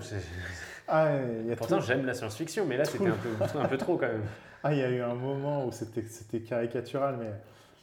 ah, 0.86 1.18
Pourtant, 1.56 1.80
j'aime 1.80 2.06
la 2.06 2.14
science-fiction, 2.14 2.64
mais 2.66 2.76
là, 2.76 2.84
c'était 2.84 3.08
un 3.08 3.16
peu, 3.16 3.58
un 3.58 3.68
peu 3.68 3.76
trop 3.76 3.96
quand 3.96 4.06
même. 4.06 4.24
Ah, 4.62 4.72
il 4.72 4.78
y 4.78 4.82
a 4.82 4.90
eu 4.90 5.00
un 5.00 5.14
moment 5.14 5.66
où 5.66 5.72
c'était 5.72 6.40
caricatural, 6.40 7.16
mais 7.18 7.32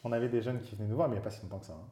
on 0.03 0.11
avait 0.11 0.29
des 0.29 0.41
jeunes 0.41 0.59
qui 0.59 0.75
venaient 0.75 0.89
nous 0.89 0.95
voir, 0.95 1.07
mais 1.07 1.15
il 1.15 1.19
n'y 1.19 1.21
a 1.21 1.23
pas 1.23 1.31
si 1.31 1.41
longtemps 1.43 1.59
que 1.59 1.67
ça. 1.67 1.73
Hein, 1.73 1.87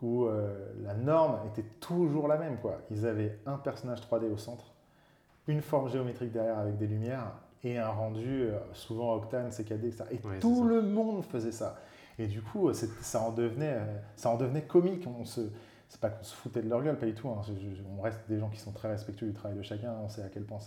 où 0.00 0.26
euh, 0.26 0.72
la 0.82 0.94
norme 0.94 1.40
était 1.48 1.68
toujours 1.80 2.28
la 2.28 2.36
même. 2.36 2.58
Quoi. 2.58 2.80
Ils 2.90 3.06
avaient 3.06 3.38
un 3.46 3.56
personnage 3.56 4.00
3D 4.00 4.30
au 4.32 4.36
centre, 4.36 4.72
une 5.48 5.60
forme 5.60 5.88
géométrique 5.88 6.30
derrière 6.30 6.58
avec 6.58 6.76
des 6.76 6.86
lumières 6.86 7.32
et 7.64 7.78
un 7.78 7.88
rendu, 7.88 8.42
euh, 8.42 8.58
souvent 8.72 9.14
Octane, 9.14 9.50
CKD, 9.50 9.88
etc. 9.88 10.04
Et 10.10 10.18
tout 10.40 10.64
le 10.64 10.82
monde 10.82 11.24
faisait 11.24 11.52
ça. 11.52 11.80
Et 12.18 12.26
du 12.26 12.42
coup, 12.42 12.72
ça 12.72 13.20
en, 13.20 13.32
devenait, 13.32 13.74
euh, 13.74 13.96
ça 14.16 14.30
en 14.30 14.36
devenait 14.36 14.62
comique. 14.62 15.06
On 15.06 15.24
se, 15.24 15.40
c'est 15.88 16.00
pas 16.00 16.10
qu'on 16.10 16.24
se 16.24 16.34
foutait 16.34 16.62
de 16.62 16.68
leur 16.68 16.82
gueule, 16.82 16.98
pas 16.98 17.06
du 17.06 17.14
tout. 17.14 17.28
Hein. 17.28 17.42
on 17.96 18.00
reste 18.00 18.20
des 18.28 18.38
gens 18.38 18.48
qui 18.48 18.58
sont 18.58 18.72
très 18.72 18.88
respectueux 18.88 19.26
du 19.26 19.32
travail 19.32 19.56
de 19.56 19.62
chacun. 19.62 19.94
On 20.04 20.08
sait 20.08 20.22
à 20.22 20.28
quel 20.28 20.44
point 20.44 20.58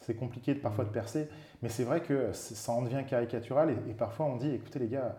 c'est, 0.00 0.14
compliqué 0.14 0.54
de, 0.54 0.60
parfois 0.60 0.84
de 0.84 0.90
percer. 0.90 1.28
Mais 1.62 1.68
c'est 1.68 1.84
vrai 1.84 2.00
que 2.00 2.32
ça 2.32 2.72
en 2.72 2.82
devient 2.82 3.04
caricatural. 3.06 3.76
Et, 3.88 3.94
parfois, 3.94 4.26
on 4.26 4.36
dit 4.36 4.50
écoutez, 4.50 4.78
les 4.78 4.88
gars, 4.88 5.16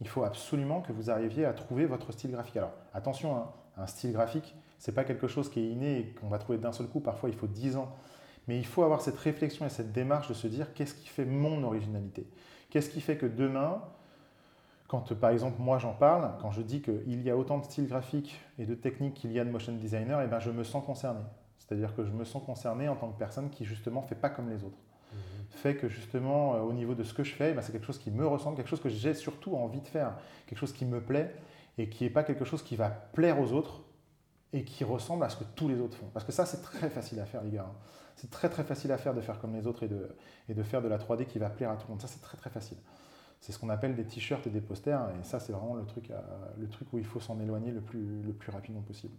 il 0.00 0.08
faut 0.08 0.22
absolument 0.22 0.80
que 0.80 0.92
vous 0.92 1.10
arriviez 1.10 1.44
à 1.44 1.52
trouver 1.52 1.86
votre 1.86 2.12
style 2.12 2.30
graphique. 2.30 2.56
Alors, 2.56 2.72
attention, 2.94 3.36
hein, 3.36 3.50
un 3.76 3.86
style 3.86 4.12
graphique, 4.12 4.54
c'est 4.78 4.92
pas 4.92 5.04
quelque 5.04 5.26
chose 5.26 5.50
qui 5.50 5.60
est 5.60 5.68
inné 5.68 5.98
et 5.98 6.06
qu'on 6.14 6.28
va 6.28 6.38
trouver 6.38 6.58
d'un 6.58 6.72
seul 6.72 6.86
coup. 6.86 7.00
Parfois, 7.00 7.28
il 7.28 7.34
faut 7.34 7.48
10 7.48 7.76
ans. 7.76 7.92
Mais 8.48 8.58
il 8.58 8.66
faut 8.66 8.82
avoir 8.82 9.02
cette 9.02 9.18
réflexion 9.18 9.66
et 9.66 9.68
cette 9.68 9.92
démarche 9.92 10.28
de 10.28 10.34
se 10.34 10.46
dire 10.46 10.72
qu'est-ce 10.72 10.94
qui 10.94 11.08
fait 11.08 11.26
mon 11.26 11.62
originalité? 11.62 12.26
Qu'est-ce 12.70 12.88
qui 12.88 13.02
fait 13.02 13.16
que 13.16 13.26
demain, 13.26 13.82
quand 14.88 15.14
par 15.14 15.30
exemple 15.30 15.56
moi 15.60 15.78
j'en 15.78 15.92
parle, 15.92 16.32
quand 16.40 16.50
je 16.50 16.62
dis 16.62 16.80
qu'il 16.80 17.22
y 17.22 17.30
a 17.30 17.36
autant 17.36 17.58
de 17.58 17.64
styles 17.64 17.86
graphiques 17.86 18.40
et 18.58 18.64
de 18.64 18.74
techniques 18.74 19.14
qu'il 19.14 19.32
y 19.32 19.38
a 19.38 19.44
de 19.44 19.50
motion 19.50 19.72
designer, 19.74 20.20
et 20.20 20.24
eh 20.24 20.28
ben 20.28 20.40
je 20.40 20.50
me 20.50 20.64
sens 20.64 20.84
concerné. 20.84 21.20
C'est-à-dire 21.58 21.94
que 21.94 22.04
je 22.04 22.10
me 22.10 22.24
sens 22.24 22.42
concerné 22.42 22.88
en 22.88 22.96
tant 22.96 23.10
que 23.10 23.18
personne 23.18 23.50
qui 23.50 23.66
justement 23.66 24.00
fait 24.00 24.14
pas 24.14 24.30
comme 24.30 24.48
les 24.48 24.64
autres. 24.64 24.78
Mhm. 25.12 25.18
Fait 25.50 25.76
que 25.76 25.88
justement 25.88 26.54
euh, 26.54 26.60
au 26.60 26.72
niveau 26.72 26.94
de 26.94 27.04
ce 27.04 27.12
que 27.12 27.24
je 27.24 27.34
fais, 27.34 27.50
eh 27.50 27.52
ben, 27.52 27.60
c'est 27.60 27.72
quelque 27.72 27.86
chose 27.86 27.98
qui 27.98 28.10
me 28.10 28.26
ressemble, 28.26 28.56
quelque 28.56 28.70
chose 28.70 28.80
que 28.80 28.88
j'ai 28.88 29.12
surtout 29.12 29.56
envie 29.56 29.80
de 29.80 29.86
faire, 29.86 30.14
quelque 30.46 30.58
chose 30.58 30.72
qui 30.72 30.86
me 30.86 31.00
plaît 31.00 31.34
et 31.76 31.90
qui 31.90 32.04
n'est 32.04 32.10
pas 32.10 32.24
quelque 32.24 32.46
chose 32.46 32.62
qui 32.62 32.76
va 32.76 32.88
plaire 32.88 33.38
aux 33.38 33.52
autres 33.52 33.82
et 34.52 34.64
qui 34.64 34.84
ressemble 34.84 35.24
à 35.24 35.28
ce 35.28 35.36
que 35.36 35.44
tous 35.54 35.68
les 35.68 35.80
autres 35.80 35.96
font. 35.96 36.08
Parce 36.12 36.24
que 36.24 36.32
ça 36.32 36.46
c'est 36.46 36.62
très 36.62 36.90
facile 36.90 37.20
à 37.20 37.26
faire 37.26 37.42
les 37.42 37.50
gars. 37.50 37.66
Hein. 37.68 37.76
C'est 38.16 38.30
très 38.30 38.48
très 38.48 38.64
facile 38.64 38.90
à 38.92 38.98
faire 38.98 39.14
de 39.14 39.20
faire 39.20 39.38
comme 39.38 39.54
les 39.54 39.66
autres 39.66 39.84
et 39.84 39.88
de, 39.88 40.08
et 40.48 40.54
de 40.54 40.62
faire 40.62 40.82
de 40.82 40.88
la 40.88 40.98
3D 40.98 41.26
qui 41.26 41.38
va 41.38 41.50
plaire 41.50 41.70
à 41.70 41.76
tout 41.76 41.86
le 41.86 41.92
monde. 41.92 42.00
Ça 42.00 42.08
c'est 42.08 42.20
très 42.20 42.36
très 42.36 42.50
facile 42.50 42.78
c'est 43.40 43.52
ce 43.52 43.58
qu'on 43.58 43.68
appelle 43.68 43.94
des 43.94 44.04
t-shirts 44.04 44.46
et 44.46 44.50
des 44.50 44.60
posters. 44.60 45.08
Et 45.20 45.24
ça, 45.24 45.40
c'est 45.40 45.52
vraiment 45.52 45.74
le 45.74 45.84
truc, 45.84 46.10
le 46.58 46.68
truc 46.68 46.92
où 46.92 46.98
il 46.98 47.04
faut 47.04 47.20
s'en 47.20 47.40
éloigner 47.40 47.70
le 47.70 47.80
plus, 47.80 48.22
le 48.22 48.32
plus 48.32 48.50
rapidement 48.50 48.82
possible. 48.82 49.14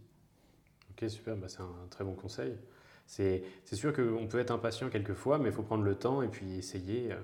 Ok, 0.91 1.09
super, 1.09 1.37
bah, 1.37 1.47
c'est 1.47 1.61
un 1.61 1.87
très 1.89 2.03
bon 2.03 2.13
conseil. 2.13 2.55
C'est 3.05 3.41
sûr 3.73 3.93
qu'on 3.93 4.27
peut 4.27 4.39
être 4.39 4.51
impatient 4.51 4.89
quelquefois, 4.89 5.39
mais 5.39 5.49
il 5.49 5.51
faut 5.51 5.63
prendre 5.63 5.83
le 5.83 5.95
temps 5.95 6.21
et 6.21 6.27
puis 6.27 6.57
essayer. 6.57 7.11
Euh, 7.11 7.17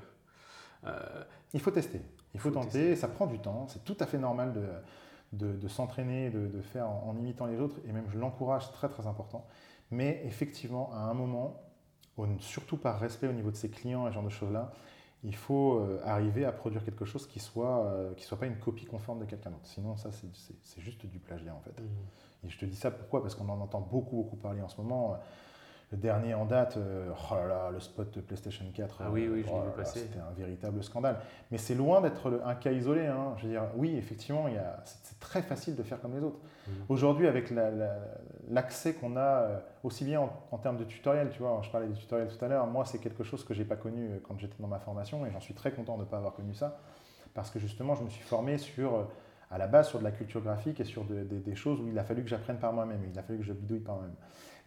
euh, 0.86 1.24
il 1.54 1.60
faut 1.60 1.72
tester, 1.72 2.02
il 2.34 2.40
faut, 2.40 2.52
tenter, 2.52 2.96
ça 2.96 3.08
prend 3.08 3.28
du 3.28 3.40
temps, 3.40 3.68
c'est 3.68 3.84
tout 3.84 3.98
à 4.00 4.06
fait 4.06 4.18
normal 4.18 4.54
de, 4.54 4.68
de, 5.34 5.68
s'entraîner, 5.68 6.30
de, 6.30 6.48
de, 6.48 6.62
faire 6.62 6.90
en, 6.90 7.16
imitant 7.18 7.46
les 7.46 7.60
autres, 7.60 7.78
et 7.88 7.92
même 7.92 8.06
je 8.10 8.18
l'encourage, 8.18 8.72
très 8.72 8.90
très 8.90 9.08
important. 9.08 9.46
Mais 9.92 10.22
effectivement, 10.26 10.92
à 10.94 11.00
un 11.00 11.14
moment, 11.14 11.62
surtout 12.40 12.78
par 12.78 13.00
respect 13.00 13.28
au 13.28 13.34
niveau 13.34 13.52
de 13.52 13.56
ses 13.56 13.70
clients 13.70 14.08
et 14.08 14.10
ce 14.10 14.16
genre 14.16 14.24
de 14.24 14.30
choses-là, 14.30 14.72
il 15.24 15.36
faut 15.36 15.80
euh, 15.80 16.00
arriver 16.06 16.46
à 16.46 16.52
produire 16.52 16.86
quelque 16.86 17.06
chose 17.06 17.28
qui 17.28 17.40
soit 17.40 17.86
euh, 17.86 18.14
qui 18.14 18.24
soit 18.24 18.38
pas 18.38 18.46
une 18.46 18.60
copie 18.60 18.86
conforme 18.86 19.20
de 19.20 19.26
quelqu'un 19.26 19.50
d'autre. 19.50 19.66
Sinon, 19.66 19.98
ça, 19.98 20.10
c'est 20.12 20.82
juste 20.82 21.06
du 21.06 21.20
plagiat 21.20 21.54
en 21.54 21.62
fait. 21.62 21.82
Mmh. 21.82 22.46
Et 22.46 22.50
je 22.50 22.60
te 22.60 22.66
dis 22.66 22.76
ça 22.76 22.92
pourquoi? 22.92 23.22
Parce 23.22 23.34
qu'on 23.34 23.50
en 23.50 23.60
entend 23.60 23.82
beaucoup, 23.82 24.18
beaucoup 24.18 24.36
parler 24.36 24.62
en 24.62 24.70
ce 24.70 24.80
moment. 24.80 25.18
Le 25.96 26.02
dernier 26.02 26.34
en 26.34 26.44
date, 26.44 26.76
euh, 26.76 27.10
oh 27.32 27.36
là 27.36 27.48
là, 27.48 27.70
le 27.72 27.80
spot 27.80 28.14
de 28.14 28.20
PlayStation 28.20 28.66
4, 28.74 28.98
ah 29.00 29.10
oui, 29.10 29.30
oui, 29.32 29.46
je 29.48 29.50
oh 29.50 29.64
C'était 29.86 30.20
un 30.20 30.34
véritable 30.38 30.84
scandale. 30.84 31.22
Mais 31.52 31.58
c'est 31.58 31.74
loin 31.74 32.02
d'être 32.02 32.42
un 32.44 32.54
cas 32.56 32.74
isolé. 32.74 33.06
Hein. 33.06 33.34
Je 33.38 33.44
veux 33.44 33.50
dire, 33.52 33.64
oui, 33.78 33.96
effectivement, 33.96 34.46
c'est 34.84 35.18
très 35.22 35.42
facile 35.42 35.78
de 35.78 35.84
faire 35.84 36.02
comme 36.02 36.14
les 36.14 36.22
autres. 36.22 36.40
Mmh. 36.68 36.72
Aujourd'hui, 36.90 37.28
avec 37.28 37.50
l'accès 38.50 38.94
qu'on 38.96 39.16
a, 39.16 39.22
euh, 39.22 39.60
aussi 39.86 40.04
bien 40.04 40.30
en, 40.52 40.58
termes 40.58 40.76
de 40.76 40.84
tutoriels, 40.84 41.30
tu 41.30 41.40
vois, 41.40 41.62
je 41.64 41.70
parlais 41.70 41.88
des 41.88 41.94
tutoriels 41.94 42.28
tout 42.28 42.44
à 42.44 42.50
l'heure, 42.50 42.68
moi, 42.68 42.84
c'est 42.84 43.00
quelque 43.00 43.24
chose 43.24 43.46
que 43.46 43.54
j'ai 43.54 43.64
pas 43.64 43.78
connu 43.78 44.10
euh, 44.10 44.20
quand 44.22 44.38
j'étais 44.38 44.58
dans 44.60 44.68
ma 44.68 44.80
formation 44.80 45.26
et 45.26 45.32
j'en 45.32 45.40
suis 45.40 45.54
très 45.54 45.72
content 45.72 45.96
de 45.96 46.02
ne 46.02 46.08
pas 46.08 46.18
avoir 46.18 46.34
connu 46.34 46.54
ça. 46.54 46.78
Parce 47.34 47.52
que 47.52 47.60
justement, 47.60 47.96
je 47.96 48.04
me 48.04 48.10
suis 48.10 48.24
formé 48.24 48.58
sur 48.58 49.08
à 49.52 49.58
la 49.58 49.68
base 49.68 49.90
sur 49.90 50.00
de 50.00 50.04
la 50.04 50.12
culture 50.12 50.42
graphique 50.42 50.80
et 50.80 50.86
sur 50.86 51.04
des 51.06 51.56
choses 51.56 51.80
où 51.80 51.88
il 51.88 51.98
a 51.98 52.04
fallu 52.04 52.24
que 52.24 52.30
j'apprenne 52.30 52.58
par 52.58 52.74
moi-même, 52.74 53.02
il 53.12 53.18
a 53.18 53.24
fallu 53.24 53.40
que 53.40 53.46
je 53.46 53.54
bidouille 53.54 53.80
par 53.80 53.96
moi-même 53.96 54.16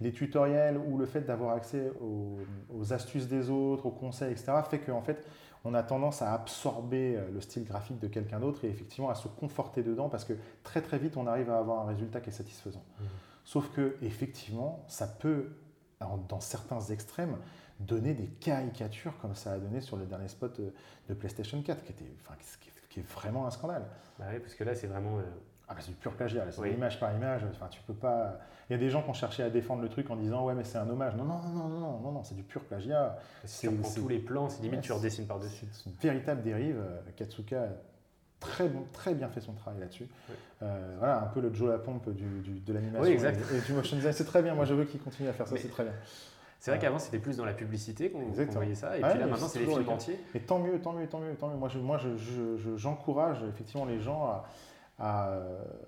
les 0.01 0.13
tutoriels 0.13 0.79
ou 0.79 0.97
le 0.97 1.07
fait 1.07 1.23
d'avoir 1.23 1.55
accès 1.55 1.91
aux, 2.01 2.93
astuces 2.93 3.27
des 3.27 3.51
autres, 3.51 3.87
aux 3.87 3.91
conseils, 3.91 4.33
etc., 4.33 4.53
fait 4.69 4.79
qu'en 4.79 5.03
fait, 5.03 5.25
on 5.65 5.75
a 5.75 5.83
tendance 5.83 6.23
à 6.23 6.33
absorber 6.33 7.17
euh, 7.17 7.29
le 7.33 7.41
style 7.41 7.65
graphique 7.65 7.99
de 7.99 8.07
quelqu'un 8.07 8.39
d'autre 8.39 8.65
et 8.65 8.69
effectivement 8.69 9.11
à 9.11 9.17
se 9.17 9.27
conforter 9.27 9.83
dedans 9.83 10.09
parce 10.09 10.25
que 10.25 10.35
très 10.63 10.81
très 10.81 10.99
vite, 10.99 11.17
on 11.17 11.27
arrive 11.27 11.51
à 11.51 11.59
avoir 11.59 11.81
un 11.81 11.87
résultat 11.87 12.21
qui 12.21 12.31
est 12.31 12.33
satisfaisant. 12.33 12.85
Mmh. 13.01 13.05
Sauf 13.45 13.71
que 13.73 13.97
effectivement, 14.03 14.85
ça 14.87 15.09
peut, 15.09 15.51
dans 16.29 16.41
certains 16.41 16.81
extrêmes, 16.81 17.37
donner 17.81 18.15
des 18.15 18.29
caricatures 18.29 19.19
comme 19.19 19.35
ça 19.35 19.53
a 19.53 19.59
donné 19.59 19.81
sur 19.81 19.97
le 19.97 20.07
dernier 20.07 20.29
spot 20.29 20.61
de 21.09 21.15
PlayStation 21.15 21.61
4, 21.61 21.85
qui, 21.85 21.93
était, 21.93 22.13
enfin, 22.21 22.35
qui 22.61 22.68
est 22.99 23.13
vraiment 23.13 23.47
un 23.47 23.51
scandale. 23.51 23.85
Bah 24.19 24.27
oui, 24.33 24.39
parce 24.41 24.55
que 24.55 24.65
là, 24.65 24.75
c'est 24.75 24.87
vraiment... 24.87 25.19
Euh, 25.19 25.23
ah 25.69 25.75
bah 25.75 25.81
c'est 25.81 25.91
du 25.91 25.97
pur 25.97 26.13
plagiat, 26.13 26.47
c'est 26.51 26.73
image 26.73 26.99
par 26.99 27.15
image. 27.15 27.43
Enfin, 27.51 27.67
tu 27.69 27.81
peux 27.87 27.93
pas. 27.93 28.39
Il 28.71 28.73
y 28.73 28.77
a 28.77 28.79
des 28.79 28.89
gens 28.89 29.03
qui 29.03 29.11
ont 29.11 29.15
cherché 29.15 29.43
à 29.43 29.51
défendre 29.51 29.83
le 29.83 29.91
truc 29.91 30.09
en 30.11 30.17
disant 30.17 30.47
ouais 30.47 30.55
mais 30.55 30.65
c'est 30.65 30.79
un 30.79 30.89
hommage. 30.89 31.15
Non 31.15 31.25
non 31.25 31.41
non 31.43 31.69
non 31.69 31.69
non 31.69 32.01
non, 32.01 32.13
non 32.13 32.25
c'est 32.25 32.35
du 32.35 32.43
pur 32.43 32.65
plagiat. 32.65 33.19
C'est 33.45 33.69
tous 33.95 34.09
les 34.09 34.19
plans, 34.19 34.49
c'est 34.49 34.63
limite 34.63 34.81
tu 34.81 34.93
redessines 34.93 35.27
par 35.27 35.39
dessus. 35.39 35.67
C'est 35.73 35.91
une 35.91 35.97
véritable 35.97 36.43
dérive. 36.43 36.83
Katsuka 37.17 37.65
a 37.65 37.69
très 38.41 38.69
bon, 38.69 38.85
très 38.93 39.15
bien 39.15 39.29
fait 39.29 39.43
son 39.43 39.53
travail 39.53 39.81
là-dessus. 39.81 40.07
Euh, 40.63 40.95
voilà 40.99 41.23
un 41.23 41.27
peu 41.27 41.41
le 41.41 41.53
Joe 41.53 41.69
la 41.69 41.79
pompe 41.79 42.09
du, 42.11 42.61
de 42.61 42.73
l'animation 42.73 43.05
et, 43.13 43.61
du 43.61 43.73
motion 43.75 43.97
design. 43.97 44.15
C'est 44.15 44.25
très 44.25 44.43
bien. 44.43 44.55
Moi 44.55 44.65
je 44.65 44.73
veux 44.73 44.85
qu'il 44.85 45.01
continue 45.01 45.29
à 45.29 45.35
faire 45.35 45.47
ça. 45.47 45.57
C'est 45.59 45.69
très 45.69 45.85
bien. 45.85 45.93
C'est 46.61 46.73
vrai 46.73 46.81
qu'avant 46.81 46.99
c'était 46.99 47.19
plus 47.19 47.37
dans 47.37 47.45
la 47.45 47.53
publicité 47.53 48.11
qu'on 48.11 48.31
voyait 48.31 48.75
ça, 48.75 48.97
et 48.97 49.01
puis 49.01 49.19
là 49.19 49.27
maintenant 49.27 49.47
c'est 49.49 49.61
les 49.61 49.67
films 49.67 49.89
entiers. 49.89 50.19
Et 50.35 50.41
tant 50.41 50.59
mieux, 50.59 50.81
tant 50.81 50.93
mieux, 50.93 51.07
tant 51.07 51.21
mieux, 51.21 51.35
tant 51.35 51.49
mieux. 51.49 51.57
Moi, 51.57 51.69
je, 51.69 51.79
moi, 51.79 51.99
j'encourage 52.77 53.45
effectivement 53.49 53.85
les 53.87 54.01
gens 54.01 54.43
à, 54.99 55.41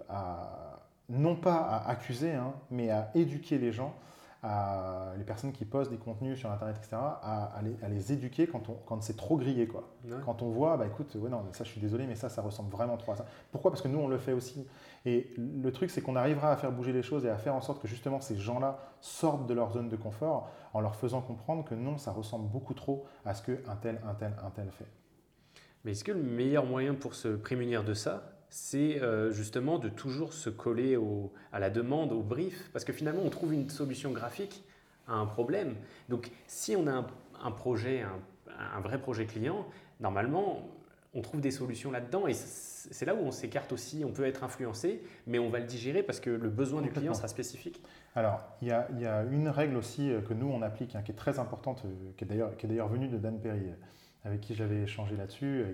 à, 0.08 0.80
non 1.08 1.34
pas 1.34 1.56
à 1.56 1.90
accuser, 1.90 2.32
hein, 2.32 2.52
mais 2.70 2.90
à 2.90 3.10
éduquer 3.14 3.58
les 3.58 3.72
gens, 3.72 3.94
à 4.42 5.12
les 5.18 5.24
personnes 5.24 5.52
qui 5.52 5.64
postent 5.64 5.90
des 5.90 5.98
contenus 5.98 6.38
sur 6.38 6.50
Internet, 6.50 6.76
etc., 6.78 6.96
à, 6.96 7.60
les, 7.88 8.12
éduquer 8.12 8.46
quand, 8.46 8.68
on, 8.68 8.74
quand 8.86 9.02
c'est 9.02 9.16
trop 9.16 9.36
grillé. 9.36 9.66
Quoi. 9.66 9.88
Quand 10.24 10.42
on 10.42 10.48
voit, 10.48 10.76
bah 10.76 10.86
écoute, 10.86 11.14
ouais, 11.14 11.28
non, 11.28 11.44
ça 11.52 11.64
je 11.64 11.70
suis 11.70 11.80
désolé, 11.80 12.06
mais 12.06 12.14
ça, 12.14 12.28
ça 12.28 12.40
ressemble 12.40 12.70
vraiment 12.70 12.96
trop 12.96 13.12
à 13.12 13.16
ça. 13.16 13.26
Pourquoi? 13.52 13.70
Parce 13.70 13.82
que 13.82 13.88
nous, 13.88 13.98
on 13.98 14.08
le 14.08 14.18
fait 14.18 14.32
aussi. 14.32 14.66
Et 15.04 15.34
le 15.36 15.70
truc, 15.72 15.90
c'est 15.90 16.00
qu'on 16.00 16.16
arrivera 16.16 16.52
à 16.52 16.56
faire 16.56 16.72
bouger 16.72 16.92
les 16.92 17.02
choses 17.02 17.24
et 17.24 17.30
à 17.30 17.36
faire 17.36 17.54
en 17.54 17.60
sorte 17.60 17.82
que 17.82 17.88
justement 17.88 18.20
ces 18.20 18.36
gens-là 18.36 18.78
sortent 19.00 19.46
de 19.46 19.54
leur 19.54 19.72
zone 19.72 19.88
de 19.88 19.96
confort 19.96 20.50
en 20.72 20.80
leur 20.80 20.96
faisant 20.96 21.20
comprendre 21.20 21.64
que 21.64 21.74
non, 21.74 21.98
ça 21.98 22.12
ressemble 22.12 22.48
beaucoup 22.48 22.74
trop 22.74 23.06
à 23.24 23.34
ce 23.34 23.42
qu'un 23.42 23.76
tel, 23.76 24.00
un 24.06 24.14
tel, 24.14 24.34
un 24.44 24.50
tel 24.50 24.70
fait. 24.70 24.88
Mais 25.84 25.92
est-ce 25.92 26.04
que 26.04 26.12
le 26.12 26.22
meilleur 26.22 26.66
moyen 26.66 26.94
pour 26.94 27.14
se 27.14 27.28
prémunir 27.28 27.84
de 27.84 27.94
ça, 27.94 28.39
c'est 28.50 29.00
euh, 29.00 29.30
justement 29.30 29.78
de 29.78 29.88
toujours 29.88 30.32
se 30.32 30.50
coller 30.50 30.98
à 31.52 31.60
la 31.60 31.70
demande, 31.70 32.12
au 32.12 32.20
brief, 32.20 32.68
parce 32.72 32.84
que 32.84 32.92
finalement 32.92 33.22
on 33.24 33.30
trouve 33.30 33.54
une 33.54 33.70
solution 33.70 34.10
graphique 34.10 34.64
à 35.06 35.14
un 35.14 35.26
problème. 35.26 35.76
Donc 36.08 36.30
si 36.48 36.76
on 36.76 36.86
a 36.86 37.06
un, 37.42 37.50
projet, 37.52 38.04
un, 38.58 38.80
vrai 38.80 39.00
projet 39.00 39.24
client, 39.24 39.66
normalement 40.00 40.68
on 41.14 41.22
trouve 41.22 41.40
des 41.40 41.50
solutions 41.50 41.90
là-dedans 41.90 42.26
et 42.26 42.34
c'est 42.34 43.04
là 43.04 43.14
où 43.14 43.18
on 43.18 43.30
s'écarte 43.30 43.72
aussi, 43.72 44.04
on 44.04 44.12
peut 44.12 44.24
être 44.24 44.44
influencé, 44.44 45.02
mais 45.26 45.38
on 45.38 45.48
va 45.48 45.58
le 45.60 45.66
digérer 45.66 46.02
parce 46.02 46.20
que 46.20 46.30
le 46.30 46.48
besoin 46.48 46.82
du 46.82 46.90
client 46.90 47.14
sera 47.14 47.28
spécifique. 47.28 47.82
Alors, 48.16 48.44
il 48.62 48.68
y, 48.68 48.72
a, 48.72 49.24
une 49.30 49.48
règle 49.48 49.76
aussi 49.76 50.10
euh, 50.10 50.20
que 50.20 50.34
nous, 50.34 50.48
on 50.48 50.62
applique, 50.62 50.96
hein, 50.96 51.02
qui 51.02 51.12
est 51.12 51.16
très 51.16 51.38
importante, 51.38 51.84
euh, 51.84 52.12
qui 52.16 52.24
est 52.24 52.66
d'ailleurs 52.68 52.88
venue 52.88 53.06
de 53.06 53.18
Dan 53.18 53.40
Perry, 53.40 53.66
avec 54.24 54.40
qui 54.40 54.54
j'avais 54.54 54.82
échangé 54.82 55.16
là-dessus. 55.16 55.64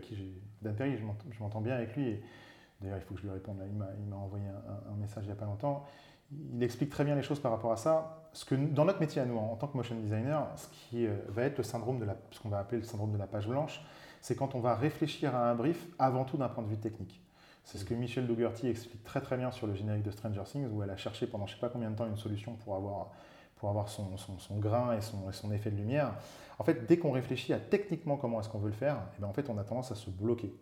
Dan 0.61 0.75
Perry, 0.75 0.99
je 0.99 1.41
m'entends 1.41 1.63
bien 1.63 1.75
avec 1.75 1.97
lui. 1.97 2.09
Et, 2.09 2.23
D'ailleurs, 2.81 2.99
il 2.99 3.03
faut 3.03 3.15
que 3.15 3.21
je 3.21 3.27
lui 3.27 3.33
réponde. 3.33 3.59
Là. 3.59 3.65
Il 3.99 4.07
m'a 4.07 4.17
envoyé 4.17 4.45
un, 4.47 4.97
message 4.97 5.25
il 5.25 5.29
n'y 5.29 5.33
a 5.33 5.37
pas 5.37 5.47
longtemps. 5.47 5.85
Il 6.55 6.63
explique 6.63 6.91
très 6.91 7.05
bien 7.05 7.15
les 7.15 7.23
choses 7.23 7.41
par 7.41 7.53
rapport 7.53 7.73
à 7.73 7.77
ça. 7.77 8.29
Ce 8.33 8.45
que, 8.45 8.55
dans 8.55 8.85
notre 8.85 9.01
métier 9.01 9.23
à 9.23 9.25
nous, 9.25 9.39
en 9.39 9.57
tant 9.57 9.69
que 9.69 9.77
motion 9.77 9.95
designer, 9.97 10.47
ce 10.57 10.67
qui 10.69 11.07
euh, 11.07 11.15
va 11.29 11.45
être 11.45 11.59
le 11.59 11.65
syndrome 11.65 12.01
de 12.01 12.07
ce 12.31 12.41
qu'on 12.41 12.49
va 12.49 12.59
appeler 12.59 12.79
le 12.79 12.85
syndrome 12.85 13.13
de 13.13 13.19
la 13.19 13.27
page 13.27 13.49
blanche, 13.49 13.81
c'est 14.21 14.35
quand 14.35 14.55
on 14.55 14.61
va 14.61 14.75
réfléchir 14.75 15.35
à 15.35 15.51
un 15.51 15.55
brief 15.55 15.87
avant 15.99 16.25
tout 16.25 16.37
d'un 16.37 16.49
point 16.49 16.65
de 16.65 16.69
vue 16.69 16.79
technique. 16.79 17.23
C'est 17.65 17.79
ce 17.79 17.85
que 17.85 17.95
Michel 17.95 18.27
Dougherty 18.27 18.69
explique 18.69 19.03
très 19.05 19.21
très 19.21 19.37
bien 19.37 19.51
sur 19.51 19.67
le 19.67 19.75
générique 19.75 20.03
de 20.03 20.11
Stranger 20.11 20.43
Things, 20.45 20.69
où 20.71 20.83
elle 20.83 20.91
a 20.91 20.97
cherché 20.97 21.27
pendant 21.27 21.47
je 21.47 21.53
ne 21.53 21.57
sais 21.57 21.61
pas 21.61 21.69
combien 21.69 21.91
de 21.91 21.97
temps 21.97 22.07
une 22.07 22.17
solution 22.17 22.55
pour 22.55 22.75
avoir 22.77 23.11
pour 23.57 23.71
avoir 23.71 23.89
son, 23.89 24.07
grain 24.59 24.97
et 24.97 25.01
son, 25.01 25.53
effet 25.53 25.71
de 25.71 25.77
lumière. 25.77 26.15
En 26.59 26.65
fait, 26.65 26.87
dès 26.87 26.99
qu'on 26.99 27.11
réfléchit 27.11 27.53
à 27.53 27.59
techniquement 27.59 28.17
comment 28.17 28.41
est-ce 28.41 28.49
qu'on 28.49 28.59
veut 28.59 28.69
le 28.69 28.75
faire, 28.75 28.99
eh 29.17 29.21
ben, 29.21 29.29
en 29.29 29.33
fait, 29.33 29.49
on 29.49 29.59
a 29.59 29.65
tendance 29.65 29.91
à 29.91 29.95
se 29.95 30.11
bloquer. 30.11 30.55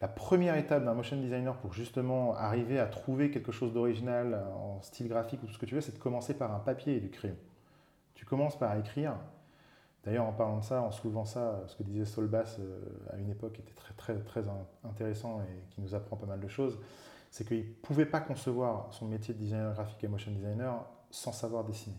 La 0.00 0.08
première 0.08 0.56
étape 0.56 0.84
d'un 0.84 0.94
motion 0.94 1.16
designer 1.16 1.56
pour 1.56 1.72
justement 1.72 2.34
arriver 2.34 2.78
à 2.78 2.86
trouver 2.86 3.30
quelque 3.30 3.52
chose 3.52 3.72
d'original 3.72 4.44
en 4.56 4.82
style 4.82 5.08
graphique 5.08 5.42
ou 5.42 5.46
tout 5.46 5.54
ce 5.54 5.58
que 5.58 5.66
tu 5.66 5.74
veux, 5.74 5.80
c'est 5.80 5.94
de 5.94 5.98
commencer 5.98 6.34
par 6.34 6.54
un 6.54 6.58
papier 6.58 6.96
et 6.96 7.00
du 7.00 7.10
crayon. 7.10 7.36
Tu 8.14 8.24
commences 8.24 8.58
par 8.58 8.76
écrire. 8.76 9.14
D'ailleurs, 10.04 10.26
en 10.26 10.32
parlant 10.32 10.58
de 10.58 10.64
ça, 10.64 10.82
en 10.82 10.90
soulevant 10.90 11.24
ça, 11.24 11.62
ce 11.66 11.76
que 11.76 11.82
disait 11.82 12.04
Solbass 12.04 12.58
euh, 12.58 12.80
à 13.10 13.16
une 13.16 13.30
époque 13.30 13.58
était 13.58 13.72
très, 13.72 13.94
très, 13.94 14.18
très 14.18 14.44
intéressant 14.84 15.40
et 15.40 15.70
qui 15.70 15.80
nous 15.80 15.94
apprend 15.94 16.16
pas 16.16 16.26
mal 16.26 16.40
de 16.40 16.48
choses, 16.48 16.78
c'est 17.30 17.46
qu'il 17.46 17.66
ne 17.66 17.72
pouvait 17.82 18.06
pas 18.06 18.20
concevoir 18.20 18.92
son 18.92 19.06
métier 19.06 19.32
de 19.32 19.38
designer 19.38 19.72
graphique 19.72 20.04
et 20.04 20.08
motion 20.08 20.30
designer 20.30 20.84
sans 21.10 21.32
savoir 21.32 21.64
dessiner. 21.64 21.96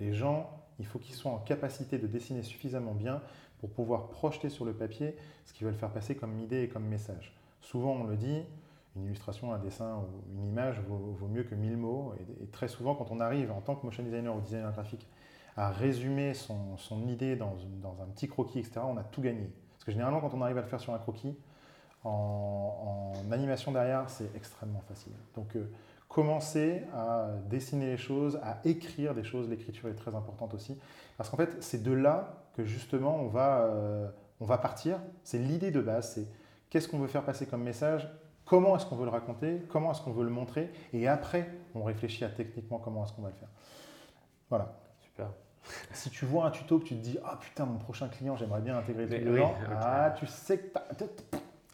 Les 0.00 0.12
gens, 0.12 0.50
il 0.78 0.86
faut 0.86 0.98
qu'ils 0.98 1.14
soient 1.14 1.32
en 1.32 1.38
capacité 1.38 1.98
de 1.98 2.06
dessiner 2.06 2.42
suffisamment 2.42 2.92
bien 2.92 3.22
pour 3.62 3.70
pouvoir 3.70 4.08
projeter 4.08 4.48
sur 4.48 4.64
le 4.64 4.72
papier 4.72 5.14
ce 5.44 5.52
qu'ils 5.52 5.64
veulent 5.64 5.76
faire 5.76 5.92
passer 5.92 6.16
comme 6.16 6.36
idée 6.40 6.64
et 6.64 6.68
comme 6.68 6.84
message. 6.84 7.32
Souvent, 7.60 7.92
on 7.92 8.04
le 8.04 8.16
dit, 8.16 8.42
une 8.96 9.04
illustration, 9.04 9.54
un 9.54 9.58
dessin 9.60 9.98
ou 9.98 10.32
une 10.36 10.48
image 10.48 10.80
vaut, 10.80 11.28
mieux 11.28 11.44
que 11.44 11.54
mille 11.54 11.76
mots. 11.76 12.12
Et, 12.42 12.46
très 12.46 12.66
souvent, 12.66 12.96
quand 12.96 13.12
on 13.12 13.20
arrive 13.20 13.52
en 13.52 13.60
tant 13.60 13.76
que 13.76 13.86
motion 13.86 14.02
designer 14.02 14.34
ou 14.34 14.40
designer 14.40 14.72
graphique 14.72 15.06
à 15.56 15.70
résumer 15.70 16.34
son, 16.34 16.76
idée 17.06 17.36
dans, 17.36 17.52
un 18.02 18.06
petit 18.06 18.26
croquis, 18.26 18.58
etc., 18.58 18.80
on 18.84 18.96
a 18.96 19.04
tout 19.04 19.20
gagné. 19.20 19.48
Parce 19.74 19.84
que 19.84 19.92
généralement, 19.92 20.20
quand 20.20 20.34
on 20.34 20.42
arrive 20.42 20.58
à 20.58 20.62
le 20.62 20.66
faire 20.66 20.80
sur 20.80 20.92
un 20.92 20.98
croquis, 20.98 21.36
en, 22.02 23.12
animation 23.30 23.70
derrière, 23.70 24.10
c'est 24.10 24.34
extrêmement 24.34 24.82
facile. 24.88 25.12
Donc, 25.36 25.54
euh, 25.54 25.70
commencer 26.12 26.82
à 26.94 27.30
dessiner 27.48 27.86
les 27.86 27.96
choses, 27.96 28.38
à 28.42 28.60
écrire 28.64 29.14
des 29.14 29.24
choses. 29.24 29.48
L'écriture 29.48 29.88
est 29.88 29.94
très 29.94 30.14
importante 30.14 30.52
aussi. 30.52 30.78
Parce 31.16 31.30
qu'en 31.30 31.38
fait, 31.38 31.62
c'est 31.62 31.82
de 31.82 31.92
là 31.92 32.44
que 32.54 32.64
justement 32.64 33.16
on 33.16 33.28
va, 33.28 33.62
euh, 33.62 34.08
on 34.38 34.44
va 34.44 34.58
partir. 34.58 34.98
C'est 35.24 35.38
l'idée 35.38 35.70
de 35.70 35.80
base, 35.80 36.12
c'est 36.14 36.26
qu'est-ce 36.68 36.86
qu'on 36.86 36.98
veut 36.98 37.08
faire 37.08 37.24
passer 37.24 37.46
comme 37.46 37.62
message, 37.62 38.12
comment 38.44 38.76
est-ce 38.76 38.84
qu'on 38.84 38.96
veut 38.96 39.06
le 39.06 39.10
raconter, 39.10 39.62
comment 39.70 39.92
est-ce 39.92 40.02
qu'on 40.02 40.12
veut 40.12 40.24
le 40.24 40.30
montrer, 40.30 40.70
et 40.92 41.08
après, 41.08 41.48
on 41.74 41.82
réfléchit 41.82 42.24
à 42.24 42.28
techniquement 42.28 42.78
comment 42.78 43.04
est-ce 43.04 43.14
qu'on 43.14 43.22
va 43.22 43.30
le 43.30 43.36
faire. 43.36 43.50
Voilà. 44.50 44.78
Super. 45.00 45.28
Si 45.92 46.10
tu 46.10 46.26
vois 46.26 46.46
un 46.46 46.50
tuto 46.50 46.78
que 46.78 46.84
tu 46.84 46.96
te 46.96 47.00
dis 47.00 47.18
ah 47.24 47.38
putain 47.40 47.66
mon 47.66 47.78
prochain 47.78 48.08
client 48.08 48.36
j'aimerais 48.36 48.60
bien 48.60 48.76
intégrer 48.76 49.06
le 49.06 49.30
dedans, 49.30 49.54
ah 49.80 50.12
tu 50.18 50.26
sais 50.26 50.58
que 50.58 50.76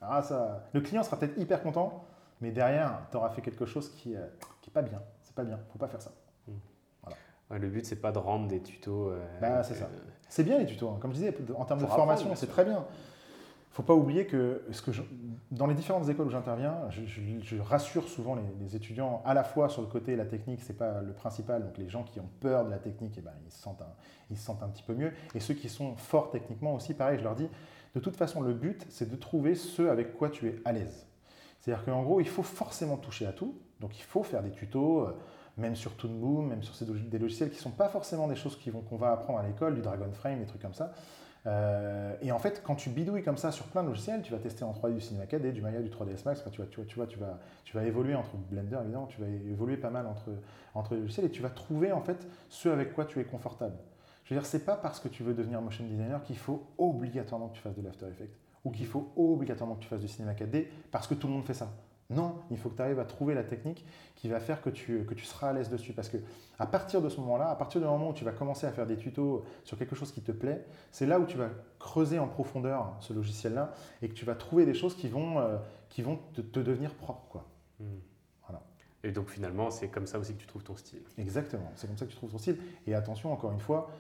ah, 0.03 0.23
ça... 0.23 0.69
le 0.75 0.81
client 0.83 1.03
sera 1.03 1.19
peut-être 1.19 1.39
hyper 1.39 1.63
content, 1.63 2.05
mais 2.41 2.51
derrière, 2.51 3.03
tu 3.11 3.17
auras 3.17 3.31
fait 3.31 3.43
quelque 3.43 3.67
chose 3.67 3.91
qui 3.91 4.11
n'est 4.11 4.17
euh, 4.17 4.71
pas 4.73 4.83
bien. 4.83 5.03
C'est 5.23 5.35
pas 5.35 5.45
bien, 5.45 5.59
faut 5.73 5.79
pas 5.79 5.89
faire 5.89 6.03
ça. 6.03 6.13
Hmm. 6.47 7.55
le 7.57 7.69
but, 7.69 7.85
c'est 7.85 8.01
pas 8.01 8.13
de 8.13 8.19
rendre 8.19 8.49
des 8.49 8.61
tutos. 8.61 9.11
Euh, 9.11 9.25
bah, 9.41 9.63
c'est 9.63 9.75
ça. 9.75 9.87
Euh, 9.87 9.99
c'est 10.29 10.45
bien 10.45 10.59
les 10.59 10.67
tutos. 10.67 10.89
Hein. 10.89 10.99
Comme 11.01 11.13
je 11.13 11.17
disais, 11.17 11.35
en 11.57 11.65
termes 11.65 11.81
de 11.81 11.87
formation, 11.87 12.35
c'est 12.35 12.47
très 12.47 12.65
bien. 12.65 12.85
Il 12.85 13.83
ne 13.83 13.85
faut 13.85 13.95
pas 13.95 13.95
oublier 13.95 14.27
que, 14.27 14.65
ce 14.73 14.83
que 14.83 14.91
dans 15.53 15.67
les 15.67 15.75
différentes 15.75 16.09
écoles 16.09 16.27
où 16.27 16.31
j'interviens, 16.31 16.89
je, 16.91 17.61
rassure 17.61 18.09
souvent 18.09 18.37
les, 18.61 18.75
étudiants 18.75 19.23
à 19.25 19.35
la 19.35 19.45
fois 19.45 19.69
sur 19.69 19.83
le 19.83 19.89
côté 19.89 20.17
la 20.17 20.25
technique, 20.25 20.63
c'est 20.63 20.77
pas 20.77 21.01
le 21.01 21.13
principal. 21.13 21.63
Donc 21.63 21.79
les 21.79 21.89
gens 21.89 22.03
qui 22.03 22.19
ont 22.19 22.29
peur 22.41 22.65
de 22.65 22.71
la 22.71 22.79
technique, 22.79 23.15
eh 23.19 23.21
ben, 23.21 23.31
ils, 23.47 23.53
se 23.53 23.63
sentent 23.63 23.83
un, 23.83 23.95
ils 24.31 24.37
se 24.37 24.45
sentent 24.45 24.63
un 24.65 24.69
petit 24.69 24.83
peu 24.83 24.95
mieux. 24.95 25.13
Et 25.35 25.41
ceux 25.41 25.55
qui 25.55 25.69
sont 25.69 25.95
forts 25.97 26.31
techniquement 26.31 26.75
aussi, 26.75 26.93
pareil, 26.93 27.19
je 27.19 27.25
leur 27.25 27.37
dis, 27.37 27.49
de 27.95 28.01
toute 28.01 28.17
façon, 28.17 28.41
le 28.41 28.53
but, 28.53 28.85
c'est 28.91 29.09
de 29.09 29.17
trouver 29.17 29.55
ce 29.55 29.83
avec 29.83 30.17
quoi 30.17 30.29
tu 30.29 30.49
es 30.49 30.57
à 30.65 30.73
l'aise. 30.73 31.08
C'est-à-dire 31.69 31.85
qu'en 31.85 32.03
gros, 32.03 32.19
il 32.19 32.29
faut 32.29 32.43
forcément 32.43 32.97
toucher 32.97 33.27
à 33.27 33.33
tout. 33.33 33.55
Donc 33.81 33.99
il 33.99 34.03
faut 34.03 34.23
faire 34.23 34.43
des 34.43 34.51
tutos, 34.51 35.03
euh, 35.03 35.13
même 35.59 35.77
sur 35.77 35.95
Toon 35.97 36.15
Boom, 36.15 36.49
même 36.49 36.63
sur 36.63 36.75
des 36.87 37.19
logiciels 37.19 37.51
qui 37.51 37.57
ne 37.57 37.61
sont 37.61 37.73
pas 37.73 37.91
forcément 37.91 38.27
des 38.27 38.37
choses 38.37 38.59
qu'on 38.89 38.97
va 38.97 39.13
apprendre 39.13 39.39
à 39.39 39.43
l'école, 39.43 39.75
du 39.75 39.83
Dragon 39.83 40.11
Frame, 40.15 40.39
des 40.39 40.47
trucs 40.47 40.63
comme 40.63 40.73
ça. 40.73 40.95
Euh, 41.47 42.15
et 42.23 42.33
en 42.33 42.39
fait, 42.39 42.63
quand 42.65 42.75
tu 42.75 42.89
bidouilles 42.89 43.23
comme 43.23 43.37
ça 43.37 43.53
sur 43.53 43.67
plein 43.67 43.83
de 43.83 43.89
logiciels, 43.89 44.23
tu 44.23 44.33
vas 44.33 44.39
tester 44.39 44.65
en 44.65 44.73
3D 44.73 44.95
du 44.95 45.01
Cinema 45.03 45.27
4D, 45.27 45.53
du 45.53 45.61
Maya, 45.61 45.83
du 45.83 45.91
3ds 45.91 46.25
Max, 46.25 46.43
vois, 46.43 46.67
tu, 46.67 46.99
vas, 46.99 47.07
tu 47.65 47.77
vas 47.77 47.85
évoluer 47.85 48.15
entre 48.15 48.35
Blender, 48.51 48.79
évidemment, 48.83 49.07
tu 49.07 49.21
vas 49.21 49.29
évoluer 49.29 49.77
pas 49.77 49.91
mal 49.91 50.07
entre, 50.07 50.31
entre 50.75 50.95
les 50.95 51.01
logiciels 51.03 51.27
et 51.27 51.31
tu 51.31 51.43
vas 51.43 51.51
trouver 51.51 51.93
en 51.93 52.01
fait 52.01 52.27
ce 52.49 52.71
avec 52.71 52.95
quoi 52.95 53.05
tu 53.05 53.21
es 53.21 53.25
confortable. 53.25 53.77
Je 54.29 54.35
veux 54.35 54.41
dire, 54.41 54.47
c'est 54.47 54.67
pas 54.67 54.77
parce 54.77 55.01
que 55.01 55.09
tu 55.09 55.23
veux 55.23 55.33
devenir 55.33 55.63
motion 55.63 55.85
designer 55.85 56.23
qu'il 56.23 56.37
faut 56.37 56.67
obligatoirement 56.77 57.49
que 57.49 57.55
tu 57.57 57.63
fasses 57.63 57.77
de 57.77 57.81
l'After 57.81 58.09
Effects 58.09 58.37
ou 58.63 58.71
qu'il 58.71 58.85
faut 58.85 59.11
obligatoirement 59.17 59.75
que 59.77 59.81
tu 59.81 59.89
fasses 59.89 60.03
du 60.03 60.09
cinéma 60.09 60.35
4D 60.35 60.67
parce 60.91 61.07
que 61.07 61.15
tout 61.15 61.29
le 61.29 61.33
monde 61.33 61.45
fait 61.47 61.55
ça. 61.55 61.71
Non, 62.11 62.37
il 62.51 62.59
faut 62.59 62.69
que 62.69 62.77
tu 62.77 62.83
arrives 62.83 62.99
à 62.99 63.07
trouver 63.07 63.35
la 63.35 63.43
technique 63.43 63.87
qui 64.17 64.29
va 64.29 64.39
faire 64.39 64.61
que 64.61 64.69
tu, 64.69 65.07
que 65.07 65.15
tu 65.15 65.25
seras 65.25 65.49
à 65.49 65.53
l'aise 65.55 65.71
dessus. 65.71 65.95
Parce 65.95 66.11
que 66.11 66.19
à 66.59 66.67
partir 66.67 67.01
de 67.01 67.09
ce 67.09 67.19
moment-là, 67.21 67.49
à 67.49 67.57
partir 67.57 67.81
du 67.81 67.87
moment 67.87 68.11
où 68.11 68.13
tu 68.13 68.25
vas 68.25 68.33
commencer 68.33 68.67
à 68.67 68.73
faire 68.73 68.87
des 68.87 68.99
tutos 68.99 69.47
sur 69.65 69.79
quelque 69.79 69.97
chose 69.97 70.13
qui 70.13 70.21
te 70.21 70.33
plaît, 70.33 70.63
c'est 70.91 71.07
là 71.07 71.21
où 71.21 71.25
tu 71.25 71.39
vas 71.39 71.49
creuser 71.79 72.19
en 72.19 72.29
profondeur 72.29 72.97
ce 73.01 73.15
logiciel-là 73.15 73.73
et 74.03 74.11
que 74.11 74.15
tu 74.15 74.27
vas 74.27 74.35
trouver 74.35 74.67
des 74.67 74.75
choses 74.75 74.95
qui 74.95 75.09
vont, 75.09 75.39
euh, 75.39 75.57
qui 75.89 76.03
vont 76.03 76.19
te, 76.35 76.61
devenir 76.61 76.95
propres. 76.95 77.27
Quoi. 77.31 77.47
Hmm. 77.81 77.97
Voilà. 78.47 78.63
Et 79.05 79.13
donc 79.13 79.31
finalement, 79.31 79.71
c'est 79.71 79.89
comme 79.89 80.07
ça 80.07 80.19
aussi 80.19 80.35
que 80.35 80.41
tu 80.41 80.47
trouves 80.47 80.65
ton 80.65 80.77
style. 80.77 81.01
Exactement, 81.17 81.73
c'est 81.77 81.87
comme 81.87 81.97
ça 81.97 82.05
que 82.05 82.11
tu 82.11 82.17
trouves 82.17 82.33
ton 82.33 82.39
style. 82.39 82.59
Et 82.87 82.95
attention, 82.95 83.33
encore 83.33 83.53
une 83.53 83.61
fois, 83.61 83.91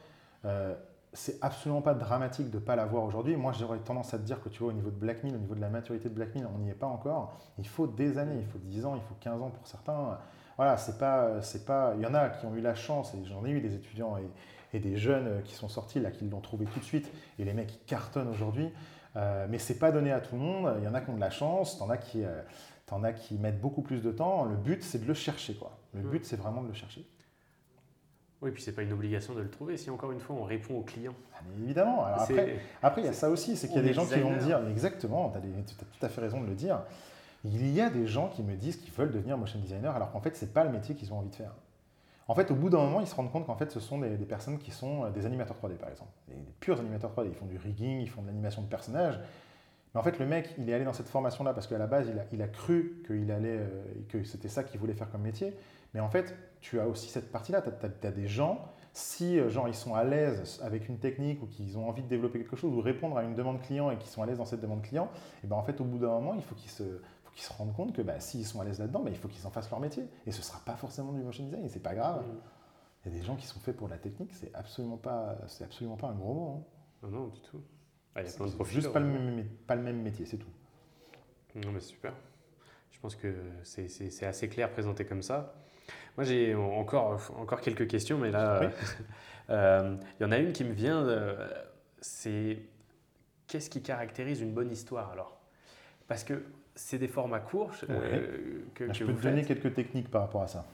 euh, 0.44 0.74
c'est 1.12 1.42
absolument 1.42 1.82
pas 1.82 1.94
dramatique 1.94 2.50
de 2.50 2.58
ne 2.58 2.62
pas 2.62 2.76
l'avoir 2.76 3.04
aujourd'hui. 3.04 3.36
Moi, 3.36 3.52
j'aurais 3.52 3.78
tendance 3.78 4.12
à 4.14 4.18
te 4.18 4.24
dire 4.24 4.42
que 4.42 4.48
tu 4.48 4.60
vois, 4.60 4.68
au 4.68 4.74
niveau 4.74 4.90
de 4.90 4.96
Blackmill, 4.96 5.34
au 5.34 5.38
niveau 5.38 5.54
de 5.54 5.60
la 5.60 5.70
maturité 5.70 6.08
de 6.08 6.14
Blackmill, 6.14 6.46
on 6.54 6.58
n'y 6.58 6.70
est 6.70 6.74
pas 6.74 6.86
encore. 6.86 7.34
Il 7.58 7.66
faut 7.66 7.86
des 7.86 8.18
années, 8.18 8.38
il 8.38 8.46
faut 8.46 8.58
10 8.58 8.84
ans, 8.84 8.94
il 8.94 9.02
faut 9.02 9.14
15 9.20 9.42
ans 9.42 9.50
pour 9.50 9.66
certains. 9.66 10.18
Voilà, 10.56 10.76
c'est 10.76 10.98
pas, 10.98 11.40
c'est 11.40 11.64
pas. 11.64 11.94
Il 11.96 12.02
y 12.02 12.06
en 12.06 12.14
a 12.14 12.28
qui 12.28 12.46
ont 12.46 12.54
eu 12.54 12.60
la 12.60 12.74
chance, 12.74 13.14
et 13.14 13.24
j'en 13.24 13.44
ai 13.44 13.50
eu 13.50 13.60
des 13.60 13.74
étudiants 13.74 14.16
et, 14.72 14.78
des 14.78 14.98
jeunes 14.98 15.42
qui 15.44 15.54
sont 15.54 15.68
sortis 15.68 15.98
là, 15.98 16.10
qui 16.10 16.28
l'ont 16.28 16.40
trouvé 16.40 16.66
tout 16.66 16.78
de 16.78 16.84
suite, 16.84 17.10
et 17.38 17.44
les 17.44 17.54
mecs 17.54 17.68
qui 17.68 17.78
cartonnent 17.86 18.28
aujourd'hui. 18.28 18.70
Euh, 19.16 19.46
mais 19.48 19.58
c'est 19.58 19.78
pas 19.78 19.90
donné 19.92 20.12
à 20.12 20.20
tout 20.20 20.34
le 20.34 20.42
monde. 20.42 20.74
Il 20.78 20.84
y 20.84 20.88
en 20.88 20.94
a 20.94 21.00
qui 21.00 21.10
ont 21.10 21.16
de 21.16 21.20
la 21.20 21.30
chance, 21.30 21.78
t'en 21.78 21.90
as 21.90 21.96
qui, 21.96 22.24
euh, 22.24 22.42
en 22.90 23.02
as 23.04 23.12
qui 23.12 23.38
mettent 23.38 23.60
beaucoup 23.60 23.82
plus 23.82 24.02
de 24.02 24.12
temps. 24.12 24.44
Le 24.44 24.56
but, 24.56 24.82
c'est 24.82 24.98
de 24.98 25.06
le 25.06 25.14
chercher, 25.14 25.54
quoi. 25.54 25.78
Le 25.94 26.02
mm. 26.02 26.10
but, 26.10 26.24
c'est 26.24 26.36
vraiment 26.36 26.62
de 26.62 26.68
le 26.68 26.74
chercher. 26.74 27.06
Oui, 28.40 28.52
puis 28.52 28.62
c'est 28.62 28.72
pas 28.72 28.82
une 28.82 28.92
obligation 28.92 29.34
de 29.34 29.40
le 29.40 29.50
trouver 29.50 29.76
si 29.76 29.90
encore 29.90 30.12
une 30.12 30.20
fois 30.20 30.36
on 30.36 30.44
répond 30.44 30.78
au 30.78 30.82
client. 30.82 31.14
Ah, 31.34 31.38
évidemment. 31.60 32.04
après, 32.04 32.60
après, 32.82 33.02
il 33.02 33.06
y 33.06 33.08
a 33.08 33.12
ça 33.12 33.30
aussi, 33.30 33.56
c'est 33.56 33.66
qu'il 33.66 33.76
y 33.76 33.80
a 33.80 33.82
des 33.82 33.92
gens 33.92 34.06
qui 34.06 34.18
vont 34.20 34.30
me 34.30 34.40
dire, 34.40 34.60
exactement, 34.68 35.32
tu 35.32 35.38
as, 35.38 35.40
tout 35.40 36.06
à 36.06 36.08
fait 36.08 36.20
raison 36.20 36.40
de 36.40 36.46
le 36.46 36.54
dire. 36.54 36.80
Il 37.44 37.68
y 37.72 37.80
a 37.80 37.90
des 37.90 38.06
gens 38.06 38.28
qui 38.28 38.42
me 38.42 38.54
disent 38.54 38.76
qu'ils 38.76 38.92
veulent 38.92 39.12
devenir 39.12 39.36
motion 39.38 39.58
designer 39.58 39.94
alors 39.94 40.12
qu'en 40.12 40.20
fait, 40.20 40.36
c'est 40.36 40.52
pas 40.52 40.64
le 40.64 40.70
métier 40.70 40.94
qu'ils 40.94 41.12
ont 41.12 41.18
envie 41.18 41.30
de 41.30 41.34
faire. 41.34 41.52
En 42.28 42.34
fait, 42.34 42.50
au 42.50 42.54
bout 42.54 42.68
d'un 42.68 42.78
moment, 42.78 43.00
ils 43.00 43.06
se 43.06 43.14
rendent 43.14 43.32
compte 43.32 43.46
qu'en 43.46 43.56
fait, 43.56 43.70
ce 43.70 43.80
sont 43.80 43.98
des, 43.98 44.16
personnes 44.18 44.58
qui 44.58 44.70
sont 44.70 45.04
euh, 45.04 45.10
des 45.10 45.24
animateurs 45.24 45.56
3D, 45.56 45.76
par 45.76 45.88
exemple. 45.88 46.10
Des, 46.28 46.34
purs 46.60 46.78
animateurs 46.78 47.12
3D. 47.12 47.28
Ils 47.28 47.34
font 47.34 47.46
du 47.46 47.56
rigging, 47.56 48.00
ils 48.00 48.10
font 48.10 48.20
de 48.20 48.26
l'animation 48.26 48.60
de 48.60 48.68
personnages. 48.68 49.18
Mais 49.94 50.00
en 50.00 50.02
fait, 50.02 50.18
le 50.18 50.26
mec, 50.26 50.54
il 50.58 50.68
est 50.68 50.74
allé 50.74 50.84
dans 50.84 50.92
cette 50.92 51.08
formation-là 51.08 51.54
parce 51.54 51.66
qu'à 51.66 51.78
la 51.78 51.86
base, 51.86 52.06
il 52.12 52.18
a, 52.18 52.24
il 52.32 52.42
a 52.42 52.48
cru 52.48 53.02
qu'il 53.06 53.30
allait, 53.30 53.60
euh, 53.60 53.82
que 54.10 54.24
c'était 54.24 54.48
ça 54.48 54.62
qu'il 54.62 54.78
voulait 54.78 54.92
faire 54.92 55.10
comme 55.10 55.22
métier. 55.22 55.54
Mais 55.94 56.00
en 56.00 56.08
fait, 56.08 56.36
tu 56.60 56.80
as 56.80 56.86
aussi 56.86 57.08
cette 57.08 57.30
partie-là. 57.30 57.62
Tu 57.62 58.06
as, 58.06 58.10
des 58.10 58.26
gens, 58.26 58.72
si 58.92 59.38
euh, 59.38 59.48
genre, 59.48 59.68
ils 59.68 59.74
sont 59.74 59.94
à 59.94 60.04
l'aise 60.04 60.60
avec 60.62 60.88
une 60.88 60.98
technique 60.98 61.42
ou 61.42 61.46
qu'ils 61.46 61.78
ont 61.78 61.88
envie 61.88 62.02
de 62.02 62.08
développer 62.08 62.38
quelque 62.38 62.56
chose 62.56 62.74
ou 62.74 62.80
répondre 62.80 63.16
à 63.16 63.24
une 63.24 63.34
demande 63.34 63.60
client 63.62 63.90
et 63.90 63.96
qu'ils 63.96 64.10
sont 64.10 64.22
à 64.22 64.26
l'aise 64.26 64.38
dans 64.38 64.44
cette 64.44 64.60
demande 64.60 64.82
client, 64.82 65.08
et 65.44 65.46
ben 65.46 65.56
en 65.56 65.62
fait, 65.62 65.80
au 65.80 65.84
bout 65.84 65.98
d'un 65.98 66.08
moment, 66.08 66.34
il 66.34 66.42
faut 66.42 66.54
qu'ils 66.54 66.70
se, 66.70 67.00
se 67.42 67.52
rendent 67.52 67.74
compte 67.74 67.94
que 67.94 68.02
bah, 68.02 68.20
s'ils 68.20 68.46
sont 68.46 68.60
à 68.60 68.64
l'aise 68.64 68.78
là-dedans, 68.78 69.02
bah, 69.02 69.10
il 69.10 69.16
faut 69.16 69.28
qu'ils 69.28 69.46
en 69.46 69.50
fassent 69.50 69.70
leur 69.70 69.80
métier. 69.80 70.04
Et 70.26 70.32
ce 70.32 70.38
ne 70.38 70.42
sera 70.42 70.60
pas 70.60 70.76
forcément 70.76 71.12
du 71.12 71.22
motion 71.22 71.44
design, 71.44 71.68
c'est 71.68 71.82
pas 71.82 71.94
grave. 71.94 72.26
Mm. 72.26 72.40
Il 73.04 73.12
y 73.12 73.16
a 73.16 73.18
des 73.20 73.24
gens 73.24 73.36
qui 73.36 73.46
sont 73.46 73.60
faits 73.60 73.76
pour 73.76 73.88
la 73.88 73.96
technique, 73.96 74.32
c'est 74.34 74.52
absolument 74.54 74.96
pas, 74.96 75.38
c'est 75.46 75.64
absolument 75.64 75.96
pas 75.96 76.08
un 76.08 76.14
gros 76.14 76.34
mot. 76.34 76.48
Hein. 76.56 77.08
Non, 77.08 77.10
non, 77.10 77.26
du 77.28 77.40
tout. 77.40 77.62
Ah, 78.14 78.22
il 78.22 78.26
y 78.26 78.30
a 78.30 78.32
plein 78.32 78.46
de 78.46 78.64
Juste 78.64 78.92
pas 78.92 79.00
le, 79.00 79.06
même, 79.06 79.46
pas 79.66 79.76
le 79.76 79.82
même 79.82 80.02
métier, 80.02 80.26
c'est 80.26 80.36
tout. 80.36 80.50
Non, 81.54 81.72
mais 81.72 81.80
super. 81.80 82.12
Je 82.90 82.98
pense 83.00 83.14
que 83.14 83.32
c'est 83.62 84.26
assez 84.26 84.48
clair 84.48 84.70
présenté 84.72 85.04
comme 85.04 85.22
ça. 85.22 85.54
Moi, 86.18 86.24
j'ai 86.24 86.52
encore, 86.56 87.20
encore 87.38 87.60
quelques 87.60 87.86
questions, 87.86 88.18
mais 88.18 88.32
là, 88.32 88.72
euh, 89.50 89.96
il 90.18 90.22
y 90.24 90.26
en 90.26 90.32
a 90.32 90.38
une 90.38 90.52
qui 90.52 90.64
me 90.64 90.72
vient. 90.72 91.06
Euh, 91.06 91.48
c'est 92.00 92.58
qu'est-ce 93.46 93.70
qui 93.70 93.82
caractérise 93.82 94.40
une 94.40 94.52
bonne 94.52 94.72
histoire 94.72 95.12
alors? 95.12 95.38
Parce 96.08 96.24
que 96.24 96.42
c'est 96.74 96.98
des 96.98 97.06
formats 97.06 97.38
courts 97.38 97.70
euh, 97.88 98.64
que, 98.74 98.86
bah, 98.86 98.92
Je 98.92 99.04
peux 99.04 99.14
te 99.14 99.22
donner 99.22 99.44
quelques 99.44 99.72
techniques 99.74 100.10
par 100.10 100.22
rapport 100.22 100.42
à 100.42 100.48
ça. 100.48 100.66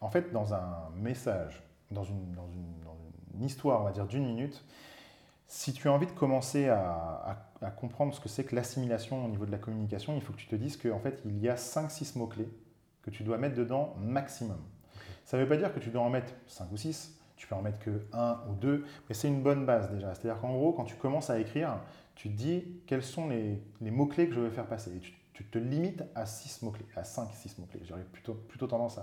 en 0.00 0.10
fait, 0.10 0.32
dans 0.32 0.52
un 0.52 0.90
message, 0.96 1.62
dans 1.92 2.02
une, 2.02 2.32
dans 2.32 2.48
une, 2.48 3.44
histoire, 3.44 3.82
on 3.82 3.84
va 3.84 3.92
dire, 3.92 4.06
d'une 4.06 4.26
minute, 4.26 4.64
si 5.46 5.72
tu 5.72 5.86
as 5.86 5.92
envie 5.92 6.06
de 6.06 6.12
commencer 6.12 6.66
à, 6.66 7.38
à 7.62 7.70
comprendre 7.70 8.12
ce 8.12 8.18
que 8.18 8.28
c'est 8.28 8.42
que 8.42 8.56
l'assimilation 8.56 9.24
au 9.24 9.28
niveau 9.28 9.46
de 9.46 9.52
la 9.52 9.58
communication, 9.58 10.16
il 10.16 10.22
faut 10.22 10.32
que 10.32 10.38
tu 10.38 10.48
te 10.48 10.56
dises 10.56 10.76
qu'en 10.76 10.98
fait, 10.98 11.22
il 11.24 11.38
y 11.38 11.48
a 11.48 11.54
5-6 11.54 12.18
mots-clés 12.18 12.48
que 13.06 13.10
tu 13.10 13.22
dois 13.22 13.38
mettre 13.38 13.54
dedans 13.54 13.94
maximum. 14.00 14.58
Ça 15.24 15.36
ne 15.36 15.42
veut 15.42 15.48
pas 15.48 15.56
dire 15.56 15.72
que 15.72 15.78
tu 15.78 15.90
dois 15.90 16.02
en 16.02 16.10
mettre 16.10 16.32
5 16.48 16.70
ou 16.72 16.76
6, 16.76 17.18
tu 17.36 17.46
peux 17.46 17.54
en 17.54 17.62
mettre 17.62 17.78
que 17.78 18.04
1 18.12 18.40
ou 18.50 18.54
2, 18.54 18.84
mais 19.08 19.14
c'est 19.14 19.28
une 19.28 19.42
bonne 19.42 19.64
base 19.64 19.90
déjà. 19.90 20.14
C'est-à-dire 20.14 20.40
qu'en 20.40 20.52
gros, 20.52 20.72
quand 20.72 20.84
tu 20.84 20.96
commences 20.96 21.30
à 21.30 21.38
écrire, 21.38 21.78
tu 22.16 22.30
te 22.30 22.34
dis 22.36 22.64
quels 22.86 23.02
sont 23.02 23.28
les, 23.28 23.60
mots-clés 23.80 24.28
que 24.28 24.34
je 24.34 24.40
veux 24.40 24.50
faire 24.50 24.66
passer. 24.66 24.96
Et 24.96 25.00
tu, 25.32 25.44
te 25.44 25.58
limites 25.58 26.02
à 26.14 26.26
6 26.26 26.62
mots-clés, 26.62 26.86
à 26.96 27.04
5, 27.04 27.28
6 27.32 27.58
mots-clés. 27.58 27.80
J'aurais 27.84 28.04
plutôt, 28.04 28.34
plutôt 28.34 28.66
tendance 28.66 28.98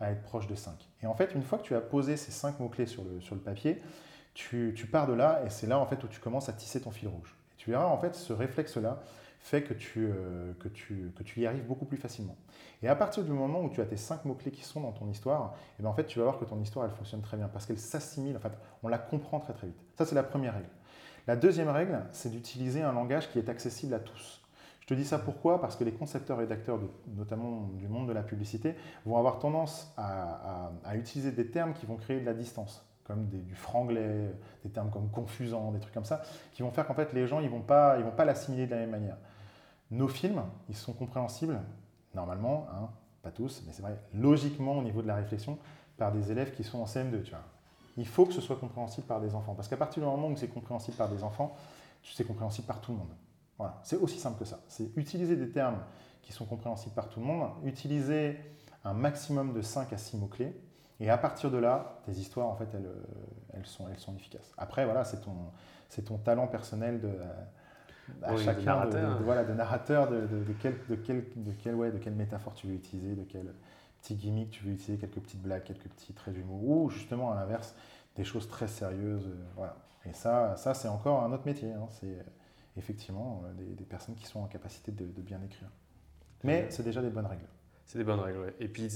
à 0.00 0.10
être 0.12 0.22
proche 0.22 0.46
de 0.46 0.54
5. 0.54 0.74
Et 1.02 1.06
en 1.06 1.14
fait, 1.14 1.34
une 1.34 1.42
fois 1.42 1.58
que 1.58 1.64
tu 1.64 1.74
as 1.74 1.80
posé 1.80 2.16
ces 2.16 2.30
5 2.30 2.60
mots-clés 2.60 2.86
sur 2.86 3.02
le, 3.02 3.20
sur 3.20 3.34
le 3.34 3.40
papier, 3.40 3.82
tu, 4.34 4.72
tu 4.76 4.86
pars 4.86 5.06
de 5.06 5.12
là 5.12 5.42
et 5.44 5.50
c'est 5.50 5.66
là 5.66 5.78
en 5.78 5.86
fait 5.86 6.02
où 6.04 6.08
tu 6.08 6.20
commences 6.20 6.48
à 6.48 6.52
tisser 6.52 6.80
ton 6.80 6.90
fil 6.90 7.08
rouge. 7.08 7.34
Et 7.52 7.56
tu 7.56 7.70
verras 7.70 7.86
en 7.86 7.98
fait 7.98 8.14
ce 8.14 8.32
réflexe-là 8.32 9.02
fait 9.40 9.62
que 9.62 9.74
tu, 9.74 10.06
euh, 10.06 10.52
que, 10.60 10.68
tu, 10.68 11.12
que 11.16 11.22
tu 11.22 11.40
y 11.40 11.46
arrives 11.46 11.66
beaucoup 11.66 11.86
plus 11.86 11.96
facilement. 11.96 12.36
Et 12.82 12.88
à 12.88 12.94
partir 12.94 13.24
du 13.24 13.32
moment 13.32 13.62
où 13.62 13.70
tu 13.70 13.80
as 13.80 13.86
tes 13.86 13.96
cinq 13.96 14.24
mots-clés 14.24 14.52
qui 14.52 14.62
sont 14.62 14.80
dans 14.80 14.92
ton 14.92 15.08
histoire, 15.08 15.54
et 15.54 15.76
eh 15.78 15.82
bien 15.82 15.90
en 15.90 15.94
fait, 15.94 16.06
tu 16.06 16.18
vas 16.18 16.26
voir 16.26 16.38
que 16.38 16.44
ton 16.44 16.60
histoire, 16.60 16.84
elle 16.84 16.92
fonctionne 16.92 17.22
très 17.22 17.36
bien 17.36 17.48
parce 17.48 17.66
qu'elle 17.66 17.78
s'assimile, 17.78 18.36
en 18.36 18.40
fait, 18.40 18.52
on 18.82 18.88
la 18.88 18.98
comprend 18.98 19.40
très 19.40 19.54
très 19.54 19.66
vite. 19.66 19.80
Ça, 19.96 20.04
c'est 20.04 20.14
la 20.14 20.22
première 20.22 20.54
règle. 20.54 20.68
La 21.26 21.36
deuxième 21.36 21.68
règle, 21.68 22.00
c'est 22.12 22.30
d'utiliser 22.30 22.82
un 22.82 22.92
langage 22.92 23.30
qui 23.30 23.38
est 23.38 23.48
accessible 23.48 23.94
à 23.94 23.98
tous. 23.98 24.40
Je 24.80 24.86
te 24.86 24.94
dis 24.94 25.04
ça 25.04 25.18
pourquoi? 25.18 25.60
Parce 25.60 25.76
que 25.76 25.84
les 25.84 25.92
concepteurs-rédacteurs, 25.92 26.80
notamment 27.16 27.68
du 27.74 27.86
monde 27.86 28.08
de 28.08 28.12
la 28.12 28.22
publicité, 28.22 28.74
vont 29.06 29.16
avoir 29.16 29.38
tendance 29.38 29.92
à, 29.96 30.72
à, 30.84 30.96
utiliser 30.96 31.30
des 31.30 31.46
termes 31.46 31.74
qui 31.74 31.86
vont 31.86 31.96
créer 31.96 32.20
de 32.20 32.26
la 32.26 32.34
distance 32.34 32.84
comme 33.04 33.26
des, 33.26 33.38
du 33.38 33.54
franglais, 33.54 34.32
des 34.64 34.70
termes 34.70 34.90
comme 34.90 35.10
confusant, 35.10 35.72
des 35.72 35.80
trucs 35.80 35.94
comme 35.94 36.04
ça, 36.04 36.22
qui 36.52 36.62
vont 36.62 36.70
faire 36.70 36.86
qu'en 36.86 36.94
fait 36.94 37.12
les 37.12 37.26
gens 37.26 37.40
ils 37.40 37.50
vont 37.50 37.60
pas 37.60 37.98
ils 37.98 38.04
vont 38.04 38.10
pas 38.10 38.24
l'assimiler 38.24 38.66
de 38.66 38.70
la 38.72 38.78
même 38.78 38.90
manière. 38.90 39.16
Nos 39.90 40.08
films, 40.08 40.42
ils 40.68 40.76
sont 40.76 40.92
compréhensibles, 40.92 41.60
normalement, 42.14 42.66
hein, 42.72 42.90
pas 43.22 43.30
tous, 43.30 43.62
mais 43.66 43.72
c'est 43.72 43.82
vrai, 43.82 43.98
logiquement 44.14 44.78
au 44.78 44.82
niveau 44.82 45.02
de 45.02 45.06
la 45.06 45.16
réflexion, 45.16 45.58
par 45.96 46.12
des 46.12 46.30
élèves 46.30 46.54
qui 46.54 46.64
sont 46.64 46.78
en 46.78 46.86
CM2. 46.86 47.22
Tu 47.22 47.30
vois. 47.30 47.44
Il 47.96 48.06
faut 48.06 48.24
que 48.24 48.32
ce 48.32 48.40
soit 48.40 48.56
compréhensible 48.56 49.06
par 49.06 49.20
des 49.20 49.34
enfants. 49.34 49.54
Parce 49.54 49.68
qu'à 49.68 49.76
partir 49.76 50.02
du 50.02 50.08
moment 50.08 50.28
où 50.28 50.36
c'est 50.36 50.48
compréhensible 50.48 50.96
par 50.96 51.08
des 51.08 51.22
enfants, 51.22 51.54
c'est 52.02 52.26
compréhensible 52.26 52.66
par 52.66 52.80
tout 52.80 52.92
le 52.92 52.98
monde. 52.98 53.14
Voilà. 53.58 53.78
C'est 53.82 53.96
aussi 53.96 54.18
simple 54.18 54.38
que 54.38 54.46
ça. 54.46 54.60
C'est 54.68 54.96
utiliser 54.96 55.36
des 55.36 55.50
termes 55.50 55.78
qui 56.22 56.32
sont 56.32 56.46
compréhensibles 56.46 56.94
par 56.94 57.08
tout 57.08 57.20
le 57.20 57.26
monde, 57.26 57.50
utiliser 57.64 58.38
un 58.84 58.94
maximum 58.94 59.52
de 59.52 59.60
5 59.60 59.92
à 59.92 59.98
6 59.98 60.16
mots-clés, 60.16 60.58
et 61.00 61.10
à 61.10 61.18
partir 61.18 61.50
de 61.50 61.58
là, 61.58 62.00
tes 62.04 62.12
histoires, 62.12 62.46
en 62.46 62.54
fait, 62.56 62.68
elles, 62.74 62.90
elles, 63.54 63.66
sont, 63.66 63.88
elles 63.88 63.98
sont 63.98 64.14
efficaces. 64.14 64.52
Après, 64.56 64.84
voilà, 64.84 65.04
c'est 65.04 65.20
ton, 65.20 65.34
ton 66.04 66.18
talent 66.18 66.46
personnel 66.46 67.00
de, 67.00 67.10
à 68.22 68.36
chacun 68.36 68.60
de 68.60 68.64
narrateur, 68.64 69.18
de, 69.18 69.24
voilà, 69.24 69.44
de, 69.44 69.52
narrateur 69.52 70.10
de, 70.10 70.20
de, 70.20 70.54
quel, 70.60 70.74
de, 70.88 70.94
quel, 70.96 71.24
de, 71.36 71.52
quel, 71.62 71.74
ouais, 71.74 71.90
de 71.90 71.98
quelle 71.98 72.14
métaphore 72.14 72.54
tu 72.54 72.66
veux 72.66 72.74
utiliser, 72.74 73.14
de 73.14 73.24
quel 73.24 73.52
petit 74.02 74.14
gimmick 74.14 74.50
tu 74.50 74.64
veux 74.64 74.72
utiliser, 74.72 74.98
quelques 74.98 75.20
petites 75.20 75.42
blagues, 75.42 75.64
quelques 75.64 75.88
petits 75.88 76.12
traits 76.12 76.34
d'humour, 76.34 76.62
ou 76.68 76.90
justement 76.90 77.32
à 77.32 77.34
l'inverse, 77.34 77.74
des 78.16 78.24
choses 78.24 78.48
très 78.48 78.68
sérieuses. 78.68 79.26
Euh, 79.26 79.44
voilà. 79.56 79.76
Et 80.06 80.12
ça, 80.12 80.56
ça 80.56 80.74
c'est 80.74 80.88
encore 80.88 81.22
un 81.22 81.32
autre 81.32 81.46
métier. 81.46 81.72
Hein. 81.72 81.86
C'est 82.00 82.06
euh, 82.06 82.22
effectivement 82.76 83.42
euh, 83.44 83.52
des, 83.54 83.74
des, 83.74 83.84
personnes 83.84 84.14
qui 84.14 84.26
sont 84.26 84.40
en 84.40 84.46
capacité 84.46 84.92
de, 84.92 85.04
bien 85.20 85.40
écrire. 85.42 85.68
Mais 86.42 86.66
c'est 86.70 86.82
déjà 86.82 87.02
des 87.02 87.10
bonnes 87.10 87.26
règles. 87.26 87.46
C'est 87.84 87.98
des 87.98 88.04
bonnes 88.04 88.20
règles, 88.20 88.38
oui. 88.38 88.50
Et 88.60 88.68
puis, 88.68 88.88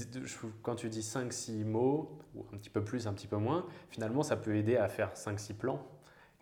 quand 0.63 0.75
tu 0.75 0.89
dis 0.89 1.01
5-6 1.01 1.65
mots, 1.65 2.17
ou 2.33 2.45
un 2.53 2.57
petit 2.57 2.69
peu 2.69 2.83
plus, 2.83 3.07
un 3.07 3.13
petit 3.13 3.27
peu 3.27 3.35
moins, 3.35 3.65
finalement, 3.89 4.23
ça 4.23 4.37
peut 4.37 4.55
aider 4.55 4.77
à 4.77 4.87
faire 4.87 5.13
5-6 5.13 5.53
plans 5.53 5.85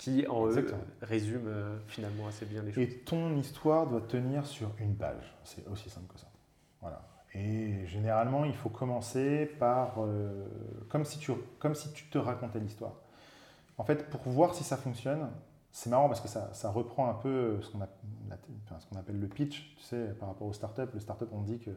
qui 0.03 0.27
en 0.27 0.47
eux 0.47 0.67
résume 1.01 1.47
euh, 1.47 1.77
finalement 1.87 2.27
assez 2.27 2.45
bien 2.45 2.61
les 2.61 2.73
choses. 2.73 2.83
Et 2.83 2.89
ton 2.89 3.37
histoire 3.37 3.87
doit 3.87 4.01
tenir 4.01 4.45
sur 4.45 4.69
une 4.79 4.95
page. 4.95 5.33
C'est 5.45 5.65
aussi 5.69 5.89
simple 5.89 6.11
que 6.13 6.19
ça. 6.19 6.27
Voilà. 6.81 7.07
Et 7.33 7.85
généralement, 7.87 8.43
il 8.43 8.53
faut 8.53 8.67
commencer 8.67 9.45
par 9.59 9.95
euh, 9.99 10.45
comme, 10.89 11.05
si 11.05 11.19
tu, 11.19 11.31
comme 11.57 11.73
si 11.73 11.93
tu 11.93 12.09
te 12.09 12.17
racontais 12.17 12.59
l'histoire. 12.59 12.95
En 13.77 13.85
fait, 13.85 14.09
pour 14.09 14.19
voir 14.23 14.55
si 14.55 14.65
ça 14.65 14.75
fonctionne, 14.75 15.29
c'est 15.71 15.89
marrant 15.89 16.09
parce 16.09 16.19
que 16.19 16.27
ça, 16.27 16.53
ça, 16.53 16.69
reprend 16.69 17.09
un 17.09 17.13
peu 17.13 17.61
ce 17.61 17.69
qu'on 17.69 17.79
qu'on 17.79 18.97
appelle 18.99 19.19
le 19.21 19.27
pitch. 19.27 19.73
Tu 19.77 19.83
sais, 19.83 20.07
par 20.19 20.27
rapport 20.27 20.47
aux 20.47 20.53
startups, 20.53 20.81
les 20.93 20.99
startups, 20.99 21.31
on 21.31 21.43
dit 21.43 21.59
que 21.59 21.71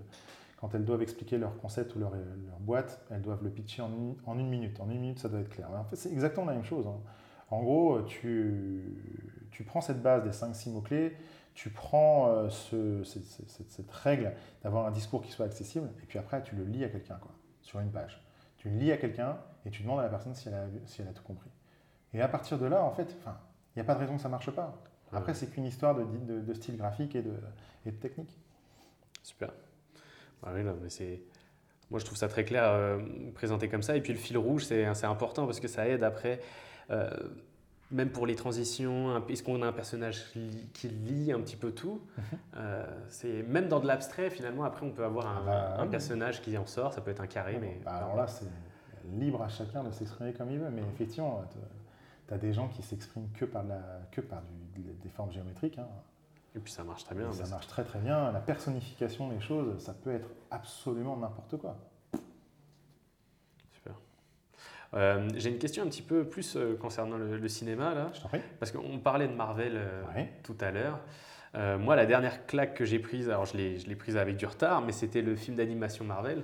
quand 0.60 0.74
elles 0.74 0.84
doivent 0.84 1.02
expliquer 1.02 1.38
leur 1.38 1.56
concept 1.58 1.94
ou 1.94 2.00
leur, 2.00 2.10
leur 2.10 2.58
boîte, 2.58 3.06
elles 3.12 3.22
doivent 3.22 3.44
le 3.44 3.50
pitcher 3.50 3.82
en 3.82 3.92
une, 3.92 4.16
en 4.26 4.36
une, 4.36 4.48
minute. 4.48 4.80
En 4.80 4.90
une 4.90 5.00
minute, 5.00 5.20
ça 5.20 5.28
doit 5.28 5.40
être 5.40 5.48
clair. 5.48 5.70
En 5.70 5.84
fait, 5.84 5.94
c'est 5.94 6.10
exactement 6.10 6.46
la 6.46 6.54
même 6.54 6.64
chose. 6.64 6.88
Hein. 6.88 6.98
En 7.50 7.62
gros, 7.62 8.02
tu, 8.02 8.82
tu 9.50 9.64
prends 9.64 9.80
cette 9.80 10.02
base 10.02 10.24
des 10.24 10.30
5-6 10.30 10.72
mots-clés, 10.72 11.16
tu 11.54 11.70
prends 11.70 12.28
euh, 12.28 12.50
ce, 12.50 13.02
cette, 13.04 13.24
cette, 13.70 13.90
règle 13.90 14.32
d'avoir 14.62 14.86
un 14.86 14.90
discours 14.90 15.22
qui 15.22 15.32
soit 15.32 15.46
accessible, 15.46 15.88
et 16.02 16.06
puis 16.06 16.18
après, 16.18 16.42
tu 16.42 16.54
le 16.54 16.64
lis 16.64 16.84
à 16.84 16.88
quelqu'un, 16.88 17.16
quoi, 17.16 17.32
sur 17.62 17.80
une 17.80 17.90
page. 17.90 18.22
Tu 18.58 18.68
le 18.68 18.76
lis 18.76 18.92
à 18.92 18.96
quelqu'un 18.96 19.38
et 19.64 19.70
tu 19.70 19.82
demandes 19.82 20.00
à 20.00 20.02
la 20.02 20.08
personne 20.08 20.34
si 20.34 20.48
elle 20.48 20.54
a, 20.54 20.66
si 20.84 21.00
elle 21.00 21.08
a 21.08 21.12
tout 21.12 21.22
compris. 21.22 21.50
Et 22.12 22.20
à 22.20 22.28
partir 22.28 22.58
de 22.58 22.66
là, 22.66 22.82
en 22.82 22.90
fait, 22.90 23.16
il 23.24 23.78
n'y 23.78 23.80
a 23.82 23.84
pas 23.84 23.94
de 23.94 24.00
raison 24.00 24.16
que 24.16 24.22
ça 24.22 24.28
ne 24.28 24.32
marche 24.32 24.50
pas. 24.50 24.82
Après, 25.12 25.34
c'est 25.34 25.46
qu'une 25.46 25.64
histoire 25.64 25.94
de, 25.94 26.04
de, 26.04 26.40
de, 26.40 26.54
style 26.54 26.76
graphique 26.76 27.14
et 27.14 27.22
de, 27.22 27.32
et 27.84 27.90
de 27.90 27.96
technique. 27.96 28.38
Super. 29.22 29.50
oui, 30.46 30.62
mais 30.62 30.90
c'est... 30.90 31.22
Moi, 31.90 32.00
je 32.00 32.04
trouve 32.04 32.18
ça 32.18 32.28
très 32.28 32.44
clair 32.44 32.64
euh, 32.64 32.98
présenté 33.34 33.68
comme 33.68 33.82
ça. 33.82 33.96
Et 33.96 34.00
puis, 34.00 34.12
le 34.12 34.18
fil 34.18 34.36
rouge, 34.36 34.64
c'est 34.64 35.04
important 35.04 35.46
parce 35.46 35.60
que 35.60 35.68
ça 35.68 35.88
aide 35.88 36.02
après 36.02 36.40
euh, 36.40 36.42
même 37.90 38.10
pour 38.10 38.26
les 38.26 38.34
transitions, 38.34 39.24
est-ce 39.28 39.42
qu'on 39.42 39.62
a 39.62 39.66
un 39.66 39.72
personnage 39.72 40.24
qui 40.72 40.88
lit 40.88 41.32
un 41.32 41.40
petit 41.40 41.56
peu 41.56 41.72
tout? 41.72 42.00
Mhm. 42.16 42.24
euh, 42.56 42.86
C'est 43.08 43.42
Même 43.44 43.68
dans 43.68 43.80
de 43.80 43.86
l'abstrait, 43.86 44.30
finalement, 44.30 44.64
après, 44.64 44.84
on 44.84 44.90
peut 44.90 45.04
avoir 45.04 45.26
un, 45.26 45.44
ah 45.46 45.76
bah 45.78 45.86
personnage 45.90 46.42
qui 46.42 46.56
en 46.58 46.66
sort, 46.66 46.92
ça 46.92 47.00
peut 47.00 47.10
être 47.10 47.20
un 47.20 47.26
carré. 47.26 47.58
mais 47.60 47.80
bah 47.84 47.92
alors 47.92 48.16
là, 48.16 48.26
c'est 48.26 48.46
libre 49.12 49.42
à 49.42 49.48
chacun 49.48 49.84
de 49.84 49.92
s'exprimer 49.92 50.32
comme 50.32 50.50
il 50.50 50.58
veut, 50.58 50.70
mais 50.70 50.82
effectivement, 50.94 51.44
tu 52.26 52.34
as 52.34 52.38
des 52.38 52.52
gens 52.52 52.68
qui 52.68 52.82
s'expriment 52.82 53.28
que 53.34 53.44
par, 53.44 53.62
la, 53.62 53.80
que 54.10 54.20
par 54.20 54.42
des 54.74 55.08
formes 55.10 55.30
géométriques. 55.30 55.78
Hein. 55.78 55.86
Et 56.56 56.58
puis 56.58 56.72
ça 56.72 56.82
marche 56.84 57.04
très 57.04 57.14
bien. 57.14 57.30
ça 57.32 57.46
marche 57.48 57.66
très 57.68 57.84
très 57.84 57.98
bien. 57.98 58.32
La 58.32 58.40
personnification 58.40 59.28
des 59.28 59.40
choses, 59.40 59.78
ça 59.78 59.92
peut 59.92 60.12
être 60.12 60.30
absolument 60.50 61.16
n'importe 61.16 61.56
quoi. 61.58 61.76
Euh, 64.94 65.28
j'ai 65.34 65.50
une 65.50 65.58
question 65.58 65.82
un 65.82 65.86
petit 65.86 66.02
peu 66.02 66.24
plus 66.24 66.56
euh, 66.56 66.76
concernant 66.76 67.16
le, 67.16 67.48
cinéma, 67.48 67.94
là. 67.94 68.12
Parce 68.58 68.72
qu'on 68.72 68.98
parlait 68.98 69.28
de 69.28 69.34
Marvel 69.34 69.72
euh, 69.76 70.02
tout 70.42 70.56
à 70.60 70.70
l'heure. 70.70 71.00
moi, 71.78 71.96
la 71.96 72.06
dernière 72.06 72.46
claque 72.46 72.74
que 72.74 72.84
j'ai 72.84 72.98
prise, 72.98 73.28
alors 73.28 73.46
je 73.46 73.56
l'ai 73.56 73.96
prise 73.96 74.16
avec 74.16 74.36
du 74.36 74.46
retard, 74.46 74.82
mais 74.82 74.92
c'était 74.92 75.22
le 75.22 75.36
film 75.36 75.56
d'animation 75.56 76.04
Marvel, 76.04 76.42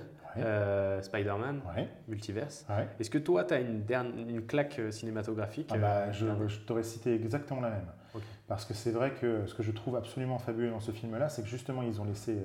Spider-Man, 1.01 1.61
Multiverse. 2.07 2.65
Est-ce 2.99 3.09
que 3.09 3.19
toi, 3.19 3.43
tu 3.43 3.53
as 3.53 3.59
une, 3.59 3.83
une 4.29 4.45
claque 4.45 4.79
cinématographique 4.91 5.69
ah 5.73 5.77
bah, 5.77 6.11
Je, 6.11 6.25
je 6.47 6.59
t'aurais 6.59 6.83
cité 6.83 7.13
exactement 7.13 7.61
la 7.61 7.69
même. 7.69 7.87
Parce 8.47 8.65
que 8.65 8.73
c'est 8.73 8.91
vrai 8.91 9.11
que 9.11 9.45
ce 9.47 9.55
que 9.55 9.63
je 9.63 9.71
trouve 9.71 9.95
absolument 9.95 10.37
fabuleux 10.37 10.69
dans 10.69 10.79
ce 10.79 10.91
film-là, 10.91 11.29
c'est 11.29 11.41
que 11.41 11.47
justement, 11.47 11.81
ils 11.81 12.01
ont 12.01 12.05
laissé 12.05 12.37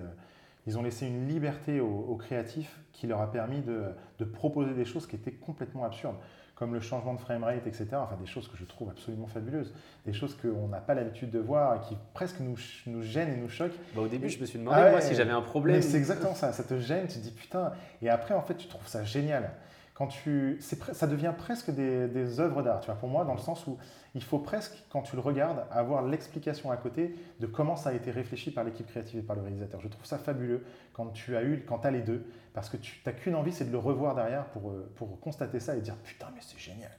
ils 0.67 0.79
ont 0.79 0.83
laissé 0.83 1.07
une 1.07 1.29
liberté 1.29 1.81
aux, 1.81 2.17
créatifs 2.17 2.79
qui 2.93 3.07
leur 3.07 3.21
a 3.21 3.31
permis 3.31 3.63
de, 3.63 4.25
proposer 4.25 4.75
des 4.75 4.85
choses 4.85 5.07
qui 5.07 5.17
étaient 5.17 5.33
complètement 5.33 5.85
absurdes, 5.85 6.17
comme 6.55 6.75
le 6.75 6.81
changement 6.81 7.15
de 7.15 7.21
framerate, 7.21 7.67
etc. 7.67 7.87
Enfin, 7.95 8.17
des 8.21 8.27
choses 8.27 8.49
que 8.49 8.57
je 8.57 8.65
trouve 8.65 8.91
absolument 8.91 9.27
fabuleuses, 9.27 9.73
des 10.05 10.13
choses 10.13 10.37
qu'on 10.37 10.69
n'a 10.69 10.81
pas 10.81 10.95
l'habitude 10.95 11.31
de 11.31 11.39
voir 11.39 11.77
et 11.77 11.89
qui 11.89 11.97
presque 12.13 12.41
nous, 12.41 12.57
nous 12.87 13.03
gênent 13.03 13.33
et 13.33 13.37
nous 13.37 13.49
choquent. 13.49 13.79
Bah, 13.95 14.03
au 14.03 14.09
début, 14.09 14.29
je 14.29 14.41
me 14.41 14.47
suis 14.47 14.59
demandé 14.59 14.81
ah 14.81 14.91
moi, 14.91 15.01
si 15.01 15.15
j'avais 15.15 15.31
un 15.31 15.43
problème. 15.43 15.81
C'est 15.81 15.97
exactement 15.97 16.35
ça, 16.35 16.53
ça 16.53 16.65
te 16.65 16.79
gêne, 16.79 17.07
tu 17.07 17.19
te 17.19 17.23
dis 17.23 17.31
putain. 17.31 17.73
Et 18.03 18.11
après, 18.11 18.35
en 18.35 18.43
fait, 18.43 18.57
tu 18.57 18.67
trouves 18.67 18.89
ça 18.89 19.05
génial 19.05 19.51
quand 19.99 20.07
tu, 20.07 20.61
ça 20.93 21.09
devient 21.09 21.33
presque 21.37 21.73
des, 21.73 22.07
des 22.07 22.39
œuvres 22.39 22.63
d'art, 22.63 22.79
tu 22.79 22.87
vois, 22.87 22.95
pour 22.95 23.09
moi, 23.09 23.25
dans 23.25 23.33
le 23.33 23.41
sens 23.41 23.67
où 23.67 23.77
il 24.15 24.23
faut 24.23 24.39
presque, 24.39 24.85
quand 24.91 25.03
tu 25.03 25.17
le 25.17 25.21
regardes, 25.21 25.67
avoir 25.73 26.03
l'explication 26.03 26.71
à 26.71 26.77
côté 26.77 27.17
de 27.41 27.47
comment 27.49 27.75
ça 27.75 27.91
a 27.91 27.93
été 27.95 28.13
réfléchi 28.13 28.53
par 28.53 28.63
l'équipe 28.63 28.87
créative 28.87 29.19
et 29.19 29.23
par 29.23 29.35
le 29.35 29.43
réalisateur. 29.43 29.81
Je 29.81 29.89
trouve 29.89 30.07
ça 30.07 30.17
fabuleux 30.17 30.65
quand 30.93 31.09
tu 31.09 31.37
as 31.37 31.43
eu, 31.43 31.65
quand 31.67 31.85
as 31.85 31.91
les 31.91 32.03
deux, 32.03 32.25
parce 32.55 32.71
que 32.71 32.77
tu 32.77 33.01
n'as 33.05 33.13
qu'une 33.13 33.35
envie, 33.35 33.53
c'est 33.53 33.65
de 33.65 33.73
le 33.73 33.79
revoir 33.79 34.15
derrière 34.15 34.45
pour, 34.51 34.71
euh, 34.71 34.89
pour 34.95 35.19
constater 35.19 35.59
ça 35.59 35.75
et 35.75 35.81
dire 35.81 35.97
putain, 35.97 36.29
mais 36.33 36.43
c'est 36.43 36.61
génial. 36.61 36.93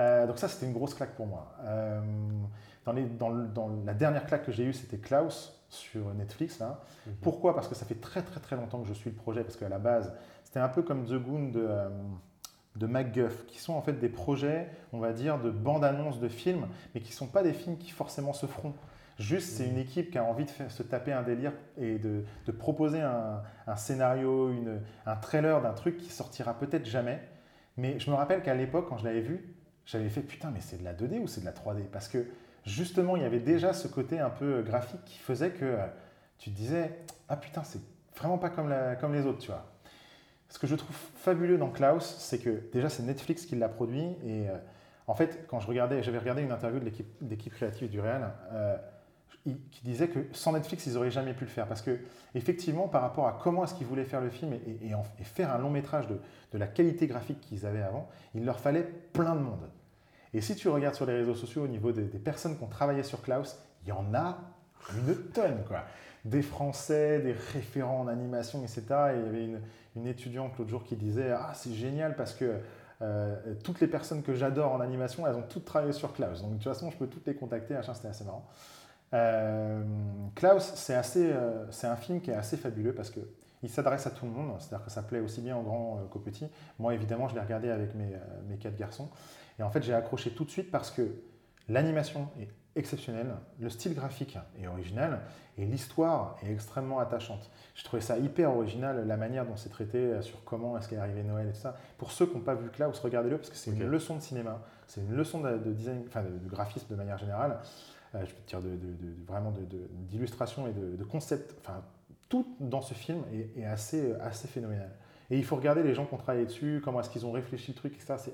Euh, 0.00 0.26
donc 0.26 0.40
ça, 0.40 0.48
c'était 0.48 0.66
une 0.66 0.72
grosse 0.72 0.94
claque 0.94 1.14
pour 1.14 1.28
moi. 1.28 1.54
Euh, 1.60 2.00
dans, 2.84 2.92
les, 2.94 3.04
dans, 3.04 3.30
dans, 3.30 3.70
la 3.86 3.94
dernière 3.94 4.26
claque 4.26 4.44
que 4.44 4.50
j'ai 4.50 4.64
eue, 4.64 4.72
c'était 4.72 4.98
Klaus 4.98 5.64
sur 5.68 6.12
Netflix. 6.14 6.58
Là. 6.58 6.80
Mhm. 7.06 7.14
Pourquoi? 7.22 7.54
Parce 7.54 7.68
que 7.68 7.76
ça 7.76 7.86
fait 7.86 8.00
très 8.00 8.22
très 8.22 8.40
très 8.40 8.56
longtemps 8.56 8.80
que 8.82 8.88
je 8.88 8.92
suis 8.92 9.10
le 9.10 9.16
projet, 9.16 9.44
parce 9.44 9.56
qu'à 9.56 9.68
la 9.68 9.78
base, 9.78 10.12
c'était 10.52 10.60
un 10.60 10.68
peu 10.68 10.82
comme 10.82 11.06
The 11.06 11.14
Goon 11.14 11.48
de, 11.48 11.66
euh, 11.66 11.88
MacGuff, 12.86 13.46
qui 13.46 13.58
sont 13.58 13.72
en 13.72 13.80
fait 13.80 13.94
des 13.94 14.10
projets, 14.10 14.68
on 14.92 14.98
va 14.98 15.14
dire, 15.14 15.40
de 15.40 15.50
bande-annonce 15.50 16.20
de 16.20 16.28
films, 16.28 16.68
mais 16.94 17.00
qui 17.00 17.08
ne 17.08 17.14
sont 17.14 17.26
pas 17.26 17.42
des 17.42 17.54
films 17.54 17.78
qui 17.78 17.90
forcément 17.90 18.34
se 18.34 18.44
feront. 18.44 18.74
Juste, 19.18 19.48
c'est 19.48 19.66
une 19.66 19.78
équipe 19.78 20.10
qui 20.10 20.18
a 20.18 20.24
envie 20.24 20.44
de 20.44 20.50
faire, 20.50 20.70
se 20.70 20.82
taper 20.82 21.10
un 21.10 21.22
délire 21.22 21.54
et 21.78 21.98
de, 21.98 22.22
proposer 22.52 23.00
un, 23.00 23.42
scénario, 23.76 24.52
un 25.06 25.16
trailer 25.16 25.62
d'un 25.62 25.72
truc 25.72 25.96
qui 25.96 26.10
sortira 26.10 26.52
peut-être 26.52 26.84
jamais. 26.84 27.22
Mais 27.78 27.98
je 27.98 28.10
me 28.10 28.14
rappelle 28.14 28.42
qu'à 28.42 28.54
l'époque, 28.54 28.90
quand 28.90 28.98
je 28.98 29.04
l'avais 29.04 29.22
vu, 29.22 29.54
j'avais 29.86 30.10
fait 30.10 30.20
putain, 30.20 30.50
mais 30.50 30.60
c'est 30.60 30.76
de 30.76 30.84
la 30.84 30.92
2D 30.92 31.18
ou 31.20 31.28
c'est 31.28 31.40
de 31.40 31.46
la 31.46 31.52
3D 31.52 31.84
Parce 31.90 32.08
que 32.08 32.26
justement, 32.66 33.16
il 33.16 33.22
y 33.22 33.26
avait 33.26 33.40
déjà 33.40 33.72
ce 33.72 33.88
côté 33.88 34.18
un 34.18 34.28
peu 34.28 34.60
graphique 34.60 35.02
qui 35.06 35.18
faisait 35.18 35.52
que 35.52 35.64
euh, 35.64 35.86
tu 36.36 36.50
te 36.50 36.56
disais 36.56 36.90
ah 37.30 37.38
putain, 37.38 37.62
c'est 37.64 37.80
vraiment 38.14 38.36
pas 38.36 38.50
comme 38.50 39.14
les 39.14 39.24
autres, 39.24 39.38
tu 39.38 39.50
vois. 39.50 39.71
Ce 40.52 40.58
que 40.58 40.66
je 40.66 40.74
trouve 40.74 40.94
fabuleux 41.16 41.56
dans 41.56 41.70
Klaus, 41.70 42.16
c'est 42.18 42.38
que 42.38 42.62
déjà 42.74 42.90
c'est 42.90 43.02
Netflix 43.02 43.46
qui 43.46 43.56
l'a 43.56 43.70
produit 43.70 44.04
et 44.22 44.50
euh, 44.50 44.58
en 45.06 45.14
fait 45.14 45.46
quand 45.48 45.60
je 45.60 45.66
regardais, 45.66 46.02
j'avais 46.02 46.18
regardé 46.18 46.42
une 46.42 46.52
interview 46.52 46.78
de 46.78 46.84
l'équipe 46.84 47.54
créative 47.54 47.88
du 47.88 47.98
Real, 47.98 48.34
euh, 48.52 48.76
qui 49.44 49.82
disait 49.82 50.08
que 50.08 50.20
sans 50.32 50.52
Netflix, 50.52 50.84
ils 50.86 50.92
n'auraient 50.92 51.10
jamais 51.10 51.32
pu 51.32 51.44
le 51.44 51.50
faire. 51.50 51.66
Parce 51.66 51.80
que, 51.80 51.98
effectivement, 52.34 52.86
par 52.86 53.00
rapport 53.00 53.26
à 53.26 53.38
comment 53.42 53.64
est-ce 53.64 53.74
qu'ils 53.74 53.86
voulaient 53.86 54.04
faire 54.04 54.20
le 54.20 54.28
film 54.28 54.52
et, 54.52 55.24
faire 55.24 55.52
un 55.52 55.58
long 55.58 55.70
métrage 55.70 56.06
de, 56.06 56.58
la 56.58 56.66
qualité 56.66 57.06
graphique 57.06 57.40
qu'ils 57.40 57.64
avaient 57.64 57.82
avant, 57.82 58.08
il 58.34 58.44
leur 58.44 58.60
fallait 58.60 58.82
plein 58.82 59.34
de 59.34 59.40
monde. 59.40 59.70
Et 60.34 60.42
si 60.42 60.54
tu 60.54 60.68
regardes 60.68 60.94
sur 60.94 61.06
les 61.06 61.14
réseaux 61.14 61.34
sociaux 61.34 61.64
au 61.64 61.68
niveau 61.68 61.92
des, 61.92 62.02
personnes 62.18 62.58
qui 62.58 62.62
ont 62.62 62.68
travaillé 62.68 63.02
sur 63.02 63.22
Klaus, 63.22 63.58
il 63.84 63.88
y 63.88 63.92
en 63.92 64.14
a 64.14 64.38
une 64.94 65.14
tonne, 65.32 65.64
quoi. 65.66 65.84
Des 66.24 66.42
Français, 66.42 67.20
des 67.20 67.32
référents 67.32 68.00
en 68.00 68.08
animation, 68.08 68.62
etc. 68.62 68.82
Et 68.82 69.18
il 69.18 69.24
y 69.24 69.28
avait 69.28 69.44
une, 69.96 70.06
étudiante 70.06 70.56
l'autre 70.58 70.70
jour 70.70 70.84
qui 70.84 70.96
disait 70.96 71.30
Ah, 71.32 71.52
c'est 71.54 71.74
génial 71.74 72.16
parce 72.16 72.34
que 72.34 72.58
euh, 73.02 73.34
toutes 73.64 73.80
les 73.80 73.88
personnes 73.88 74.22
que 74.22 74.34
j'adore 74.34 74.72
en 74.72 74.80
animation, 74.80 75.26
elles 75.26 75.34
ont 75.34 75.42
toutes 75.42 75.64
travaillé 75.64 75.92
sur 75.92 76.12
Klaus. 76.12 76.42
Donc 76.42 76.50
de 76.50 76.54
toute 76.56 76.64
façon, 76.64 76.90
je 76.90 76.96
peux 76.96 77.08
toutes 77.08 77.26
les 77.26 77.34
contacter. 77.34 77.78
C'était 77.94 78.08
assez 78.08 78.24
marrant. 78.24 78.46
Euh, 79.14 79.82
Klaus, 80.34 80.72
c'est 80.76 80.96
euh, 81.16 81.66
c'est 81.70 81.86
un 81.86 81.96
film 81.96 82.20
qui 82.20 82.30
est 82.30 82.34
assez 82.34 82.56
fabuleux 82.56 82.94
parce 82.94 83.10
que 83.10 83.20
il 83.62 83.68
s'adresse 83.68 84.06
à 84.06 84.10
tout 84.10 84.24
le 84.24 84.32
monde, 84.32 84.56
c'est-à-dire 84.58 84.84
que 84.84 84.90
ça 84.90 85.02
plaît 85.02 85.20
aussi 85.20 85.40
bien 85.40 85.56
aux 85.56 85.62
grands 85.62 86.00
qu'aux 86.10 86.18
petits. 86.18 86.48
Moi, 86.78 86.94
évidemment, 86.94 87.28
je 87.28 87.34
l'ai 87.34 87.40
regardé 87.40 87.70
avec 87.70 87.94
mes, 87.94 88.56
quatre 88.58 88.76
garçons. 88.76 89.08
Et 89.58 89.62
en 89.62 89.70
fait, 89.70 89.82
j'ai 89.82 89.94
accroché 89.94 90.30
tout 90.30 90.44
de 90.44 90.50
suite 90.50 90.70
parce 90.70 90.90
que 90.90 91.14
l'animation 91.68 92.28
est 92.40 92.48
exceptionnelle, 92.76 93.34
le 93.60 93.68
style 93.68 93.94
graphique 93.94 94.38
est 94.60 94.66
original 94.66 95.20
et 95.58 95.64
l'histoire 95.64 96.36
est 96.42 96.50
extrêmement 96.50 96.98
attachante. 96.98 97.50
Je 97.74 97.84
trouvais 97.84 98.02
ça 98.02 98.18
hyper 98.18 98.54
original, 98.54 99.06
la 99.06 99.16
manière 99.16 99.44
dont 99.44 99.56
c'est 99.56 99.68
traité 99.68 99.98
euh, 99.98 100.22
sur 100.22 100.42
comment 100.44 100.78
est-ce 100.78 100.88
qu'est 100.88 100.96
arrivé 100.96 101.22
Noël 101.22 101.48
et 101.48 101.52
tout 101.52 101.60
ça. 101.60 101.76
Pour 101.98 102.12
ceux 102.12 102.26
qui 102.26 102.34
n'ont 102.34 102.42
pas 102.42 102.54
vu 102.54 102.70
Klaus, 102.70 102.98
regardez-le 102.98 103.36
parce 103.36 103.50
que 103.50 103.56
c'est 103.56 103.70
une 103.70 103.86
leçon 103.86 104.16
de 104.16 104.22
cinéma, 104.22 104.62
c'est 104.86 105.02
une 105.02 105.14
leçon 105.14 105.40
de, 105.40 105.58
design, 105.72 106.02
enfin 106.08 106.22
de, 106.22 106.48
graphisme 106.48 106.86
de 106.88 106.94
manière 106.94 107.18
générale. 107.18 107.58
Euh, 108.14 108.24
je 108.24 108.32
peux 108.32 108.42
te 108.42 108.48
dire 108.48 108.60
de, 108.62 108.78
vraiment 109.26 109.52
d'illustration 110.08 110.66
et 110.66 110.72
de, 110.72 111.04
concept. 111.04 111.54
Enfin, 111.60 111.82
tout 112.28 112.46
dans 112.60 112.80
ce 112.80 112.94
film 112.94 113.22
est, 113.56 113.64
assez, 113.64 114.14
assez 114.20 114.48
phénoménal. 114.48 114.90
Et 115.30 115.36
il 115.36 115.44
faut 115.44 115.56
regarder 115.56 115.82
les 115.82 115.94
gens 115.94 116.06
qui 116.06 116.14
ont 116.14 116.18
travaillé 116.18 116.46
dessus, 116.46 116.80
comment 116.82 117.00
est-ce 117.00 117.10
qu'ils 117.10 117.26
ont 117.26 117.32
réfléchi 117.32 117.72
le 117.72 117.76
truc, 117.76 117.94
etc. 117.94 118.32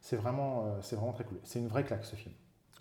C'est 0.00 0.16
vraiment, 0.16 0.64
euh, 0.64 0.78
c'est 0.82 0.96
vraiment 0.96 1.12
très 1.12 1.24
cool. 1.24 1.38
C'est 1.42 1.58
une 1.58 1.68
vraie 1.68 1.84
claque 1.84 2.04
ce 2.04 2.16
film. 2.16 2.34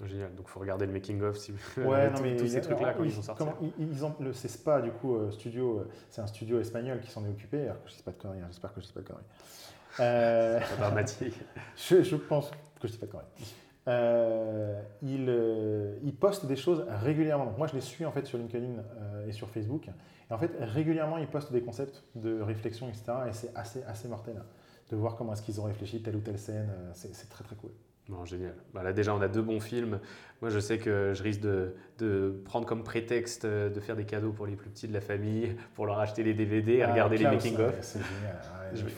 Génial, 0.05 0.33
donc 0.33 0.45
il 0.47 0.51
faut 0.51 0.61
regarder 0.61 0.85
le 0.85 0.93
making-of 0.93 1.37
si 1.37 1.51
vous 1.51 1.81
ouais, 1.81 2.09
non, 2.11 2.21
mais 2.21 2.37
tous 2.37 2.47
ces 2.47 2.61
trucs-là 2.61 2.93
quand 2.93 3.03
ils, 3.03 3.11
sont 3.11 3.21
sortis. 3.21 3.43
ils, 3.77 4.05
ont, 4.05 4.15
le, 4.21 4.31
c'est 4.31 4.47
Spa, 4.47 4.81
du 4.81 4.91
coup, 4.91 5.15
euh, 5.15 5.29
studio, 5.31 5.79
euh, 5.79 5.89
c'est 6.09 6.21
un 6.21 6.27
studio 6.27 6.59
espagnol 6.61 7.01
qui 7.01 7.11
s'en 7.11 7.25
est 7.25 7.29
occupé. 7.29 7.63
Alors 7.63 7.83
que 7.83 7.89
je 7.89 7.95
ne 7.95 7.97
dis 7.97 8.03
pas 8.03 8.11
de 8.11 8.17
conneries, 8.17 8.39
hein, 8.39 8.47
j'espère 8.47 8.73
que 8.73 8.79
je 8.79 8.85
ne 8.85 8.87
dis 8.87 8.93
pas 8.93 9.01
de 9.01 9.07
conneries. 9.07 9.25
Euh, 9.99 10.59
c'est 10.69 10.77
dramatique. 10.77 11.33
je, 11.75 12.03
je, 12.03 12.15
pense 12.15 12.51
que 12.51 12.55
je 12.83 12.87
ne 12.87 12.91
dis 12.91 12.97
pas 12.99 13.07
de 13.07 13.11
conneries. 13.11 13.55
Euh, 13.87 14.81
il, 15.01 15.25
euh, 15.27 15.97
il, 16.03 16.15
poste 16.15 16.45
des 16.45 16.55
choses 16.55 16.85
régulièrement. 16.87 17.45
Donc 17.45 17.57
moi, 17.57 17.67
je 17.67 17.73
les 17.73 17.81
suis 17.81 18.05
en 18.05 18.11
fait 18.11 18.25
sur 18.25 18.37
LinkedIn 18.37 18.83
et 19.27 19.31
sur 19.31 19.49
Facebook. 19.49 19.89
Et 19.89 20.33
en 20.33 20.37
fait, 20.37 20.51
régulièrement, 20.59 21.17
il 21.17 21.27
poste 21.27 21.51
des 21.51 21.61
concepts 21.61 22.03
de 22.15 22.39
réflexion, 22.39 22.87
etc. 22.87 23.05
Et 23.27 23.33
c'est 23.33 23.53
assez, 23.55 23.83
assez 23.83 24.07
mortel 24.07 24.37
hein, 24.39 24.45
de 24.91 24.95
voir 24.95 25.15
comment 25.15 25.33
est-ce 25.33 25.41
qu'ils 25.41 25.59
ont 25.59 25.65
réfléchi 25.65 26.01
telle 26.03 26.15
ou 26.15 26.21
telle 26.21 26.37
scène. 26.37 26.69
c'est 26.93 27.29
très, 27.29 27.43
très 27.43 27.55
cool. 27.55 27.71
Non, 28.09 28.25
génial. 28.25 28.55
Bah 28.73 28.81
là, 28.81 28.91
déjà, 28.91 29.13
on 29.13 29.21
a 29.21 29.27
deux 29.27 29.41
bons 29.41 29.59
films. 29.59 29.99
Moi, 30.41 30.49
je 30.49 30.59
sais 30.59 30.79
que 30.79 31.13
je 31.13 31.21
risque 31.21 31.41
de, 31.41 31.75
de, 31.99 32.41
prendre 32.45 32.65
comme 32.65 32.83
prétexte 32.83 33.45
euh, 33.45 33.69
de 33.69 33.79
faire 33.79 33.95
des 33.95 34.05
cadeaux 34.05 34.31
pour 34.31 34.47
les 34.47 34.55
plus 34.55 34.69
petits 34.69 34.87
de 34.87 34.93
la 34.93 35.01
famille, 35.01 35.55
pour 35.75 35.85
leur 35.85 35.99
acheter 35.99 36.23
les 36.23 36.33
DVD 36.33 36.73
et 36.73 36.83
ah, 36.83 36.91
regarder 36.91 37.17
les 37.17 37.25
making-of. 37.25 37.75
C'est 37.81 37.99
génial. 37.99 38.41
je, 38.73 38.83
vais, 38.83 38.91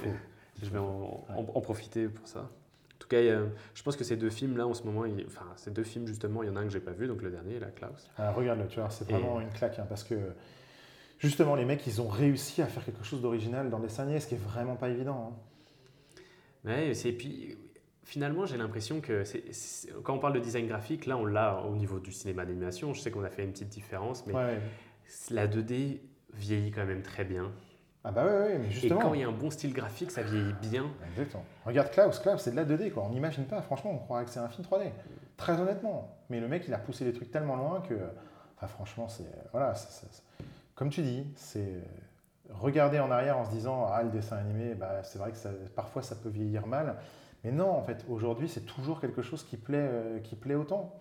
je 0.63 0.69
vais 0.69 0.79
en, 0.79 1.25
en, 1.35 1.61
profiter 1.61 2.07
pour 2.07 2.27
ça. 2.27 2.39
En 2.39 2.99
tout 2.99 3.09
cas, 3.09 3.21
je 3.73 3.83
pense 3.83 3.97
que 3.97 4.05
ces 4.05 4.15
deux 4.15 4.29
films-là, 4.29 4.65
en 4.65 4.73
ce 4.73 4.83
moment, 4.83 5.03
enfin, 5.27 5.45
ces 5.57 5.71
deux 5.71 5.83
films, 5.83 6.07
justement, 6.07 6.43
il 6.43 6.47
y 6.47 6.49
en 6.49 6.55
a 6.55 6.61
un 6.61 6.63
que 6.65 6.69
j'ai 6.69 6.79
pas 6.79 6.91
vu, 6.91 7.07
donc 7.07 7.21
le 7.21 7.31
dernier, 7.31 7.59
la 7.59 7.67
Klaus. 7.67 8.09
Ah, 8.17 8.31
Regarde-le, 8.31 8.67
tu 8.67 8.79
vois, 8.79 8.89
c'est 8.89 9.09
vraiment 9.09 9.41
une 9.41 9.49
claque, 9.49 9.79
hein, 9.79 9.85
parce 9.89 10.03
que 10.03 10.15
justement, 11.17 11.55
les 11.55 11.65
mecs, 11.65 11.85
ils 11.85 11.99
ont 11.99 12.07
réussi 12.07 12.61
à 12.61 12.67
faire 12.67 12.85
quelque 12.85 13.03
chose 13.03 13.21
d'original 13.21 13.69
dans 13.69 13.79
les 13.79 13.87
dessin 13.87 14.19
ce 14.19 14.27
qui 14.27 14.35
est 14.35 14.43
vraiment 14.43 14.75
pas 14.75 14.89
évident. 14.89 15.33
Hein. 15.33 16.69
Ouais, 16.69 16.91
et 16.91 17.11
puis 17.13 17.57
finalement, 18.03 18.45
j'ai 18.45 18.57
l'impression 18.57 19.01
que 19.01 19.23
quand 20.03 20.15
on 20.15 20.19
parle 20.19 20.33
de 20.33 20.39
design 20.39 20.67
graphique, 20.67 21.05
là, 21.05 21.17
on 21.17 21.25
l'a 21.25 21.61
au 21.61 21.75
niveau 21.75 21.99
du 21.99 22.11
cinéma 22.11 22.45
d'animation. 22.45 22.93
Je 22.93 23.01
sais 23.01 23.11
qu'on 23.11 23.23
a 23.23 23.29
fait 23.29 23.43
une 23.43 23.51
petite 23.51 23.69
différence, 23.69 24.25
mais 24.27 24.59
la 25.29 25.47
2D 25.47 25.99
vieillit 26.33 26.71
quand 26.71 26.85
même 26.85 27.01
très 27.01 27.23
bien. 27.23 27.51
Ah 28.03 28.11
bah 28.11 28.25
ouais, 28.25 28.57
mais 28.57 28.71
justement. 28.71 28.99
Et 28.99 29.03
quand 29.03 29.13
il 29.13 29.21
y 29.21 29.23
a 29.23 29.27
un 29.27 29.31
bon 29.31 29.51
style 29.51 29.73
graphique, 29.73 30.09
ça 30.09 30.23
vieillit 30.23 30.55
bien. 30.61 30.87
Exactement. 31.11 31.45
Regarde 31.65 31.91
Klaus, 31.91 32.17
Klaus, 32.17 32.41
c'est 32.41 32.49
de 32.51 32.55
la 32.55 32.65
2D, 32.65 32.91
quoi. 32.91 33.03
On 33.03 33.09
n'imagine 33.09 33.45
pas, 33.45 33.61
franchement, 33.61 33.91
on 33.91 33.97
croirait 33.99 34.25
que 34.25 34.31
c'est 34.31 34.39
un 34.39 34.47
film 34.49 34.65
3D. 34.67 34.89
Très 35.37 35.59
honnêtement. 35.59 36.17
Mais 36.29 36.39
le 36.39 36.47
mec, 36.47 36.63
il 36.67 36.73
a 36.73 36.79
poussé 36.79 37.05
les 37.05 37.13
trucs 37.13 37.29
tellement 37.29 37.55
loin 37.55 37.81
que, 37.81 37.93
enfin, 38.57 38.67
franchement, 38.67 39.07
c'est. 39.07 39.29
Voilà, 39.51 39.75
comme 40.73 40.89
tu 40.89 41.03
dis, 41.03 41.27
c'est. 41.35 41.83
Regarder 42.49 42.99
en 42.99 43.11
arrière 43.11 43.37
en 43.37 43.45
se 43.45 43.51
disant, 43.51 43.87
ah, 43.89 44.03
le 44.03 44.09
dessin 44.09 44.37
animé, 44.37 44.73
bah, 44.73 45.03
c'est 45.03 45.19
vrai 45.19 45.31
que 45.31 45.37
parfois 45.75 46.01
ça 46.01 46.15
peut 46.15 46.29
vieillir 46.29 46.67
mal. 46.67 46.95
Mais 47.43 47.51
non, 47.51 47.71
en 47.71 47.81
fait, 47.81 48.05
aujourd'hui, 48.09 48.47
c'est 48.47 48.65
toujours 48.65 49.01
quelque 49.01 49.21
chose 49.21 49.43
qui 49.43 49.57
plaît, 49.57 49.77
euh, 49.79 50.19
qui 50.19 50.35
plaît 50.35 50.55
autant. 50.55 50.95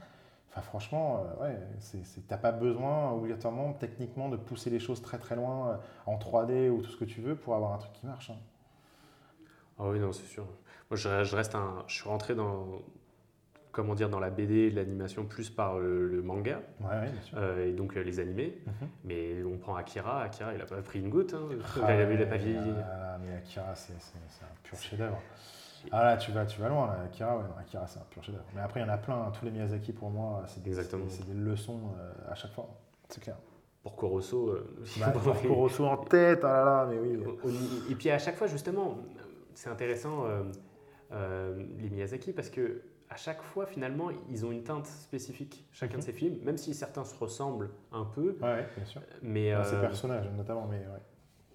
Enfin, 0.48 0.62
franchement, 0.62 1.24
euh, 1.40 1.44
ouais, 1.44 1.58
t'as 2.26 2.38
pas 2.38 2.52
besoin 2.52 3.12
obligatoirement, 3.12 3.72
techniquement, 3.74 4.28
de 4.28 4.36
pousser 4.36 4.70
les 4.70 4.80
choses 4.80 5.02
très 5.02 5.18
très 5.18 5.36
loin 5.36 5.68
euh, 5.68 5.76
en 6.06 6.16
3D 6.16 6.70
ou 6.70 6.80
tout 6.80 6.90
ce 6.90 6.96
que 6.96 7.04
tu 7.04 7.20
veux 7.20 7.36
pour 7.36 7.54
avoir 7.54 7.74
un 7.74 7.78
truc 7.78 7.92
qui 7.92 8.06
marche. 8.06 8.30
Hein. 8.30 8.38
Ah 9.78 9.88
oui, 9.88 10.00
non, 10.00 10.12
c'est 10.12 10.26
sûr. 10.26 10.44
Moi, 10.90 10.96
je, 10.96 11.36
reste 11.36 11.54
un, 11.54 11.84
je 11.86 11.94
suis 11.94 12.08
rentré 12.08 12.34
dans, 12.34 12.66
comment 13.70 13.94
dire, 13.94 14.08
dans 14.08 14.18
la 14.18 14.30
BD, 14.30 14.70
l'animation 14.70 15.24
plus 15.24 15.50
par 15.50 15.78
le, 15.78 16.20
manga 16.22 16.60
ouais, 16.80 17.00
bien 17.02 17.22
sûr. 17.22 17.58
et 17.58 17.72
donc 17.72 17.94
les 17.94 18.18
animés. 18.18 18.58
Mhm. 18.66 18.88
Mais 19.04 19.44
on 19.44 19.56
prend 19.56 19.76
Akira, 19.76 20.22
Akira, 20.22 20.52
il 20.54 20.60
a 20.60 20.66
pas 20.66 20.82
pris 20.82 20.98
une 20.98 21.10
goutte, 21.10 21.34
hein. 21.34 21.48
ah, 21.82 21.94
il, 21.94 22.22
a, 22.22 22.26
pas 22.26 22.36
vieilli. 22.38 22.72
Mais 23.20 23.36
Akira, 23.36 23.74
c'est 23.76 23.92
un 23.92 24.54
pur 24.64 24.76
chef-d'œuvre. 24.78 25.20
Ah 25.90 26.04
là, 26.04 26.16
tu 26.16 26.30
vas, 26.32 26.46
tu 26.46 26.60
vas 26.60 26.68
loin, 26.68 26.86
là. 26.86 26.98
Akira, 27.04 27.36
ouais, 27.36 27.44
Akira 27.58 27.86
c'est 27.86 27.98
un 27.98 28.04
pur 28.10 28.22
chef-d'œuvre. 28.22 28.46
Mais 28.54 28.60
après, 28.60 28.80
il 28.80 28.82
y 28.82 28.86
en 28.86 28.92
a 28.92 28.98
plein, 28.98 29.14
hein. 29.14 29.32
tous 29.36 29.44
les 29.44 29.50
Miyazaki 29.50 29.92
pour 29.92 30.10
moi, 30.10 30.44
c'est 30.46 30.62
des, 30.62 30.74
des, 30.74 31.34
leçons 31.34 31.80
euh, 31.98 32.12
à 32.30 32.34
chaque 32.34 32.52
fois, 32.52 32.68
c'est 33.08 33.22
clair. 33.22 33.36
Pour 33.82 33.96
Corosso. 33.96 34.50
Euh, 34.50 34.76
bah, 34.98 35.10
pour 35.10 35.40
Corosso 35.40 35.86
en 35.86 35.96
tête, 35.96 36.40
ah 36.44 36.52
là 36.52 36.64
là, 36.64 36.86
mais 36.90 36.98
oui. 36.98 37.18
Et 37.90 37.94
puis 37.94 38.10
à 38.10 38.18
chaque 38.18 38.36
fois, 38.36 38.46
justement, 38.46 38.98
c'est 39.54 39.70
intéressant, 39.70 40.24
euh, 41.12 41.64
les 41.78 41.88
Miyazaki, 41.88 42.32
parce 42.32 42.50
que 42.50 42.82
à 43.08 43.16
chaque 43.16 43.42
fois, 43.42 43.66
finalement, 43.66 44.10
ils 44.28 44.46
ont 44.46 44.52
une 44.52 44.62
teinte 44.62 44.86
spécifique, 44.86 45.66
chacun 45.72 45.94
de 45.94 45.96
mhm. 45.96 46.02
ces 46.02 46.12
films, 46.12 46.38
même 46.44 46.56
si 46.56 46.74
certains 46.74 47.04
se 47.04 47.18
ressemblent 47.18 47.70
un 47.90 48.04
peu. 48.04 48.36
Ouais, 48.40 48.68
bien 48.76 48.84
sûr. 48.84 49.00
Mais, 49.22 49.52
ces 49.64 49.76
personnages, 49.80 50.30
notamment, 50.36 50.66
mais 50.70 50.78
ouais. 50.78 51.02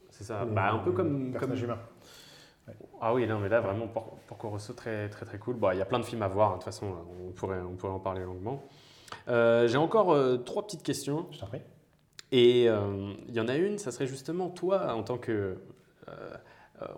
C'est 0.10 0.24
ça, 0.24 0.46
bah, 0.46 0.72
un 0.72 0.80
peu 0.80 0.92
comme. 0.94 1.34
comme... 1.34 1.54
humain. 1.54 1.78
Ah 3.02 3.14
oui, 3.14 3.28
non, 3.28 3.40
mais 3.40 3.50
là, 3.50 3.62
vraiment, 3.62 3.88
pour, 3.88 4.18
pour 4.28 4.38
Corosso, 4.38 4.74
très, 4.74 5.10
très, 5.10 5.26
très 5.26 5.38
cool. 5.38 5.56
Bon, 5.56 5.72
il 5.72 5.78
y 5.78 5.82
a 5.82 5.86
plein 5.86 6.00
de 6.00 6.06
films 6.06 6.24
à 6.24 6.28
voir, 6.28 6.50
hein, 6.50 6.54
de 6.54 6.58
toute 6.58 6.66
façon, 6.66 6.88
on 7.28 7.32
pourrait, 7.32 7.60
on 7.60 7.76
pourrait 7.76 7.94
en 7.94 8.00
parler 8.00 8.24
longuement. 8.24 8.64
Euh, 9.28 9.68
j'ai 9.68 9.78
encore 9.78 10.14
euh, 10.14 10.38
trois 10.38 10.66
petites 10.66 10.84
questions. 10.84 11.28
Je 11.32 11.40
t'en 11.40 11.48
prie. 11.48 11.62
Et 12.32 12.68
euh, 12.68 13.14
il 13.28 13.36
y 13.36 13.40
en 13.40 13.48
a 13.48 13.56
une, 13.56 13.78
ça 13.78 13.92
serait 13.92 14.08
justement 14.08 14.50
toi, 14.50 14.94
en 14.94 15.04
tant 15.04 15.18
que, 15.18 15.58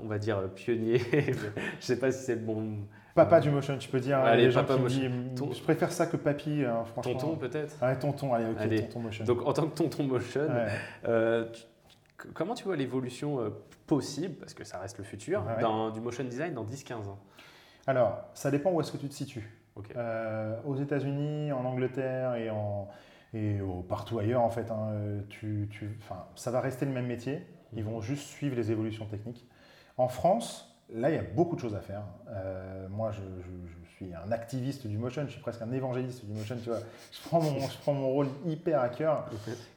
on 0.01 0.07
va 0.07 0.17
dire, 0.17 0.41
pionnier, 0.55 0.99
je 1.11 1.17
ne 1.19 1.81
sais 1.81 1.99
pas 1.99 2.11
si 2.11 2.23
c'est 2.25 2.35
le 2.35 2.41
bon... 2.41 2.79
Papa 3.13 3.39
du 3.39 3.49
motion, 3.49 3.77
tu 3.79 3.89
peux 3.89 3.99
dire. 3.99 4.19
Allez, 4.19 4.43
les 4.43 4.51
gens 4.51 4.63
papa 4.63 4.79
motion. 4.79 5.11
Je 5.51 5.61
préfère 5.61 5.91
ça 5.91 6.05
que 6.05 6.17
papy, 6.17 6.63
hein, 6.63 6.83
franchement. 6.85 7.13
Tonton, 7.13 7.35
peut-être? 7.35 7.75
Allez, 7.81 7.99
tonton, 7.99 8.33
allez, 8.33 8.45
ok, 8.45 8.75
tonton 8.87 8.99
motion. 8.99 9.25
Donc, 9.25 9.45
en 9.45 9.53
tant 9.53 9.67
que 9.67 9.75
tonton 9.75 10.03
motion, 10.03 10.47
comment 12.33 12.53
tu 12.53 12.63
vois 12.63 12.75
l'évolution 12.75 13.53
possible, 13.85 14.35
parce 14.35 14.53
que 14.53 14.63
ça 14.63 14.79
reste 14.79 14.97
le 14.97 15.03
futur, 15.03 15.43
dans, 15.61 15.91
du 15.91 16.01
motion 16.01 16.23
design 16.23 16.53
dans 16.53 16.65
10-15 16.65 16.93
ans? 17.07 17.19
Alors, 17.85 18.19
ça 18.33 18.51
dépend 18.51 18.71
où 18.71 18.81
est-ce 18.81 18.91
que 18.91 18.97
tu 18.97 19.07
te 19.07 19.13
situes. 19.13 19.49
Euh, 19.95 20.55
aux 20.65 20.75
États-Unis, 20.75 21.51
en 21.51 21.63
Angleterre 21.65 22.35
et, 22.35 22.49
en, 22.49 22.87
et 23.33 23.59
partout 23.87 24.19
ailleurs, 24.19 24.41
en 24.41 24.49
fait, 24.49 24.71
hein, 24.71 24.91
tu, 25.29 25.67
tu, 25.71 25.99
ça 26.35 26.51
va 26.51 26.61
rester 26.61 26.85
le 26.85 26.91
même 26.91 27.07
métier. 27.07 27.45
Ils 27.73 27.83
mhm. 27.83 27.91
vont 27.91 28.01
juste 28.01 28.27
suivre 28.27 28.55
les 28.55 28.71
évolutions 28.71 29.05
techniques. 29.05 29.47
En 29.97 30.07
France, 30.07 30.79
là, 30.93 31.09
il 31.09 31.15
y 31.15 31.19
a 31.19 31.23
beaucoup 31.23 31.55
de 31.55 31.61
choses 31.61 31.75
à 31.75 31.81
faire. 31.81 32.03
Euh, 32.29 32.87
moi, 32.89 33.11
je, 33.11 33.21
suis 33.97 34.13
un 34.13 34.31
activiste 34.31 34.85
du 34.85 34.97
motion, 34.97 35.23
je 35.25 35.31
suis 35.31 35.41
presque 35.41 35.61
un 35.61 35.71
évangéliste 35.71 36.23
du 36.23 36.33
motion, 36.33 36.55
tu 36.61 36.69
vois. 36.69 36.79
Je 37.11 37.27
prends 37.27 37.41
mon, 37.41 37.59
je 37.59 37.77
prends 37.79 37.93
mon 37.93 38.09
rôle 38.09 38.27
hyper 38.45 38.79
à 38.79 38.89
cœur. 38.89 39.29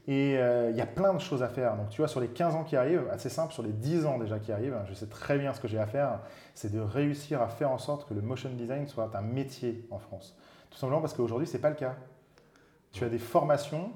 Et 0.06 0.36
euh, 0.36 0.70
il 0.70 0.76
y 0.76 0.80
a 0.80 0.86
plein 0.86 1.14
de 1.14 1.18
choses 1.18 1.42
à 1.42 1.48
faire. 1.48 1.76
Donc, 1.76 1.88
tu 1.88 1.98
vois, 2.02 2.08
sur 2.08 2.20
les 2.20 2.28
15 2.28 2.54
ans 2.54 2.64
qui 2.64 2.76
arrivent, 2.76 3.08
assez 3.10 3.30
simple, 3.30 3.52
sur 3.52 3.62
les 3.62 3.72
10 3.72 4.04
ans 4.06 4.18
déjà 4.18 4.38
qui 4.38 4.52
arrivent, 4.52 4.76
je 4.88 4.94
sais 4.94 5.06
très 5.06 5.38
bien 5.38 5.54
ce 5.54 5.60
que 5.60 5.68
j'ai 5.68 5.78
à 5.78 5.86
faire, 5.86 6.20
c'est 6.54 6.70
de 6.70 6.80
réussir 6.80 7.40
à 7.40 7.48
faire 7.48 7.70
en 7.70 7.78
sorte 7.78 8.06
que 8.08 8.14
le 8.14 8.20
motion 8.20 8.50
design 8.50 8.86
soit 8.88 9.10
un 9.14 9.22
métier 9.22 9.86
en 9.90 9.98
France. 9.98 10.36
Tout 10.70 10.78
simplement 10.78 11.00
parce 11.00 11.14
qu'aujourd'hui, 11.14 11.46
ce 11.46 11.54
n'est 11.54 11.62
pas 11.62 11.70
le 11.70 11.76
cas. 11.76 11.96
Tu 12.92 13.04
as 13.04 13.08
des 13.08 13.18
formations 13.18 13.90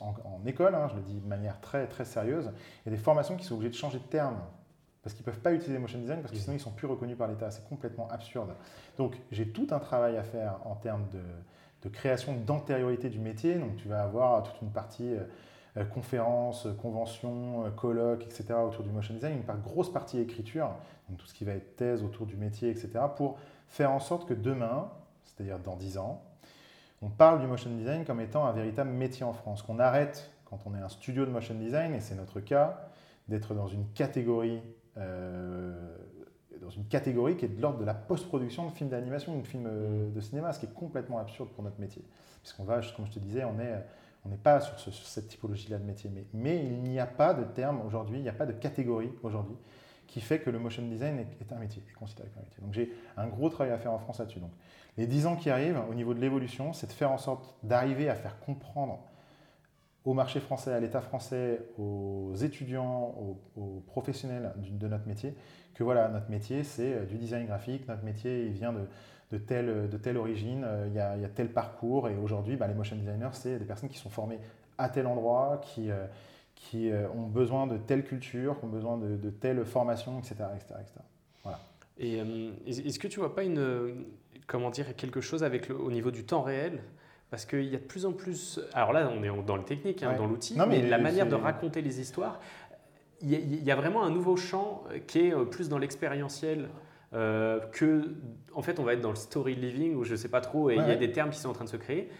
en, 0.00 0.14
en 0.24 0.46
école, 0.46 0.74
hein, 0.74 0.88
je 0.90 0.96
le 0.96 1.02
dis 1.02 1.20
de 1.20 1.26
manière 1.26 1.60
très, 1.60 1.86
très 1.86 2.06
sérieuse, 2.06 2.52
il 2.86 2.90
y 2.90 2.94
a 2.94 2.96
des 2.96 3.02
formations 3.02 3.36
qui 3.36 3.44
sont 3.44 3.54
obligées 3.56 3.70
de 3.70 3.76
changer 3.76 3.98
de 3.98 4.04
terme 4.04 4.38
parce 5.02 5.14
qu'ils 5.14 5.24
ne 5.26 5.30
peuvent 5.30 5.40
pas 5.40 5.52
utiliser 5.52 5.78
motion 5.78 5.98
design 5.98 6.20
parce 6.20 6.32
que 6.32 6.38
sinon 6.38 6.54
ils 6.56 6.60
sont 6.60 6.72
plus 6.72 6.86
reconnus 6.86 7.16
par 7.16 7.28
l'État. 7.28 7.50
C'est 7.50 7.66
complètement 7.68 8.08
absurde. 8.08 8.54
Donc 8.96 9.16
j'ai 9.30 9.48
tout 9.48 9.68
un 9.70 9.78
travail 9.78 10.16
à 10.16 10.22
faire 10.22 10.60
en 10.64 10.74
termes 10.74 11.06
de, 11.12 11.20
de 11.82 11.88
création 11.88 12.34
d'antériorité 12.34 13.08
du 13.08 13.18
métier. 13.18 13.58
Donc 13.58 13.76
tu 13.76 13.88
vas 13.88 14.02
avoir 14.02 14.42
toute 14.42 14.60
une 14.62 14.70
partie 14.70 15.14
euh, 15.76 15.84
conférences, 15.84 16.66
conventions, 16.80 17.70
colloques, 17.76 18.24
etc. 18.24 18.54
autour 18.66 18.84
du 18.84 18.90
motion 18.90 19.14
design, 19.14 19.34
une 19.36 19.60
grosse 19.60 19.92
partie 19.92 20.18
écriture, 20.18 20.70
donc 21.08 21.18
tout 21.18 21.26
ce 21.26 21.34
qui 21.34 21.44
va 21.44 21.52
être 21.52 21.76
thèse 21.76 22.02
autour 22.02 22.26
du 22.26 22.36
métier, 22.36 22.70
etc. 22.70 22.90
pour 23.16 23.38
faire 23.68 23.92
en 23.92 24.00
sorte 24.00 24.26
que 24.28 24.34
demain, 24.34 24.90
c'est-à-dire 25.24 25.58
dans 25.58 25.76
10 25.76 25.98
ans, 25.98 26.22
on 27.00 27.10
parle 27.10 27.40
du 27.40 27.46
motion 27.46 27.70
design 27.70 28.04
comme 28.04 28.20
étant 28.20 28.46
un 28.46 28.52
véritable 28.52 28.90
métier 28.90 29.24
en 29.24 29.32
France, 29.32 29.62
qu'on 29.62 29.78
arrête 29.78 30.32
quand 30.46 30.58
on 30.66 30.74
est 30.74 30.80
un 30.80 30.88
studio 30.88 31.26
de 31.26 31.30
motion 31.30 31.54
design, 31.54 31.94
et 31.94 32.00
c'est 32.00 32.14
notre 32.14 32.40
cas, 32.40 32.88
d'être 33.28 33.54
dans 33.54 33.68
une 33.68 33.86
catégorie 33.92 34.58
euh, 34.58 34.62
dans 34.98 36.70
une 36.70 36.84
catégorie 36.86 37.36
qui 37.36 37.44
est 37.44 37.48
de 37.48 37.60
l'ordre 37.60 37.78
de 37.78 37.84
la 37.84 37.94
post-production 37.94 38.66
de 38.66 38.72
films 38.72 38.90
d'animation 38.90 39.36
ou 39.36 39.42
de 39.42 39.46
films 39.46 39.66
euh, 39.66 40.10
de 40.10 40.20
cinéma, 40.20 40.52
ce 40.52 40.60
qui 40.60 40.66
est 40.66 40.74
complètement 40.74 41.18
absurde 41.18 41.48
pour 41.50 41.64
notre 41.64 41.80
métier. 41.80 42.04
Puisqu'on 42.42 42.64
va, 42.64 42.80
comme 42.96 43.06
je 43.06 43.12
te 43.12 43.18
disais, 43.18 43.44
on 43.44 43.58
est 43.58 43.84
on 44.24 44.30
n'est 44.30 44.36
pas 44.36 44.60
sur, 44.60 44.92
cette 44.92 45.28
typologie-là 45.28 45.78
de 45.78 45.84
métier. 45.84 46.10
Mais, 46.12 46.24
mais 46.32 46.64
il 46.64 46.82
n'y 46.82 46.98
a 46.98 47.06
pas 47.06 47.34
de 47.34 47.44
terme 47.44 47.80
aujourd'hui, 47.86 48.18
il 48.18 48.22
n'y 48.22 48.28
a 48.28 48.34
pas 48.34 48.46
de 48.46 48.52
catégorie 48.52 49.10
aujourd'hui 49.22 49.56
qui 50.06 50.20
fait 50.20 50.40
que 50.40 50.48
le 50.48 50.58
motion 50.58 50.82
design 50.82 51.18
est, 51.18 51.52
un 51.52 51.58
métier, 51.58 51.82
est 51.88 51.92
considéré 51.92 52.28
comme 52.30 52.42
un 52.42 52.44
métier. 52.44 52.62
Donc 52.62 52.72
j'ai 52.72 52.92
un 53.16 53.26
gros 53.26 53.50
travail 53.50 53.72
à 53.72 53.78
faire 53.78 53.92
en 53.92 53.98
France 53.98 54.18
là-dessus. 54.18 54.40
Donc 54.40 54.52
les 54.96 55.06
10 55.06 55.26
ans 55.26 55.36
qui 55.36 55.50
arrivent 55.50 55.80
au 55.88 55.94
niveau 55.94 56.14
de 56.14 56.20
l'évolution, 56.20 56.72
c'est 56.72 56.86
de 56.86 56.92
faire 56.92 57.12
en 57.12 57.18
sorte 57.18 57.54
d'arriver 57.62 58.08
à 58.08 58.14
faire 58.14 58.38
comprendre 58.40 59.00
au 60.08 60.14
marché 60.14 60.40
français, 60.40 60.72
à 60.72 60.80
l'État 60.80 61.02
français, 61.02 61.60
aux 61.76 62.34
étudiants, 62.40 63.14
aux, 63.56 63.82
professionnels 63.86 64.54
de 64.56 64.88
notre 64.88 65.06
métier, 65.06 65.34
que 65.74 65.84
voilà, 65.84 66.08
notre 66.08 66.30
métier, 66.30 66.64
c'est 66.64 66.94
euh, 66.94 67.04
du 67.04 67.18
design 67.18 67.46
graphique, 67.46 67.86
notre 67.88 68.04
métier, 68.04 68.46
il 68.46 68.52
vient 68.52 68.72
de, 68.72 69.36
telle, 69.36 69.90
de 69.90 69.96
telle 69.98 70.16
origine, 70.16 70.64
euh, 70.64 70.86
il 70.88 70.94
y, 70.94 70.98
a, 71.24 71.28
tel 71.28 71.52
parcours, 71.52 72.08
et 72.08 72.16
aujourd'hui, 72.16 72.56
bah, 72.56 72.66
les 72.66 72.72
motion 72.72 72.96
designers, 72.96 73.28
c'est 73.32 73.58
des 73.58 73.66
personnes 73.66 73.90
qui 73.90 73.98
sont 73.98 74.08
formées 74.08 74.38
à 74.78 74.88
tel 74.88 75.06
endroit, 75.06 75.60
qui, 75.62 75.90
euh, 75.90 77.08
ont 77.14 77.26
besoin 77.26 77.66
de 77.66 77.76
telle 77.76 78.02
culture, 78.02 78.58
qui 78.58 78.64
ont 78.64 78.68
besoin 78.68 78.96
de, 78.96 79.28
telle 79.28 79.62
formation, 79.66 80.18
etc. 80.20 80.36
etc., 80.56 80.74
Voilà. 81.42 81.60
Et 81.98 82.22
est-ce 82.66 82.98
que 82.98 83.08
tu 83.08 83.20
vois 83.20 83.34
pas 83.34 83.44
une, 83.44 84.06
comment 84.46 84.70
dire, 84.70 84.96
quelque 84.96 85.20
chose 85.20 85.44
avec 85.44 85.68
au 85.68 85.90
niveau 85.90 86.10
du 86.10 86.24
temps 86.24 86.42
réel 86.42 86.80
parce 87.30 87.44
qu'il 87.44 87.64
y 87.64 87.74
a 87.74 87.78
de 87.78 87.84
plus 87.84 88.06
en 88.06 88.12
plus. 88.12 88.60
Alors 88.72 88.92
là, 88.92 89.10
on 89.14 89.22
est 89.22 89.44
dans 89.44 89.56
le 89.56 89.64
technique, 89.64 90.02
hein, 90.02 90.14
dans 90.16 90.26
l'outil, 90.26 90.56
mais, 90.68 90.82
la 90.82 90.98
manière 90.98 91.26
de 91.26 91.34
raconter 91.34 91.82
les 91.82 92.00
histoires, 92.00 92.40
il 93.20 93.64
y, 93.64 93.70
a 93.70 93.76
vraiment 93.76 94.04
un 94.04 94.10
nouveau 94.10 94.36
champ 94.36 94.84
qui 95.08 95.26
est 95.26 95.34
euh, 95.34 95.44
plus 95.44 95.68
dans 95.68 95.78
l'expérientiel. 95.78 96.68
Euh, 97.14 97.60
que, 97.72 98.14
en 98.54 98.60
fait, 98.60 98.78
on 98.78 98.84
va 98.84 98.92
être 98.92 99.00
dans 99.00 99.10
le 99.10 99.16
story 99.16 99.54
living, 99.54 99.96
ou 99.96 100.04
je 100.04 100.12
ne 100.12 100.16
sais 100.16 100.28
pas 100.28 100.42
trop, 100.42 100.70
et 100.70 100.74
il 100.74 100.86
y 100.86 100.90
a 100.90 100.96
des 100.96 101.10
termes 101.10 101.30
qui 101.30 101.38
sont 101.38 101.48
en 101.48 101.54
train 101.54 101.64
de 101.64 101.70
se 101.70 101.78
créer, 101.78 102.10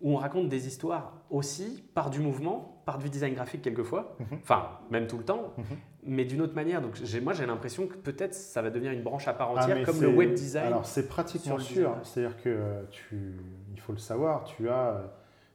où 0.00 0.12
on 0.12 0.16
raconte 0.16 0.48
des 0.48 0.66
histoires 0.66 1.14
aussi 1.30 1.84
par 1.94 2.10
du 2.10 2.18
mouvement, 2.18 2.82
par 2.84 2.98
du 2.98 3.08
design 3.08 3.32
graphique 3.34 3.62
quelquefois, 3.62 4.16
mhm. 4.18 4.38
enfin, 4.42 4.70
même 4.90 5.06
tout 5.06 5.18
le 5.18 5.24
temps, 5.24 5.54
mhm 5.56 5.64
mais 6.06 6.24
d'une 6.24 6.40
autre 6.40 6.54
manière. 6.54 6.80
Donc 6.80 6.98
moi 7.22 7.32
j'ai 7.32 7.46
l'impression 7.46 7.86
que 7.86 7.96
peut-être 7.96 8.34
ça 8.34 8.62
va 8.62 8.70
devenir 8.70 8.92
une 8.92 9.02
branche 9.02 9.28
à 9.28 9.32
part 9.32 9.52
ah, 9.56 9.62
entière, 9.62 9.84
comme 9.84 10.00
le 10.00 10.08
web 10.08 10.34
design. 10.34 10.66
Alors 10.66 10.86
c'est 10.86 11.08
pratiquement 11.08 11.58
sûr. 11.58 11.96
C'est-à-dire 12.02 12.36
que 12.42 12.48
euh, 12.48 12.82
tu, 12.90 13.36
il 13.74 13.80
faut 13.80 13.92
le 13.92 13.98
savoir, 13.98 14.44
tu 14.44 14.68
as 14.68 14.88
euh, 14.88 15.06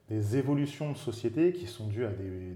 des 0.09 0.37
évolutions 0.37 0.91
de 0.91 0.97
société 0.97 1.53
qui 1.53 1.65
sont 1.65 1.87
dues 1.87 2.05
à 2.05 2.09
des, 2.09 2.55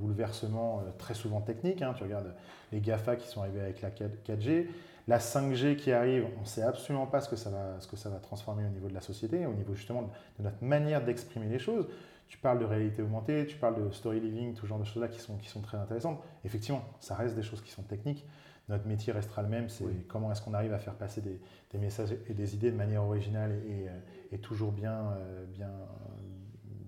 bouleversements 0.00 0.80
euh, 0.80 0.90
très 0.98 1.14
souvent 1.14 1.40
techniques. 1.40 1.82
Hein. 1.82 1.94
Tu 1.96 2.02
regardes 2.02 2.34
les 2.72 2.80
GAFA 2.80 3.16
qui 3.16 3.28
sont 3.28 3.42
arrivés 3.42 3.60
avec 3.60 3.80
la 3.82 3.90
4G, 3.90 4.66
la 5.06 5.18
5G 5.18 5.76
qui 5.76 5.92
arrive, 5.92 6.26
on 6.38 6.40
ne 6.40 6.46
sait 6.46 6.62
absolument 6.62 7.06
pas 7.06 7.20
ce 7.20 7.28
que, 7.28 7.36
ça 7.36 7.50
va, 7.50 7.80
ce 7.80 7.86
que 7.86 7.96
ça 7.96 8.08
va 8.08 8.16
transformer 8.16 8.64
au 8.64 8.70
niveau 8.70 8.88
de 8.88 8.94
la 8.94 9.00
société, 9.00 9.46
au 9.46 9.52
niveau 9.52 9.74
justement 9.74 10.02
de 10.38 10.44
notre 10.44 10.62
manière 10.62 11.04
d'exprimer 11.04 11.46
les 11.46 11.58
choses 11.58 11.86
tu 12.32 12.38
parles 12.38 12.60
de 12.60 12.64
réalité 12.64 13.02
augmentée, 13.02 13.44
tu 13.46 13.58
parles 13.58 13.84
de 13.84 13.90
story 13.90 14.18
living, 14.18 14.54
tout 14.54 14.66
genre 14.66 14.78
de 14.78 14.84
choses-là 14.84 15.08
qui 15.08 15.20
sont, 15.20 15.36
qui 15.36 15.50
sont 15.50 15.60
très 15.60 15.76
intéressantes. 15.76 16.18
Effectivement, 16.46 16.82
ça 16.98 17.14
reste 17.14 17.34
des 17.36 17.42
choses 17.42 17.60
qui 17.60 17.70
sont 17.70 17.82
techniques. 17.82 18.24
Notre 18.70 18.86
métier 18.86 19.12
restera 19.12 19.42
le 19.42 19.48
même, 19.48 19.68
c'est 19.68 19.84
comment 20.08 20.32
est-ce 20.32 20.40
qu'on 20.40 20.54
arrive 20.54 20.72
à 20.72 20.78
faire 20.78 20.94
passer 20.94 21.20
des, 21.20 21.38
des, 21.72 21.78
messages 21.78 22.16
et 22.30 22.32
des 22.32 22.54
idées 22.54 22.70
de 22.70 22.76
manière 22.76 23.04
originale 23.04 23.52
et, 23.68 23.82
et, 23.82 23.88
toujours 24.38 24.72
bien, 24.72 25.12
euh, 25.16 25.46
bien, 25.46 25.70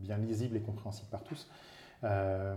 bien 0.01 0.19
lisible 0.19 0.57
et 0.57 0.61
compréhensible 0.61 1.09
par 1.11 1.23
tous. 1.23 1.51
Euh, 2.03 2.57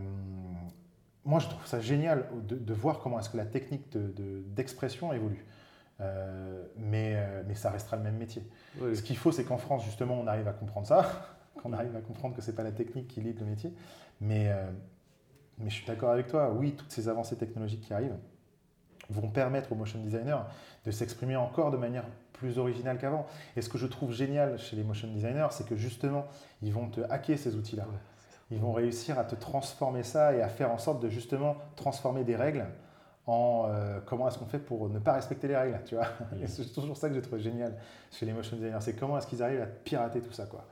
moi, 1.26 1.40
je 1.40 1.48
trouve 1.48 1.66
ça 1.66 1.80
génial 1.80 2.28
de, 2.48 2.56
de 2.56 2.74
voir 2.74 3.00
comment 3.00 3.20
est-ce 3.20 3.30
que 3.30 3.38
la 3.38 3.46
technique 3.46 3.98
d'expression 4.56 5.10
de, 5.10 5.16
évolue. 5.16 5.46
Euh, 6.00 6.64
mais, 6.78 7.18
mais 7.48 7.56
ça 7.56 7.70
restera 7.70 7.98
le 7.98 8.04
même 8.04 8.18
métier. 8.18 8.44
Ce 8.80 9.02
qu'il 9.02 9.18
faut, 9.18 9.32
c'est 9.32 9.44
qu'en 9.44 9.58
France, 9.58 9.84
justement, 9.84 10.16
on 10.16 10.28
arrive 10.28 10.48
à 10.48 10.54
comprendre 10.54 10.88
ça 10.88 11.36
qu'on 11.62 11.74
arrive 11.74 11.96
à 11.96 12.02
comprendre 12.02 12.36
que 12.36 12.42
ce 12.42 12.52
n'est 12.52 12.56
pas 12.56 12.64
la 12.64 12.72
technique 12.72 13.08
qui 13.08 13.22
lit 13.22 13.34
le 13.34 13.46
métier. 13.46 13.74
Mais, 14.22 14.50
euh, 14.50 14.70
mais 15.58 15.70
je 15.70 15.76
suis 15.76 15.86
d'accord 15.86 16.12
avec 16.12 16.28
toi, 16.28 16.52
oui, 16.52 16.74
toutes 16.76 16.92
ces 16.92 17.10
avancées 17.10 17.36
technologiques 17.36 17.82
qui 17.82 17.94
arrivent 17.94 18.18
vont 19.10 19.30
permettre 19.30 19.72
aux 19.72 19.76
motion 19.76 20.00
designers 20.00 20.40
de 20.86 20.92
s'exprimer 20.92 21.36
encore 21.36 21.72
de 21.72 21.78
manière 21.78 22.06
plus 22.34 22.60
originale 22.60 22.98
qu'avant. 22.98 23.26
Et 23.56 23.62
ce 23.62 23.70
que 23.70 23.78
je 23.78 23.88
trouve 23.88 24.12
génial 24.12 24.58
chez 24.60 24.76
les 24.76 24.84
motion 24.84 25.08
designers, 25.08 25.48
c'est 25.52 25.68
que 25.68 25.76
justement, 25.76 26.26
ils 26.62 26.74
vont 26.74 26.88
te 26.88 27.02
hacker 27.10 27.38
ces 27.38 27.56
outils-là. 27.56 27.86
Ils 28.52 28.60
vont 28.60 28.72
réussir 28.72 29.20
à 29.20 29.24
te 29.24 29.36
transformer 29.36 30.04
ça 30.04 30.34
et 30.34 30.42
à 30.42 30.48
faire 30.48 30.72
en 30.72 30.78
sorte 30.78 31.02
de 31.02 31.10
justement 31.10 31.58
transformer 31.76 32.24
des 32.24 32.36
règles 32.36 32.66
en 33.26 33.66
euh, 33.68 34.00
comment 34.06 34.28
est-ce 34.30 34.38
qu'on 34.40 34.46
fait 34.46 34.60
pour 34.60 34.90
ne 34.90 35.00
pas 35.00 35.14
respecter 35.14 35.50
les 35.50 35.58
règles, 35.58 35.80
tu 35.86 35.96
vois. 35.96 36.08
c'est 36.46 36.74
toujours 36.74 36.96
ça 36.96 37.10
que 37.10 37.16
j'ai 37.16 37.22
trouvé 37.22 37.42
génial 37.42 37.76
chez 38.10 38.26
les 38.26 38.32
motion 38.32 38.56
designers, 38.56 38.78
c'est 38.80 38.96
comment 38.96 39.18
est-ce 39.18 39.28
qu'ils 39.28 39.44
arrivent 39.44 39.62
à 39.62 39.66
pirater 39.66 40.22
tout 40.22 40.32
ça, 40.32 40.46
quoi. 40.46 40.64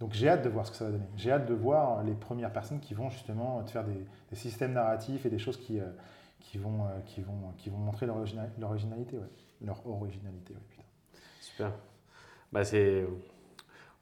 Donc 0.00 0.12
j'ai 0.12 0.28
hâte 0.28 0.42
de 0.42 0.48
voir 0.48 0.66
ce 0.66 0.72
que 0.72 0.76
ça 0.76 0.86
va 0.86 0.90
donner. 0.90 1.06
J'ai 1.16 1.30
hâte 1.30 1.46
de 1.46 1.54
voir 1.54 2.02
les 2.02 2.14
premières 2.14 2.52
personnes 2.52 2.80
qui 2.80 2.94
vont 2.94 3.10
justement 3.10 3.62
te 3.62 3.70
faire 3.70 3.84
des, 3.84 4.04
systèmes 4.32 4.72
narratifs 4.72 5.24
et 5.24 5.30
des 5.30 5.38
choses 5.38 5.56
qui, 5.56 5.78
euh, 5.78 5.84
qui, 6.44 6.58
vont, 6.58 6.84
euh, 6.84 7.00
qui, 7.06 7.20
vont, 7.20 7.52
qui 7.58 7.70
vont 7.70 7.78
montrer 7.78 8.06
leur, 8.06 8.16
originalité. 8.16 9.16
Ouais. 9.16 9.28
Leur 9.62 9.86
originalité, 9.86 10.54
putain. 10.68 10.82
Super. 11.40 11.72
Bah 12.52 12.64
c'est... 12.64 13.06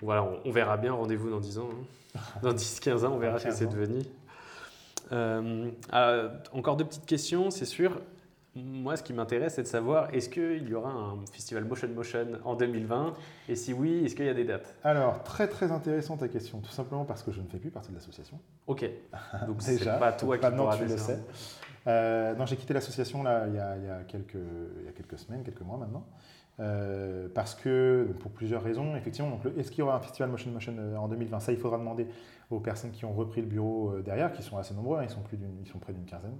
Voilà, 0.01 0.29
on, 0.45 0.51
verra 0.51 0.77
bien, 0.77 0.93
rendez-vous 0.93 1.31
dans 1.31 1.39
10 1.39 1.59
ans. 1.59 1.69
Hein. 2.15 2.21
Dans 2.43 2.53
10-15 2.53 3.07
ans, 3.07 3.13
on 3.15 3.19
verra 3.19 3.39
ce 3.39 3.47
que 3.47 3.53
c'est 3.53 3.69
devenu. 3.69 4.03
Euh, 5.13 5.71
encore 6.53 6.77
deux 6.77 6.85
petites 6.85 7.07
questions, 7.07 7.51
c'est 7.51 7.65
sûr. 7.65 8.01
Moi, 8.55 8.97
ce 8.97 9.03
qui 9.03 9.15
m'intéresse, 9.15 9.55
c'est 9.55 9.63
de 9.63 9.67
savoir 9.69 10.13
est-ce 10.13 10.29
qu'il 10.29 10.69
y 10.69 10.75
aura 10.75 10.91
un 10.91 11.25
festival 11.33 11.65
Motion 11.65 11.89
Motion 11.89 12.27
en 12.45 12.55
2020 12.55 13.15
Et 13.49 13.57
si 13.57 13.73
oui, 13.73 14.05
est-ce 14.05 14.15
qu'il 14.15 14.27
y 14.27 14.29
a 14.29 14.35
des 14.35 14.45
dates? 14.45 14.75
Alors, 14.85 15.23
très 15.23 15.49
très 15.49 15.73
intéressante 15.73 16.21
ta 16.21 16.29
question, 16.29 16.61
tout 16.61 16.71
simplement 16.71 17.05
parce 17.07 17.23
que 17.23 17.33
je 17.33 17.41
ne 17.41 17.47
fais 17.47 17.57
plus 17.57 17.71
partie 17.71 17.91
de 17.91 17.95
l'association. 17.95 18.39
Ok. 18.67 18.85
Donc, 19.47 19.63
c'est 19.63 19.83
pas 19.85 20.13
toi 20.13 20.37
qui 20.37 20.51
pourras 20.51 20.77
tu 20.77 20.85
le 20.85 20.99
sais. 20.99 21.19
Euh, 21.87 22.47
j'ai 22.47 22.57
quitté 22.57 22.75
l'association 22.75 23.23
là 23.23 23.47
il 23.49 23.55
y, 23.55 23.59
a, 23.59 24.05
quelques, 24.07 24.35
il 24.35 24.85
y, 24.85 24.89
a, 24.89 24.93
quelques, 24.93 25.19
semaines, 25.19 25.43
quelques 25.43 25.63
mois 25.63 25.77
maintenant. 25.77 26.07
Euh, 26.61 27.29
parce 27.35 27.55
que, 27.55 28.15
pour 28.21 28.31
plusieurs 28.31 28.63
raisons, 28.63 28.95
effectivement, 28.95 29.41
est-ce 29.57 29.71
qu'il 29.71 29.81
y 29.81 29.83
aura 29.83 29.97
un 29.97 30.01
festival 30.01 30.31
Motion 30.31 30.51
Motion 30.51 30.75
euh, 30.79 30.97
en 30.97 31.09
2020 31.09 31.41
Ça, 31.41 31.51
il 31.51 31.59
faudra 31.59 31.79
demander 31.79 32.07
aux 32.51 32.61
personnes 32.61 32.91
qui 32.91 33.05
ont 33.05 33.15
repris 33.15 33.41
le 33.41 33.47
bureau 33.47 33.95
derrière, 34.05 34.33
qui 34.33 34.43
sont 34.43 34.59
assez 34.59 34.75
nombreux, 34.75 34.99
hein, 34.99 35.05
ils, 35.05 35.11
sont 35.11 35.23
plus 35.23 35.39
ils 35.61 35.67
sont 35.67 35.79
près 35.79 35.93
d'une 35.93 36.05
quinzaine. 36.05 36.37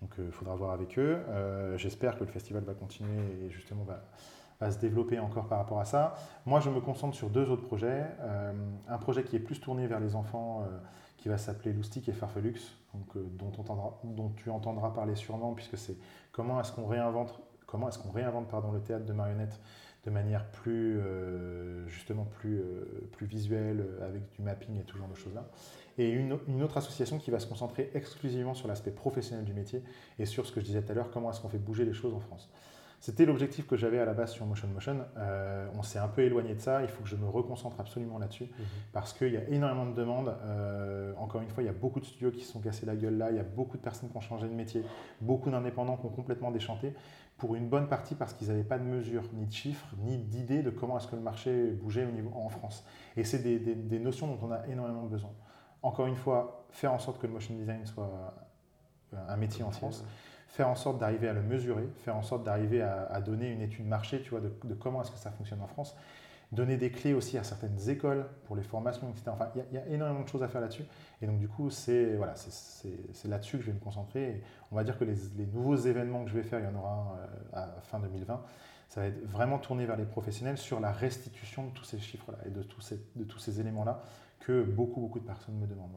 Donc 0.00 0.10
il 0.18 0.24
euh, 0.24 0.30
faudra 0.30 0.54
voir 0.54 0.72
avec 0.72 0.98
eux. 0.98 1.18
Euh, 1.28 1.76
j'espère 1.78 2.16
que 2.18 2.24
le 2.24 2.30
festival 2.30 2.62
va 2.64 2.74
continuer 2.74 3.18
et 3.44 3.50
justement 3.50 3.84
va, 3.84 4.70
se 4.70 4.78
développer 4.78 5.18
encore 5.18 5.48
par 5.48 5.58
rapport 5.58 5.80
à 5.80 5.84
ça. 5.84 6.14
Moi, 6.46 6.60
je 6.60 6.70
me 6.70 6.80
concentre 6.80 7.14
sur 7.14 7.28
deux 7.28 7.50
autres 7.50 7.64
projets. 7.64 8.04
Euh, 8.20 8.52
un 8.88 8.98
projet 8.98 9.22
qui 9.22 9.36
est 9.36 9.40
plus 9.40 9.60
tourné 9.60 9.86
vers 9.86 10.00
les 10.00 10.14
enfants, 10.14 10.66
qui 11.26 11.30
va 11.30 11.38
s'appeler 11.38 11.72
Loustic 11.72 12.08
et 12.08 12.12
Farfelux, 12.12 12.54
donc, 12.94 13.18
dont, 13.36 13.50
dont, 14.04 14.28
tu 14.36 14.48
entendras 14.48 14.90
parler 14.90 15.16
sûrement, 15.16 15.54
puisque 15.54 15.76
c'est 15.76 15.96
comment 16.30 16.60
est-ce 16.60 16.70
qu'on 16.70 16.86
réinvente, 16.86 17.40
comment 17.66 17.88
est-ce 17.88 17.98
qu'on 17.98 18.12
réinvente 18.12 18.48
pardon, 18.48 18.70
le 18.70 18.80
théâtre 18.80 19.04
de 19.04 19.12
marionnettes 19.12 19.60
de 20.04 20.10
manière 20.12 20.48
plus, 20.52 21.00
justement 21.88 22.26
plus, 22.26 22.62
plus 23.10 23.26
visuelle, 23.26 23.84
avec 24.02 24.30
du 24.30 24.42
mapping 24.42 24.78
et 24.78 24.84
tout 24.84 24.96
genre 24.98 25.08
de 25.08 25.16
choses-là 25.16 25.50
et 25.98 26.10
une, 26.10 26.32
autre 26.62 26.76
association 26.76 27.18
qui 27.18 27.30
va 27.30 27.40
se 27.40 27.46
concentrer 27.46 27.90
exclusivement 27.94 28.54
sur 28.54 28.68
l'aspect 28.68 28.90
professionnel 28.90 29.44
du 29.44 29.54
métier 29.54 29.82
et 30.18 30.26
sur 30.26 30.46
ce 30.46 30.52
que 30.52 30.60
je 30.60 30.66
disais 30.66 30.82
tout 30.82 30.92
à 30.92 30.94
l'heure, 30.94 31.10
comment 31.10 31.30
est-ce 31.30 31.40
qu'on 31.40 31.48
fait 31.48 31.58
bouger 31.58 31.84
les 31.84 31.94
choses 31.94 32.14
en 32.14 32.20
France. 32.20 32.50
C'était 33.06 33.24
l'objectif 33.24 33.68
que 33.68 33.76
j'avais 33.76 34.00
à 34.00 34.04
la 34.04 34.14
base 34.14 34.32
sur 34.32 34.44
Motion 34.46 34.66
Motion. 34.66 34.96
Euh, 35.16 35.68
on 35.78 35.84
s'est 35.84 36.00
un 36.00 36.08
peu 36.08 36.22
éloigné 36.22 36.56
de 36.56 36.58
ça. 36.58 36.82
Il 36.82 36.88
faut 36.88 37.04
que 37.04 37.08
je 37.08 37.14
me 37.14 37.28
reconcentre 37.28 37.78
absolument 37.78 38.18
là-dessus 38.18 38.46
mhm. 38.46 38.66
parce 38.92 39.12
qu'il 39.12 39.32
y 39.32 39.36
a 39.36 39.48
énormément 39.48 39.86
de 39.86 39.94
demandes. 39.94 40.34
Euh, 40.42 41.12
encore 41.16 41.40
une 41.40 41.48
fois, 41.48 41.62
il 41.62 41.66
y 41.66 41.68
a 41.68 41.72
beaucoup 41.72 42.00
de 42.00 42.04
studios 42.04 42.32
qui 42.32 42.42
se 42.42 42.50
sont 42.50 42.60
cassés 42.60 42.84
la 42.84 42.96
gueule 42.96 43.16
là. 43.16 43.30
Il 43.30 43.36
y 43.36 43.38
a 43.38 43.44
beaucoup 43.44 43.76
de 43.76 43.82
personnes 43.82 44.10
qui 44.10 44.16
ont 44.16 44.20
changé 44.20 44.48
de 44.48 44.54
métier, 44.54 44.82
beaucoup 45.20 45.52
d'indépendants 45.52 45.96
qui 45.96 46.04
ont 46.04 46.10
complètement 46.10 46.50
déchanté 46.50 46.94
pour 47.38 47.54
une 47.54 47.68
bonne 47.68 47.86
partie 47.86 48.16
parce 48.16 48.34
qu'ils 48.34 48.48
n'avaient 48.48 48.64
pas 48.64 48.80
de 48.80 48.84
mesures, 48.84 49.22
ni 49.34 49.46
de 49.46 49.52
chiffres, 49.52 49.86
ni 50.02 50.18
d'idées 50.18 50.64
de 50.64 50.70
comment 50.70 50.98
est-ce 50.98 51.06
que 51.06 51.14
le 51.14 51.22
marché 51.22 51.70
bougeait 51.80 52.06
au 52.06 52.10
niveau, 52.10 52.32
en 52.34 52.48
France. 52.48 52.84
Et 53.16 53.22
c'est 53.22 53.38
des, 53.38 53.60
des 53.60 53.98
notions 54.00 54.26
dont 54.26 54.48
on 54.48 54.50
a 54.50 54.66
énormément 54.66 55.04
besoin 55.04 55.30
encore 55.82 56.06
une 56.06 56.16
fois, 56.16 56.66
faire 56.70 56.92
en 56.92 56.98
sorte 56.98 57.20
que 57.20 57.28
le 57.28 57.32
motion 57.32 57.54
design 57.54 57.86
soit 57.86 58.34
un 59.28 59.36
métier 59.36 59.64
en 59.64 59.70
France, 59.70 60.04
faire 60.48 60.68
en 60.68 60.74
sorte 60.74 60.98
d'arriver 60.98 61.28
à 61.28 61.32
le 61.32 61.42
mesurer, 61.42 61.88
faire 61.98 62.16
en 62.16 62.22
sorte 62.22 62.44
d'arriver 62.44 62.82
à, 62.82 63.20
donner 63.20 63.50
une 63.50 63.60
étude 63.60 63.86
marché, 63.86 64.22
tu 64.22 64.30
vois, 64.30 64.40
de, 64.40 64.74
comment 64.74 65.02
est-ce 65.02 65.10
que 65.10 65.18
ça 65.18 65.30
fonctionne 65.30 65.60
en 65.60 65.66
France. 65.66 65.96
donner 66.52 66.76
des 66.76 66.90
clés 66.90 67.12
aussi 67.12 67.36
à 67.38 67.44
certaines 67.44 67.88
écoles 67.88 68.26
pour 68.46 68.56
les 68.56 68.62
formations, 68.62 69.10
etc. 69.10 69.24
Enfin, 69.28 69.48
il 69.54 69.74
y, 69.74 69.78
a 69.78 69.86
énormément 69.88 70.22
de 70.22 70.28
choses 70.28 70.42
à 70.42 70.48
faire 70.48 70.60
là-dessus. 70.60 70.84
Et 71.20 71.26
donc, 71.26 71.38
du 71.38 71.48
coup, 71.48 71.70
c'est 71.70 72.14
voilà, 72.14 72.34
là-dessus 73.24 73.56
que 73.58 73.62
je 73.64 73.66
vais 73.68 73.74
me 73.74 73.80
concentrer. 73.80 74.42
on 74.70 74.76
va 74.76 74.84
dire 74.84 74.96
que 74.98 75.04
les, 75.04 75.16
nouveaux 75.52 75.76
événements 75.76 76.24
que 76.24 76.30
je 76.30 76.36
vais 76.36 76.44
faire, 76.44 76.60
il 76.60 76.64
y 76.64 76.68
en 76.68 76.78
aura 76.78 77.18
un 77.52 77.58
à 77.58 77.80
fin 77.82 77.98
2020, 77.98 78.42
ça 78.88 79.00
va 79.00 79.06
être 79.08 79.26
vraiment 79.26 79.58
tourné 79.58 79.84
vers 79.84 79.96
les 79.96 80.04
professionnels 80.04 80.58
sur 80.58 80.78
la 80.80 80.92
restitution 80.92 81.66
de 81.66 81.70
tous 81.70 81.84
ces 81.84 81.98
chiffres-là 81.98 82.38
et 82.46 82.50
de 82.50 82.62
tous 82.62 82.80
ces, 82.80 83.00
de 83.16 83.24
tous 83.24 83.40
ces 83.40 83.60
éléments-là 83.60 84.00
que 84.40 84.62
beaucoup, 84.62 85.00
beaucoup 85.00 85.18
de 85.18 85.26
personnes 85.26 85.56
me 85.56 85.66
demandent. 85.66 85.90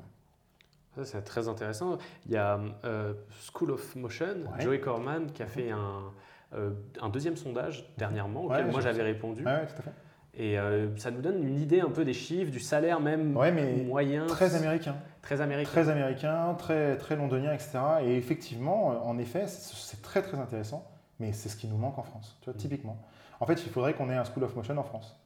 C'est 1.04 1.24
très 1.24 1.48
intéressant. 1.48 1.98
Il 2.26 2.32
y 2.32 2.38
a 2.38 2.60
euh, 2.84 3.14
School 3.54 3.72
of 3.72 3.96
Motion, 3.96 4.36
Joey 4.60 4.80
Corman, 4.80 5.32
qui 5.32 5.44
a 5.44 5.48
fait 5.48 5.72
un, 5.72 6.12
euh, 6.54 6.72
un 7.02 7.10
deuxième 7.10 7.38
sondage 7.38 7.94
dernièrement, 7.98 8.46
auquel 8.46 8.68
moi 8.68 8.82
j'avais 8.82 9.04
répondu. 9.04 9.44
Oui, 9.46 9.52
tout 9.68 9.80
à 9.80 9.82
fait. 9.84 9.94
Et 10.36 10.58
euh, 10.58 10.96
ça 10.98 11.12
nous 11.12 11.22
donne 11.22 11.46
une 11.46 11.60
idée 11.60 11.82
un 11.82 11.90
peu 11.90 12.06
des 12.06 12.14
chiffres, 12.14 12.52
du 12.52 12.60
salaire 12.60 13.00
même 13.00 13.34
mais 13.34 13.84
moyen. 13.84 14.26
Très 14.28 14.56
américain. 14.56 14.96
Très 15.22 15.42
américain. 15.42 15.70
Très 15.70 15.90
américain, 15.90 16.56
très, 16.58 16.98
très 16.98 17.16
londonien, 17.16 17.54
etc. 17.54 17.80
Et 18.04 18.16
effectivement, 18.16 19.06
en 19.08 19.18
effet, 19.18 19.48
c'est 19.48 20.02
très 20.02 20.22
très 20.22 20.38
intéressant, 20.38 20.90
mais 21.20 21.34
c'est 21.34 21.50
ce 21.50 21.58
qui 21.58 21.68
nous 21.68 21.78
manque 21.78 21.98
en 21.98 22.04
France, 22.04 22.38
tu 22.42 22.46
vois, 22.46 22.54
mm. 22.54 22.58
typiquement. 22.58 22.98
En 23.40 23.46
fait, 23.46 23.64
il 23.66 23.70
faudrait 23.70 23.94
qu'on 23.94 24.10
ait 24.10 24.16
un 24.16 24.24
School 24.24 24.44
of 24.44 24.56
Motion 24.56 24.78
en 24.78 24.84
France. 24.84 25.18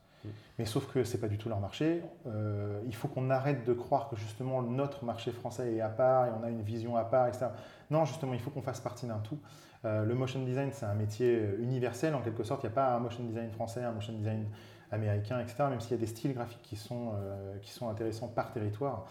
Mais 0.60 0.66
sauf 0.66 0.91
que 0.91 1.04
ce 1.04 1.14
n'est 1.14 1.22
pas 1.22 1.28
du 1.28 1.38
tout 1.38 1.50
leur 1.50 1.60
marché. 1.60 2.04
Euh, 2.28 2.80
il 2.86 2.95
faut 2.95 3.08
qu'on 3.08 3.30
arrête 3.30 3.66
de 3.66 3.74
croire 3.74 4.10
que 4.10 4.16
justement 4.16 4.62
notre 4.62 5.04
marché 5.06 5.32
français 5.32 5.74
est 5.74 5.82
à 5.82 5.90
part 5.90 6.28
et 6.28 6.30
on 6.40 6.44
a 6.44 6.50
une 6.50 6.62
vision 6.62 6.95
à 6.95 7.04
part, 7.04 7.28
etc. 7.28 7.48
Non, 7.90 8.06
justement, 8.06 8.34
il 8.34 8.40
faut 8.40 8.52
qu'on 8.52 8.62
fasse 8.62 8.80
partie 8.80 9.06
d'un 9.06 9.20
tout. 9.20 9.40
Euh, 9.86 10.06
le 10.06 10.16
motion 10.16 10.44
design, 10.44 10.70
c'est 10.72 10.86
un 10.86 10.94
métier 10.94 11.56
universel 11.60 12.16
en 12.16 12.22
quelque 12.22 12.44
sorte. 12.44 12.64
Il 12.64 12.68
n'y 12.68 12.74
a 12.74 12.76
pas 12.76 12.94
un 12.94 13.00
motion 13.00 13.24
design 13.24 13.52
français, 13.52 13.84
un 13.84 13.91
motion 13.91 14.14
design 14.14 14.45
américain, 14.91 15.40
etc. 15.40 15.66
Même 15.70 15.82
s'il 15.82 15.91
y 15.91 15.95
a 15.95 15.98
des 15.98 16.08
styles 16.08 16.34
graphiques 16.34 16.62
qui 16.62 16.76
sont, 16.76 17.14
euh, 17.16 17.58
qui 17.60 17.72
sont 17.72 17.90
intéressants 17.90 18.28
par 18.28 18.52
territoire, 18.52 19.06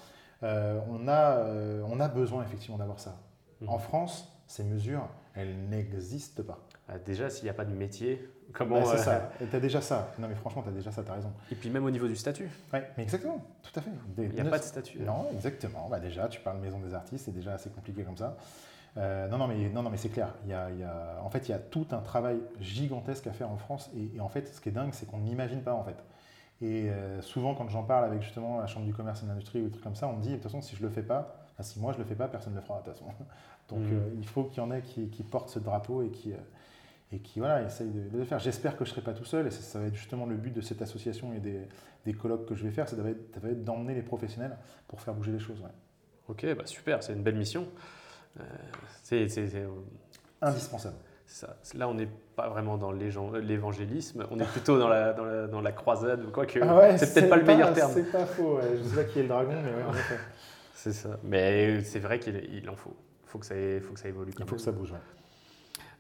on, 0.45 1.07
a, 1.07 1.39
on 1.87 2.01
a 2.01 2.09
besoin 2.09 2.43
effectivement 2.43 2.77
d'avoir 2.77 2.99
ça. 2.99 3.17
Mm. 3.61 3.69
En 3.69 3.79
France, 3.79 4.29
ces 4.49 4.65
mesures, 4.65 5.09
elles 5.35 5.57
n'existent 5.69 6.43
pas. 6.43 6.59
Ah, 6.89 6.99
déjà, 6.99 7.31
s'il 7.31 7.45
n'y 7.45 7.51
a 7.51 7.55
pas 7.55 7.65
de 7.65 7.75
métier, 7.75 8.29
comment. 8.53 8.81
Bah, 8.81 8.87
c'est 8.97 9.05
ça, 9.05 9.31
tu 9.51 9.57
as 9.57 9.61
déjà 9.61 9.81
ça. 9.81 10.13
Non, 10.19 10.29
mais 10.29 10.35
franchement, 10.35 10.63
tu 10.63 10.69
as 10.69 10.73
déjà 10.73 10.91
ça, 10.91 11.03
tu 11.03 11.11
as 11.11 11.15
raison. 11.15 11.33
Et 11.51 11.55
puis 11.55 11.71
même 11.71 11.85
au 11.85 11.91
niveau 11.91 12.09
du 12.09 12.17
statut. 12.17 12.49
Oui, 12.73 12.81
mais 12.97 13.03
exactement, 13.03 13.45
tout 13.63 13.79
à 13.79 13.83
fait. 13.83 13.91
Il 14.19 14.31
n'y 14.31 14.41
a 14.41 14.45
pas 14.45 14.59
de 14.59 14.65
statut. 14.65 15.01
Non, 15.01 15.29
exactement. 15.33 15.89
Bah, 15.89 16.01
déjà, 16.01 16.29
tu 16.29 16.41
parles 16.41 16.59
maison 16.59 16.79
des 16.81 16.95
artistes, 16.95 17.25
c'est 17.27 17.35
déjà 17.35 17.55
assez 17.55 17.71
compliqué 17.71 18.03
comme 18.03 18.17
ça. 18.17 18.37
Euh, 18.99 19.27
non, 19.29 19.39
non, 19.39 19.47
mais, 19.47 19.71
non, 19.71 19.83
non, 19.83 19.91
mais 19.91 19.97
c'est 19.97 20.11
clair. 20.11 20.35
Il 20.45 20.51
y, 20.51 20.55
a, 20.55 20.71
il 20.71 20.79
y 20.79 20.85
a, 20.85 21.19
en 21.23 21.31
fait, 21.31 21.49
il 21.49 21.53
y 21.53 21.55
a 21.55 21.59
tout 21.59 21.87
un 21.93 22.01
travail 22.01 22.41
gigantesque 22.61 23.27
à 23.27 23.33
faire 23.33 23.51
en 23.51 23.57
France. 23.57 23.91
Et, 23.97 24.21
en 24.21 24.29
fait, 24.29 24.49
ce 24.49 24.61
qui 24.61 24.69
est 24.69 24.73
dingue, 24.73 24.93
c'est 24.93 25.07
qu'on 25.07 25.19
n'imagine 25.19 25.63
pas, 25.63 25.75
en 25.75 25.85
fait. 25.85 25.97
Et 26.61 26.91
euh, 26.91 27.21
souvent, 27.23 27.55
quand 27.55 27.69
j'en 27.69 27.83
parle 27.83 28.05
avec 28.05 28.23
justement 28.23 28.61
la 28.61 28.67
Chambre 28.67 28.87
du 28.87 28.95
commerce 28.95 29.21
et 29.23 29.25
de 29.25 29.31
l'industrie 29.31 29.61
ou 29.61 29.65
des 29.65 29.71
trucs 29.71 29.83
comme 29.83 29.97
ça, 29.97 30.09
on 30.09 30.17
me 30.17 30.23
dit, 30.23 30.29
de 30.29 30.35
toute 30.35 30.45
façon, 30.45 30.61
si 30.61 30.77
je 30.77 30.83
le 30.83 30.91
fais 30.91 31.03
pas, 31.03 31.37
si 31.61 31.81
moi 31.81 31.93
je 31.93 31.99
le 31.99 32.05
fais 32.05 32.15
pas, 32.15 32.29
personne 32.29 32.53
ne 32.53 32.59
le 32.59 32.65
fera 32.65 32.81
de 32.81 32.85
toute 32.85 32.95
façon. 32.95 33.07
Donc, 33.69 33.81
mmh. 33.81 33.93
euh, 33.93 34.11
il 34.19 34.27
faut 34.27 34.45
qu'il 34.45 34.59
y 34.59 34.61
en 34.61 34.71
ait 34.71 34.83
qui, 34.83 35.09
qui 35.09 35.23
portent 35.23 35.49
ce 35.49 35.59
drapeau 35.59 36.03
et 36.03 36.11
qui 36.11 36.35
et 37.13 37.19
qui 37.19 37.41
voilà, 37.41 37.63
essaye 37.63 37.91
de, 37.91 38.17
le 38.17 38.25
faire. 38.25 38.39
J'espère 38.39 38.77
que 38.77 38.85
je 38.85 38.91
ne 38.91 38.95
serai 38.95 39.03
pas 39.03 39.13
tout 39.13 39.25
seul, 39.25 39.47
et 39.47 39.51
ça, 39.51 39.79
va 39.79 39.87
être 39.87 39.95
justement 39.95 40.27
le 40.27 40.37
but 40.37 40.53
de 40.53 40.61
cette 40.61 40.81
association 40.83 41.33
et 41.35 41.41
des, 41.41 41.61
des 42.07 42.15
colloques 42.15 42.47
que 42.47 42.55
je 42.55 42.65
vais 42.65 42.71
faire, 42.71 42.89
ça 42.89 42.97
va 42.97 43.11
être, 43.11 43.65
d'emmener 43.65 43.95
les 43.95 44.03
professionnels 44.03 44.57
pour 44.89 45.01
faire 45.01 45.15
bouger 45.15 45.33
les 45.33 45.39
choses. 45.39 45.61
Ouais. 45.61 45.71
Ok, 46.29 46.47
bah 46.57 46.65
super, 46.65 47.03
c'est 47.03 47.13
une 47.13 47.23
belle 47.23 47.37
mission. 47.37 47.69
Euh, 48.41 48.45
c'est 49.03 49.27
euh, 49.39 49.69
indispensable. 50.41 50.97
Ça. 51.27 51.57
Là, 51.75 51.89
on 51.89 51.95
n'est 51.95 52.09
pas 52.37 52.49
vraiment 52.49 52.77
dans 52.77 52.93
l'évangélisme, 52.93 54.27
on 54.31 54.39
est 54.39 54.51
plutôt 54.51 54.79
dans 54.79 54.89
la, 54.89 55.13
dans 55.13 55.25
la, 55.25 55.47
dans 55.47 55.61
la 55.61 55.73
croisade, 55.73 56.31
quoique 56.31 56.59
ah 56.61 56.97
c'est 56.99 57.15
peut-être 57.15 57.31
pas, 57.31 57.37
le 57.37 57.45
meilleur 57.45 57.73
terme. 57.73 57.93
C'est 57.95 58.11
pas 58.11 58.27
faux, 58.27 58.59
je 58.61 58.83
ne 58.83 58.89
sais 58.89 58.97
pas 58.97 59.05
qui 59.05 59.19
est 59.19 59.23
le 59.23 59.29
dragon, 59.29 59.55
mais 59.65 59.75
ouais, 59.75 59.83
en. 59.83 59.93
C'est 60.75 60.93
ça, 60.93 61.19
mais 61.23 61.83
c'est 61.85 62.01
vrai 62.01 62.19
qu'il 62.19 62.69
en 62.69 62.77
faut. 62.77 62.97
Il 63.25 63.29
faut 63.29 63.39
que 63.39 63.47
ça, 63.47 63.55
faut 63.83 63.95
que 63.95 64.01
ça 64.01 64.09
évolue. 64.09 64.33
Il 64.39 64.45
faut 64.45 64.57
que 64.57 64.61
ça 64.61 64.73
bouge, 64.73 64.93
ouais. 64.93 64.99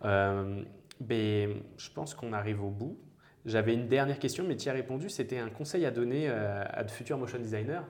Euh, 0.05 0.62
ben, 1.02 1.62
je 1.76 1.90
pense 1.90 2.14
qu'on 2.14 2.32
arrive 2.32 2.62
au 2.62 2.70
bout. 2.70 2.98
J'avais 3.44 3.74
une 3.74 3.88
dernière 3.88 4.18
question, 4.18 4.44
mais 4.46 4.56
tu 4.56 4.66
y 4.66 4.68
as 4.68 4.72
répondu. 4.72 5.10
C'était 5.10 5.38
un 5.38 5.48
conseil 5.48 5.84
à 5.84 5.90
donner 5.90 6.28
euh, 6.28 6.64
à 6.68 6.84
de 6.84 6.90
futurs 6.90 7.18
motion 7.18 7.38
designers 7.38 7.82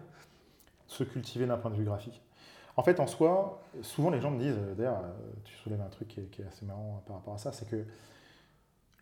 Se 0.87 1.05
cultiver 1.05 1.47
d'un 1.47 1.59
point 1.59 1.71
de 1.71 1.77
vue 1.77 1.85
graphique. 1.85 2.23
En 2.77 2.83
fait, 2.83 3.01
en 3.01 3.07
soi, 3.07 3.63
souvent 3.83 4.09
les 4.09 4.21
gens 4.21 4.31
me 4.31 4.39
disent, 4.39 4.57
euh, 4.59 4.75
d'ailleurs, 4.75 5.01
euh, 5.03 5.33
tu 5.45 5.55
soulèves 5.57 5.83
un 5.83 5.91
truc 5.91 6.09
qui 6.09 6.21
est, 6.21 6.47
assez 6.47 6.65
marrant 6.65 7.03
par 7.07 7.17
rapport 7.17 7.35
à 7.35 7.39
ça, 7.39 7.53
c'est 7.53 7.69
que 7.69 7.85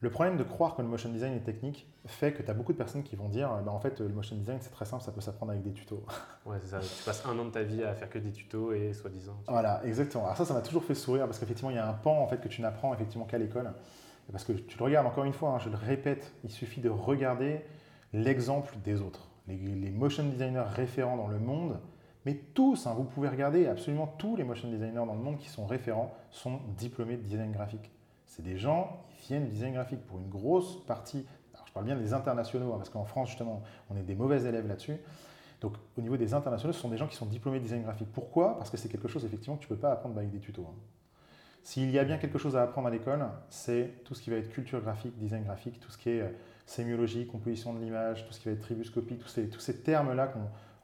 le 0.01 0.11
problème 0.11 0.39
de 0.39 0.43
croire 0.43 0.75
que 0.75 0.83
le 0.83 0.89
motion 0.89 1.11
design 1.11 1.35
est 1.35 1.45
technique 1.45 1.87
fait 2.07 2.33
que 2.33 2.43
tu 2.43 2.51
as 2.51 2.55
beaucoup 2.55 2.73
de 2.73 2.79
personnes 2.79 3.05
qui 3.05 3.15
vont 3.15 3.29
dire 3.29 3.51
bah, 3.65 3.71
en 3.71 3.79
fait, 3.79 4.01
le 4.01 4.09
motion 4.09 4.35
design 4.35 4.59
c'est 4.61 4.71
très 4.71 4.87
simple, 4.87 5.05
ça 5.05 5.13
peut 5.13 5.21
s'apprendre 5.21 5.53
avec 5.53 5.63
des 5.63 5.73
tutos. 5.73 6.05
Ouais, 6.47 6.57
c'est 6.63 6.69
ça. 6.69 6.81
Tu 6.81 7.05
passes 7.05 7.25
un 7.27 7.39
an 7.39 7.45
de 7.45 7.51
ta 7.51 7.63
vie 7.63 7.85
à 7.85 7.95
faire 7.95 8.09
que 8.09 8.19
des 8.19 8.33
tutos 8.33 8.73
et 8.73 8.93
soi-disant. 8.95 9.37
Voilà, 9.47 9.83
exactement. 9.85 10.25
Alors 10.25 10.39
ça, 10.39 10.47
ça 10.47 10.55
m'a 10.55 10.63
toujours 10.63 10.83
fait 10.83 10.95
sourire 10.95 11.27
parce 11.27 11.39
qu'effectivement, 11.39 11.71
il 11.71 11.77
y 11.77 11.79
a 11.79 11.87
un 11.87 11.93
pan 11.93 12.19
en 12.19 12.27
fait, 12.27 12.41
que 12.41 12.49
tu 12.49 12.63
n'apprends 12.63 12.93
effectivement 12.95 13.27
qu'à 13.27 13.39
l'école. 13.39 13.71
Parce 14.31 14.45
que 14.45 14.53
tu 14.53 14.79
le 14.79 14.85
regardes 14.85 15.07
encore 15.07 15.25
une 15.25 15.33
fois, 15.33 15.51
hein, 15.51 15.59
je 15.59 15.69
le 15.69 15.77
répète, 15.77 16.33
il 16.45 16.51
suffit 16.51 16.81
de 16.81 16.89
regarder 16.89 17.63
l'exemple 18.13 18.77
des 18.85 19.01
autres. 19.01 19.29
Les, 19.49 19.91
motion 19.91 20.25
designers 20.25 20.65
référents 20.69 21.17
dans 21.17 21.27
le 21.27 21.39
monde, 21.39 21.81
mais 22.25 22.35
tous, 22.55 22.87
hein, 22.87 22.95
vous 22.97 23.05
pouvez 23.05 23.29
regarder 23.29 23.67
absolument 23.67 24.07
tous 24.07 24.37
les 24.37 24.45
motion 24.45 24.69
designers 24.71 24.95
dans 24.95 25.15
le 25.15 25.21
monde 25.21 25.39
qui 25.39 25.49
sont 25.49 25.67
référents 25.67 26.15
sont 26.31 26.61
diplômés 26.77 27.17
de 27.17 27.23
design 27.23 27.51
graphique. 27.51 27.91
C'est 28.27 28.43
des 28.43 28.57
gens 28.57 29.05
qui 29.09 29.29
viennent 29.29 29.47
du 29.47 29.51
design 29.51 29.73
graphique 29.73 30.07
pour 30.07 30.19
une 30.19 30.29
grosse 30.29 30.85
partie. 30.87 31.27
Alors 31.55 31.67
je 31.67 31.73
parle 31.73 31.87
bien 31.87 31.97
des 31.97 32.13
internationaux, 32.13 32.73
hein, 32.73 32.77
parce 32.77 32.91
qu'en 32.91 33.05
France, 33.05 33.31
justement, 33.31 33.63
on 33.91 33.97
est 33.97 34.03
des 34.03 34.15
mauvais 34.15 34.43
élèves 34.45 34.69
là-dessus. 34.69 34.99
Donc 35.61 35.75
au 35.99 36.01
niveau 36.01 36.17
des 36.17 36.33
internationaux, 36.33 36.73
ce 36.73 36.81
sont 36.81 36.89
des 36.89 36.97
gens 36.97 37.09
qui 37.09 37.17
sont 37.17 37.27
diplômés 37.27 37.59
de 37.59 37.65
design 37.65 37.83
graphique. 37.83 38.09
Pourquoi? 38.13 38.57
Parce 38.59 38.71
que 38.71 38.77
c'est 38.77 38.89
quelque 38.89 39.09
chose, 39.09 39.25
effectivement, 39.25 39.57
que 39.57 39.63
tu 39.63 39.73
ne 39.73 39.77
peux 39.77 39.81
pas 39.81 39.93
apprendre 39.93 40.17
avec 40.17 40.31
des 40.31 40.39
tutos. 40.39 40.67
S'il 41.63 41.91
y 41.91 41.99
a 41.99 42.05
bien 42.05 42.19
quelque 42.19 42.39
chose 42.39 42.57
à 42.57 42.63
apprendre 42.63 42.89
à 42.89 42.91
l'école, 42.91 43.25
c'est 43.49 44.03
tout 44.05 44.15
ce 44.15 44.23
qui 44.23 44.31
va 44.31 44.37
être 44.37 44.51
culture 44.51 44.81
graphique, 44.81 45.17
design 45.19 45.45
graphique, 45.45 45.79
tout 45.81 45.91
ce 45.91 45.99
qui 45.99 46.11
est 46.11 46.23
euh, 46.23 46.29
sémiologie, 46.67 47.27
composition 47.27 47.75
de 47.75 47.81
l'image, 47.81 48.27
tout 48.27 48.33
ce 48.33 48.41
qui 48.41 48.49
va 48.49 48.53
être 48.53 48.61
tribuscopie, 48.61 49.19
tous 49.19 49.29
ces, 49.29 49.77
termes-là 49.83 50.33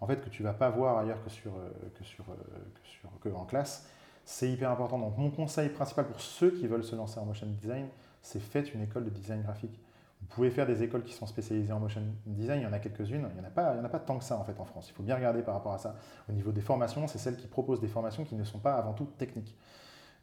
en 0.00 0.06
fait, 0.06 0.22
que 0.22 0.28
tu 0.28 0.42
ne 0.42 0.48
vas 0.48 0.54
pas 0.54 0.68
voir 0.68 0.98
ailleurs 0.98 1.22
que, 1.24 1.30
sur, 1.30 1.52
euh, 1.52 1.70
euh, 1.84 1.88
que, 1.98 2.04
sur, 2.04 3.10
que 3.20 3.28
en 3.30 3.44
classe, 3.44 3.88
c'est 4.24 4.50
hyper 4.50 4.70
important. 4.70 4.98
Donc 4.98 5.16
mon 5.16 5.30
conseil 5.30 5.70
principal 5.70 6.06
pour 6.06 6.20
ceux 6.20 6.50
qui 6.50 6.66
veulent 6.66 6.84
se 6.84 6.94
lancer 6.94 7.18
en 7.18 7.24
motion 7.24 7.46
design, 7.46 7.86
c'est 8.20 8.40
faites 8.40 8.74
une 8.74 8.82
école 8.82 9.04
de 9.04 9.10
design 9.10 9.42
graphique. 9.42 9.80
Vous 10.20 10.26
pouvez 10.26 10.50
faire 10.50 10.66
des 10.66 10.82
écoles 10.82 11.04
qui 11.04 11.12
sont 11.12 11.26
spécialisées 11.26 11.72
en 11.72 11.78
motion 11.78 12.02
design, 12.26 12.60
il 12.60 12.64
y 12.64 12.66
en 12.66 12.72
a 12.72 12.78
quelques-unes, 12.78 13.28
il 13.30 13.34
n'y 13.34 13.40
en, 13.40 13.48
a 13.48 13.50
pas, 13.50 13.76
en 13.76 13.84
a 13.84 13.88
pas 13.88 14.00
tant 14.00 14.18
que 14.18 14.24
ça 14.24 14.36
en 14.36 14.44
fait 14.44 14.58
en 14.58 14.64
France. 14.64 14.88
Il 14.90 14.94
faut 14.94 15.02
bien 15.02 15.14
regarder 15.14 15.42
par 15.42 15.54
rapport 15.54 15.72
à 15.72 15.78
ça. 15.78 15.94
Au 16.28 16.32
niveau 16.32 16.52
des 16.52 16.62
formations, 16.62 17.06
c'est 17.06 17.18
celles 17.18 17.36
qui 17.36 17.46
proposent 17.46 17.80
des 17.80 17.88
formations 17.88 18.24
qui 18.24 18.34
ne 18.34 18.44
sont 18.44 18.58
pas 18.58 18.74
avant 18.74 18.92
tout 18.92 19.04
techniques. 19.18 19.56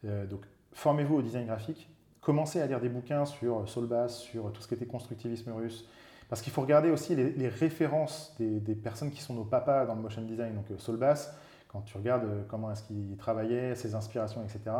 Euh, 0.04 0.26
donc, 0.26 0.42
formez-vous 0.72 1.16
au 1.16 1.22
design 1.22 1.46
graphique. 1.46 1.88
Commencez 2.20 2.60
à 2.60 2.66
lire 2.66 2.80
des 2.80 2.88
bouquins 2.88 3.24
sur 3.24 3.68
Solbas, 3.68 4.08
sur 4.08 4.52
tout 4.52 4.62
ce 4.62 4.68
qui 4.68 4.74
était 4.74 4.86
constructivisme 4.86 5.52
russe. 5.52 5.86
Parce 6.28 6.40
qu'il 6.40 6.52
faut 6.52 6.62
regarder 6.62 6.90
aussi 6.90 7.14
les, 7.14 7.48
références 7.48 8.34
des, 8.38 8.74
personnes 8.74 9.10
qui 9.10 9.20
sont 9.20 9.34
nos 9.34 9.44
papas 9.44 9.84
dans 9.84 9.94
le 9.94 10.00
motion 10.00 10.22
design. 10.22 10.54
Donc, 10.54 10.70
euh, 10.70 10.78
Solbas, 10.78 11.34
quand 11.68 11.82
tu 11.82 11.96
regardes 11.96 12.24
euh, 12.24 12.42
comment 12.48 12.70
est-ce 12.72 12.82
qu'il 12.84 13.16
travaillait, 13.18 13.74
ses 13.74 13.94
inspirations, 13.94 14.42
etc., 14.42 14.74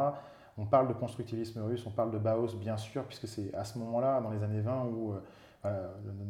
on 0.56 0.66
parle 0.66 0.88
de 0.88 0.92
constructivisme 0.92 1.60
russe, 1.62 1.84
on 1.86 1.90
parle 1.90 2.12
de 2.12 2.18
Bauhaus, 2.18 2.56
bien 2.56 2.76
sûr, 2.76 3.04
puisque 3.04 3.26
c'est 3.26 3.52
à 3.54 3.64
ce 3.64 3.76
moment-là, 3.78 4.20
dans 4.20 4.30
les 4.30 4.42
années 4.44 4.60
20, 4.60 4.84
où 4.84 5.14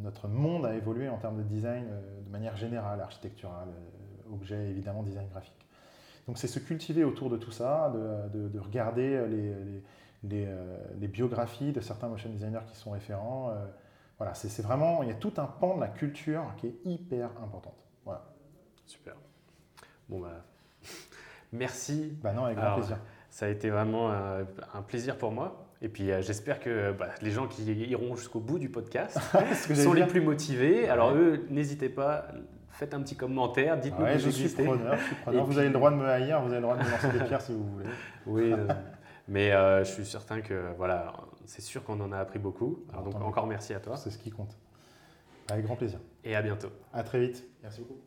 notre 0.03 0.29
monde 0.29 0.65
a 0.65 0.75
évolué 0.75 1.11
en 1.11 1.19
termes 1.19 1.37
de 1.37 1.43
design 1.43 1.85
de 2.25 2.31
manière 2.31 2.57
générale, 2.57 3.03
architecturale, 3.03 3.69
objet, 4.33 4.71
évidemment, 4.71 5.03
design 5.03 5.29
graphique. 5.29 5.64
Donc 6.27 6.39
c'est 6.39 6.49
se 6.49 6.59
cultiver 6.59 7.05
autour 7.05 7.29
de 7.31 7.37
tout 7.37 7.51
ça, 7.51 7.93
de, 8.33 8.59
regarder 8.59 9.27
les, 9.29 9.53
euh, 10.33 10.79
les, 10.99 11.09
biographies 11.09 11.73
de 11.73 11.81
certains 11.81 12.09
motion 12.09 12.31
designers 12.31 12.65
qui 12.67 12.77
sont 12.77 12.93
référents. 12.93 13.51
Euh, 13.51 13.67
voilà, 14.19 14.33
c'est 14.35 14.63
vraiment, 14.63 15.03
il 15.03 15.09
y 15.09 15.13
a 15.13 15.17
tout 15.17 15.35
un 15.37 15.45
pan 15.45 15.77
de 15.77 15.81
la 15.81 15.89
culture 15.89 16.45
qui 16.57 16.69
est 16.69 16.77
hyper 16.85 17.31
importante. 17.43 17.77
Voilà. 18.05 18.25
Super. 18.87 19.15
Bon 20.09 20.21
bah, 20.21 20.45
merci. 21.53 22.17
Bah 22.23 22.33
non, 22.33 22.45
avec 22.45 22.59
grand 22.59 22.77
plaisir. 22.77 22.99
Ça 23.29 23.47
a 23.47 23.49
été 23.49 23.69
vraiment 23.69 24.11
un, 24.11 24.83
plaisir 24.87 25.19
pour 25.19 25.33
moi. 25.33 25.67
Et 25.83 25.89
puis 25.89 26.11
euh, 26.11 26.23
j'espère 26.23 26.61
que 26.61 26.93
bah, 26.93 27.09
les 27.21 27.31
gens 27.31 27.47
qui 27.47 27.65
iront 27.65 28.17
jusqu'au 28.17 28.41
bout 28.41 28.59
du 28.59 28.71
podcast 28.71 29.19
sont 29.75 29.93
les 29.93 30.07
plus 30.07 30.21
motivés. 30.21 30.89
Alors 30.89 31.13
eux, 31.13 31.45
n'hésitez 31.51 31.89
pas, 31.89 32.29
faites 32.75 32.95
un 32.95 33.01
petit 33.01 33.17
commentaire, 33.17 33.79
dites-nous 33.79 34.05
que 34.05 34.19
je 34.19 34.31
suis 34.31 34.49
preneur, 34.49 34.97
je 34.99 35.05
suis 35.05 35.15
preneur. 35.17 35.45
vous 35.47 35.59
avez 35.59 35.69
le 35.69 35.73
droit 35.73 35.91
de 35.91 35.97
me 35.97 36.07
haïr, 36.07 36.41
vous 36.41 36.49
avez 36.49 36.57
le 36.57 36.63
droit 36.63 36.77
de 36.77 36.85
me 36.85 36.91
lancer 36.91 37.19
des 37.19 37.25
pierres 37.25 37.41
si 37.41 37.53
vous 37.53 37.65
voulez. 37.65 37.89
Oui, 38.27 38.53
euh, 38.53 38.67
mais 39.29 39.53
euh, 39.53 39.85
je 39.85 39.91
suis 39.91 40.07
certain 40.07 40.41
que 40.41 40.73
voilà, 40.79 41.13
c'est 41.45 41.61
sûr 41.61 41.85
qu'on 41.85 42.01
en 42.01 42.11
a 42.11 42.19
appris 42.19 42.39
beaucoup. 42.39 42.85
Alors 42.91 43.05
donc 43.05 43.21
encore 43.23 43.47
merci 43.47 43.75
à 43.75 43.81
toi. 43.81 43.97
C'est 43.97 44.11
ce 44.11 44.19
qui 44.19 44.31
compte. 44.31 44.57
Avec 45.51 45.67
grand 45.67 45.77
plaisir. 45.77 45.99
Et 46.25 46.35
à 46.35 46.41
bientôt. 46.41 46.71
À 46.93 47.03
très 47.03 47.21
vite. 47.21 47.45
Merci 47.63 47.83
beaucoup. 47.83 48.01